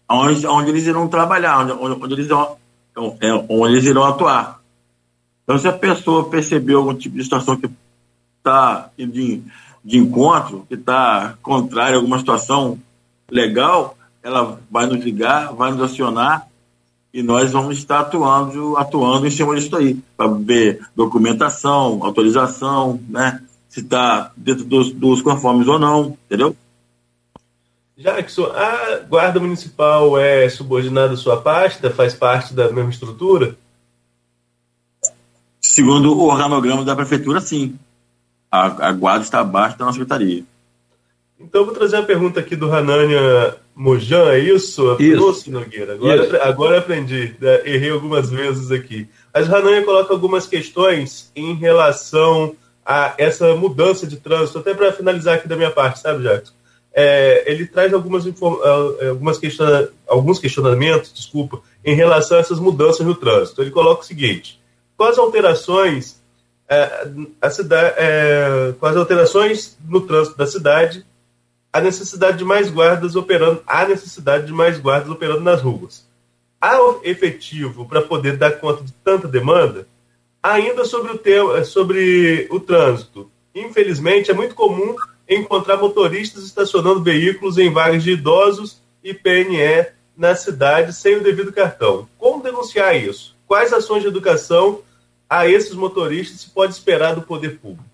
onde, 0.09 0.47
onde 0.47 0.69
eles 0.69 0.85
irão 0.85 1.07
trabalhar, 1.07 1.59
onde, 1.59 2.03
onde 2.03 2.13
eles 2.13 2.25
irão, 2.25 2.57
onde 2.99 3.73
eles 3.73 3.85
irão 3.85 4.03
atuar. 4.03 4.59
Então, 5.43 5.57
se 5.57 5.67
a 5.67 5.73
pessoa 5.73 6.29
percebeu 6.29 6.79
algum 6.79 6.93
tipo 6.93 7.17
de 7.17 7.23
situação 7.23 7.57
que 7.57 7.69
está 8.37 8.89
de, 8.97 9.41
de 9.83 9.97
encontro, 9.97 10.65
que 10.67 10.75
está 10.75 11.35
contrária 11.41 11.95
a 11.95 11.97
alguma 11.97 12.19
situação 12.19 12.79
legal, 13.31 13.97
ela 14.21 14.59
vai 14.69 14.85
nos 14.85 15.03
ligar, 15.03 15.53
vai 15.53 15.71
nos 15.71 15.81
acionar 15.81 16.47
e 17.13 17.23
nós 17.23 17.51
vamos 17.51 17.77
estar 17.77 18.01
atuando, 18.01 18.77
atuando 18.77 19.25
em 19.25 19.31
cima 19.31 19.55
disso 19.55 19.75
aí, 19.75 19.97
para 20.15 20.27
ver 20.27 20.81
documentação, 20.95 22.03
autorização, 22.03 22.99
né? 23.09 23.41
Se 23.67 23.81
está 23.81 24.31
dentro 24.35 24.65
dos, 24.65 24.91
dos 24.91 25.21
conformes 25.21 25.67
ou 25.67 25.79
não, 25.79 26.17
entendeu? 26.25 26.55
Jackson, 27.99 28.45
a 28.45 28.99
Guarda 28.99 29.41
Municipal 29.41 30.17
é 30.17 30.47
subordinada 30.47 31.15
à 31.15 31.17
sua 31.17 31.41
pasta? 31.41 31.89
Faz 31.89 32.13
parte 32.13 32.53
da 32.53 32.71
mesma 32.71 32.91
estrutura? 32.91 33.57
Segundo 35.59 36.17
o 36.17 36.27
organograma 36.27 36.85
da 36.85 36.95
Prefeitura, 36.95 37.41
sim. 37.41 37.77
A, 38.49 38.87
a 38.87 38.91
Guarda 38.93 39.25
está 39.25 39.41
abaixo 39.41 39.77
da 39.77 39.83
nossa 39.83 39.99
Secretaria. 39.99 40.45
Então, 41.37 41.65
vou 41.65 41.73
trazer 41.73 41.97
uma 41.97 42.05
pergunta 42.05 42.39
aqui 42.39 42.55
do 42.55 42.71
Hanania 42.71 43.57
Mojan, 43.75 44.31
é 44.31 44.39
isso? 44.39 44.95
Isso. 44.97 45.19
Nossa, 45.19 45.51
Nogueira. 45.51 45.93
Agora, 45.95 46.23
isso. 46.23 46.35
agora 46.37 46.77
aprendi, 46.79 47.35
né? 47.39 47.61
errei 47.65 47.89
algumas 47.89 48.29
vezes 48.29 48.71
aqui. 48.71 49.09
Mas 49.33 49.49
o 49.49 49.53
Hanania 49.53 49.83
coloca 49.83 50.13
algumas 50.13 50.47
questões 50.47 51.29
em 51.35 51.53
relação 51.53 52.55
a 52.85 53.13
essa 53.17 53.55
mudança 53.55 54.07
de 54.07 54.15
trânsito, 54.15 54.59
até 54.59 54.73
para 54.73 54.93
finalizar 54.93 55.35
aqui 55.35 55.49
da 55.49 55.57
minha 55.57 55.69
parte, 55.69 55.99
sabe, 55.99 56.23
Jackson? 56.23 56.58
É, 56.93 57.43
ele 57.51 57.65
traz 57.65 57.93
algumas, 57.93 58.25
é, 58.25 59.07
algumas 59.07 59.37
questiona, 59.37 59.89
alguns 60.07 60.39
questionamentos, 60.39 61.13
desculpa, 61.13 61.61
em 61.85 61.95
relação 61.95 62.37
a 62.37 62.41
essas 62.41 62.59
mudanças 62.59 63.05
no 63.05 63.15
trânsito. 63.15 63.61
Ele 63.61 63.71
coloca 63.71 64.01
o 64.01 64.05
seguinte: 64.05 64.59
as 64.99 65.17
alterações, 65.17 66.21
é, 66.67 67.07
a 67.41 67.49
cidade, 67.49 67.95
é, 67.97 68.73
com 68.79 68.85
as 68.85 68.95
alterações 68.95 69.77
no 69.87 70.01
trânsito 70.01 70.37
da 70.37 70.47
cidade, 70.47 71.05
a 71.71 71.79
necessidade 71.79 72.37
de 72.37 72.43
mais 72.43 72.69
guardas 72.69 73.15
operando, 73.15 73.61
a 73.65 73.85
necessidade 73.85 74.47
de 74.47 74.53
mais 74.53 74.79
guardas 74.79 75.09
operando 75.09 75.41
nas 75.41 75.61
ruas. 75.61 76.07
Há 76.59 76.77
efetivo 77.03 77.87
para 77.87 78.01
poder 78.01 78.35
dar 78.35 78.59
conta 78.59 78.83
de 78.83 78.91
tanta 78.91 79.27
demanda? 79.27 79.87
Ainda 80.41 80.83
sobre 80.83 81.11
o 81.13 81.17
tema, 81.17 81.63
sobre 81.63 82.47
o 82.49 82.59
trânsito. 82.59 83.31
Infelizmente, 83.53 84.31
é 84.31 84.33
muito 84.33 84.55
comum 84.55 84.95
encontrar 85.29 85.77
motoristas 85.77 86.43
estacionando 86.43 87.03
veículos 87.03 87.57
em 87.57 87.71
vagas 87.71 88.03
de 88.03 88.11
idosos 88.11 88.81
e 89.03 89.13
PNE 89.13 89.91
na 90.17 90.35
cidade 90.35 90.91
sem 90.93 91.17
o 91.17 91.23
devido 91.23 91.53
cartão. 91.53 92.09
Como 92.17 92.41
denunciar 92.41 92.95
isso? 92.97 93.35
Quais 93.47 93.71
ações 93.71 94.01
de 94.01 94.07
educação 94.07 94.81
a 95.29 95.47
esses 95.47 95.73
motoristas 95.73 96.41
se 96.41 96.49
pode 96.49 96.73
esperar 96.73 97.13
do 97.13 97.21
poder 97.21 97.59
público? 97.59 97.85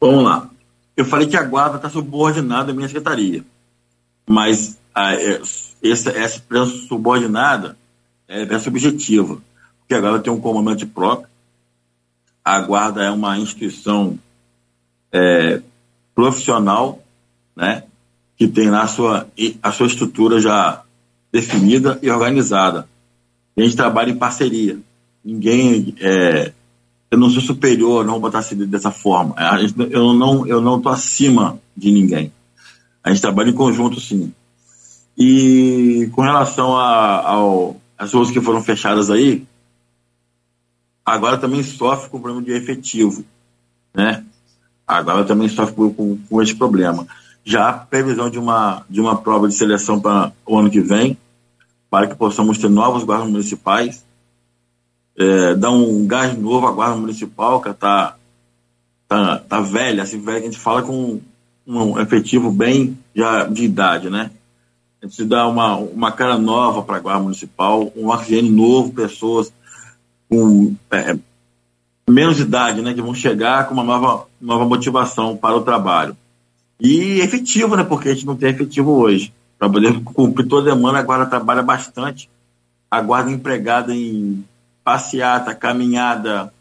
Vamos 0.00 0.24
lá. 0.24 0.50
Eu 0.96 1.04
falei 1.04 1.26
que 1.26 1.36
a 1.36 1.42
guarda 1.42 1.76
está 1.76 1.88
subordinada 1.88 2.72
à 2.72 2.74
minha 2.74 2.88
secretaria, 2.88 3.44
mas 4.26 4.78
a, 4.94 5.14
é, 5.14 5.40
essa, 5.82 6.10
essa 6.10 6.42
subordinada 6.88 7.76
é, 8.28 8.42
é 8.42 8.58
subjetiva, 8.58 9.38
porque 9.80 9.94
a 9.94 10.00
guarda 10.00 10.20
tem 10.20 10.32
um 10.32 10.40
comandante 10.40 10.86
próprio, 10.86 11.28
a 12.44 12.60
guarda 12.60 13.02
é 13.02 13.10
uma 13.10 13.38
instituição 13.38 14.18
é, 15.14 15.62
profissional, 16.12 17.00
né, 17.54 17.84
que 18.36 18.48
tem 18.48 18.68
lá 18.68 18.82
a 18.82 18.88
sua, 18.88 19.28
a 19.62 19.70
sua 19.70 19.86
estrutura 19.86 20.40
já 20.40 20.82
definida 21.32 21.98
e 22.02 22.10
organizada. 22.10 22.88
a 23.56 23.60
gente 23.60 23.76
trabalha 23.76 24.10
em 24.10 24.16
parceria. 24.16 24.78
Ninguém. 25.24 25.94
É, 26.00 26.52
eu 27.10 27.18
não 27.18 27.30
sou 27.30 27.40
superior, 27.40 28.04
não 28.04 28.14
vou 28.14 28.22
botar 28.22 28.40
assim 28.40 28.56
dessa 28.66 28.90
forma. 28.90 29.34
Gente, 29.60 29.74
eu 29.90 30.12
não 30.12 30.44
eu 30.46 30.60
não 30.60 30.78
estou 30.78 30.90
acima 30.90 31.60
de 31.76 31.92
ninguém. 31.92 32.32
A 33.02 33.10
gente 33.10 33.22
trabalha 33.22 33.50
em 33.50 33.54
conjunto, 33.54 34.00
sim. 34.00 34.32
E 35.16 36.10
com 36.12 36.22
relação 36.22 36.76
às 37.96 38.12
ruas 38.12 38.32
que 38.32 38.40
foram 38.40 38.62
fechadas 38.62 39.10
aí, 39.10 39.46
agora 41.06 41.38
também 41.38 41.62
sofre 41.62 42.10
com 42.10 42.20
problema 42.20 42.44
de 42.44 42.52
efetivo. 42.52 43.24
Né? 43.94 44.24
Agora 44.86 45.24
também 45.24 45.48
sofre 45.48 45.74
com, 45.74 46.18
com 46.28 46.42
esse 46.42 46.54
problema. 46.54 47.06
Já 47.44 47.72
previsão 47.72 48.30
de 48.30 48.38
uma, 48.38 48.84
de 48.88 49.00
uma 49.00 49.16
prova 49.16 49.48
de 49.48 49.54
seleção 49.54 50.00
para 50.00 50.32
o 50.46 50.58
ano 50.58 50.70
que 50.70 50.80
vem, 50.80 51.16
para 51.90 52.06
que 52.06 52.14
possamos 52.14 52.58
ter 52.58 52.68
novos 52.68 53.04
guardas 53.04 53.28
municipais, 53.28 54.04
é, 55.16 55.54
dar 55.54 55.70
um 55.70 56.06
gás 56.06 56.36
novo 56.36 56.66
à 56.66 56.72
guarda 56.72 56.96
municipal, 56.96 57.60
que 57.60 57.68
está 57.70 58.16
tá, 59.06 59.38
tá 59.38 59.60
velha, 59.60 60.02
assim, 60.02 60.20
velha, 60.20 60.38
a 60.38 60.42
gente 60.42 60.58
fala 60.58 60.82
com 60.82 61.20
um 61.66 61.98
efetivo 61.98 62.50
bem 62.50 62.98
já 63.14 63.44
de 63.44 63.64
idade, 63.64 64.10
né? 64.10 64.30
A 65.02 65.06
gente 65.06 65.24
dá 65.24 65.46
uma, 65.46 65.76
uma 65.76 66.12
cara 66.12 66.38
nova 66.38 66.82
para 66.82 66.96
a 66.96 67.00
guarda 67.00 67.22
municipal, 67.22 67.92
um 67.94 68.08
oxigênio 68.08 68.50
novo, 68.50 68.92
pessoas 68.92 69.52
com 70.28 70.74
é, 70.90 71.16
menos 72.08 72.38
idade, 72.38 72.82
né, 72.82 72.92
que 72.92 73.02
vão 73.02 73.14
chegar 73.14 73.66
com 73.66 73.74
uma 73.74 73.84
nova, 73.84 74.26
nova 74.40 74.64
motivação 74.64 75.36
para 75.36 75.56
o 75.56 75.62
trabalho. 75.62 76.16
E 76.80 77.20
efetivo, 77.20 77.76
né, 77.76 77.84
porque 77.84 78.08
a 78.10 78.14
gente 78.14 78.26
não 78.26 78.36
tem 78.36 78.50
efetivo 78.50 78.92
hoje. 78.92 79.32
Para 79.58 79.70
poder 79.70 80.00
cumprir 80.02 80.46
toda 80.46 80.70
a 80.70 80.74
demanda, 80.74 80.98
a 80.98 81.02
guarda 81.02 81.26
trabalha 81.26 81.62
bastante. 81.62 82.28
A 82.90 83.00
guarda 83.00 83.30
empregada 83.30 83.94
em 83.94 84.44
passeata, 84.84 85.54
caminhada. 85.54 86.52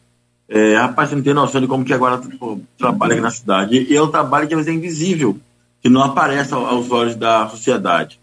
É, 0.48 0.78
rapaz, 0.78 1.10
você 1.10 1.16
não 1.16 1.24
tem 1.24 1.34
noção 1.34 1.60
de 1.60 1.68
como 1.68 1.84
que 1.84 1.94
a 1.94 1.98
guarda 1.98 2.28
pô, 2.40 2.60
trabalha 2.78 3.14
aqui 3.14 3.22
na 3.22 3.32
cidade. 3.32 3.88
E 3.90 3.96
é 3.96 4.02
um 4.02 4.10
trabalho 4.10 4.48
que 4.48 4.54
às 4.54 4.60
vezes 4.60 4.74
é 4.74 4.78
invisível, 4.78 5.38
que 5.82 5.90
não 5.90 6.04
aparece 6.04 6.54
aos 6.54 6.90
olhos 6.90 7.16
da 7.16 7.50
sociedade. 7.50 8.20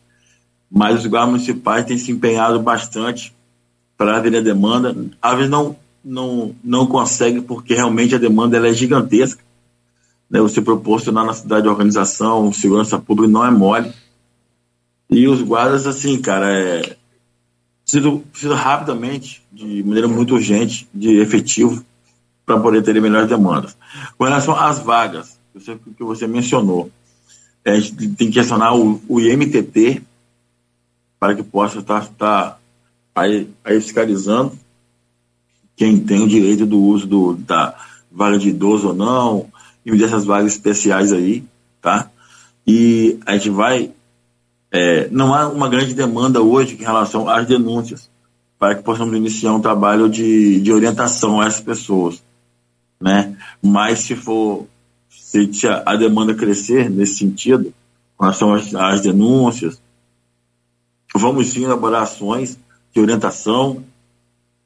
Mas 0.70 1.01
os 1.01 1.06
guardas 1.06 1.30
municipais 1.30 1.84
têm 1.84 1.98
se 1.98 2.10
empenhado 2.12 2.60
bastante 2.60 3.34
para 3.98 4.16
atender 4.16 4.38
a 4.38 4.42
demanda. 4.42 4.97
Às 5.20 5.34
vezes 5.34 5.51
não, 5.51 5.76
não, 6.05 6.55
não 6.62 6.86
consegue 6.86 7.40
porque 7.40 7.74
realmente 7.74 8.14
a 8.14 8.18
demanda 8.18 8.56
ela 8.56 8.68
é 8.68 8.72
gigantesca. 8.72 9.43
Né? 10.28 10.40
Você 10.40 10.60
proporcionar 10.60 11.24
na 11.24 11.35
cidade 11.35 11.68
organização, 11.68 12.52
segurança 12.52 12.98
pública 12.98 13.32
não 13.32 13.44
é 13.44 13.51
mole. 13.51 13.93
E 15.09 15.27
os 15.27 15.43
guardas, 15.43 15.86
assim, 15.86 16.20
cara, 16.20 16.52
é, 16.52 16.97
precisa, 17.82 18.10
precisa 18.31 18.55
rapidamente, 18.55 19.43
de 19.52 19.82
maneira 19.82 20.06
muito 20.06 20.35
urgente, 20.35 20.89
de 20.94 21.18
efetivo, 21.18 21.85
para 22.47 22.60
poder 22.60 22.82
ter 22.82 23.01
melhores 23.01 23.28
demandas. 23.28 23.77
Com 24.16 24.24
relação 24.24 24.55
às 24.55 24.78
vagas, 24.78 25.39
que 25.97 26.05
você 26.05 26.27
mencionou, 26.27 26.90
a 27.66 27.74
gente 27.74 28.09
tem 28.10 28.31
que 28.31 28.39
acionar 28.39 28.77
o, 28.77 29.01
o 29.09 29.20
IMTT 29.20 30.02
para 31.18 31.35
que 31.35 31.43
possa 31.43 31.81
estar, 31.81 32.02
estar 32.02 32.60
aí, 33.14 33.48
aí 33.64 33.81
fiscalizando 33.81 34.56
quem 35.81 35.98
tem 35.98 36.20
o 36.20 36.28
direito 36.28 36.66
do 36.66 36.78
uso 36.78 37.07
do, 37.07 37.35
da 37.36 37.74
vaga 38.12 38.39
de 38.39 38.51
idoso 38.51 38.89
ou 38.89 38.94
não, 38.94 39.47
e 39.82 39.97
dessas 39.97 40.27
vagas 40.27 40.52
especiais 40.52 41.11
aí, 41.11 41.43
tá? 41.81 42.11
E 42.66 43.19
a 43.24 43.32
gente 43.32 43.48
vai. 43.48 43.90
É, 44.70 45.09
não 45.11 45.35
há 45.35 45.48
uma 45.48 45.70
grande 45.70 45.94
demanda 45.94 46.43
hoje 46.43 46.74
em 46.74 46.85
relação 46.85 47.27
às 47.31 47.47
denúncias, 47.47 48.11
para 48.59 48.74
que 48.74 48.82
possamos 48.82 49.16
iniciar 49.16 49.55
um 49.55 49.61
trabalho 49.62 50.07
de, 50.07 50.61
de 50.61 50.70
orientação 50.70 51.40
a 51.40 51.47
essas 51.47 51.62
pessoas, 51.62 52.23
né? 53.01 53.35
Mas 53.62 54.01
se 54.01 54.15
for 54.15 54.66
se 55.09 55.48
a 55.86 55.97
demanda 55.97 56.35
crescer 56.35 56.90
nesse 56.90 57.15
sentido, 57.15 57.73
com 58.19 58.24
relação 58.24 58.52
às, 58.52 58.74
às 58.74 59.01
denúncias, 59.01 59.81
vamos 61.15 61.47
sim 61.47 61.65
elaborar 61.65 62.02
ações 62.02 62.59
de 62.93 63.01
orientação 63.01 63.82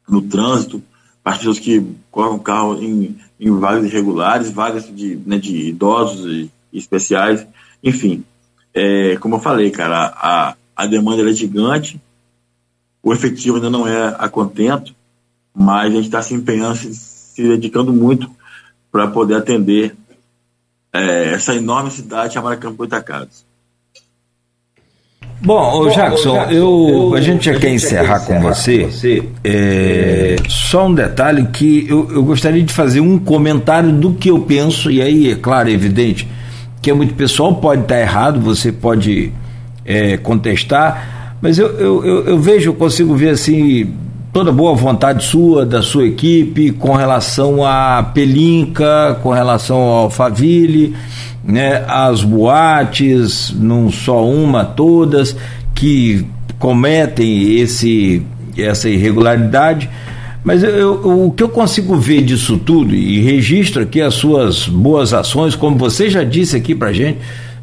no 0.09 0.20
trânsito, 0.20 0.82
as 1.25 1.39
pessoas 1.39 1.59
que 1.59 1.85
colocam 2.11 2.39
carro 2.39 2.83
em, 2.83 3.17
em 3.41 3.51
vagas 3.59 3.87
irregulares, 3.87 4.51
vagas 4.51 4.87
de, 4.95 5.17
né, 5.25 5.39
de 5.39 5.69
idosos 5.69 6.27
e, 6.27 6.51
especiais, 6.73 7.47
enfim. 7.83 8.25
É, 8.75 9.17
como 9.17 9.37
eu 9.37 9.41
falei, 9.41 9.71
cara, 9.71 10.13
a, 10.17 10.57
a 10.77 10.87
demanda 10.87 11.29
é 11.29 11.33
gigante, 11.33 12.01
o 13.03 13.13
efetivo 13.13 13.57
ainda 13.57 13.71
não 13.71 13.87
é 13.87 14.15
a 14.19 14.29
contento, 14.29 14.95
mas 15.55 15.93
a 15.93 15.97
gente 15.97 16.07
está 16.07 16.21
se 16.21 16.35
empenhando, 16.35 16.77
se, 16.77 16.95
se 16.95 17.43
dedicando 17.43 17.93
muito 17.93 18.31
para 18.91 19.09
poder 19.09 19.37
atender 19.37 19.97
é, 20.93 21.33
essa 21.33 21.55
enorme 21.55 21.91
cidade 21.91 22.35
chamada 22.35 22.57
Campo 22.57 22.77
Goitacazes. 22.77 23.45
Bom, 25.40 25.85
Bom 25.85 25.89
Jackson, 25.90 26.35
Jackson 26.35 26.52
eu, 26.52 26.89
eu, 27.11 27.15
a 27.15 27.20
gente 27.20 27.44
já 27.47 27.59
quer 27.59 27.70
encerrar 27.70 28.20
com 28.20 28.40
você. 28.40 28.85
você. 28.85 29.23
É, 29.43 30.36
só 30.48 30.86
um 30.86 30.94
detalhe 30.94 31.47
que 31.52 31.86
eu, 31.89 32.09
eu 32.11 32.23
gostaria 32.23 32.62
de 32.62 32.73
fazer 32.73 33.01
um 33.01 33.19
comentário 33.19 33.93
do 33.93 34.15
que 34.15 34.31
eu 34.31 34.40
penso, 34.40 34.90
e 34.90 35.02
aí, 35.02 35.32
é 35.32 35.35
claro, 35.35 35.69
é 35.69 35.73
evidente 35.73 36.27
que 36.85 36.90
é 36.90 36.94
muito 36.94 37.15
pessoal, 37.15 37.55
pode 37.55 37.81
estar 37.81 37.98
errado, 37.98 38.39
você 38.39 38.70
pode 38.70 39.32
é, 39.86 40.19
contestar, 40.19 41.35
mas 41.40 41.59
eu, 41.59 41.69
eu, 41.78 42.05
eu, 42.05 42.24
eu 42.27 42.39
vejo, 42.39 42.69
eu 42.69 42.74
consigo 42.74 43.15
ver 43.16 43.31
assim 43.31 43.90
toda 44.35 44.52
boa 44.52 44.74
vontade 44.74 45.24
sua, 45.24 45.65
da 45.65 45.81
sua 45.81 46.05
equipe, 46.06 46.73
com 46.73 46.93
relação 46.93 47.65
à 47.65 48.02
Pelinca, 48.02 49.19
com 49.23 49.31
relação 49.31 49.78
ao 49.78 49.97
Alphaville, 50.05 50.94
né, 51.45 51.85
as 51.87 52.23
boates, 52.23 53.53
não 53.55 53.91
só 53.91 54.27
uma, 54.27 54.65
todas, 54.65 55.37
que 55.75 56.27
cometem 56.59 57.59
esse, 57.59 58.23
essa 58.57 58.89
irregularidade. 58.89 59.91
Mas 60.43 60.62
eu, 60.62 60.71
eu, 60.71 61.27
o 61.27 61.31
que 61.31 61.43
eu 61.43 61.49
consigo 61.49 61.97
ver 61.97 62.23
disso 62.23 62.59
tudo, 62.59 62.95
e 62.95 63.21
registro 63.21 63.83
aqui 63.83 64.01
as 64.01 64.15
suas 64.15 64.69
boas 64.69 65.12
ações, 65.12 65.55
como 65.55 65.77
você 65.77 66.11
já 66.11 66.23
disse 66.23 66.57
aqui 66.57 66.75
pra 66.75 66.93
gente, 66.93 67.19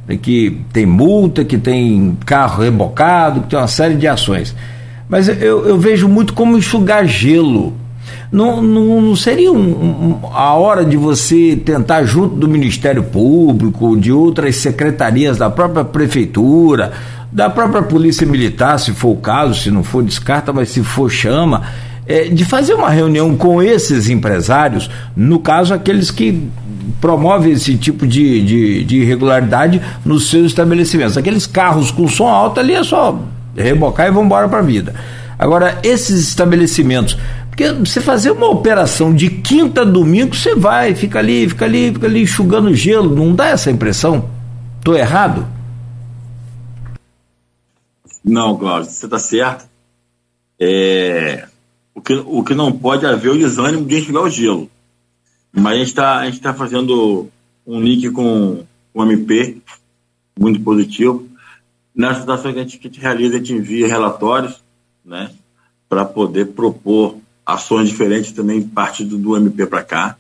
né, 0.08 0.18
que 0.20 0.58
tem 0.74 0.86
multa, 0.86 1.44
que 1.46 1.58
tem 1.58 2.18
carro 2.26 2.64
rebocado, 2.64 3.42
que 3.42 3.50
tem 3.50 3.60
uma 3.60 3.68
série 3.68 3.96
de 3.96 4.08
ações. 4.08 4.56
Mas 5.08 5.28
eu, 5.28 5.68
eu 5.68 5.78
vejo 5.78 6.08
muito 6.08 6.34
como 6.34 6.58
enxugar 6.58 7.06
gelo. 7.06 7.74
Não, 8.32 8.62
não, 8.62 9.02
não 9.02 9.16
seria 9.16 9.52
um, 9.52 9.58
um, 9.58 10.20
a 10.34 10.54
hora 10.54 10.86
de 10.86 10.96
você 10.96 11.56
tentar, 11.56 12.04
junto 12.04 12.36
do 12.36 12.48
Ministério 12.48 13.04
Público, 13.04 13.98
de 13.98 14.12
outras 14.12 14.56
secretarias 14.58 15.38
da 15.38 15.50
própria 15.50 15.84
Prefeitura, 15.84 16.94
da 17.32 17.50
própria 17.50 17.82
Polícia 17.82 18.26
Militar, 18.28 18.80
se 18.80 18.92
for 18.92 19.10
o 19.10 19.18
caso, 19.18 19.60
se 19.60 19.72
não 19.72 19.84
for, 19.84 20.04
descarta, 20.04 20.52
mas 20.52 20.70
se 20.70 20.84
for, 20.84 21.10
chama, 21.10 21.64
é, 22.06 22.26
de 22.26 22.44
fazer 22.44 22.74
uma 22.74 22.90
reunião 22.90 23.36
com 23.38 23.62
esses 23.62 24.10
empresários, 24.10 24.90
no 25.16 25.40
caso, 25.40 25.74
aqueles 25.74 26.12
que 26.12 26.50
promovem 27.00 27.54
esse 27.54 27.76
tipo 27.78 28.06
de, 28.06 28.42
de, 28.44 28.84
de 28.84 28.98
irregularidade 28.98 29.82
nos 30.04 30.30
seus 30.30 30.48
estabelecimentos. 30.48 31.18
Aqueles 31.18 31.48
carros 31.48 31.90
com 31.92 32.08
som 32.08 32.28
alto 32.28 32.60
ali 32.60 32.74
é 32.74 32.84
só 32.84 33.20
rebocar 33.56 34.08
e 34.08 34.12
vamos 34.12 34.26
embora 34.26 34.48
para 34.48 34.60
a 34.60 34.64
vida. 34.64 34.94
Agora, 35.38 35.80
esses 35.84 36.28
estabelecimentos, 36.28 37.18
porque 37.62 37.74
você 37.74 38.02
fazer 38.02 38.32
uma 38.32 38.50
operação 38.50 39.14
de 39.14 39.30
quinta 39.30 39.82
a 39.82 39.86
domingo, 39.86 40.36
você 40.36 40.56
vai, 40.56 40.96
fica 40.96 41.20
ali, 41.20 41.48
fica 41.48 41.66
ali, 41.66 41.94
fica 41.94 42.08
ali 42.08 42.22
enxugando 42.24 42.74
gelo, 42.74 43.16
não 43.16 43.36
dá 43.36 43.50
essa 43.50 43.70
impressão? 43.70 44.30
Estou 44.80 44.96
errado? 44.96 45.46
Não, 48.24 48.58
Cláudio, 48.58 48.90
você 48.90 49.06
está 49.06 49.20
certo. 49.20 49.70
É, 50.60 51.48
o, 51.94 52.02
que, 52.02 52.14
o 52.14 52.44
que 52.44 52.56
não 52.56 52.72
pode 52.72 53.06
haver 53.06 53.30
é 53.30 53.36
o 53.36 53.38
desânimo 53.38 53.86
de 53.86 54.00
enxugar 54.00 54.24
o 54.24 54.30
gelo. 54.30 54.70
Mas 55.52 55.74
a 55.74 55.78
gente 56.26 56.38
está 56.38 56.52
tá 56.52 56.54
fazendo 56.54 57.30
um 57.66 57.80
link 57.80 58.10
com 58.10 58.64
o 58.94 59.04
MP, 59.04 59.58
muito 60.40 60.60
positivo. 60.62 61.28
Nessa 61.94 62.22
situação 62.22 62.54
que 62.54 62.60
a 62.60 62.64
gente, 62.64 62.80
que 62.80 62.88
a 62.88 62.92
gente 62.92 63.02
realiza, 63.02 63.36
a 63.36 63.38
gente 63.38 63.54
envia 63.54 63.88
relatórios, 63.88 64.64
né, 65.06 65.32
para 65.90 66.06
poder 66.06 66.54
propor 66.54 67.18
ações 67.46 67.90
diferentes 67.90 68.32
também, 68.32 68.62
parte 68.62 69.04
do, 69.04 69.18
do 69.18 69.38
MP 69.38 69.66
para 69.66 69.84
cá. 69.84 70.18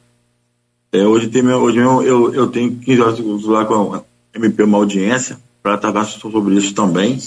É, 0.92 1.06
hoje 1.06 1.30
tem 1.30 1.42
meu, 1.42 1.60
hoje 1.60 1.78
eu, 1.78 2.34
eu, 2.34 2.48
tenho 2.48 2.76
15 2.76 3.02
horas 3.02 3.44
lá 3.46 3.66
com 3.66 3.96
a 3.96 4.04
MP 4.36 4.64
uma 4.64 4.78
audiência 4.78 5.40
para 5.64 5.78
tratar 5.78 6.06
sobre 6.06 6.56
isso 6.56 6.74
também. 6.74 7.18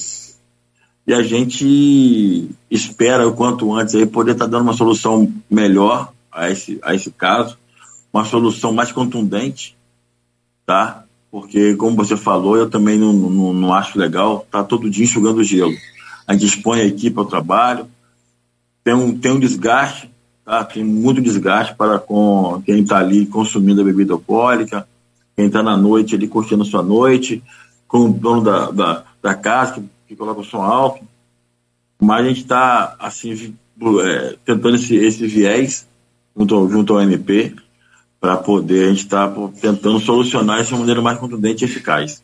E 1.07 1.13
a 1.13 1.23
gente 1.23 2.51
espera 2.71 3.27
o 3.27 3.35
quanto 3.35 3.75
antes 3.75 3.95
aí 3.95 4.07
poder 4.07 4.33
estar 4.33 4.47
tá 4.47 4.51
dando 4.51 4.63
uma 4.63 4.73
solução 4.73 5.33
melhor 5.51 6.13
a 6.33 6.51
esse, 6.51 6.79
a 6.83 6.95
esse 6.95 7.11
caso, 7.11 7.57
uma 8.13 8.25
solução 8.25 8.73
mais 8.73 8.91
contundente, 8.91 9.77
tá? 10.67 11.05
porque, 11.35 11.75
como 11.75 11.97
você 11.97 12.17
falou, 12.17 12.57
eu 12.57 12.71
também 12.71 12.97
não, 12.97 13.13
não, 13.13 13.53
não 13.53 13.75
acho 13.75 13.99
legal 13.99 14.47
tá 14.53 14.63
todo 14.63 14.89
dia 14.89 15.03
enxugando 15.03 15.43
gelo. 15.43 15.75
A 16.29 16.33
gente 16.33 16.47
expõe 16.47 16.81
a 16.81 16.85
equipe 16.85 17.19
ao 17.19 17.25
trabalho, 17.25 17.89
tem 18.85 18.95
um, 18.95 19.19
tem 19.19 19.33
um 19.33 19.41
desgaste, 19.41 20.11
tá? 20.45 20.63
tem 20.63 20.85
muito 20.85 21.23
desgaste 21.23 21.75
para 21.75 21.99
com 21.99 22.63
quem 22.65 22.83
está 22.83 22.99
ali 22.99 23.25
consumindo 23.25 23.81
a 23.81 23.85
bebida 23.85 24.13
alcoólica, 24.13 24.87
quem 25.35 25.47
está 25.47 25.63
na 25.63 25.77
noite 25.77 26.15
ali 26.15 26.29
curtindo 26.29 26.63
a 26.63 26.67
sua 26.67 26.83
noite, 26.83 27.43
com 27.89 28.01
o 28.01 28.13
dono 28.13 28.43
da, 28.43 28.71
da, 28.71 29.05
da 29.23 29.35
casa 29.35 29.75
que, 29.75 29.83
que 30.09 30.17
coloca 30.17 30.43
o 30.43 30.45
som 30.45 30.63
alto. 30.63 31.03
Mas 32.01 32.25
a 32.25 32.29
gente 32.29 32.41
está 32.43 32.95
assim, 32.99 33.55
é, 34.03 34.37
tentando 34.45 34.77
esse, 34.77 34.95
esse 34.95 35.27
viés 35.27 35.89
junto, 36.37 36.69
junto 36.69 36.93
ao 36.93 37.01
MP 37.01 37.55
para 38.21 38.37
poder 38.37 38.87
a 38.87 38.89
gente 38.89 39.05
estar 39.05 39.29
tá 39.29 39.49
tentando 39.61 39.99
solucionar 40.01 40.61
isso 40.61 40.69
de 40.69 40.75
uma 40.75 40.81
maneira 40.81 41.01
mais 41.01 41.19
contundente 41.19 41.65
e 41.65 41.69
eficaz. 41.69 42.23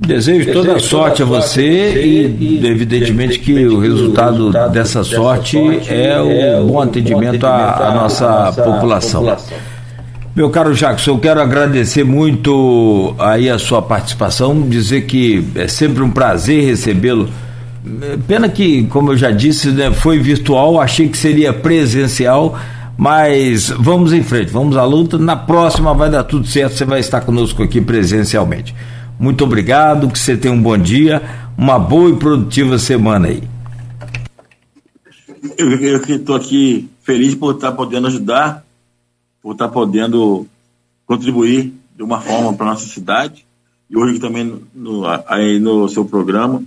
Desejo, 0.00 0.46
Desejo 0.46 0.52
toda 0.52 0.76
a 0.76 0.80
sorte 0.80 1.22
a 1.22 1.26
você 1.26 1.62
e, 1.62 2.60
e 2.60 2.66
evidentemente 2.66 3.38
que 3.38 3.66
o 3.66 3.78
resultado 3.78 4.50
dessa 4.72 5.04
sorte 5.04 5.58
é 5.88 6.18
o 6.18 6.30
é 6.30 6.60
bom 6.62 6.80
atendimento 6.80 7.44
à, 7.44 7.88
à 7.88 7.94
nossa 7.94 8.50
população. 8.52 9.36
Meu 10.34 10.48
caro 10.48 10.74
Jackson, 10.74 11.10
eu 11.10 11.18
quero 11.18 11.40
agradecer 11.40 12.02
muito 12.02 13.14
aí 13.18 13.50
a 13.50 13.58
sua 13.58 13.82
participação, 13.82 14.62
dizer 14.62 15.02
que 15.02 15.44
é 15.54 15.68
sempre 15.68 16.02
um 16.02 16.10
prazer 16.10 16.64
recebê-lo. 16.64 17.28
Pena 18.26 18.48
que, 18.48 18.84
como 18.84 19.12
eu 19.12 19.16
já 19.18 19.30
disse, 19.30 19.70
né, 19.70 19.90
foi 19.90 20.18
virtual, 20.18 20.80
achei 20.80 21.08
que 21.08 21.18
seria 21.18 21.52
presencial 21.52 22.58
mas 22.96 23.70
vamos 23.70 24.12
em 24.12 24.22
frente, 24.22 24.52
vamos 24.52 24.76
à 24.76 24.84
luta. 24.84 25.16
Na 25.16 25.34
próxima 25.34 25.94
vai 25.94 26.10
dar 26.10 26.22
tudo 26.22 26.46
certo, 26.46 26.76
você 26.76 26.84
vai 26.84 27.00
estar 27.00 27.22
conosco 27.22 27.62
aqui 27.62 27.80
presencialmente. 27.80 28.74
Muito 29.20 29.44
obrigado, 29.44 30.08
que 30.10 30.18
você 30.18 30.34
tenha 30.34 30.54
um 30.54 30.62
bom 30.62 30.78
dia, 30.78 31.22
uma 31.54 31.78
boa 31.78 32.08
e 32.08 32.16
produtiva 32.16 32.78
semana 32.78 33.28
aí. 33.28 33.42
Eu 35.58 35.98
estou 35.98 36.34
aqui 36.34 36.88
feliz 37.02 37.34
por 37.34 37.54
estar 37.54 37.72
podendo 37.72 38.06
ajudar, 38.06 38.64
por 39.42 39.52
estar 39.52 39.68
podendo 39.68 40.46
contribuir 41.04 41.70
de 41.94 42.02
uma 42.02 42.18
forma 42.18 42.54
para 42.54 42.64
nossa 42.64 42.86
cidade 42.86 43.44
e 43.90 43.98
hoje 43.98 44.18
também 44.18 44.58
no, 44.74 45.02
aí 45.26 45.58
no 45.58 45.86
seu 45.86 46.06
programa. 46.06 46.62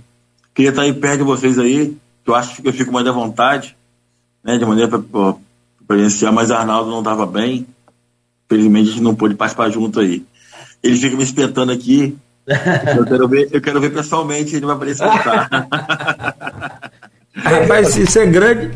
Queria 0.54 0.70
estar 0.70 0.82
aí 0.82 0.92
perto 0.92 1.18
de 1.18 1.24
vocês 1.24 1.58
aí, 1.58 1.96
que 2.24 2.30
eu 2.30 2.36
acho 2.36 2.62
que 2.62 2.68
eu 2.68 2.72
fico 2.72 2.92
mais 2.92 3.04
à 3.08 3.10
vontade, 3.10 3.76
né, 4.44 4.56
de 4.58 4.64
maneira 4.64 4.96
para 4.96 5.34
presenciar, 5.88 6.32
mas 6.32 6.52
Arnaldo 6.52 6.88
não 6.88 7.00
estava 7.00 7.26
bem. 7.26 7.66
Felizmente 8.48 8.90
a 8.90 8.92
gente 8.92 9.02
não 9.02 9.16
pôde 9.16 9.34
participar 9.34 9.70
junto 9.70 9.98
aí. 9.98 10.24
Ele 10.80 10.96
fica 10.96 11.16
me 11.16 11.24
espetando 11.24 11.72
aqui. 11.72 12.16
Eu 12.46 13.04
quero 13.04 13.28
ver, 13.28 13.48
eu 13.52 13.60
quero 13.60 13.80
ver 13.80 13.90
pessoalmente, 13.90 14.56
ele 14.56 14.66
vai 14.66 14.76
poder 14.76 14.90
espetar. 14.92 15.48
Rapaz, 17.34 17.88
se 17.88 18.02
isso 18.02 18.18
é 18.18 18.26
grande, 18.26 18.70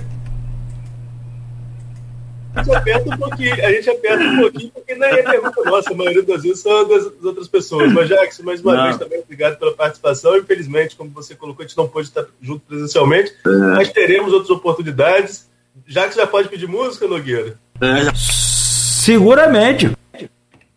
a 2.58 2.62
gente 2.62 2.74
aperta 2.74 3.14
um 3.14 3.16
pouquinho, 3.16 3.54
a 3.54 3.72
gente 3.72 3.90
aperta 3.90 4.24
um 4.24 4.36
pouquinho, 4.40 4.70
porque 4.72 4.94
não 4.94 5.06
é 5.06 5.22
pergunta 5.22 5.62
nossa, 5.64 5.92
a 5.92 5.94
maioria 5.94 6.22
das 6.22 6.42
vezes 6.42 6.60
são 6.60 6.88
das, 6.88 7.04
das 7.04 7.24
outras 7.24 7.48
pessoas. 7.48 7.92
Mas, 7.92 8.08
Jackson, 8.08 8.42
mais 8.42 8.60
uma 8.60 8.74
não. 8.74 8.84
vez 8.84 8.96
também 8.96 9.20
obrigado 9.20 9.58
pela 9.58 9.72
participação. 9.72 10.36
Infelizmente, 10.36 10.96
como 10.96 11.10
você 11.10 11.34
colocou, 11.34 11.64
a 11.64 11.68
gente 11.68 11.76
não 11.76 11.86
pôde 11.86 12.08
estar 12.08 12.24
junto 12.42 12.60
presencialmente, 12.66 13.32
é. 13.46 13.50
mas 13.50 13.92
teremos 13.92 14.32
outras 14.32 14.50
oportunidades. 14.50 15.48
Jackson 15.86 16.20
já 16.20 16.26
pode 16.26 16.48
pedir 16.48 16.66
música, 16.66 17.06
Nogueira? 17.06 17.56
É, 17.80 18.04
já... 18.04 18.12
Seguramente. 18.14 19.92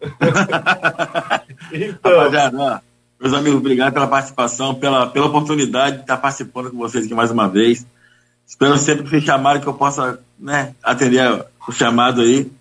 então. 1.71 2.17
Rapaziada, 2.17 2.81
meus 3.19 3.33
amigos, 3.33 3.59
obrigado 3.59 3.93
pela 3.93 4.07
participação, 4.07 4.73
pela, 4.73 5.07
pela 5.07 5.27
oportunidade 5.27 5.97
de 5.97 6.01
estar 6.01 6.17
participando 6.17 6.71
com 6.71 6.77
vocês 6.77 7.05
aqui 7.05 7.13
mais 7.13 7.29
uma 7.29 7.47
vez. 7.47 7.85
Espero 8.47 8.77
sempre 8.77 9.03
que 9.03 9.09
vocês 9.09 9.23
chamarem 9.23 9.61
que 9.61 9.67
eu 9.67 9.73
possa 9.73 10.19
né, 10.39 10.73
atender 10.83 11.45
o 11.67 11.71
chamado 11.71 12.21
aí. 12.21 12.51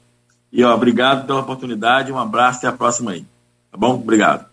E 0.52 0.62
ó, 0.62 0.74
obrigado 0.74 1.26
pela 1.26 1.40
oportunidade, 1.40 2.12
um 2.12 2.18
abraço, 2.18 2.58
até 2.58 2.68
a 2.68 2.72
próxima 2.72 3.12
aí. 3.12 3.24
Tá 3.72 3.78
bom? 3.78 3.94
Obrigado. 3.94 4.44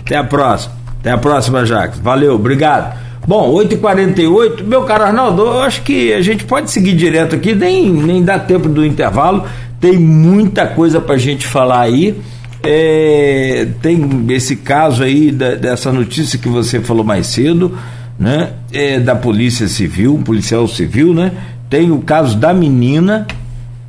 Até 0.00 0.16
a 0.16 0.24
próxima. 0.24 0.74
Até 1.00 1.10
a 1.10 1.18
próxima, 1.18 1.66
Jacques. 1.66 1.98
Valeu, 1.98 2.34
obrigado. 2.34 2.98
Bom, 3.26 3.54
8h48, 3.54 4.62
meu 4.64 4.84
caro 4.84 5.04
Arnaldo, 5.04 5.42
eu 5.42 5.62
acho 5.62 5.82
que 5.82 6.12
a 6.12 6.20
gente 6.20 6.44
pode 6.44 6.70
seguir 6.70 6.94
direto 6.94 7.34
aqui, 7.34 7.54
nem, 7.54 7.90
nem 7.90 8.22
dá 8.22 8.38
tempo 8.38 8.68
do 8.68 8.84
intervalo, 8.84 9.46
tem 9.84 9.98
muita 9.98 10.66
coisa 10.66 10.98
pra 10.98 11.18
gente 11.18 11.46
falar 11.46 11.82
aí. 11.82 12.18
É, 12.62 13.68
tem 13.82 14.24
esse 14.30 14.56
caso 14.56 15.02
aí 15.02 15.30
da, 15.30 15.56
dessa 15.56 15.92
notícia 15.92 16.38
que 16.38 16.48
você 16.48 16.80
falou 16.80 17.04
mais 17.04 17.26
cedo, 17.26 17.76
né? 18.18 18.52
É, 18.72 18.98
da 18.98 19.14
Polícia 19.14 19.68
Civil, 19.68 20.14
um 20.14 20.22
policial 20.22 20.66
civil, 20.66 21.12
né? 21.12 21.32
Tem 21.68 21.90
o 21.90 21.98
caso 21.98 22.38
da 22.38 22.54
menina 22.54 23.26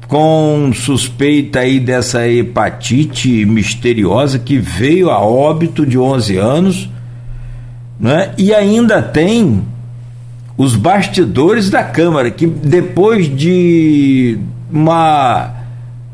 com 0.09 0.69
suspeita 0.73 1.59
aí 1.59 1.80
dessa 1.80 2.27
hepatite 2.27 3.45
misteriosa 3.45 4.38
que 4.38 4.57
veio 4.57 5.09
a 5.09 5.19
óbito 5.19 5.85
de 5.85 5.97
11 5.97 6.35
anos, 6.35 6.89
né? 7.97 8.34
E 8.38 8.53
ainda 8.53 9.01
tem 9.01 9.61
os 10.57 10.76
bastidores 10.76 11.69
da 11.69 11.85
Câmara 11.85 12.30
que 12.30 12.45
depois 12.45 13.34
de 13.34 14.38
uma 14.69 15.55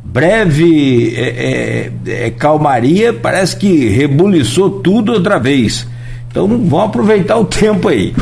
breve 0.03 1.15
é, 1.15 1.29
é, 1.29 2.25
é, 2.25 2.31
calmaria 2.31 3.13
parece 3.13 3.55
que 3.55 3.87
rebuliçou 3.89 4.81
tudo 4.81 5.13
outra 5.13 5.39
vez. 5.39 5.87
Então 6.29 6.47
vamos 6.47 6.73
aproveitar 6.89 7.37
o 7.37 7.45
tempo 7.45 7.87
aí. 7.87 8.13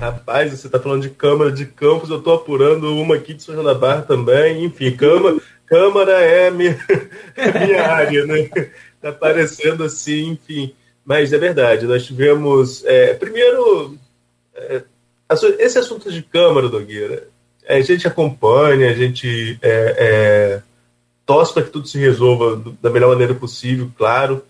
Rapaz, 0.00 0.50
você 0.52 0.66
está 0.66 0.80
falando 0.80 1.02
de 1.02 1.10
Câmara 1.10 1.52
de 1.52 1.64
Campos, 1.64 2.10
eu 2.10 2.18
estou 2.18 2.34
apurando 2.34 2.94
uma 2.96 3.14
aqui 3.14 3.34
de 3.34 3.42
São 3.42 3.54
João 3.54 3.66
da 3.66 3.74
Barra 3.74 4.02
também. 4.02 4.64
Enfim, 4.64 4.90
Câmara, 4.92 5.36
Câmara 5.66 6.12
é 6.20 6.50
minha, 6.50 6.76
é 7.36 7.66
minha 7.66 7.86
área, 7.86 8.26
né? 8.26 8.50
Está 8.96 9.10
aparecendo 9.10 9.84
assim, 9.84 10.30
enfim. 10.30 10.74
Mas 11.04 11.32
é 11.32 11.38
verdade, 11.38 11.86
nós 11.86 12.04
tivemos. 12.04 12.84
É, 12.84 13.14
primeiro, 13.14 13.96
é, 14.54 14.82
esse 15.58 15.78
assunto 15.78 16.10
de 16.10 16.22
Câmara, 16.22 16.68
Dogueira, 16.68 17.28
a 17.68 17.80
gente 17.80 18.06
acompanha, 18.06 18.90
a 18.90 18.94
gente 18.94 19.58
é, 19.62 19.96
é 19.98 20.62
torce 21.26 21.52
para 21.52 21.62
que 21.62 21.70
tudo 21.70 21.88
se 21.88 21.98
resolva 21.98 22.62
da 22.80 22.90
melhor 22.90 23.10
maneira 23.10 23.34
possível, 23.34 23.90
claro. 23.96 24.42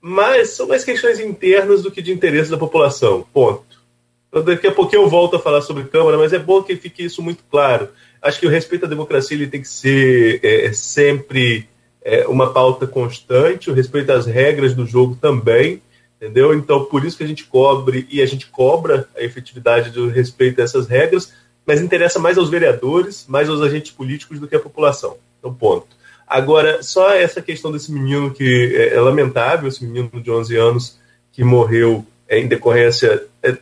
Mas 0.00 0.50
são 0.50 0.66
mais 0.68 0.84
questões 0.84 1.20
internas 1.20 1.82
do 1.82 1.90
que 1.90 2.02
de 2.02 2.12
interesse 2.12 2.50
da 2.50 2.56
população. 2.56 3.26
Ponto. 3.32 3.80
Então, 4.28 4.44
daqui 4.44 4.66
a 4.66 4.72
pouquinho 4.72 5.02
eu 5.02 5.08
volto 5.08 5.36
a 5.36 5.40
falar 5.40 5.60
sobre 5.60 5.84
Câmara, 5.84 6.16
mas 6.16 6.32
é 6.32 6.38
bom 6.38 6.62
que 6.62 6.76
fique 6.76 7.04
isso 7.04 7.20
muito 7.20 7.42
claro. 7.50 7.88
Acho 8.22 8.38
que 8.38 8.46
o 8.46 8.50
respeito 8.50 8.86
à 8.86 8.88
democracia 8.88 9.36
ele 9.36 9.48
tem 9.48 9.60
que 9.60 9.68
ser 9.68 10.40
é, 10.42 10.66
é, 10.66 10.72
sempre 10.72 11.68
é, 12.02 12.26
uma 12.28 12.52
pauta 12.52 12.86
constante, 12.86 13.70
o 13.70 13.74
respeito 13.74 14.12
às 14.12 14.26
regras 14.26 14.72
do 14.72 14.86
jogo 14.86 15.16
também, 15.20 15.82
entendeu? 16.16 16.54
Então, 16.54 16.84
por 16.84 17.04
isso 17.04 17.16
que 17.16 17.24
a 17.24 17.26
gente 17.26 17.44
cobre 17.44 18.06
e 18.08 18.22
a 18.22 18.26
gente 18.26 18.46
cobra 18.46 19.08
a 19.16 19.22
efetividade 19.22 19.90
do 19.90 20.08
respeito 20.08 20.60
a 20.60 20.64
essas 20.64 20.86
regras, 20.86 21.32
mas 21.66 21.80
interessa 21.80 22.18
mais 22.18 22.38
aos 22.38 22.48
vereadores, 22.48 23.26
mais 23.28 23.48
aos 23.48 23.60
agentes 23.60 23.90
políticos 23.90 24.38
do 24.38 24.46
que 24.46 24.54
à 24.54 24.60
população. 24.60 25.16
Então, 25.38 25.52
ponto. 25.52 25.99
Agora, 26.30 26.80
só 26.80 27.12
essa 27.12 27.42
questão 27.42 27.72
desse 27.72 27.90
menino 27.90 28.30
que 28.30 28.72
é, 28.76 28.94
é 28.94 29.00
lamentável, 29.00 29.68
esse 29.68 29.84
menino 29.84 30.08
de 30.22 30.30
11 30.30 30.56
anos 30.56 31.00
que 31.32 31.42
morreu 31.42 32.06
é, 32.28 32.38
em 32.38 32.46
decorrência 32.46 33.26
é, 33.42 33.58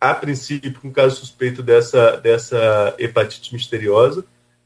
a 0.00 0.12
princípio, 0.12 0.74
com 0.82 0.90
caso 0.90 1.14
suspeito 1.14 1.62
dessa, 1.62 2.16
dessa 2.16 2.96
hepatite 2.98 3.54
misteriosa. 3.54 4.24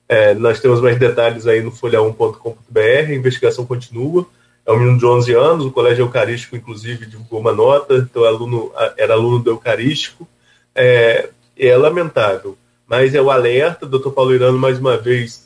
É, 0.08 0.32
nós 0.32 0.58
temos 0.58 0.80
mais 0.80 0.98
detalhes 0.98 1.46
aí 1.46 1.60
no 1.60 1.70
folha1.com.br, 1.70 2.80
a 2.80 3.14
investigação 3.14 3.66
continua. 3.66 4.26
É 4.64 4.72
um 4.72 4.78
menino 4.78 4.98
de 4.98 5.04
11 5.04 5.34
anos, 5.34 5.66
o 5.66 5.70
Colégio 5.70 6.04
Eucarístico, 6.04 6.56
inclusive, 6.56 7.04
divulgou 7.04 7.40
uma 7.40 7.52
nota, 7.52 7.96
então 7.96 8.24
aluno, 8.24 8.72
era 8.96 9.12
aluno 9.12 9.38
do 9.38 9.50
Eucarístico. 9.50 10.26
É, 10.74 11.28
é 11.58 11.76
lamentável, 11.76 12.56
mas 12.86 13.14
é 13.14 13.20
o 13.20 13.30
alerta. 13.30 13.84
Doutor 13.84 14.12
Paulo 14.12 14.34
Irano, 14.34 14.56
mais 14.56 14.78
uma 14.78 14.96
vez, 14.96 15.43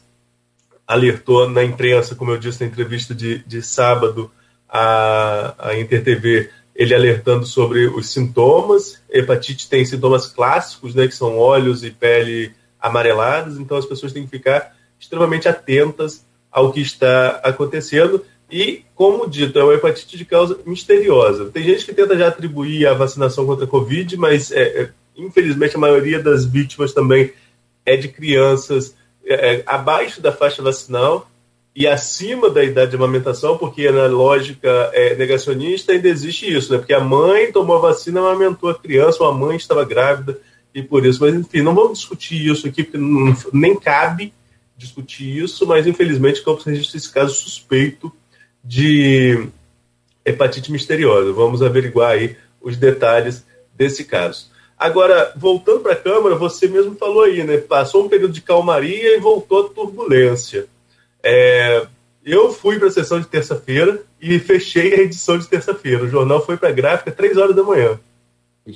alertou 0.88 1.46
na 1.46 1.62
imprensa, 1.62 2.14
como 2.14 2.30
eu 2.30 2.38
disse 2.38 2.62
na 2.62 2.66
entrevista 2.66 3.14
de, 3.14 3.40
de 3.40 3.60
sábado, 3.60 4.30
a, 4.66 5.54
a 5.58 5.78
Inter 5.78 6.02
TV 6.02 6.50
ele 6.74 6.94
alertando 6.94 7.44
sobre 7.44 7.86
os 7.86 8.08
sintomas. 8.10 9.02
Hepatite 9.10 9.68
tem 9.68 9.84
sintomas 9.84 10.26
clássicos, 10.26 10.94
né, 10.94 11.06
que 11.06 11.14
são 11.14 11.36
olhos 11.36 11.84
e 11.84 11.90
pele 11.90 12.52
amarelados, 12.80 13.58
então 13.58 13.76
as 13.76 13.84
pessoas 13.84 14.12
têm 14.12 14.24
que 14.24 14.30
ficar 14.30 14.74
extremamente 14.98 15.48
atentas 15.48 16.24
ao 16.50 16.72
que 16.72 16.80
está 16.80 17.40
acontecendo. 17.44 18.24
E, 18.50 18.84
como 18.94 19.28
dito, 19.28 19.58
é 19.58 19.64
uma 19.64 19.74
hepatite 19.74 20.16
de 20.16 20.24
causa 20.24 20.58
misteriosa. 20.64 21.50
Tem 21.50 21.64
gente 21.64 21.84
que 21.84 21.92
tenta 21.92 22.16
já 22.16 22.28
atribuir 22.28 22.86
a 22.86 22.94
vacinação 22.94 23.44
contra 23.44 23.66
a 23.66 23.68
Covid, 23.68 24.16
mas 24.16 24.50
é, 24.52 24.82
é, 24.82 24.90
infelizmente 25.14 25.76
a 25.76 25.80
maioria 25.80 26.22
das 26.22 26.46
vítimas 26.46 26.94
também 26.94 27.32
é 27.84 27.96
de 27.96 28.08
crianças 28.08 28.94
é, 29.28 29.56
é 29.56 29.62
abaixo 29.66 30.20
da 30.20 30.32
faixa 30.32 30.62
vacinal 30.62 31.30
e 31.74 31.86
acima 31.86 32.50
da 32.50 32.64
idade 32.64 32.90
de 32.90 32.96
amamentação, 32.96 33.56
porque 33.56 33.88
na 33.90 34.06
lógica 34.06 34.90
é, 34.92 35.14
negacionista 35.14 35.92
ainda 35.92 36.08
existe 36.08 36.52
isso, 36.52 36.72
né? 36.72 36.78
Porque 36.78 36.92
a 36.92 37.00
mãe 37.00 37.52
tomou 37.52 37.76
a 37.76 37.80
vacina, 37.80 38.20
amamentou 38.20 38.70
a 38.70 38.74
criança, 38.74 39.22
ou 39.22 39.30
a 39.30 39.34
mãe 39.34 39.56
estava 39.56 39.84
grávida 39.84 40.40
e 40.74 40.82
por 40.82 41.06
isso. 41.06 41.20
Mas 41.20 41.34
enfim, 41.34 41.62
não 41.62 41.74
vamos 41.74 41.98
discutir 41.98 42.44
isso 42.46 42.66
aqui, 42.66 42.82
porque 42.82 42.98
não, 42.98 43.36
nem 43.52 43.78
cabe 43.78 44.32
discutir 44.76 45.38
isso, 45.38 45.66
mas 45.66 45.86
infelizmente 45.86 46.42
Campos 46.42 46.64
registra 46.64 46.96
esse 46.96 47.12
caso 47.12 47.34
suspeito 47.34 48.12
de 48.64 49.48
hepatite 50.24 50.72
misteriosa. 50.72 51.32
Vamos 51.32 51.62
averiguar 51.62 52.12
aí 52.12 52.36
os 52.60 52.76
detalhes 52.76 53.44
desse 53.74 54.04
caso. 54.04 54.50
Agora, 54.78 55.32
voltando 55.36 55.80
para 55.80 55.92
a 55.92 55.96
Câmara, 55.96 56.36
você 56.36 56.68
mesmo 56.68 56.94
falou 56.94 57.24
aí, 57.24 57.42
né? 57.42 57.56
Passou 57.56 58.04
um 58.04 58.08
período 58.08 58.32
de 58.32 58.40
calmaria 58.40 59.16
e 59.16 59.20
voltou 59.20 59.66
a 59.66 59.68
turbulência. 59.70 60.66
É, 61.22 61.84
eu 62.24 62.52
fui 62.52 62.78
para 62.78 62.88
a 62.88 62.92
sessão 62.92 63.18
de 63.18 63.26
terça-feira 63.26 64.02
e 64.20 64.38
fechei 64.38 64.94
a 64.94 65.00
edição 65.00 65.36
de 65.36 65.48
terça-feira. 65.48 66.04
O 66.04 66.08
jornal 66.08 66.44
foi 66.44 66.56
para 66.56 66.68
a 66.68 66.72
gráfica 66.72 67.10
três 67.10 67.36
horas 67.36 67.56
da 67.56 67.62
manhã. 67.62 67.98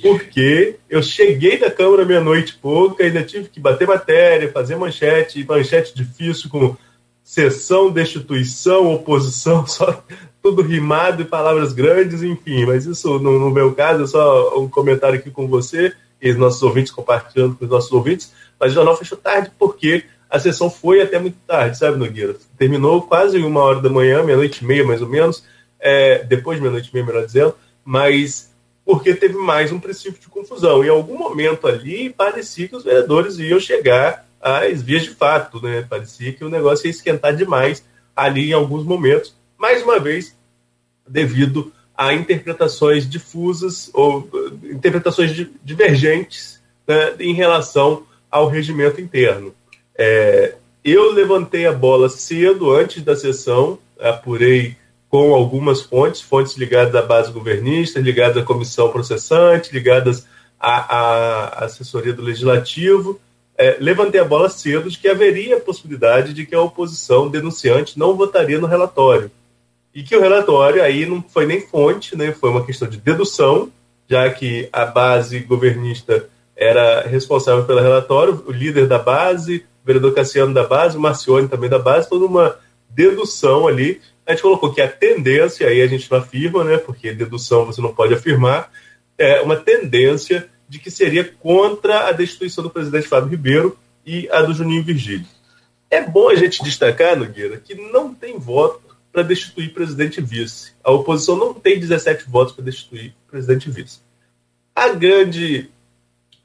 Porque 0.01 0.75
eu 0.89 1.03
cheguei 1.03 1.57
da 1.57 1.69
Câmara 1.69 2.03
meia-noite 2.03 2.53
e 2.53 2.57
pouca, 2.57 3.03
ainda 3.03 3.23
tive 3.23 3.47
que 3.47 3.59
bater 3.59 3.87
matéria, 3.87 4.51
fazer 4.51 4.75
manchete, 4.75 5.45
manchete 5.45 5.95
difícil 5.95 6.49
com 6.49 6.75
sessão, 7.23 7.91
destituição, 7.91 8.91
oposição, 8.91 9.65
só 9.67 10.03
tudo 10.43 10.61
rimado 10.61 11.21
e 11.21 11.25
palavras 11.25 11.71
grandes, 11.71 12.21
enfim. 12.21 12.65
Mas 12.65 12.85
isso, 12.85 13.17
no, 13.17 13.39
no 13.39 13.49
meu 13.49 13.73
caso, 13.73 14.03
é 14.03 14.07
só 14.07 14.59
um 14.59 14.67
comentário 14.67 15.17
aqui 15.17 15.31
com 15.31 15.47
você 15.47 15.93
e 16.21 16.29
os 16.29 16.37
nossos 16.37 16.61
ouvintes, 16.61 16.91
compartilhando 16.91 17.55
com 17.55 17.63
os 17.63 17.71
nossos 17.71 17.91
ouvintes. 17.93 18.33
Mas 18.59 18.73
o 18.73 18.75
jornal 18.75 18.97
fechou 18.97 19.17
tarde 19.17 19.49
porque 19.57 20.03
a 20.29 20.37
sessão 20.39 20.69
foi 20.69 21.01
até 21.01 21.17
muito 21.17 21.37
tarde, 21.47 21.77
sabe, 21.77 21.97
Nogueira? 21.97 22.35
Terminou 22.57 23.03
quase 23.03 23.37
uma 23.37 23.61
hora 23.61 23.79
da 23.79 23.89
manhã, 23.89 24.21
meia-noite 24.21 24.63
e 24.63 24.67
meia, 24.67 24.83
mais 24.83 25.01
ou 25.01 25.07
menos, 25.07 25.45
é, 25.79 26.23
depois 26.23 26.57
de 26.57 26.61
meia-noite 26.61 26.89
e 26.89 26.93
meia, 26.93 27.05
melhor 27.05 27.25
dizendo, 27.25 27.55
mas 27.85 28.51
porque 28.85 29.13
teve 29.13 29.35
mais 29.35 29.71
um 29.71 29.79
princípio 29.79 30.19
de 30.19 30.27
confusão. 30.27 30.83
Em 30.83 30.89
algum 30.89 31.17
momento 31.17 31.67
ali, 31.67 32.09
parecia 32.09 32.67
que 32.67 32.75
os 32.75 32.83
vereadores 32.83 33.37
iam 33.39 33.59
chegar 33.59 34.27
às 34.41 34.81
vias 34.81 35.03
de 35.03 35.11
fato, 35.11 35.61
né? 35.61 35.85
Parecia 35.89 36.33
que 36.33 36.43
o 36.43 36.49
negócio 36.49 36.87
ia 36.87 36.91
esquentar 36.91 37.33
demais 37.33 37.85
ali 38.15 38.49
em 38.49 38.53
alguns 38.53 38.83
momentos, 38.83 39.35
mais 39.63 39.81
uma 39.81 39.97
vez, 39.97 40.35
devido 41.07 41.71
a 41.95 42.13
interpretações 42.13 43.09
difusas 43.09 43.89
ou 43.93 44.29
interpretações 44.61 45.31
divergentes 45.63 46.61
né, 46.85 47.13
em 47.17 47.33
relação 47.33 48.03
ao 48.29 48.49
regimento 48.49 48.99
interno. 48.99 49.55
É, 49.97 50.55
eu 50.83 51.13
levantei 51.13 51.65
a 51.65 51.71
bola 51.71 52.09
cedo, 52.09 52.73
antes 52.75 53.01
da 53.03 53.15
sessão, 53.15 53.79
apurei 53.97 54.75
com 55.07 55.33
algumas 55.33 55.81
fontes, 55.81 56.19
fontes 56.19 56.57
ligadas 56.57 56.93
à 56.93 57.01
base 57.01 57.31
governista, 57.31 58.01
ligadas 58.01 58.43
à 58.43 58.45
comissão 58.45 58.89
processante, 58.89 59.71
ligadas 59.71 60.27
à, 60.59 61.61
à 61.61 61.63
assessoria 61.63 62.11
do 62.11 62.21
legislativo. 62.21 63.17
É, 63.57 63.77
levantei 63.79 64.19
a 64.19 64.25
bola 64.25 64.49
cedo 64.49 64.89
de 64.89 64.97
que 64.97 65.07
haveria 65.07 65.55
a 65.55 65.61
possibilidade 65.61 66.33
de 66.33 66.45
que 66.45 66.53
a 66.53 66.61
oposição 66.61 67.29
denunciante 67.29 67.97
não 67.97 68.17
votaria 68.17 68.59
no 68.59 68.67
relatório. 68.67 69.31
E 69.93 70.01
que 70.01 70.15
o 70.15 70.21
relatório 70.21 70.81
aí 70.81 71.05
não 71.05 71.21
foi 71.21 71.45
nem 71.45 71.61
fonte, 71.61 72.17
né, 72.17 72.31
foi 72.31 72.49
uma 72.49 72.65
questão 72.65 72.87
de 72.87 72.97
dedução, 72.97 73.71
já 74.09 74.29
que 74.29 74.67
a 74.73 74.85
base 74.85 75.39
governista 75.39 76.27
era 76.55 77.07
responsável 77.07 77.63
pelo 77.65 77.79
relatório, 77.79 78.43
o 78.47 78.51
líder 78.51 78.87
da 78.87 78.97
base, 78.97 79.65
o 79.83 79.85
vereador 79.85 80.13
Cassiano 80.13 80.53
da 80.53 80.63
base, 80.63 80.97
o 80.97 81.01
Marcione 81.01 81.47
também 81.47 81.69
da 81.69 81.79
base, 81.79 82.09
toda 82.09 82.25
uma 82.25 82.57
dedução 82.89 83.67
ali. 83.67 84.01
A 84.25 84.31
gente 84.31 84.41
colocou 84.41 84.73
que 84.73 84.81
a 84.81 84.87
tendência, 84.87 85.67
aí 85.67 85.81
a 85.81 85.87
gente 85.87 86.09
não 86.09 86.19
afirma, 86.19 86.63
né, 86.63 86.77
porque 86.77 87.13
dedução 87.13 87.65
você 87.65 87.81
não 87.81 87.93
pode 87.93 88.13
afirmar, 88.13 88.71
é 89.17 89.41
uma 89.41 89.55
tendência 89.55 90.49
de 90.67 90.79
que 90.79 90.89
seria 90.89 91.23
contra 91.23 92.07
a 92.07 92.11
destituição 92.11 92.63
do 92.63 92.69
presidente 92.69 93.07
Fábio 93.07 93.29
Ribeiro 93.29 93.77
e 94.05 94.27
a 94.31 94.41
do 94.41 94.53
Juninho 94.53 94.83
Virgílio. 94.83 95.27
É 95.89 96.01
bom 96.01 96.29
a 96.29 96.35
gente 96.35 96.63
destacar, 96.63 97.15
Nogueira, 97.15 97.57
que 97.57 97.75
não 97.75 98.13
tem 98.13 98.39
voto 98.39 98.81
para 99.13 99.21
destituir 99.21 99.71
presidente 99.71 100.17
e 100.17 100.23
vice. 100.23 100.73
A 100.83 100.91
oposição 100.91 101.37
não 101.37 101.53
tem 101.53 101.79
17 101.79 102.27
votos 102.27 102.55
para 102.55 102.65
destituir 102.65 103.13
presidente 103.29 103.69
e 103.69 103.71
vice. 103.71 103.99
A 104.75 104.89
grande 104.89 105.69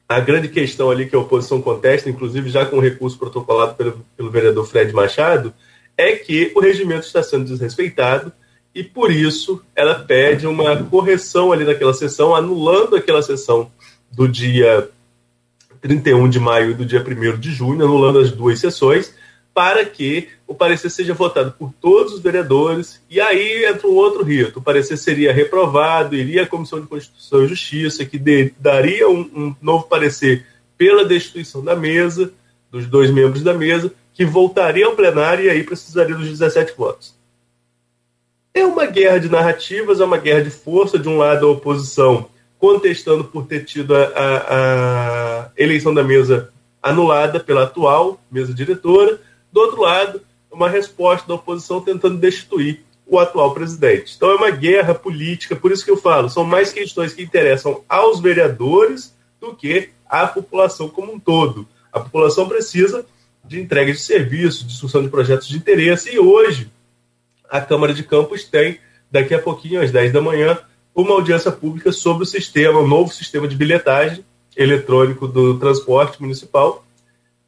a 0.06 0.20
grande 0.20 0.48
questão 0.48 0.90
ali 0.90 1.06
que 1.06 1.14
a 1.14 1.18
oposição 1.18 1.60
contesta, 1.60 2.08
inclusive 2.08 2.48
já 2.48 2.64
com 2.64 2.80
recurso 2.80 3.18
protocolado 3.18 3.74
pelo, 3.74 4.06
pelo 4.16 4.30
vereador 4.30 4.66
Fred 4.66 4.90
Machado, 4.92 5.52
é 5.96 6.12
que 6.12 6.50
o 6.54 6.60
regimento 6.60 7.06
está 7.06 7.22
sendo 7.22 7.44
desrespeitado 7.44 8.32
e, 8.74 8.82
por 8.82 9.10
isso, 9.10 9.62
ela 9.76 9.96
pede 9.96 10.46
uma 10.46 10.82
correção 10.84 11.52
ali 11.52 11.64
naquela 11.64 11.92
sessão, 11.92 12.34
anulando 12.34 12.96
aquela 12.96 13.20
sessão 13.20 13.70
do 14.10 14.26
dia 14.26 14.88
31 15.80 16.28
de 16.28 16.40
maio 16.40 16.70
e 16.70 16.74
do 16.74 16.86
dia 16.86 17.04
1 17.06 17.38
de 17.38 17.50
junho, 17.50 17.84
anulando 17.84 18.18
as 18.18 18.30
duas 18.30 18.58
sessões, 18.58 19.14
para 19.58 19.84
que 19.84 20.28
o 20.46 20.54
parecer 20.54 20.88
seja 20.88 21.12
votado 21.12 21.50
por 21.50 21.74
todos 21.80 22.12
os 22.12 22.20
vereadores, 22.20 23.02
e 23.10 23.20
aí 23.20 23.64
entra 23.64 23.88
um 23.88 23.96
outro 23.96 24.22
rito. 24.22 24.60
O 24.60 24.62
parecer 24.62 24.96
seria 24.96 25.32
reprovado, 25.32 26.14
iria 26.14 26.44
à 26.44 26.46
Comissão 26.46 26.80
de 26.80 26.86
Constituição 26.86 27.42
e 27.42 27.48
Justiça, 27.48 28.04
que 28.04 28.20
de, 28.20 28.52
daria 28.60 29.08
um, 29.08 29.18
um, 29.34 29.56
novo 29.60 29.88
parecer 29.88 30.46
pela 30.76 31.04
destituição 31.04 31.60
da 31.60 31.74
mesa, 31.74 32.30
dos 32.70 32.86
dois 32.86 33.10
membros 33.10 33.42
da 33.42 33.52
mesa, 33.52 33.92
que 34.14 34.24
voltaria 34.24 34.86
ao 34.86 34.94
plenário 34.94 35.46
e 35.46 35.50
aí 35.50 35.64
precisaria 35.64 36.14
dos 36.14 36.28
17 36.28 36.74
votos. 36.76 37.16
É 38.54 38.64
uma 38.64 38.86
guerra 38.86 39.18
de 39.18 39.28
narrativas, 39.28 40.00
é 40.00 40.04
uma 40.04 40.18
guerra 40.18 40.44
de 40.44 40.50
força. 40.50 41.00
De 41.00 41.08
um 41.08 41.18
lado, 41.18 41.44
a 41.44 41.50
oposição 41.50 42.28
contestando 42.60 43.24
por 43.24 43.44
ter 43.46 43.64
tido 43.64 43.96
a, 43.96 44.04
a, 44.04 45.40
a 45.40 45.50
eleição 45.56 45.92
da 45.92 46.04
mesa 46.04 46.52
anulada 46.80 47.40
pela 47.40 47.64
atual 47.64 48.20
mesa 48.30 48.54
diretora, 48.54 49.18
do 49.52 49.60
outro 49.60 49.82
lado, 49.82 50.20
uma 50.50 50.68
resposta 50.68 51.26
da 51.26 51.34
oposição 51.34 51.80
tentando 51.80 52.18
destituir 52.18 52.84
o 53.06 53.18
atual 53.18 53.54
presidente. 53.54 54.14
Então 54.16 54.30
é 54.30 54.34
uma 54.34 54.50
guerra 54.50 54.94
política, 54.94 55.56
por 55.56 55.72
isso 55.72 55.84
que 55.84 55.90
eu 55.90 55.96
falo, 55.96 56.28
são 56.28 56.44
mais 56.44 56.72
questões 56.72 57.14
que 57.14 57.22
interessam 57.22 57.82
aos 57.88 58.20
vereadores 58.20 59.14
do 59.40 59.54
que 59.54 59.90
à 60.06 60.26
população 60.26 60.88
como 60.88 61.12
um 61.12 61.18
todo. 61.18 61.66
A 61.92 62.00
população 62.00 62.46
precisa 62.46 63.06
de 63.44 63.60
entrega 63.60 63.92
de 63.92 63.98
serviços, 63.98 64.66
discussão 64.66 65.02
de 65.02 65.08
projetos 65.08 65.48
de 65.48 65.56
interesse, 65.56 66.14
e 66.14 66.18
hoje 66.18 66.70
a 67.48 67.60
Câmara 67.60 67.94
de 67.94 68.02
Campos 68.02 68.44
tem, 68.44 68.78
daqui 69.10 69.32
a 69.32 69.38
pouquinho, 69.38 69.80
às 69.80 69.90
10 69.90 70.12
da 70.12 70.20
manhã, 70.20 70.58
uma 70.94 71.12
audiência 71.12 71.50
pública 71.50 71.92
sobre 71.92 72.24
o 72.24 72.26
sistema, 72.26 72.78
o 72.80 72.86
novo 72.86 73.12
sistema 73.12 73.48
de 73.48 73.56
bilhetagem 73.56 74.22
eletrônico 74.54 75.26
do 75.26 75.58
transporte 75.58 76.20
municipal, 76.20 76.84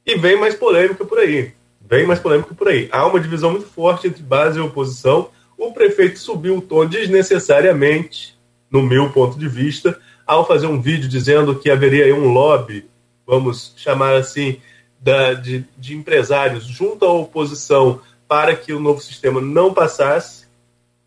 e 0.07 0.17
vem 0.17 0.39
mais 0.39 0.55
polêmica 0.55 1.05
por 1.05 1.19
aí 1.19 1.53
vem 1.91 2.07
mais 2.07 2.21
polêmica 2.21 2.55
por 2.55 2.69
aí. 2.69 2.89
Há 2.93 3.05
uma 3.05 3.19
divisão 3.19 3.51
muito 3.51 3.67
forte 3.67 4.07
entre 4.07 4.23
base 4.23 4.59
e 4.59 4.62
oposição. 4.62 5.29
O 5.59 5.73
prefeito 5.73 6.21
subiu 6.21 6.59
o 6.59 6.62
tom 6.62 6.87
desnecessariamente, 6.87 8.39
no 8.71 8.81
meu 8.81 9.11
ponto 9.11 9.37
de 9.37 9.49
vista, 9.49 9.99
ao 10.25 10.47
fazer 10.47 10.69
um 10.69 10.81
vídeo 10.81 11.09
dizendo 11.09 11.59
que 11.59 11.69
haveria 11.69 12.15
um 12.15 12.33
lobby, 12.33 12.89
vamos 13.27 13.75
chamar 13.77 14.15
assim, 14.15 14.59
da, 15.01 15.35
de, 15.35 15.65
de 15.77 15.97
empresários 15.97 16.65
junto 16.65 17.05
à 17.05 17.12
oposição 17.12 18.01
para 18.29 18.55
que 18.55 18.73
o 18.73 18.79
novo 18.79 19.01
sistema 19.01 19.41
não 19.41 19.75
passasse. 19.75 20.47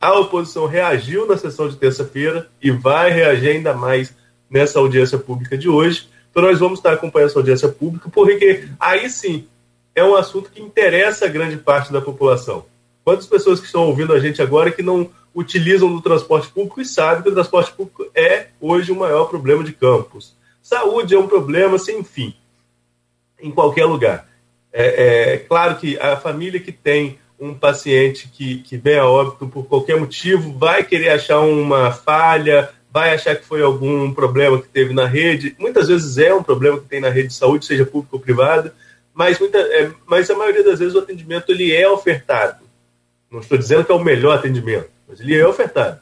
A 0.01 0.11
oposição 0.19 0.67
reagiu 0.67 1.25
na 1.25 1.37
sessão 1.37 1.69
de 1.69 1.77
terça-feira 1.77 2.49
e 2.61 2.69
vai 2.69 3.09
reagir 3.09 3.51
ainda 3.51 3.73
mais 3.73 4.13
nessa 4.49 4.79
audiência 4.79 5.17
pública 5.17 5.57
de 5.57 5.69
hoje. 5.69 6.09
Então, 6.29 6.43
nós 6.43 6.59
vamos 6.59 6.79
estar 6.79 6.91
acompanhando 6.91 7.29
essa 7.29 7.39
audiência 7.39 7.69
pública, 7.69 8.09
porque 8.09 8.67
aí 8.77 9.09
sim 9.09 9.47
é 9.95 10.03
um 10.03 10.15
assunto 10.15 10.49
que 10.49 10.61
interessa 10.61 11.25
a 11.25 11.29
grande 11.29 11.57
parte 11.57 11.91
da 11.91 12.01
população. 12.01 12.65
Quantas 13.03 13.25
pessoas 13.25 13.59
que 13.59 13.65
estão 13.65 13.87
ouvindo 13.87 14.13
a 14.13 14.19
gente 14.19 14.41
agora 14.41 14.71
que 14.71 14.81
não 14.81 15.09
utilizam 15.35 15.93
do 15.93 16.01
transporte 16.01 16.47
público 16.47 16.81
e 16.81 16.85
sabem 16.85 17.23
que 17.23 17.29
o 17.29 17.33
transporte 17.33 17.71
público 17.71 18.09
é 18.15 18.47
hoje 18.61 18.91
o 18.91 18.95
maior 18.95 19.25
problema 19.25 19.63
de 19.63 19.73
campos. 19.73 20.35
Saúde 20.61 21.13
é 21.13 21.19
um 21.19 21.27
problema 21.27 21.77
sem 21.77 22.03
fim, 22.03 22.33
em 23.41 23.51
qualquer 23.51 23.85
lugar. 23.85 24.27
É, 24.71 25.33
é 25.33 25.37
claro 25.37 25.75
que 25.75 25.99
a 25.99 26.15
família 26.15 26.59
que 26.59 26.71
tem 26.71 27.19
um 27.39 27.53
paciente 27.53 28.29
que, 28.29 28.59
que 28.59 28.77
vem 28.77 28.97
a 28.97 29.05
óbito 29.05 29.47
por 29.47 29.65
qualquer 29.65 29.99
motivo 29.99 30.57
vai 30.57 30.83
querer 30.83 31.09
achar 31.09 31.39
uma 31.41 31.91
falha, 31.91 32.69
vai 32.89 33.13
achar 33.13 33.35
que 33.35 33.43
foi 33.43 33.61
algum 33.61 34.13
problema 34.13 34.61
que 34.61 34.69
teve 34.69 34.93
na 34.93 35.05
rede. 35.05 35.55
Muitas 35.59 35.87
vezes 35.89 36.17
é 36.17 36.33
um 36.33 36.43
problema 36.43 36.79
que 36.79 36.85
tem 36.85 37.01
na 37.01 37.09
rede 37.09 37.29
de 37.29 37.33
saúde, 37.33 37.65
seja 37.65 37.85
pública 37.85 38.15
ou 38.15 38.21
privada, 38.21 38.73
mas, 39.13 39.39
muita, 39.39 39.57
é, 39.59 39.91
mas 40.05 40.29
a 40.29 40.35
maioria 40.35 40.63
das 40.63 40.79
vezes 40.79 40.95
o 40.95 40.99
atendimento 40.99 41.51
ele 41.51 41.73
é 41.73 41.87
ofertado. 41.89 42.63
Não 43.29 43.39
estou 43.39 43.57
dizendo 43.57 43.85
que 43.85 43.91
é 43.91 43.95
o 43.95 44.03
melhor 44.03 44.37
atendimento, 44.37 44.89
mas 45.07 45.19
ele 45.19 45.37
é 45.37 45.47
ofertado. 45.47 45.99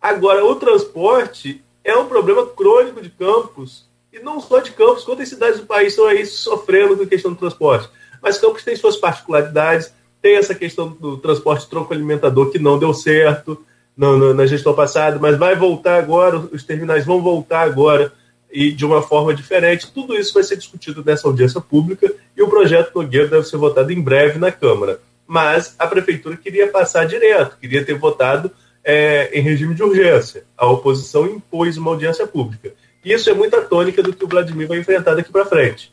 Agora, 0.00 0.44
o 0.44 0.54
transporte 0.56 1.62
é 1.84 1.96
um 1.96 2.06
problema 2.06 2.46
crônico 2.46 3.00
de 3.00 3.10
Campos, 3.10 3.86
e 4.12 4.18
não 4.18 4.40
só 4.40 4.60
de 4.60 4.70
Campos, 4.72 5.04
quantas 5.04 5.28
cidades 5.28 5.60
do 5.60 5.66
país 5.66 5.88
estão 5.88 6.06
aí 6.06 6.24
sofrendo 6.24 6.96
com 6.96 7.02
a 7.02 7.06
questão 7.06 7.32
do 7.32 7.38
transporte. 7.38 7.88
Mas 8.22 8.38
Campos 8.38 8.64
tem 8.64 8.74
suas 8.74 8.96
particularidades, 8.96 9.92
tem 10.22 10.36
essa 10.36 10.54
questão 10.54 10.88
do 10.88 11.18
transporte 11.18 11.68
tronco-alimentador 11.68 12.50
que 12.50 12.58
não 12.58 12.78
deu 12.78 12.92
certo 12.92 13.64
na 13.96 14.44
gestão 14.46 14.74
passada, 14.74 15.18
mas 15.18 15.38
vai 15.38 15.56
voltar 15.56 15.98
agora, 15.98 16.36
os 16.36 16.62
terminais 16.62 17.06
vão 17.06 17.22
voltar 17.22 17.62
agora 17.62 18.12
e 18.50 18.70
de 18.70 18.84
uma 18.84 19.02
forma 19.02 19.34
diferente. 19.34 19.90
Tudo 19.92 20.14
isso 20.14 20.34
vai 20.34 20.42
ser 20.42 20.56
discutido 20.56 21.02
nessa 21.04 21.26
audiência 21.26 21.60
pública 21.60 22.12
e 22.36 22.42
o 22.42 22.48
projeto 22.48 22.94
Nogueira 22.94 23.28
deve 23.28 23.44
ser 23.44 23.56
votado 23.56 23.92
em 23.92 24.00
breve 24.00 24.38
na 24.38 24.52
Câmara. 24.52 25.00
Mas 25.26 25.74
a 25.78 25.86
prefeitura 25.86 26.36
queria 26.36 26.68
passar 26.68 27.04
direto, 27.06 27.58
queria 27.58 27.84
ter 27.84 27.94
votado 27.94 28.50
é, 28.84 29.30
em 29.38 29.42
regime 29.42 29.74
de 29.74 29.82
urgência. 29.82 30.44
A 30.56 30.66
oposição 30.66 31.26
impôs 31.26 31.76
uma 31.76 31.90
audiência 31.90 32.26
pública. 32.26 32.72
Isso 33.04 33.28
é 33.28 33.34
muita 33.34 33.60
tônica 33.60 34.02
do 34.02 34.12
que 34.12 34.24
o 34.24 34.28
Vladimir 34.28 34.68
vai 34.68 34.78
enfrentar 34.78 35.14
daqui 35.14 35.30
para 35.30 35.46
frente. 35.46 35.92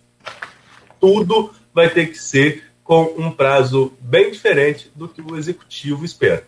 Tudo 0.99 1.51
vai 1.73 1.89
ter 1.89 2.07
que 2.07 2.17
ser 2.17 2.63
com 2.83 3.15
um 3.17 3.31
prazo 3.31 3.93
bem 3.99 4.31
diferente 4.31 4.91
do 4.95 5.07
que 5.07 5.21
o 5.21 5.35
executivo 5.37 6.05
espera. 6.05 6.45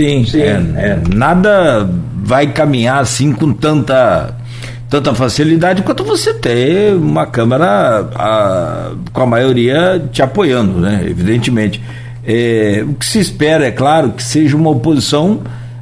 Sim, 0.00 0.24
Sim. 0.24 0.42
É, 0.42 0.52
é, 0.76 1.02
nada 1.12 1.90
vai 2.22 2.46
caminhar 2.52 3.00
assim 3.00 3.32
com 3.32 3.52
tanta 3.52 4.32
tanta 4.88 5.12
facilidade 5.12 5.82
quanto 5.82 6.04
você 6.04 6.32
ter 6.32 6.94
uma 6.94 7.26
Câmara 7.26 8.08
a, 8.14 8.92
com 9.12 9.22
a 9.22 9.26
maioria 9.26 10.00
te 10.12 10.22
apoiando, 10.22 10.78
né? 10.78 11.04
Evidentemente. 11.04 11.82
É, 12.24 12.84
o 12.88 12.94
que 12.94 13.04
se 13.04 13.18
espera, 13.18 13.66
é 13.66 13.72
claro, 13.72 14.10
que 14.10 14.22
seja 14.22 14.56
uma 14.56 14.70
oposição 14.70 15.40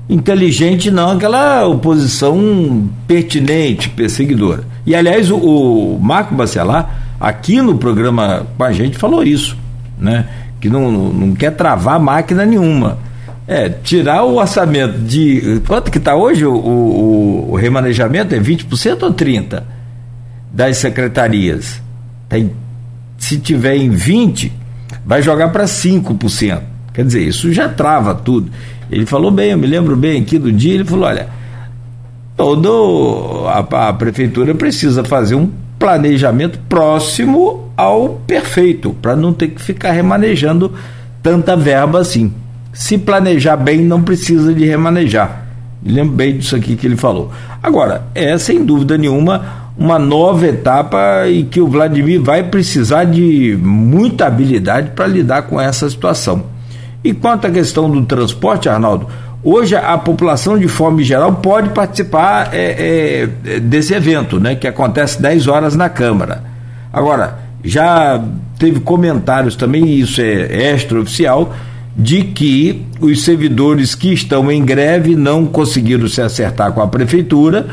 inteligente, 0.08 0.90
não 0.90 1.10
aquela 1.10 1.66
oposição 1.66 2.88
pertinente, 3.06 3.90
perseguidora. 3.90 4.64
E 4.86 4.96
aliás, 4.96 5.30
o, 5.30 5.36
o 5.36 6.00
Marco 6.00 6.34
Bacelar, 6.34 7.16
aqui 7.20 7.60
no 7.60 7.76
programa 7.76 8.46
com 8.56 8.64
a 8.64 8.72
gente, 8.72 8.96
falou 8.96 9.22
isso, 9.22 9.58
né? 9.98 10.24
Que 10.58 10.70
não, 10.70 10.90
não 10.90 11.34
quer 11.34 11.50
travar 11.50 12.00
máquina 12.00 12.46
nenhuma 12.46 13.04
é, 13.46 13.68
tirar 13.68 14.24
o 14.24 14.36
orçamento 14.36 14.98
de. 14.98 15.60
Quanto 15.66 15.90
que 15.90 15.98
está 15.98 16.16
hoje 16.16 16.44
o, 16.44 16.54
o, 16.54 17.52
o, 17.52 17.56
remanejamento? 17.56 18.34
É 18.34 18.40
20% 18.40 19.02
ou 19.02 19.14
30% 19.14 19.62
das 20.52 20.78
secretarias? 20.78 21.80
Tem, 22.28 22.50
se 23.16 23.38
tiver 23.38 23.76
em 23.76 23.90
20%, 23.90 24.50
vai 25.04 25.22
jogar 25.22 25.48
para 25.50 25.64
5%. 25.64 26.60
Quer 26.92 27.04
dizer, 27.04 27.22
isso 27.22 27.52
já 27.52 27.68
trava 27.68 28.14
tudo. 28.14 28.50
Ele 28.90 29.06
falou 29.06 29.30
bem, 29.30 29.50
eu 29.50 29.58
me 29.58 29.66
lembro 29.66 29.96
bem 29.96 30.20
aqui 30.20 30.38
do 30.38 30.50
dia, 30.50 30.74
ele 30.74 30.84
falou: 30.84 31.06
olha, 31.06 31.28
todo 32.36 33.44
a, 33.46 33.88
a 33.88 33.92
prefeitura 33.92 34.54
precisa 34.54 35.04
fazer 35.04 35.36
um 35.36 35.50
planejamento 35.78 36.58
próximo 36.68 37.70
ao 37.76 38.20
perfeito, 38.26 38.96
para 39.00 39.14
não 39.14 39.32
ter 39.32 39.48
que 39.48 39.60
ficar 39.60 39.92
remanejando 39.92 40.72
tanta 41.22 41.56
verba 41.56 42.00
assim. 42.00 42.32
Se 42.76 42.98
planejar 42.98 43.56
bem, 43.56 43.78
não 43.78 44.02
precisa 44.02 44.52
de 44.52 44.66
remanejar. 44.66 45.46
Lembro 45.82 46.14
bem 46.14 46.36
disso 46.36 46.54
aqui 46.54 46.76
que 46.76 46.86
ele 46.86 46.96
falou. 46.96 47.32
Agora, 47.62 48.02
é 48.14 48.36
sem 48.36 48.62
dúvida 48.62 48.98
nenhuma 48.98 49.64
uma 49.78 49.98
nova 49.98 50.46
etapa 50.46 51.26
e 51.26 51.44
que 51.44 51.58
o 51.58 51.68
Vladimir 51.68 52.20
vai 52.20 52.42
precisar 52.42 53.04
de 53.04 53.58
muita 53.62 54.26
habilidade 54.26 54.90
para 54.90 55.06
lidar 55.06 55.42
com 55.42 55.58
essa 55.58 55.88
situação. 55.88 56.44
E 57.02 57.14
quanto 57.14 57.46
à 57.46 57.50
questão 57.50 57.90
do 57.90 58.04
transporte, 58.04 58.68
Arnaldo, 58.68 59.06
hoje 59.42 59.74
a 59.74 59.96
população 59.96 60.58
de 60.58 60.68
forma 60.68 61.02
geral 61.02 61.32
pode 61.36 61.70
participar 61.70 62.50
é, 62.52 63.26
é, 63.46 63.58
desse 63.58 63.94
evento, 63.94 64.38
né, 64.38 64.54
que 64.54 64.66
acontece 64.66 65.20
10 65.20 65.48
horas 65.48 65.74
na 65.74 65.88
Câmara. 65.88 66.44
Agora, 66.92 67.38
já 67.64 68.22
teve 68.58 68.80
comentários 68.80 69.56
também, 69.56 69.94
isso 69.94 70.20
é 70.20 70.74
extraoficial, 70.74 71.54
de 71.96 72.22
que 72.22 72.82
os 73.00 73.22
servidores 73.22 73.94
que 73.94 74.12
estão 74.12 74.50
em 74.50 74.64
greve 74.64 75.16
não 75.16 75.46
conseguiram 75.46 76.06
se 76.08 76.20
acertar 76.20 76.72
com 76.72 76.82
a 76.82 76.86
prefeitura 76.86 77.66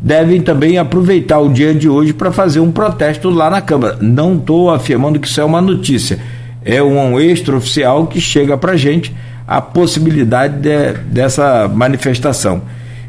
devem 0.00 0.40
também 0.40 0.78
aproveitar 0.78 1.38
o 1.38 1.48
dia 1.48 1.74
de 1.74 1.88
hoje 1.88 2.12
para 2.12 2.32
fazer 2.32 2.60
um 2.60 2.72
protesto 2.72 3.30
lá 3.30 3.50
na 3.50 3.60
Câmara. 3.60 3.98
Não 4.00 4.36
estou 4.36 4.70
afirmando 4.70 5.18
que 5.18 5.28
isso 5.28 5.40
é 5.40 5.44
uma 5.44 5.60
notícia, 5.60 6.18
é 6.64 6.82
um 6.82 7.20
extraoficial 7.20 8.06
que 8.06 8.20
chega 8.20 8.56
para 8.56 8.72
a 8.72 8.76
gente 8.76 9.14
a 9.46 9.60
possibilidade 9.60 10.58
de, 10.58 10.92
dessa 11.10 11.68
manifestação. 11.68 12.62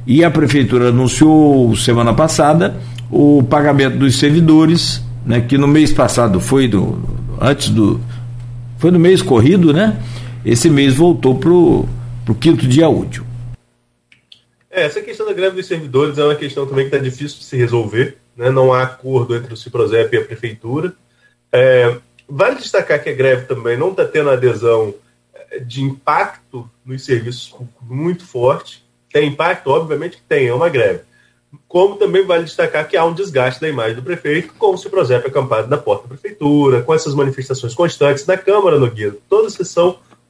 E 0.05 0.23
a 0.23 0.31
Prefeitura 0.31 0.89
anunciou 0.89 1.75
semana 1.75 2.13
passada 2.13 2.75
o 3.11 3.43
pagamento 3.43 3.97
dos 3.97 4.17
servidores, 4.17 5.03
né, 5.25 5.41
que 5.41 5.57
no 5.57 5.67
mês 5.67 5.91
passado 5.91 6.39
foi 6.39 6.67
do. 6.67 6.97
antes 7.41 7.69
do. 7.69 7.99
foi 8.77 8.91
no 8.91 8.99
mês 8.99 9.21
corrido, 9.21 9.73
né? 9.73 9.97
Esse 10.45 10.69
mês 10.69 10.95
voltou 10.95 11.37
para 11.37 11.49
o 11.49 12.35
quinto 12.39 12.65
dia 12.65 12.87
útil. 12.87 13.25
É, 14.71 14.83
essa 14.83 15.01
questão 15.01 15.25
da 15.25 15.33
greve 15.33 15.57
dos 15.57 15.67
servidores 15.67 16.17
é 16.17 16.23
uma 16.23 16.35
questão 16.35 16.65
também 16.65 16.87
que 16.87 16.95
está 16.95 17.03
difícil 17.03 17.39
de 17.39 17.43
se 17.43 17.57
resolver. 17.57 18.17
Né? 18.37 18.49
Não 18.49 18.73
há 18.73 18.83
acordo 18.83 19.35
entre 19.35 19.53
o 19.53 19.57
Ciprozep 19.57 20.15
e 20.15 20.19
a 20.19 20.25
Prefeitura. 20.25 20.93
É, 21.51 21.97
vale 22.27 22.55
destacar 22.55 23.03
que 23.03 23.09
a 23.09 23.13
greve 23.13 23.47
também 23.47 23.77
não 23.77 23.89
está 23.89 24.05
tendo 24.05 24.29
adesão 24.29 24.93
é, 25.33 25.59
de 25.59 25.81
impacto 25.81 26.69
nos 26.85 27.03
serviços 27.03 27.53
muito 27.81 28.25
forte. 28.25 28.85
Tem 29.11 29.27
impacto? 29.27 29.67
Obviamente 29.67 30.17
que 30.17 30.23
tem, 30.23 30.47
é 30.47 30.53
uma 30.53 30.69
greve. 30.69 31.01
Como 31.67 31.95
também 31.95 32.25
vale 32.25 32.43
destacar 32.43 32.87
que 32.87 32.95
há 32.95 33.03
um 33.03 33.13
desgaste 33.13 33.59
da 33.59 33.67
imagem 33.67 33.95
do 33.95 34.03
prefeito, 34.03 34.53
com 34.53 34.67
o 34.67 34.77
Ciprozep 34.77 35.27
acampado 35.27 35.67
na 35.67 35.77
porta 35.77 36.03
da 36.03 36.09
prefeitura, 36.09 36.83
com 36.83 36.93
essas 36.93 37.15
manifestações 37.15 37.73
constantes 37.73 38.25
na 38.25 38.37
Câmara, 38.37 38.77
no 38.77 38.89
Guia. 38.89 39.17
Toda 39.27 39.49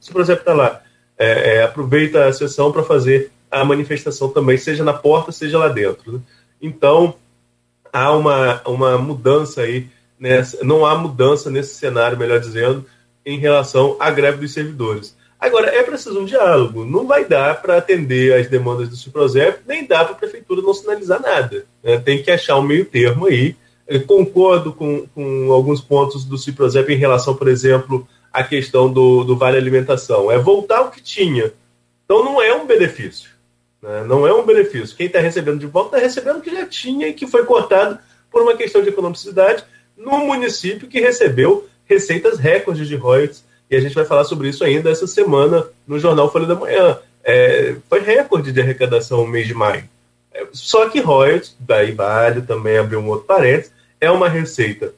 o 0.00 0.04
Ciprozep 0.04 0.40
está 0.40 0.54
lá. 0.54 0.82
É, 1.18 1.56
é, 1.56 1.62
aproveita 1.62 2.26
a 2.26 2.32
sessão 2.32 2.72
para 2.72 2.82
fazer 2.82 3.30
a 3.50 3.64
manifestação 3.64 4.28
também, 4.30 4.56
seja 4.56 4.82
na 4.82 4.92
porta, 4.92 5.32
seja 5.32 5.58
lá 5.58 5.68
dentro. 5.68 6.12
Né? 6.12 6.20
Então, 6.62 7.14
há 7.92 8.12
uma, 8.12 8.62
uma 8.66 8.96
mudança 8.96 9.62
aí, 9.62 9.88
nessa, 10.18 10.64
não 10.64 10.86
há 10.86 10.96
mudança 10.96 11.50
nesse 11.50 11.74
cenário, 11.74 12.18
melhor 12.18 12.40
dizendo, 12.40 12.86
em 13.26 13.38
relação 13.38 13.96
à 14.00 14.10
greve 14.10 14.38
dos 14.38 14.52
servidores. 14.52 15.16
Agora, 15.38 15.68
é 15.68 15.82
preciso 15.82 16.20
um 16.20 16.24
diálogo. 16.24 16.84
Não 16.84 17.06
vai 17.06 17.24
dar 17.24 17.60
para 17.62 17.78
atender 17.78 18.34
as 18.34 18.46
demandas 18.46 18.88
do 18.88 18.96
Ciprozep, 18.96 19.60
nem 19.66 19.86
dá 19.86 20.04
para 20.04 20.12
a 20.12 20.18
prefeitura 20.18 20.60
não 20.62 20.74
sinalizar 20.74 21.20
nada. 21.20 21.64
Né? 21.82 21.98
Tem 21.98 22.22
que 22.22 22.30
achar 22.30 22.58
um 22.58 22.62
meio 22.62 22.84
termo 22.84 23.26
aí. 23.26 23.56
Eu 23.88 24.02
concordo 24.02 24.72
com, 24.72 25.06
com 25.14 25.50
alguns 25.50 25.80
pontos 25.80 26.24
do 26.24 26.38
Ciprozep 26.38 26.92
em 26.92 26.96
relação, 26.96 27.34
por 27.34 27.48
exemplo, 27.48 28.06
à 28.32 28.44
questão 28.44 28.92
do, 28.92 29.24
do 29.24 29.36
Vale 29.36 29.56
Alimentação. 29.56 30.30
É 30.30 30.38
voltar 30.38 30.78
ao 30.78 30.90
que 30.90 31.02
tinha. 31.02 31.52
Então, 32.04 32.24
não 32.24 32.40
é 32.40 32.54
um 32.54 32.66
benefício. 32.66 33.30
Né? 33.82 34.04
Não 34.04 34.26
é 34.26 34.32
um 34.32 34.44
benefício. 34.44 34.96
Quem 34.96 35.06
está 35.06 35.20
recebendo 35.20 35.58
de 35.58 35.66
volta 35.66 35.96
está 35.96 36.06
recebendo 36.06 36.38
o 36.38 36.40
que 36.40 36.50
já 36.50 36.66
tinha 36.66 37.08
e 37.08 37.12
que 37.12 37.26
foi 37.26 37.44
cortado 37.44 37.98
por 38.30 38.42
uma 38.42 38.56
questão 38.56 38.82
de 38.82 38.88
economicidade 38.88 39.64
num 39.96 40.26
município 40.26 40.88
que 40.88 41.00
recebeu 41.00 41.68
receitas 41.84 42.38
recordes 42.38 42.88
de 42.88 42.96
royalties. 42.96 43.44
E 43.70 43.76
a 43.76 43.80
gente 43.80 43.94
vai 43.94 44.04
falar 44.04 44.24
sobre 44.24 44.48
isso 44.48 44.64
ainda 44.64 44.90
essa 44.90 45.06
semana 45.06 45.66
no 45.86 45.98
Jornal 45.98 46.30
Folha 46.30 46.46
da 46.46 46.54
Manhã. 46.54 46.98
É, 47.22 47.76
foi 47.88 48.00
recorde 48.00 48.52
de 48.52 48.60
arrecadação 48.60 49.18
no 49.18 49.26
mês 49.26 49.46
de 49.46 49.54
maio. 49.54 49.88
É, 50.32 50.46
só 50.52 50.88
que 50.88 51.00
royalties, 51.00 51.56
daí 51.58 51.92
vale 51.92 52.42
também 52.42 52.78
abrir 52.78 52.96
um 52.96 53.08
outro 53.08 53.26
parênteses, 53.26 53.72
é 54.00 54.10
uma 54.10 54.28
receita 54.28 54.94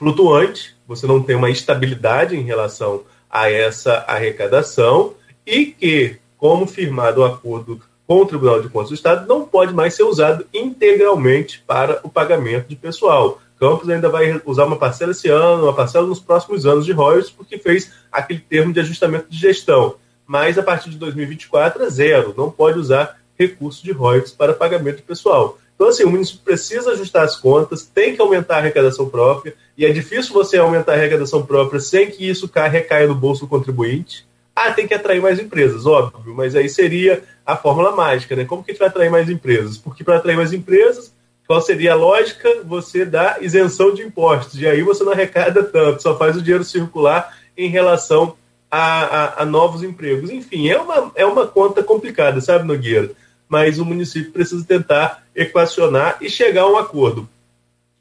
flutuante, 0.00 0.74
você 0.88 1.06
não 1.06 1.22
tem 1.22 1.36
uma 1.36 1.50
estabilidade 1.50 2.34
em 2.34 2.42
relação 2.42 3.02
a 3.28 3.50
essa 3.50 4.02
arrecadação 4.08 5.12
e 5.46 5.66
que, 5.66 6.16
como 6.38 6.66
firmado 6.66 7.20
o 7.20 7.24
acordo 7.24 7.78
com 8.06 8.22
o 8.22 8.26
Tribunal 8.26 8.62
de 8.62 8.70
Contas 8.70 8.88
do 8.88 8.94
Estado 8.94 9.28
não 9.28 9.44
pode 9.44 9.74
mais 9.74 9.92
ser 9.92 10.04
usado 10.04 10.46
integralmente 10.54 11.62
para 11.66 12.00
o 12.02 12.08
pagamento 12.08 12.66
de 12.66 12.76
pessoal. 12.76 13.42
Campos 13.58 13.90
ainda 13.90 14.08
vai 14.08 14.40
usar 14.46 14.64
uma 14.64 14.78
parcela 14.78 15.10
esse 15.12 15.28
ano, 15.28 15.64
uma 15.64 15.74
parcela 15.74 16.06
nos 16.06 16.18
próximos 16.18 16.64
anos 16.64 16.86
de 16.86 16.92
royalties, 16.92 17.30
porque 17.30 17.58
fez 17.58 17.92
aquele 18.10 18.40
termo 18.40 18.72
de 18.72 18.80
ajustamento 18.80 19.26
de 19.28 19.36
gestão. 19.36 19.96
Mas 20.26 20.56
a 20.56 20.62
partir 20.62 20.88
de 20.88 20.96
2024 20.96 21.82
é 21.82 21.90
zero, 21.90 22.34
não 22.34 22.50
pode 22.50 22.78
usar 22.78 23.20
recurso 23.38 23.84
de 23.84 23.92
royalties 23.92 24.32
para 24.32 24.54
pagamento 24.54 25.02
pessoal. 25.02 25.58
Então, 25.80 25.88
assim, 25.88 26.04
o 26.04 26.10
município 26.10 26.42
precisa 26.44 26.90
ajustar 26.90 27.24
as 27.24 27.36
contas, 27.36 27.86
tem 27.86 28.14
que 28.14 28.20
aumentar 28.20 28.56
a 28.56 28.58
arrecadação 28.58 29.08
própria, 29.08 29.54
e 29.78 29.86
é 29.86 29.90
difícil 29.90 30.34
você 30.34 30.58
aumentar 30.58 30.92
a 30.92 30.96
arrecadação 30.96 31.46
própria 31.46 31.80
sem 31.80 32.10
que 32.10 32.28
isso 32.28 32.50
recaia 32.52 33.06
no 33.06 33.14
bolso 33.14 33.46
do 33.46 33.48
contribuinte. 33.48 34.28
Ah, 34.54 34.70
tem 34.72 34.86
que 34.86 34.92
atrair 34.92 35.22
mais 35.22 35.40
empresas, 35.40 35.86
óbvio, 35.86 36.34
mas 36.34 36.54
aí 36.54 36.68
seria 36.68 37.22
a 37.46 37.56
fórmula 37.56 37.92
mágica, 37.92 38.36
né? 38.36 38.44
Como 38.44 38.62
que 38.62 38.72
a 38.72 38.74
gente 38.74 38.78
vai 38.78 38.88
atrair 38.88 39.10
mais 39.10 39.30
empresas? 39.30 39.78
Porque 39.78 40.04
para 40.04 40.18
atrair 40.18 40.36
mais 40.36 40.52
empresas, 40.52 41.14
qual 41.46 41.62
seria 41.62 41.92
a 41.92 41.96
lógica? 41.96 42.60
Você 42.66 43.06
dá 43.06 43.38
isenção 43.40 43.94
de 43.94 44.02
impostos, 44.02 44.60
e 44.60 44.66
aí 44.66 44.82
você 44.82 45.02
não 45.02 45.12
arrecada 45.12 45.64
tanto, 45.64 46.02
só 46.02 46.14
faz 46.18 46.36
o 46.36 46.42
dinheiro 46.42 46.62
circular 46.62 47.38
em 47.56 47.70
relação 47.70 48.36
a, 48.70 49.04
a, 49.04 49.42
a 49.42 49.44
novos 49.46 49.82
empregos. 49.82 50.28
Enfim, 50.28 50.68
é 50.68 50.78
uma, 50.78 51.10
é 51.14 51.24
uma 51.24 51.46
conta 51.46 51.82
complicada, 51.82 52.38
sabe, 52.42 52.68
Nogueira? 52.68 53.12
Mas 53.50 53.78
o 53.78 53.84
município 53.84 54.32
precisa 54.32 54.64
tentar 54.64 55.26
equacionar 55.34 56.16
e 56.22 56.30
chegar 56.30 56.62
a 56.62 56.70
um 56.70 56.78
acordo. 56.78 57.28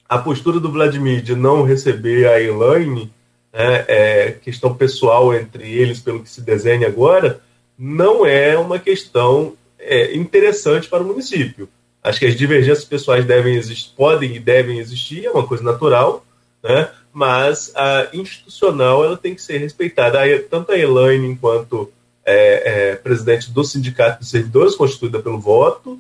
A 0.08 0.18
postura 0.18 0.60
do 0.60 0.72
Vladimir 0.72 1.22
de 1.22 1.36
não 1.36 1.64
receber 1.64 2.28
a 2.28 2.42
Elaine 2.42 3.12
né, 3.52 3.86
é, 3.88 4.32
questão 4.32 4.74
pessoal 4.76 5.34
entre 5.34 5.70
eles, 5.70 6.00
pelo 6.00 6.22
que 6.22 6.30
se 6.30 6.42
desenha 6.42 6.88
agora, 6.88 7.42
não 7.78 8.26
é 8.26 8.58
uma 8.58 8.78
questão 8.78 9.54
é, 9.80 10.16
interessante 10.16 10.88
para 10.88 11.04
o 11.04 11.08
município. 11.08 11.68
Acho 12.04 12.20
que 12.20 12.28
as 12.28 12.36
divergências 12.36 12.86
pessoais 12.86 13.26
devem 13.26 13.56
existir, 13.56 13.92
podem 13.96 14.36
e 14.36 14.40
devem 14.40 14.80
existir, 14.80 15.26
é 15.26 15.32
uma 15.32 15.46
coisa 15.46 15.64
natural, 15.64 16.24
né? 16.64 16.90
mas 17.12 17.74
a 17.76 18.08
institucional 18.14 19.04
ela 19.04 19.18
tem 19.18 19.34
que 19.34 19.42
ser 19.42 19.58
respeitada. 19.58 20.20
Tanto 20.50 20.72
a 20.72 20.78
Elaine, 20.78 21.28
enquanto 21.28 21.92
é, 22.30 22.92
é, 22.92 22.96
presidente 22.96 23.52
do 23.52 23.64
Sindicato 23.64 24.20
de 24.20 24.30
Servidores, 24.30 24.76
constituída 24.76 25.20
pelo 25.20 25.40
voto, 25.40 26.00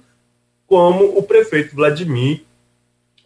como 0.67 1.17
o 1.17 1.23
prefeito 1.23 1.75
Vladimir, 1.75 2.43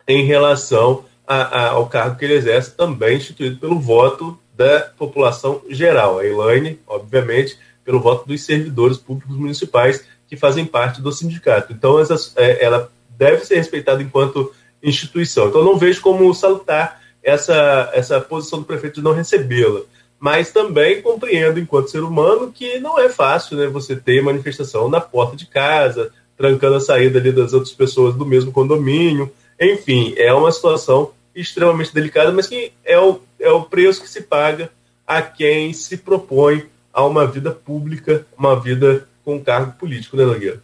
em 0.08 0.26
relação 0.26 1.06
a, 1.28 1.36
a, 1.36 1.70
ao 1.72 1.88
cargo 1.88 2.18
que 2.18 2.24
ele 2.24 2.36
exerce, 2.36 2.72
também 2.72 3.18
instituído 3.18 3.58
pelo 3.58 3.80
voto 3.80 4.40
da 4.56 4.82
população 4.98 5.62
geral. 5.70 6.20
A 6.20 6.26
Elaine, 6.26 6.80
obviamente, 6.88 7.58
pelo 7.84 8.00
voto 8.00 8.26
dos 8.26 8.44
servidores 8.44 8.98
públicos 8.98 9.36
municipais 9.36 10.06
que 10.28 10.38
fazem 10.38 10.66
parte 10.66 11.02
do 11.02 11.12
sindicato. 11.12 11.74
Então, 11.74 12.00
essas, 12.00 12.34
é, 12.38 12.64
ela 12.64 12.90
deve 13.10 13.44
ser 13.44 13.56
respeitada 13.56 14.02
enquanto 14.02 14.54
instituição. 14.82 15.50
Então, 15.50 15.64
não 15.64 15.78
vejo 15.78 16.02
como 16.02 16.34
salutar 16.34 17.02
essa, 17.22 17.90
essa 17.94 18.22
posição 18.22 18.60
do 18.60 18.66
prefeito 18.66 18.96
de 18.96 19.02
não 19.02 19.14
recebê-la. 19.14 19.82
Mas 20.24 20.54
também 20.54 21.02
compreendo, 21.02 21.60
enquanto 21.60 21.92
ser 21.92 22.02
humano, 22.02 22.50
que 22.50 22.80
não 22.80 22.98
é 22.98 23.10
fácil 23.10 23.58
né, 23.58 23.68
você 23.68 23.94
ter 23.94 24.24
manifestação 24.24 24.88
na 24.88 25.02
porta 25.02 25.36
de 25.36 25.46
casa, 25.46 26.12
trancando 26.38 26.78
a 26.78 26.80
saída 26.80 27.20
ali 27.20 27.30
das 27.30 27.52
outras 27.52 27.74
pessoas 27.74 28.16
do 28.16 28.26
mesmo 28.26 28.50
condomínio. 28.50 29.30
Enfim, 29.60 30.14
é 30.16 30.34
uma 30.34 30.50
situação 30.50 31.12
extremamente 31.36 31.94
delicada, 31.94 32.32
mas 32.32 32.48
que 32.48 32.72
é 32.86 32.98
o, 32.98 33.20
é 33.38 33.52
o 33.52 33.64
preço 33.64 34.02
que 34.02 34.10
se 34.10 34.22
paga 34.22 34.70
a 35.06 35.22
quem 35.22 35.74
se 35.74 35.98
propõe 35.98 36.68
a 36.94 37.06
uma 37.06 37.28
vida 37.28 37.52
pública, 37.52 38.26
uma 38.38 38.58
vida 38.58 39.06
com 39.26 39.38
cargo 39.42 39.74
político, 39.74 40.16
né, 40.16 40.24
Nogueira? 40.24 40.62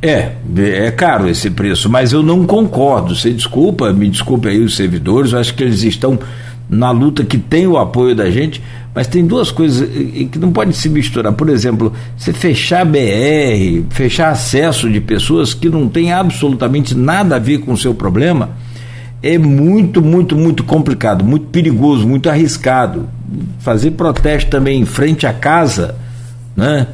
É, 0.00 0.36
é 0.86 0.90
caro 0.90 1.28
esse 1.28 1.50
preço, 1.50 1.90
mas 1.90 2.14
eu 2.14 2.22
não 2.22 2.46
concordo. 2.46 3.14
Você 3.14 3.30
desculpa, 3.30 3.92
me 3.92 4.08
desculpe 4.08 4.48
aí 4.48 4.60
os 4.60 4.74
servidores, 4.74 5.34
eu 5.34 5.38
acho 5.38 5.54
que 5.54 5.62
eles 5.62 5.82
estão 5.82 6.18
na 6.68 6.90
luta 6.90 7.24
que 7.24 7.38
tem 7.38 7.66
o 7.66 7.76
apoio 7.76 8.14
da 8.14 8.30
gente, 8.30 8.62
mas 8.94 9.06
tem 9.06 9.26
duas 9.26 9.50
coisas 9.50 9.88
que 9.88 10.38
não 10.38 10.52
pode 10.52 10.72
se 10.74 10.88
misturar. 10.88 11.32
Por 11.32 11.48
exemplo, 11.48 11.92
você 12.16 12.32
fechar 12.32 12.84
BR, 12.84 13.84
fechar 13.90 14.30
acesso 14.30 14.88
de 14.88 15.00
pessoas 15.00 15.52
que 15.52 15.68
não 15.68 15.88
tem 15.88 16.12
absolutamente 16.12 16.94
nada 16.94 17.36
a 17.36 17.38
ver 17.38 17.58
com 17.58 17.72
o 17.72 17.76
seu 17.76 17.94
problema, 17.94 18.50
é 19.22 19.38
muito, 19.38 20.02
muito, 20.02 20.36
muito 20.36 20.62
complicado, 20.62 21.24
muito 21.24 21.46
perigoso, 21.46 22.06
muito 22.06 22.28
arriscado. 22.28 23.08
Fazer 23.58 23.92
protesto 23.92 24.50
também 24.50 24.80
em 24.80 24.84
frente 24.84 25.26
à 25.26 25.32
casa, 25.32 25.96
né? 26.54 26.86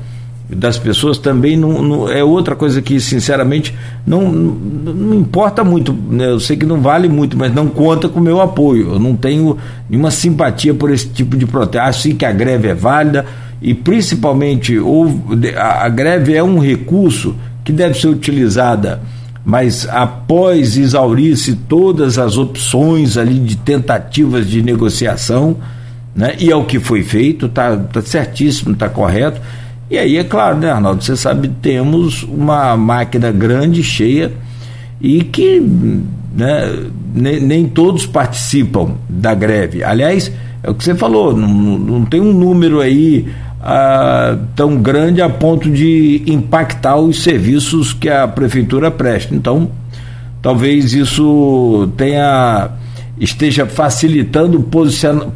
Das 0.56 0.78
pessoas 0.78 1.18
também 1.18 1.56
não, 1.56 1.82
não, 1.82 2.08
é 2.08 2.24
outra 2.24 2.56
coisa 2.56 2.82
que 2.82 2.98
sinceramente 3.00 3.74
não, 4.06 4.30
não, 4.32 4.94
não 4.94 5.14
importa 5.14 5.62
muito 5.62 5.92
né? 5.92 6.26
eu 6.26 6.40
sei 6.40 6.56
que 6.56 6.66
não 6.66 6.80
vale 6.80 7.08
muito 7.08 7.36
mas 7.36 7.54
não 7.54 7.68
conta 7.68 8.08
com 8.08 8.18
o 8.18 8.22
meu 8.22 8.40
apoio 8.40 8.94
eu 8.94 8.98
não 8.98 9.14
tenho 9.14 9.56
nenhuma 9.88 10.10
simpatia 10.10 10.74
por 10.74 10.90
esse 10.90 11.08
tipo 11.08 11.36
de 11.36 11.46
protesto 11.46 11.88
acho 11.88 12.02
sim 12.02 12.16
que 12.16 12.24
a 12.24 12.32
greve 12.32 12.68
é 12.68 12.74
válida 12.74 13.24
e 13.62 13.74
principalmente 13.74 14.78
ou, 14.78 15.22
a, 15.56 15.86
a 15.86 15.88
greve 15.88 16.34
é 16.34 16.42
um 16.42 16.58
recurso 16.58 17.36
que 17.64 17.72
deve 17.72 17.98
ser 17.98 18.08
utilizada 18.08 19.00
mas 19.44 19.88
após 19.88 20.76
exaurir-se 20.76 21.54
todas 21.54 22.18
as 22.18 22.36
opções 22.36 23.16
ali 23.16 23.38
de 23.38 23.56
tentativas 23.56 24.48
de 24.48 24.62
negociação 24.62 25.56
né? 26.14 26.34
e 26.40 26.50
é 26.50 26.56
o 26.56 26.64
que 26.64 26.80
foi 26.80 27.02
feito 27.02 27.46
está 27.46 27.76
tá 27.76 28.02
certíssimo 28.02 28.72
está 28.72 28.88
correto 28.88 29.40
e 29.90 29.98
aí, 29.98 30.16
é 30.16 30.24
claro, 30.24 30.58
né, 30.58 30.70
Arnaldo? 30.70 31.02
Você 31.02 31.16
sabe, 31.16 31.48
temos 31.60 32.22
uma 32.22 32.76
máquina 32.76 33.32
grande, 33.32 33.82
cheia, 33.82 34.32
e 35.00 35.24
que 35.24 35.60
né, 35.60 36.86
nem, 37.14 37.40
nem 37.40 37.68
todos 37.68 38.06
participam 38.06 38.92
da 39.08 39.34
greve. 39.34 39.82
Aliás, 39.82 40.30
é 40.62 40.70
o 40.70 40.74
que 40.74 40.84
você 40.84 40.94
falou, 40.94 41.36
não, 41.36 41.48
não 41.48 42.04
tem 42.04 42.20
um 42.20 42.32
número 42.32 42.80
aí 42.80 43.26
ah, 43.62 44.38
tão 44.54 44.76
grande 44.76 45.20
a 45.20 45.28
ponto 45.28 45.70
de 45.70 46.22
impactar 46.26 46.96
os 46.96 47.22
serviços 47.22 47.92
que 47.92 48.08
a 48.08 48.28
prefeitura 48.28 48.90
presta. 48.90 49.34
Então, 49.34 49.70
talvez 50.40 50.92
isso 50.94 51.90
tenha 51.96 52.70
esteja 53.18 53.66
facilitando 53.66 54.58
o 54.58 54.62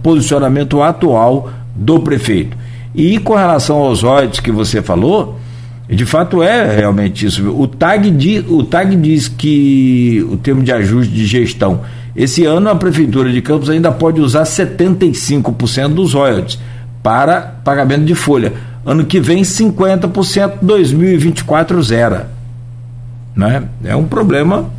posicionamento 0.03 0.81
atual 0.81 1.51
do 1.77 2.01
prefeito. 2.01 2.57
E 2.95 3.19
com 3.19 3.35
relação 3.35 3.77
aos 3.77 4.03
royalties 4.03 4.41
que 4.41 4.53
você 4.53 4.81
falou, 4.81 5.39
de 5.89 6.07
fato 6.07 6.43
é 6.43 6.77
realmente 6.77 7.27
isso. 7.27 7.51
O 7.51 7.67
TAG, 7.67 8.11
diz, 8.11 8.45
o 8.49 8.63
TAG 8.63 8.97
diz 8.97 9.29
que 9.29 10.25
o 10.31 10.37
termo 10.37 10.63
de 10.63 10.73
ajuste 10.73 11.13
de 11.13 11.27
gestão, 11.27 11.81
esse 12.15 12.45
ano 12.45 12.71
a 12.71 12.77
Prefeitura 12.77 13.31
de 13.33 13.43
Campos 13.43 13.69
ainda 13.69 13.91
pode 13.91 14.21
usar 14.21 14.45
75% 14.45 15.89
dos 15.89 16.15
royalties 16.15 16.59
para 17.03 17.41
pagamento 17.65 18.05
de 18.05 18.15
folha. 18.15 18.53
Ano 18.87 19.05
que 19.05 19.19
vem, 19.19 19.43
50%, 19.43 20.59
2024 20.63 21.83
zero. 21.83 22.21
Né? 23.35 23.65
É 23.85 23.97
um 23.97 24.05
problema 24.05 24.71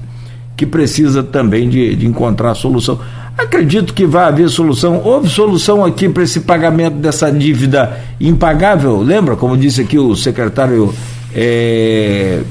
que 0.55 0.65
precisa 0.65 1.21
também 1.21 1.67
de, 1.67 1.95
de 1.95 2.07
encontrar 2.07 2.55
solução. 2.55 2.99
Acredito 3.37 3.93
que 3.93 4.05
vai 4.05 4.25
haver 4.25 4.47
solução. 4.49 5.01
Houve 5.03 5.29
solução 5.29 5.83
aqui 5.83 6.07
para 6.07 6.23
esse 6.23 6.41
pagamento 6.41 6.95
dessa 6.95 7.29
dívida 7.29 7.99
impagável? 8.19 9.01
Lembra, 9.01 9.35
como 9.35 9.57
disse 9.57 9.81
aqui 9.81 9.99
o 9.99 10.15
secretário, 10.15 10.93
é, 11.33 12.41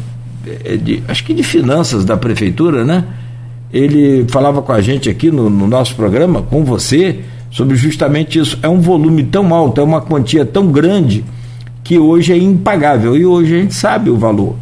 é 0.65 0.77
de, 0.77 1.03
acho 1.09 1.25
que 1.25 1.33
de 1.33 1.43
finanças 1.43 2.05
da 2.05 2.17
prefeitura, 2.17 2.85
né? 2.85 3.05
Ele 3.73 4.27
falava 4.29 4.61
com 4.61 4.73
a 4.73 4.81
gente 4.81 5.09
aqui 5.09 5.31
no, 5.31 5.49
no 5.49 5.67
nosso 5.67 5.97
programa, 5.97 6.43
com 6.43 6.65
você, 6.65 7.21
sobre 7.51 7.77
justamente 7.77 8.39
isso. 8.39 8.59
É 8.63 8.69
um 8.69 8.81
volume 8.81 9.25
tão 9.25 9.55
alto, 9.55 9.81
é 9.81 9.85
uma 9.85 10.03
quantia 10.03 10.45
tão 10.45 10.71
grande 10.71 11.25
que 11.83 11.99
hoje 11.99 12.33
é 12.33 12.37
impagável. 12.37 13.17
E 13.17 13.25
hoje 13.25 13.55
a 13.55 13.61
gente 13.63 13.75
sabe 13.75 14.11
o 14.11 14.17
valor, 14.19 14.55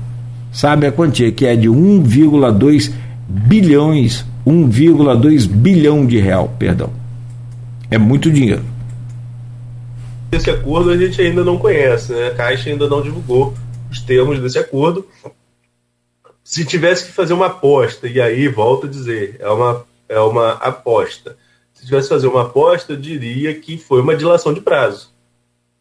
sabe 0.52 0.86
a 0.86 0.92
quantia, 0.92 1.32
que 1.32 1.44
é 1.44 1.56
de 1.56 1.68
1,2 1.68 2.92
bilhões 3.32 4.26
1,2 4.46 5.46
bilhão 5.48 6.04
de 6.04 6.18
real, 6.18 6.54
perdão. 6.58 6.92
É 7.90 7.96
muito 7.96 8.30
dinheiro. 8.30 8.64
Esse 10.32 10.50
acordo 10.50 10.90
a 10.90 10.96
gente 10.96 11.20
ainda 11.20 11.44
não 11.44 11.58
conhece, 11.58 12.12
né? 12.12 12.28
A 12.28 12.34
Caixa 12.34 12.70
ainda 12.70 12.88
não 12.88 13.02
divulgou 13.02 13.54
os 13.90 14.00
termos 14.00 14.38
desse 14.40 14.58
acordo. 14.58 15.06
Se 16.42 16.64
tivesse 16.64 17.06
que 17.06 17.12
fazer 17.12 17.32
uma 17.32 17.46
aposta, 17.46 18.08
e 18.08 18.20
aí 18.20 18.48
volto 18.48 18.86
a 18.86 18.90
dizer, 18.90 19.36
é 19.38 19.48
uma, 19.48 19.84
é 20.08 20.18
uma 20.18 20.52
aposta. 20.52 21.36
Se 21.72 21.86
tivesse 21.86 22.08
que 22.08 22.14
fazer 22.14 22.26
uma 22.26 22.42
aposta, 22.42 22.92
eu 22.92 22.96
diria 22.96 23.54
que 23.54 23.78
foi 23.78 24.00
uma 24.00 24.16
dilação 24.16 24.52
de 24.52 24.60
prazo. 24.60 25.12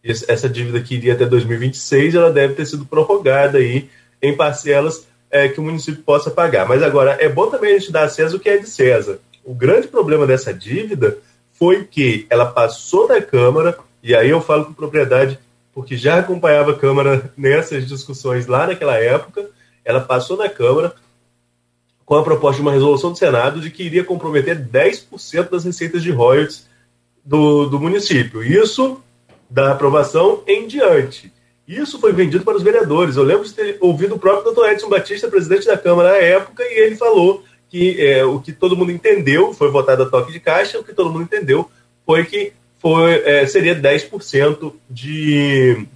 Essa 0.03 0.49
dívida 0.49 0.81
que 0.81 0.95
iria 0.95 1.13
até 1.13 1.25
2026, 1.25 2.15
ela 2.15 2.31
deve 2.31 2.53
ter 2.55 2.65
sido 2.65 2.85
prorrogada 2.85 3.57
aí 3.57 3.89
em 4.21 4.35
parcelas 4.35 5.07
é, 5.31 5.47
que 5.47 5.59
o 5.59 5.63
município 5.63 6.03
possa 6.03 6.29
pagar. 6.29 6.67
Mas 6.67 6.83
agora, 6.83 7.17
é 7.19 7.29
bom 7.29 7.47
também 7.47 7.75
a 7.75 7.79
gente 7.79 7.91
dar 7.91 8.03
a 8.03 8.09
César 8.09 8.35
o 8.35 8.39
que 8.39 8.49
é 8.49 8.57
de 8.57 8.67
César. 8.67 9.19
O 9.43 9.55
grande 9.55 9.87
problema 9.87 10.27
dessa 10.27 10.53
dívida 10.53 11.17
foi 11.53 11.85
que 11.85 12.27
ela 12.29 12.45
passou 12.45 13.07
da 13.07 13.21
Câmara, 13.21 13.77
e 14.03 14.15
aí 14.15 14.29
eu 14.29 14.41
falo 14.41 14.65
com 14.65 14.73
propriedade, 14.73 15.39
porque 15.73 15.95
já 15.95 16.19
acompanhava 16.19 16.71
a 16.71 16.77
Câmara 16.77 17.31
nessas 17.37 17.87
discussões 17.87 18.45
lá 18.45 18.67
naquela 18.67 18.97
época, 18.97 19.49
ela 19.83 20.01
passou 20.01 20.37
na 20.37 20.49
Câmara 20.49 20.93
com 22.05 22.15
a 22.15 22.23
proposta 22.23 22.57
de 22.57 22.61
uma 22.61 22.73
resolução 22.73 23.11
do 23.11 23.17
Senado 23.17 23.61
de 23.61 23.71
que 23.71 23.83
iria 23.83 24.03
comprometer 24.03 24.59
10% 24.59 25.49
das 25.49 25.63
receitas 25.63 26.03
de 26.03 26.11
royalties 26.11 26.67
do, 27.23 27.67
do 27.67 27.79
município. 27.79 28.43
Isso 28.43 29.01
da 29.49 29.71
aprovação 29.71 30.43
em 30.47 30.67
diante. 30.67 31.31
Isso 31.71 31.99
foi 31.99 32.11
vendido 32.11 32.43
para 32.43 32.57
os 32.57 32.63
vereadores. 32.63 33.15
Eu 33.15 33.23
lembro 33.23 33.45
de 33.45 33.53
ter 33.53 33.77
ouvido 33.79 34.15
o 34.15 34.19
próprio 34.19 34.43
doutor 34.43 34.69
Edson 34.69 34.89
Batista, 34.89 35.29
presidente 35.29 35.65
da 35.65 35.77
Câmara 35.77 36.09
na 36.09 36.17
época, 36.17 36.63
e 36.63 36.79
ele 36.79 36.97
falou 36.97 37.45
que 37.69 38.05
é, 38.05 38.25
o 38.25 38.41
que 38.41 38.51
todo 38.51 38.75
mundo 38.75 38.91
entendeu 38.91 39.53
foi 39.53 39.71
votado 39.71 40.03
a 40.03 40.09
toque 40.09 40.33
de 40.33 40.39
caixa, 40.41 40.77
o 40.77 40.83
que 40.83 40.93
todo 40.93 41.09
mundo 41.09 41.23
entendeu 41.23 41.71
foi 42.05 42.25
que 42.25 42.51
foi, 42.77 43.23
é, 43.23 43.45
seria 43.47 43.73
10% 43.73 44.73
de 44.89 45.87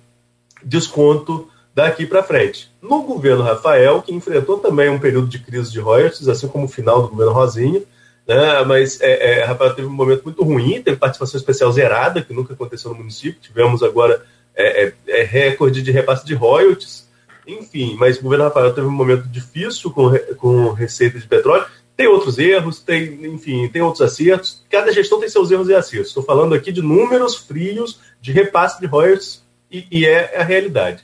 desconto 0.63 1.49
daqui 1.73 2.05
para 2.05 2.23
frente. 2.23 2.71
No 2.81 3.03
governo 3.03 3.43
Rafael, 3.43 4.01
que 4.01 4.13
enfrentou 4.13 4.59
também 4.59 4.89
um 4.89 4.99
período 4.99 5.27
de 5.27 5.39
crise 5.39 5.73
de 5.73 5.81
royalties, 5.81 6.29
assim 6.29 6.47
como 6.47 6.65
o 6.65 6.69
final 6.69 7.01
do 7.01 7.09
governo 7.09 7.33
Rosinha, 7.33 7.83
né, 8.25 8.63
mas 8.65 9.01
é, 9.01 9.39
é, 9.39 9.43
Rafael 9.43 9.75
teve 9.75 9.89
um 9.89 9.91
momento 9.91 10.23
muito 10.23 10.41
ruim, 10.41 10.81
teve 10.81 10.95
participação 10.95 11.37
especial 11.37 11.69
zerada, 11.73 12.21
que 12.21 12.33
nunca 12.33 12.53
aconteceu 12.53 12.91
no 12.91 12.97
município. 12.97 13.41
Tivemos 13.41 13.83
agora 13.83 14.23
é, 14.55 14.85
é, 14.85 14.93
é, 15.07 15.23
recorde 15.23 15.81
de 15.81 15.91
repasse 15.91 16.25
de 16.25 16.33
royalties, 16.33 17.07
enfim, 17.45 17.95
mas 17.99 18.17
o 18.17 18.23
governo 18.23 18.45
Rafael 18.45 18.73
teve 18.73 18.87
um 18.87 18.91
momento 18.91 19.27
difícil 19.27 19.91
com, 19.91 20.11
com 20.37 20.71
receita 20.71 21.19
de 21.19 21.27
petróleo. 21.27 21.65
Tem 21.95 22.07
outros 22.07 22.37
erros, 22.37 22.79
tem, 22.79 23.25
enfim, 23.25 23.67
tem 23.69 23.81
outros 23.81 24.01
acertos. 24.01 24.63
Cada 24.69 24.91
gestão 24.91 25.19
tem 25.19 25.29
seus 25.29 25.51
erros 25.51 25.69
e 25.69 25.75
acertos. 25.75 26.09
Estou 26.09 26.23
falando 26.23 26.53
aqui 26.53 26.71
de 26.71 26.81
números 26.81 27.35
frios 27.35 27.99
de 28.19 28.31
repasse 28.31 28.79
de 28.81 28.87
royalties 28.87 29.43
e, 29.71 29.85
e 29.91 30.05
é 30.05 30.37
a 30.37 30.43
realidade. 30.43 31.03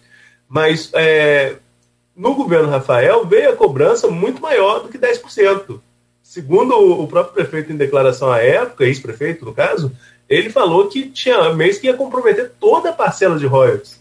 Mas 0.49 0.89
é, 0.93 1.55
no 2.15 2.35
governo 2.35 2.69
Rafael 2.69 3.25
veio 3.25 3.51
a 3.51 3.55
cobrança 3.55 4.07
muito 4.09 4.41
maior 4.41 4.79
do 4.81 4.89
que 4.89 4.97
10%. 4.97 5.79
Segundo 6.21 6.75
o 6.75 7.07
próprio 7.07 7.33
prefeito 7.33 7.71
em 7.71 7.77
declaração 7.77 8.31
à 8.31 8.39
época, 8.39 8.85
ex-prefeito 8.85 9.45
no 9.45 9.53
caso, 9.53 9.91
ele 10.31 10.49
falou 10.49 10.87
que 10.87 11.09
tinha 11.09 11.53
mês 11.53 11.77
que 11.77 11.87
ia 11.87 11.93
comprometer 11.93 12.53
toda 12.57 12.89
a 12.89 12.93
parcela 12.93 13.37
de 13.37 13.45
royalties. 13.45 13.99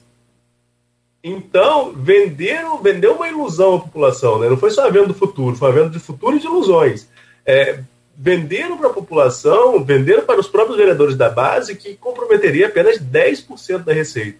Então, 1.22 1.92
venderam, 1.92 2.80
vendeu 2.80 3.14
uma 3.14 3.28
ilusão 3.28 3.74
à 3.74 3.80
população, 3.80 4.38
né? 4.38 4.48
não 4.48 4.56
foi 4.56 4.70
só 4.70 4.86
a 4.86 4.90
venda 4.90 5.08
do 5.08 5.14
futuro, 5.14 5.56
foi 5.56 5.68
a 5.68 5.72
venda 5.72 5.90
de 5.90 5.98
futuro 5.98 6.36
e 6.36 6.38
de 6.38 6.46
ilusões. 6.46 7.08
É, 7.44 7.80
venderam 8.16 8.78
para 8.78 8.86
a 8.86 8.92
população, 8.92 9.84
venderam 9.84 10.24
para 10.24 10.38
os 10.38 10.46
próprios 10.46 10.78
vereadores 10.78 11.16
da 11.16 11.28
base 11.28 11.74
que 11.74 11.96
comprometeria 11.96 12.68
apenas 12.68 12.98
10% 12.98 13.78
da 13.78 13.92
receita. 13.92 14.38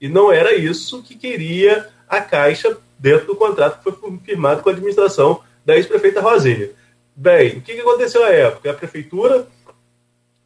E 0.00 0.08
não 0.08 0.32
era 0.32 0.54
isso 0.54 1.04
que 1.04 1.14
queria 1.14 1.88
a 2.08 2.20
Caixa 2.20 2.76
dentro 2.98 3.28
do 3.28 3.36
contrato 3.36 3.78
que 3.78 3.84
foi 3.84 4.18
firmado 4.24 4.60
com 4.60 4.70
a 4.70 4.72
administração 4.72 5.40
da 5.64 5.76
ex-prefeita 5.76 6.20
Rosinha. 6.20 6.70
Bem, 7.14 7.58
o 7.58 7.60
que 7.60 7.72
aconteceu 7.80 8.24
à 8.24 8.30
época? 8.30 8.70
A 8.70 8.74
prefeitura 8.74 9.46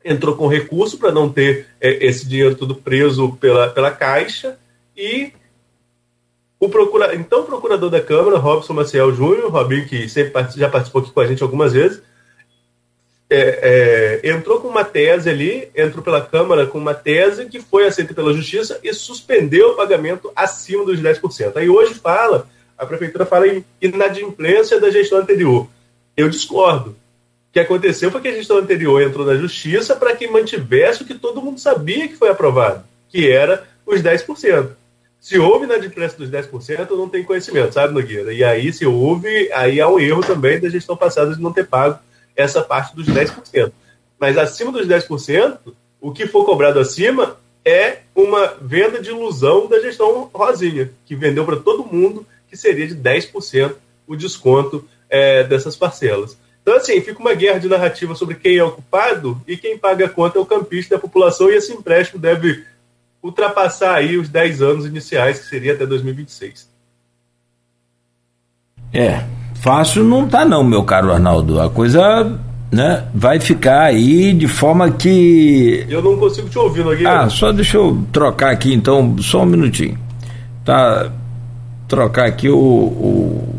entrou 0.05 0.37
com 0.37 0.47
recurso 0.47 0.99
para 0.99 1.13
não 1.13 1.29
ter 1.29 1.67
é, 1.81 2.07
esse 2.07 2.27
dinheiro 2.27 2.55
todo 2.55 2.75
preso 2.75 3.37
pela, 3.41 3.69
pela 3.71 3.91
Caixa 3.91 4.59
e 4.97 5.33
o 6.59 6.69
procura, 6.69 7.15
então 7.15 7.45
procurador 7.45 7.91
da 7.91 8.01
Câmara, 8.01 8.39
Robson 8.39 8.73
Maciel 8.73 9.13
Júnior, 9.13 9.51
Robinho, 9.51 9.87
que 9.87 10.09
sempre 10.09 10.33
já 10.57 10.69
participou 10.69 11.03
aqui 11.03 11.11
com 11.11 11.21
a 11.21 11.27
gente 11.27 11.43
algumas 11.43 11.73
vezes, 11.73 12.01
é, 13.29 14.21
é, 14.23 14.31
entrou 14.31 14.61
com 14.61 14.69
uma 14.69 14.85
tese 14.85 15.29
ali, 15.29 15.69
entrou 15.75 16.05
pela 16.05 16.21
Câmara 16.21 16.67
com 16.67 16.79
uma 16.79 16.95
tese 16.95 17.47
que 17.47 17.61
foi 17.61 17.87
aceita 17.87 18.15
pela 18.15 18.33
Justiça 18.33 18.79
e 18.83 18.93
suspendeu 18.93 19.71
o 19.71 19.75
pagamento 19.75 20.31
acima 20.37 20.85
dos 20.85 21.01
10%. 21.01 21.57
Aí 21.57 21.69
hoje 21.69 21.95
fala, 21.95 22.47
a 22.77 22.85
Prefeitura 22.87 23.27
fala 23.27 23.49
em 23.49 23.65
inadimplência 23.81 24.79
da 24.79 24.91
gestão 24.91 25.19
anterior. 25.19 25.67
Eu 26.17 26.29
discordo 26.29 26.95
que 27.53 27.61
aconteceu 27.61 28.11
foi 28.11 28.21
que 28.23 28.29
a 28.29 28.35
gestão 28.35 28.57
anterior 28.57 29.03
entrou 29.03 29.27
na 29.27 29.37
justiça 29.37 29.95
para 29.95 30.17
que 30.17 30.27
mantivesse 30.27 31.03
o 31.03 31.07
que 31.07 31.15
todo 31.15 31.43
mundo 31.43 31.61
sabia 31.61 32.09
que 32.09 32.17
foi 32.17 32.31
aprovado, 32.31 32.83
que 33.09 33.31
era 33.31 33.65
os 33.87 34.01
10%. 34.01 34.71
Se 35.21 35.39
houve 35.39 35.67
na 35.67 35.77
diferença 35.77 36.17
dos 36.17 36.31
10%, 36.31 36.91
não 36.91 37.09
tem 37.09 37.23
conhecimento, 37.23 37.75
sabe, 37.75 37.95
Nogueira? 37.95 38.33
E 38.33 38.43
aí, 38.43 38.73
se 38.73 38.87
houve, 38.87 39.53
aí 39.53 39.81
há 39.81 39.89
um 39.89 40.01
erro 40.01 40.23
também 40.23 40.59
da 40.59 40.69
gestão 40.69 40.97
passada 40.97 41.35
de 41.35 41.41
não 41.41 41.53
ter 41.53 41.67
pago 41.67 41.99
essa 42.35 42.63
parte 42.63 42.97
dos 42.97 43.07
10%. 43.07 43.71
Mas 44.19 44.39
acima 44.39 44.73
dos 44.73 44.89
10%, 44.89 45.59
o 46.01 46.11
que 46.11 46.27
for 46.27 46.45
cobrado 46.45 46.81
acima 46.81 47.37
é 47.65 47.99
uma 48.17 48.55
venda 48.61 49.01
de 49.01 49.11
ilusão 49.11 49.69
da 49.69 49.79
gestão 49.81 50.29
Rosinha, 50.33 50.91
que 51.05 51.15
vendeu 51.15 51.45
para 51.45 51.57
todo 51.57 51.85
mundo 51.85 52.27
que 52.49 52.57
seria 52.57 52.87
de 52.87 52.97
10% 52.97 53.75
o 54.07 54.17
desconto 54.17 54.89
é, 55.09 55.45
dessas 55.45 55.77
parcelas. 55.77 56.37
Então, 56.63 56.77
assim, 56.77 57.01
fica 57.01 57.21
uma 57.21 57.35
guerra 57.35 57.59
de 57.59 57.69
narrativa 57.69 58.15
sobre 58.15 58.37
quem 58.37 58.57
é 58.57 58.65
o 58.65 58.71
culpado 58.71 59.41
e 59.49 59.57
quem 59.57 59.77
paga 59.77 60.07
a 60.07 60.09
conta 60.09 60.39
é 60.39 60.41
o 60.41 60.47
campista 60.47 60.95
da 60.95 61.01
população 61.01 61.51
e 61.51 61.57
esse 61.57 61.73
empréstimo 61.73 62.21
deve 62.21 62.65
ultrapassar 63.23 63.97
aí 63.97 64.17
os 64.17 64.29
10 64.29 64.63
anos 64.63 64.87
iniciais, 64.87 65.41
que 65.41 65.47
seria 65.47 65.75
até 65.75 65.85
2026. 65.85 66.71
É, 68.93 69.25
fácil 69.61 70.05
não 70.05 70.29
tá 70.29 70.45
não, 70.45 70.63
meu 70.63 70.85
caro 70.85 71.13
Arnaldo. 71.13 71.61
A 71.61 71.69
coisa 71.69 72.39
né, 72.71 73.09
vai 73.13 73.41
ficar 73.41 73.83
aí 73.83 74.33
de 74.33 74.47
forma 74.47 74.91
que. 74.93 75.85
Eu 75.89 76.01
não 76.01 76.17
consigo 76.17 76.49
te 76.49 76.59
ouvir, 76.59 76.85
Nogueira. 76.85 77.23
Ah, 77.23 77.31
só 77.31 77.51
deixa 77.51 77.77
eu 77.77 78.05
trocar 78.13 78.51
aqui 78.51 78.73
então, 78.73 79.17
só 79.19 79.43
um 79.43 79.47
minutinho. 79.47 79.99
Tá. 80.65 81.11
Trocar 81.89 82.27
aqui 82.27 82.49
o, 82.49 82.57
o 82.57 83.55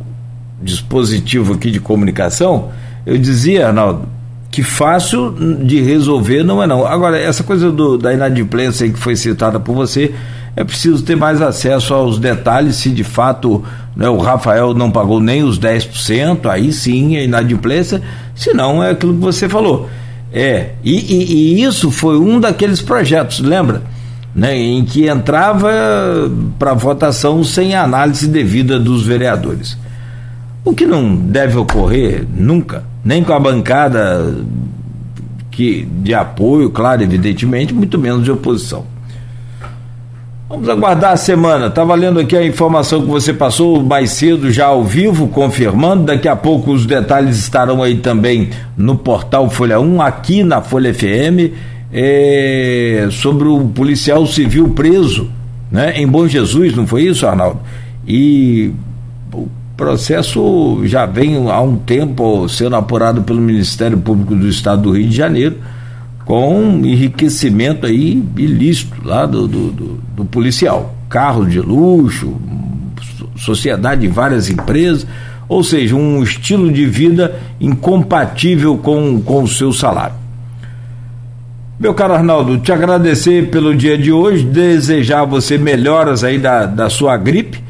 dispositivo 0.61 1.53
aqui 1.53 1.69
de 1.69 1.79
comunicação 1.79 2.71
eu 3.05 3.17
dizia, 3.17 3.67
Arnaldo, 3.67 4.07
que 4.51 4.61
fácil 4.61 5.31
de 5.63 5.81
resolver 5.81 6.43
não 6.43 6.61
é 6.61 6.67
não. 6.67 6.85
Agora, 6.85 7.17
essa 7.17 7.43
coisa 7.43 7.71
do, 7.71 7.97
da 7.97 8.13
inadimplência 8.13 8.87
que 8.87 8.99
foi 8.99 9.15
citada 9.15 9.59
por 9.59 9.73
você, 9.73 10.13
é 10.55 10.63
preciso 10.63 11.03
ter 11.03 11.15
mais 11.15 11.41
acesso 11.41 11.93
aos 11.93 12.19
detalhes 12.19 12.75
se 12.75 12.89
de 12.89 13.03
fato 13.03 13.63
né, 13.95 14.07
o 14.07 14.17
Rafael 14.17 14.73
não 14.73 14.91
pagou 14.91 15.19
nem 15.19 15.43
os 15.43 15.59
10%, 15.59 16.45
aí 16.45 16.71
sim 16.71 17.15
é 17.15 17.23
inadimplência, 17.23 18.01
se 18.35 18.53
não 18.53 18.83
é 18.83 18.91
aquilo 18.91 19.15
que 19.15 19.21
você 19.21 19.49
falou. 19.49 19.89
É, 20.31 20.71
e, 20.83 20.93
e, 20.93 21.33
e 21.33 21.63
isso 21.63 21.89
foi 21.91 22.17
um 22.17 22.39
daqueles 22.39 22.81
projetos, 22.81 23.39
lembra? 23.39 23.81
Né, 24.35 24.55
em 24.55 24.83
que 24.83 25.07
entrava 25.07 25.71
para 26.57 26.73
votação 26.73 27.43
sem 27.43 27.75
análise 27.75 28.27
devida 28.27 28.79
dos 28.79 29.05
vereadores. 29.05 29.77
O 30.65 30.73
que 30.73 30.85
não 30.85 31.15
deve 31.15 31.57
ocorrer 31.57 32.25
nunca 32.33 32.83
nem 33.03 33.23
com 33.23 33.33
a 33.33 33.39
bancada 33.39 34.33
que, 35.51 35.85
de 36.01 36.13
apoio, 36.13 36.69
claro, 36.69 37.03
evidentemente, 37.03 37.73
muito 37.73 37.99
menos 37.99 38.23
de 38.23 38.31
oposição. 38.31 38.85
Vamos 40.47 40.69
aguardar 40.69 41.11
a 41.11 41.17
semana. 41.17 41.67
Estava 41.67 41.93
tá 41.93 41.95
lendo 41.95 42.19
aqui 42.19 42.35
a 42.37 42.45
informação 42.45 43.01
que 43.01 43.07
você 43.07 43.33
passou 43.33 43.83
mais 43.83 44.11
cedo, 44.11 44.51
já 44.51 44.67
ao 44.67 44.83
vivo, 44.83 45.27
confirmando. 45.27 46.05
Daqui 46.05 46.27
a 46.27 46.35
pouco 46.35 46.71
os 46.71 46.85
detalhes 46.85 47.37
estarão 47.37 47.83
aí 47.83 47.97
também 47.97 48.49
no 48.77 48.95
portal 48.95 49.49
Folha 49.49 49.79
1, 49.79 50.01
aqui 50.01 50.43
na 50.43 50.61
Folha 50.61 50.93
FM, 50.93 51.53
é, 51.91 53.07
sobre 53.11 53.47
o 53.47 53.67
policial 53.67 54.25
civil 54.25 54.69
preso 54.69 55.29
né, 55.71 55.93
em 55.97 56.07
Bom 56.07 56.27
Jesus, 56.27 56.75
não 56.75 56.85
foi 56.85 57.03
isso, 57.03 57.25
Arnaldo? 57.25 57.59
E 58.07 58.71
processo 59.75 60.81
já 60.85 61.05
vem 61.05 61.49
há 61.49 61.59
um 61.61 61.75
tempo 61.75 62.47
sendo 62.47 62.75
apurado 62.75 63.23
pelo 63.23 63.41
Ministério 63.41 63.97
Público 63.97 64.35
do 64.35 64.47
Estado 64.47 64.83
do 64.83 64.91
Rio 64.91 65.07
de 65.07 65.15
Janeiro, 65.15 65.57
com 66.25 66.81
enriquecimento 66.83 67.85
aí 67.85 68.23
ilícito 68.37 68.95
lá 69.03 69.25
do, 69.25 69.47
do, 69.47 69.71
do, 69.71 69.99
do 70.15 70.25
policial. 70.25 70.95
Carro 71.09 71.45
de 71.45 71.59
luxo, 71.59 72.35
sociedade 73.35 74.05
em 74.05 74.09
várias 74.09 74.49
empresas, 74.49 75.05
ou 75.49 75.63
seja, 75.63 75.95
um 75.95 76.23
estilo 76.23 76.71
de 76.71 76.85
vida 76.85 77.35
incompatível 77.59 78.77
com, 78.77 79.21
com 79.21 79.43
o 79.43 79.47
seu 79.47 79.73
salário. 79.73 80.15
Meu 81.79 81.93
caro 81.93 82.13
Arnaldo, 82.13 82.59
te 82.59 82.71
agradecer 82.71 83.49
pelo 83.49 83.75
dia 83.75 83.97
de 83.97 84.11
hoje, 84.11 84.43
desejar 84.45 85.21
a 85.21 85.25
você 85.25 85.57
melhoras 85.57 86.23
aí 86.23 86.37
da, 86.37 86.65
da 86.65 86.89
sua 86.89 87.17
gripe 87.17 87.62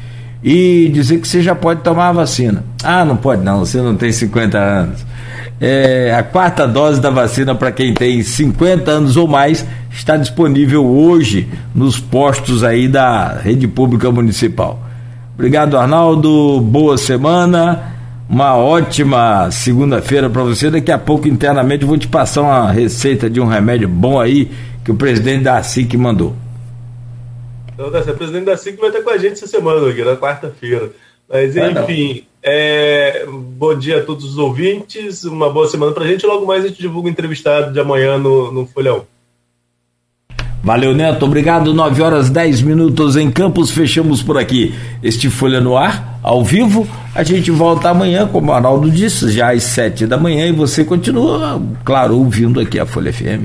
e 0.44 0.90
dizer 0.92 1.20
que 1.20 1.26
você 1.26 1.40
já 1.40 1.54
pode 1.54 1.80
tomar 1.80 2.08
a 2.08 2.12
vacina. 2.12 2.62
Ah, 2.82 3.02
não 3.02 3.16
pode 3.16 3.42
não, 3.42 3.60
você 3.60 3.80
não 3.80 3.96
tem 3.96 4.12
50 4.12 4.58
anos. 4.58 5.06
É, 5.58 6.14
a 6.14 6.22
quarta 6.22 6.68
dose 6.68 7.00
da 7.00 7.08
vacina 7.08 7.54
para 7.54 7.72
quem 7.72 7.94
tem 7.94 8.22
50 8.22 8.90
anos 8.90 9.16
ou 9.16 9.26
mais 9.26 9.64
está 9.90 10.18
disponível 10.18 10.84
hoje 10.84 11.48
nos 11.74 11.98
postos 11.98 12.62
aí 12.62 12.86
da 12.86 13.38
rede 13.38 13.66
pública 13.66 14.10
municipal. 14.10 14.78
Obrigado, 15.34 15.78
Arnaldo. 15.78 16.60
Boa 16.60 16.98
semana. 16.98 17.94
Uma 18.28 18.54
ótima 18.54 19.50
segunda-feira 19.50 20.28
para 20.28 20.42
você. 20.42 20.70
Daqui 20.70 20.92
a 20.92 20.98
pouco, 20.98 21.26
internamente, 21.26 21.86
vou 21.86 21.96
te 21.96 22.08
passar 22.08 22.42
uma 22.42 22.70
receita 22.70 23.30
de 23.30 23.40
um 23.40 23.46
remédio 23.46 23.88
bom 23.88 24.20
aí 24.20 24.50
que 24.84 24.90
o 24.90 24.94
presidente 24.94 25.44
da 25.44 25.62
SIC 25.62 25.96
mandou. 25.96 26.43
Então, 27.74 27.90
tá, 27.90 27.98
o 27.98 28.14
presidente 28.14 28.44
da 28.44 28.56
SIC 28.56 28.78
vai 28.78 28.88
estar 28.88 29.02
com 29.02 29.10
a 29.10 29.18
gente 29.18 29.32
essa 29.32 29.46
semana, 29.48 29.88
aqui, 29.88 30.02
na 30.02 30.16
quarta-feira. 30.16 30.92
Mas, 31.28 31.56
enfim, 31.56 32.24
é, 32.42 33.26
bom 33.26 33.76
dia 33.76 33.98
a 33.98 34.02
todos 34.02 34.24
os 34.24 34.38
ouvintes, 34.38 35.24
uma 35.24 35.50
boa 35.50 35.66
semana 35.66 35.92
pra 35.92 36.06
gente. 36.06 36.24
Logo 36.24 36.46
mais 36.46 36.64
a 36.64 36.68
gente 36.68 36.80
divulga 36.80 37.08
o 37.08 37.10
entrevistado 37.10 37.72
de 37.72 37.80
amanhã 37.80 38.16
no, 38.16 38.52
no 38.52 38.66
Folhão. 38.66 39.04
Valeu, 40.62 40.94
Neto. 40.94 41.26
Obrigado. 41.26 41.74
9 41.74 42.00
horas 42.00 42.30
10 42.30 42.62
minutos 42.62 43.16
em 43.16 43.30
Campos. 43.30 43.70
Fechamos 43.70 44.22
por 44.22 44.38
aqui 44.38 44.74
este 45.02 45.28
Folha 45.28 45.60
no 45.60 45.76
Ar, 45.76 46.18
ao 46.22 46.42
vivo. 46.42 46.88
A 47.14 47.22
gente 47.22 47.50
volta 47.50 47.90
amanhã, 47.90 48.26
como 48.26 48.50
o 48.50 48.54
Arnaldo 48.54 48.90
disse, 48.90 49.30
já 49.30 49.52
às 49.52 49.62
7 49.64 50.06
da 50.06 50.16
manhã. 50.16 50.46
E 50.46 50.52
você 50.52 50.82
continua, 50.82 51.60
claro, 51.84 52.16
ouvindo 52.16 52.60
aqui 52.60 52.78
a 52.78 52.86
Folha 52.86 53.12
FM 53.12 53.44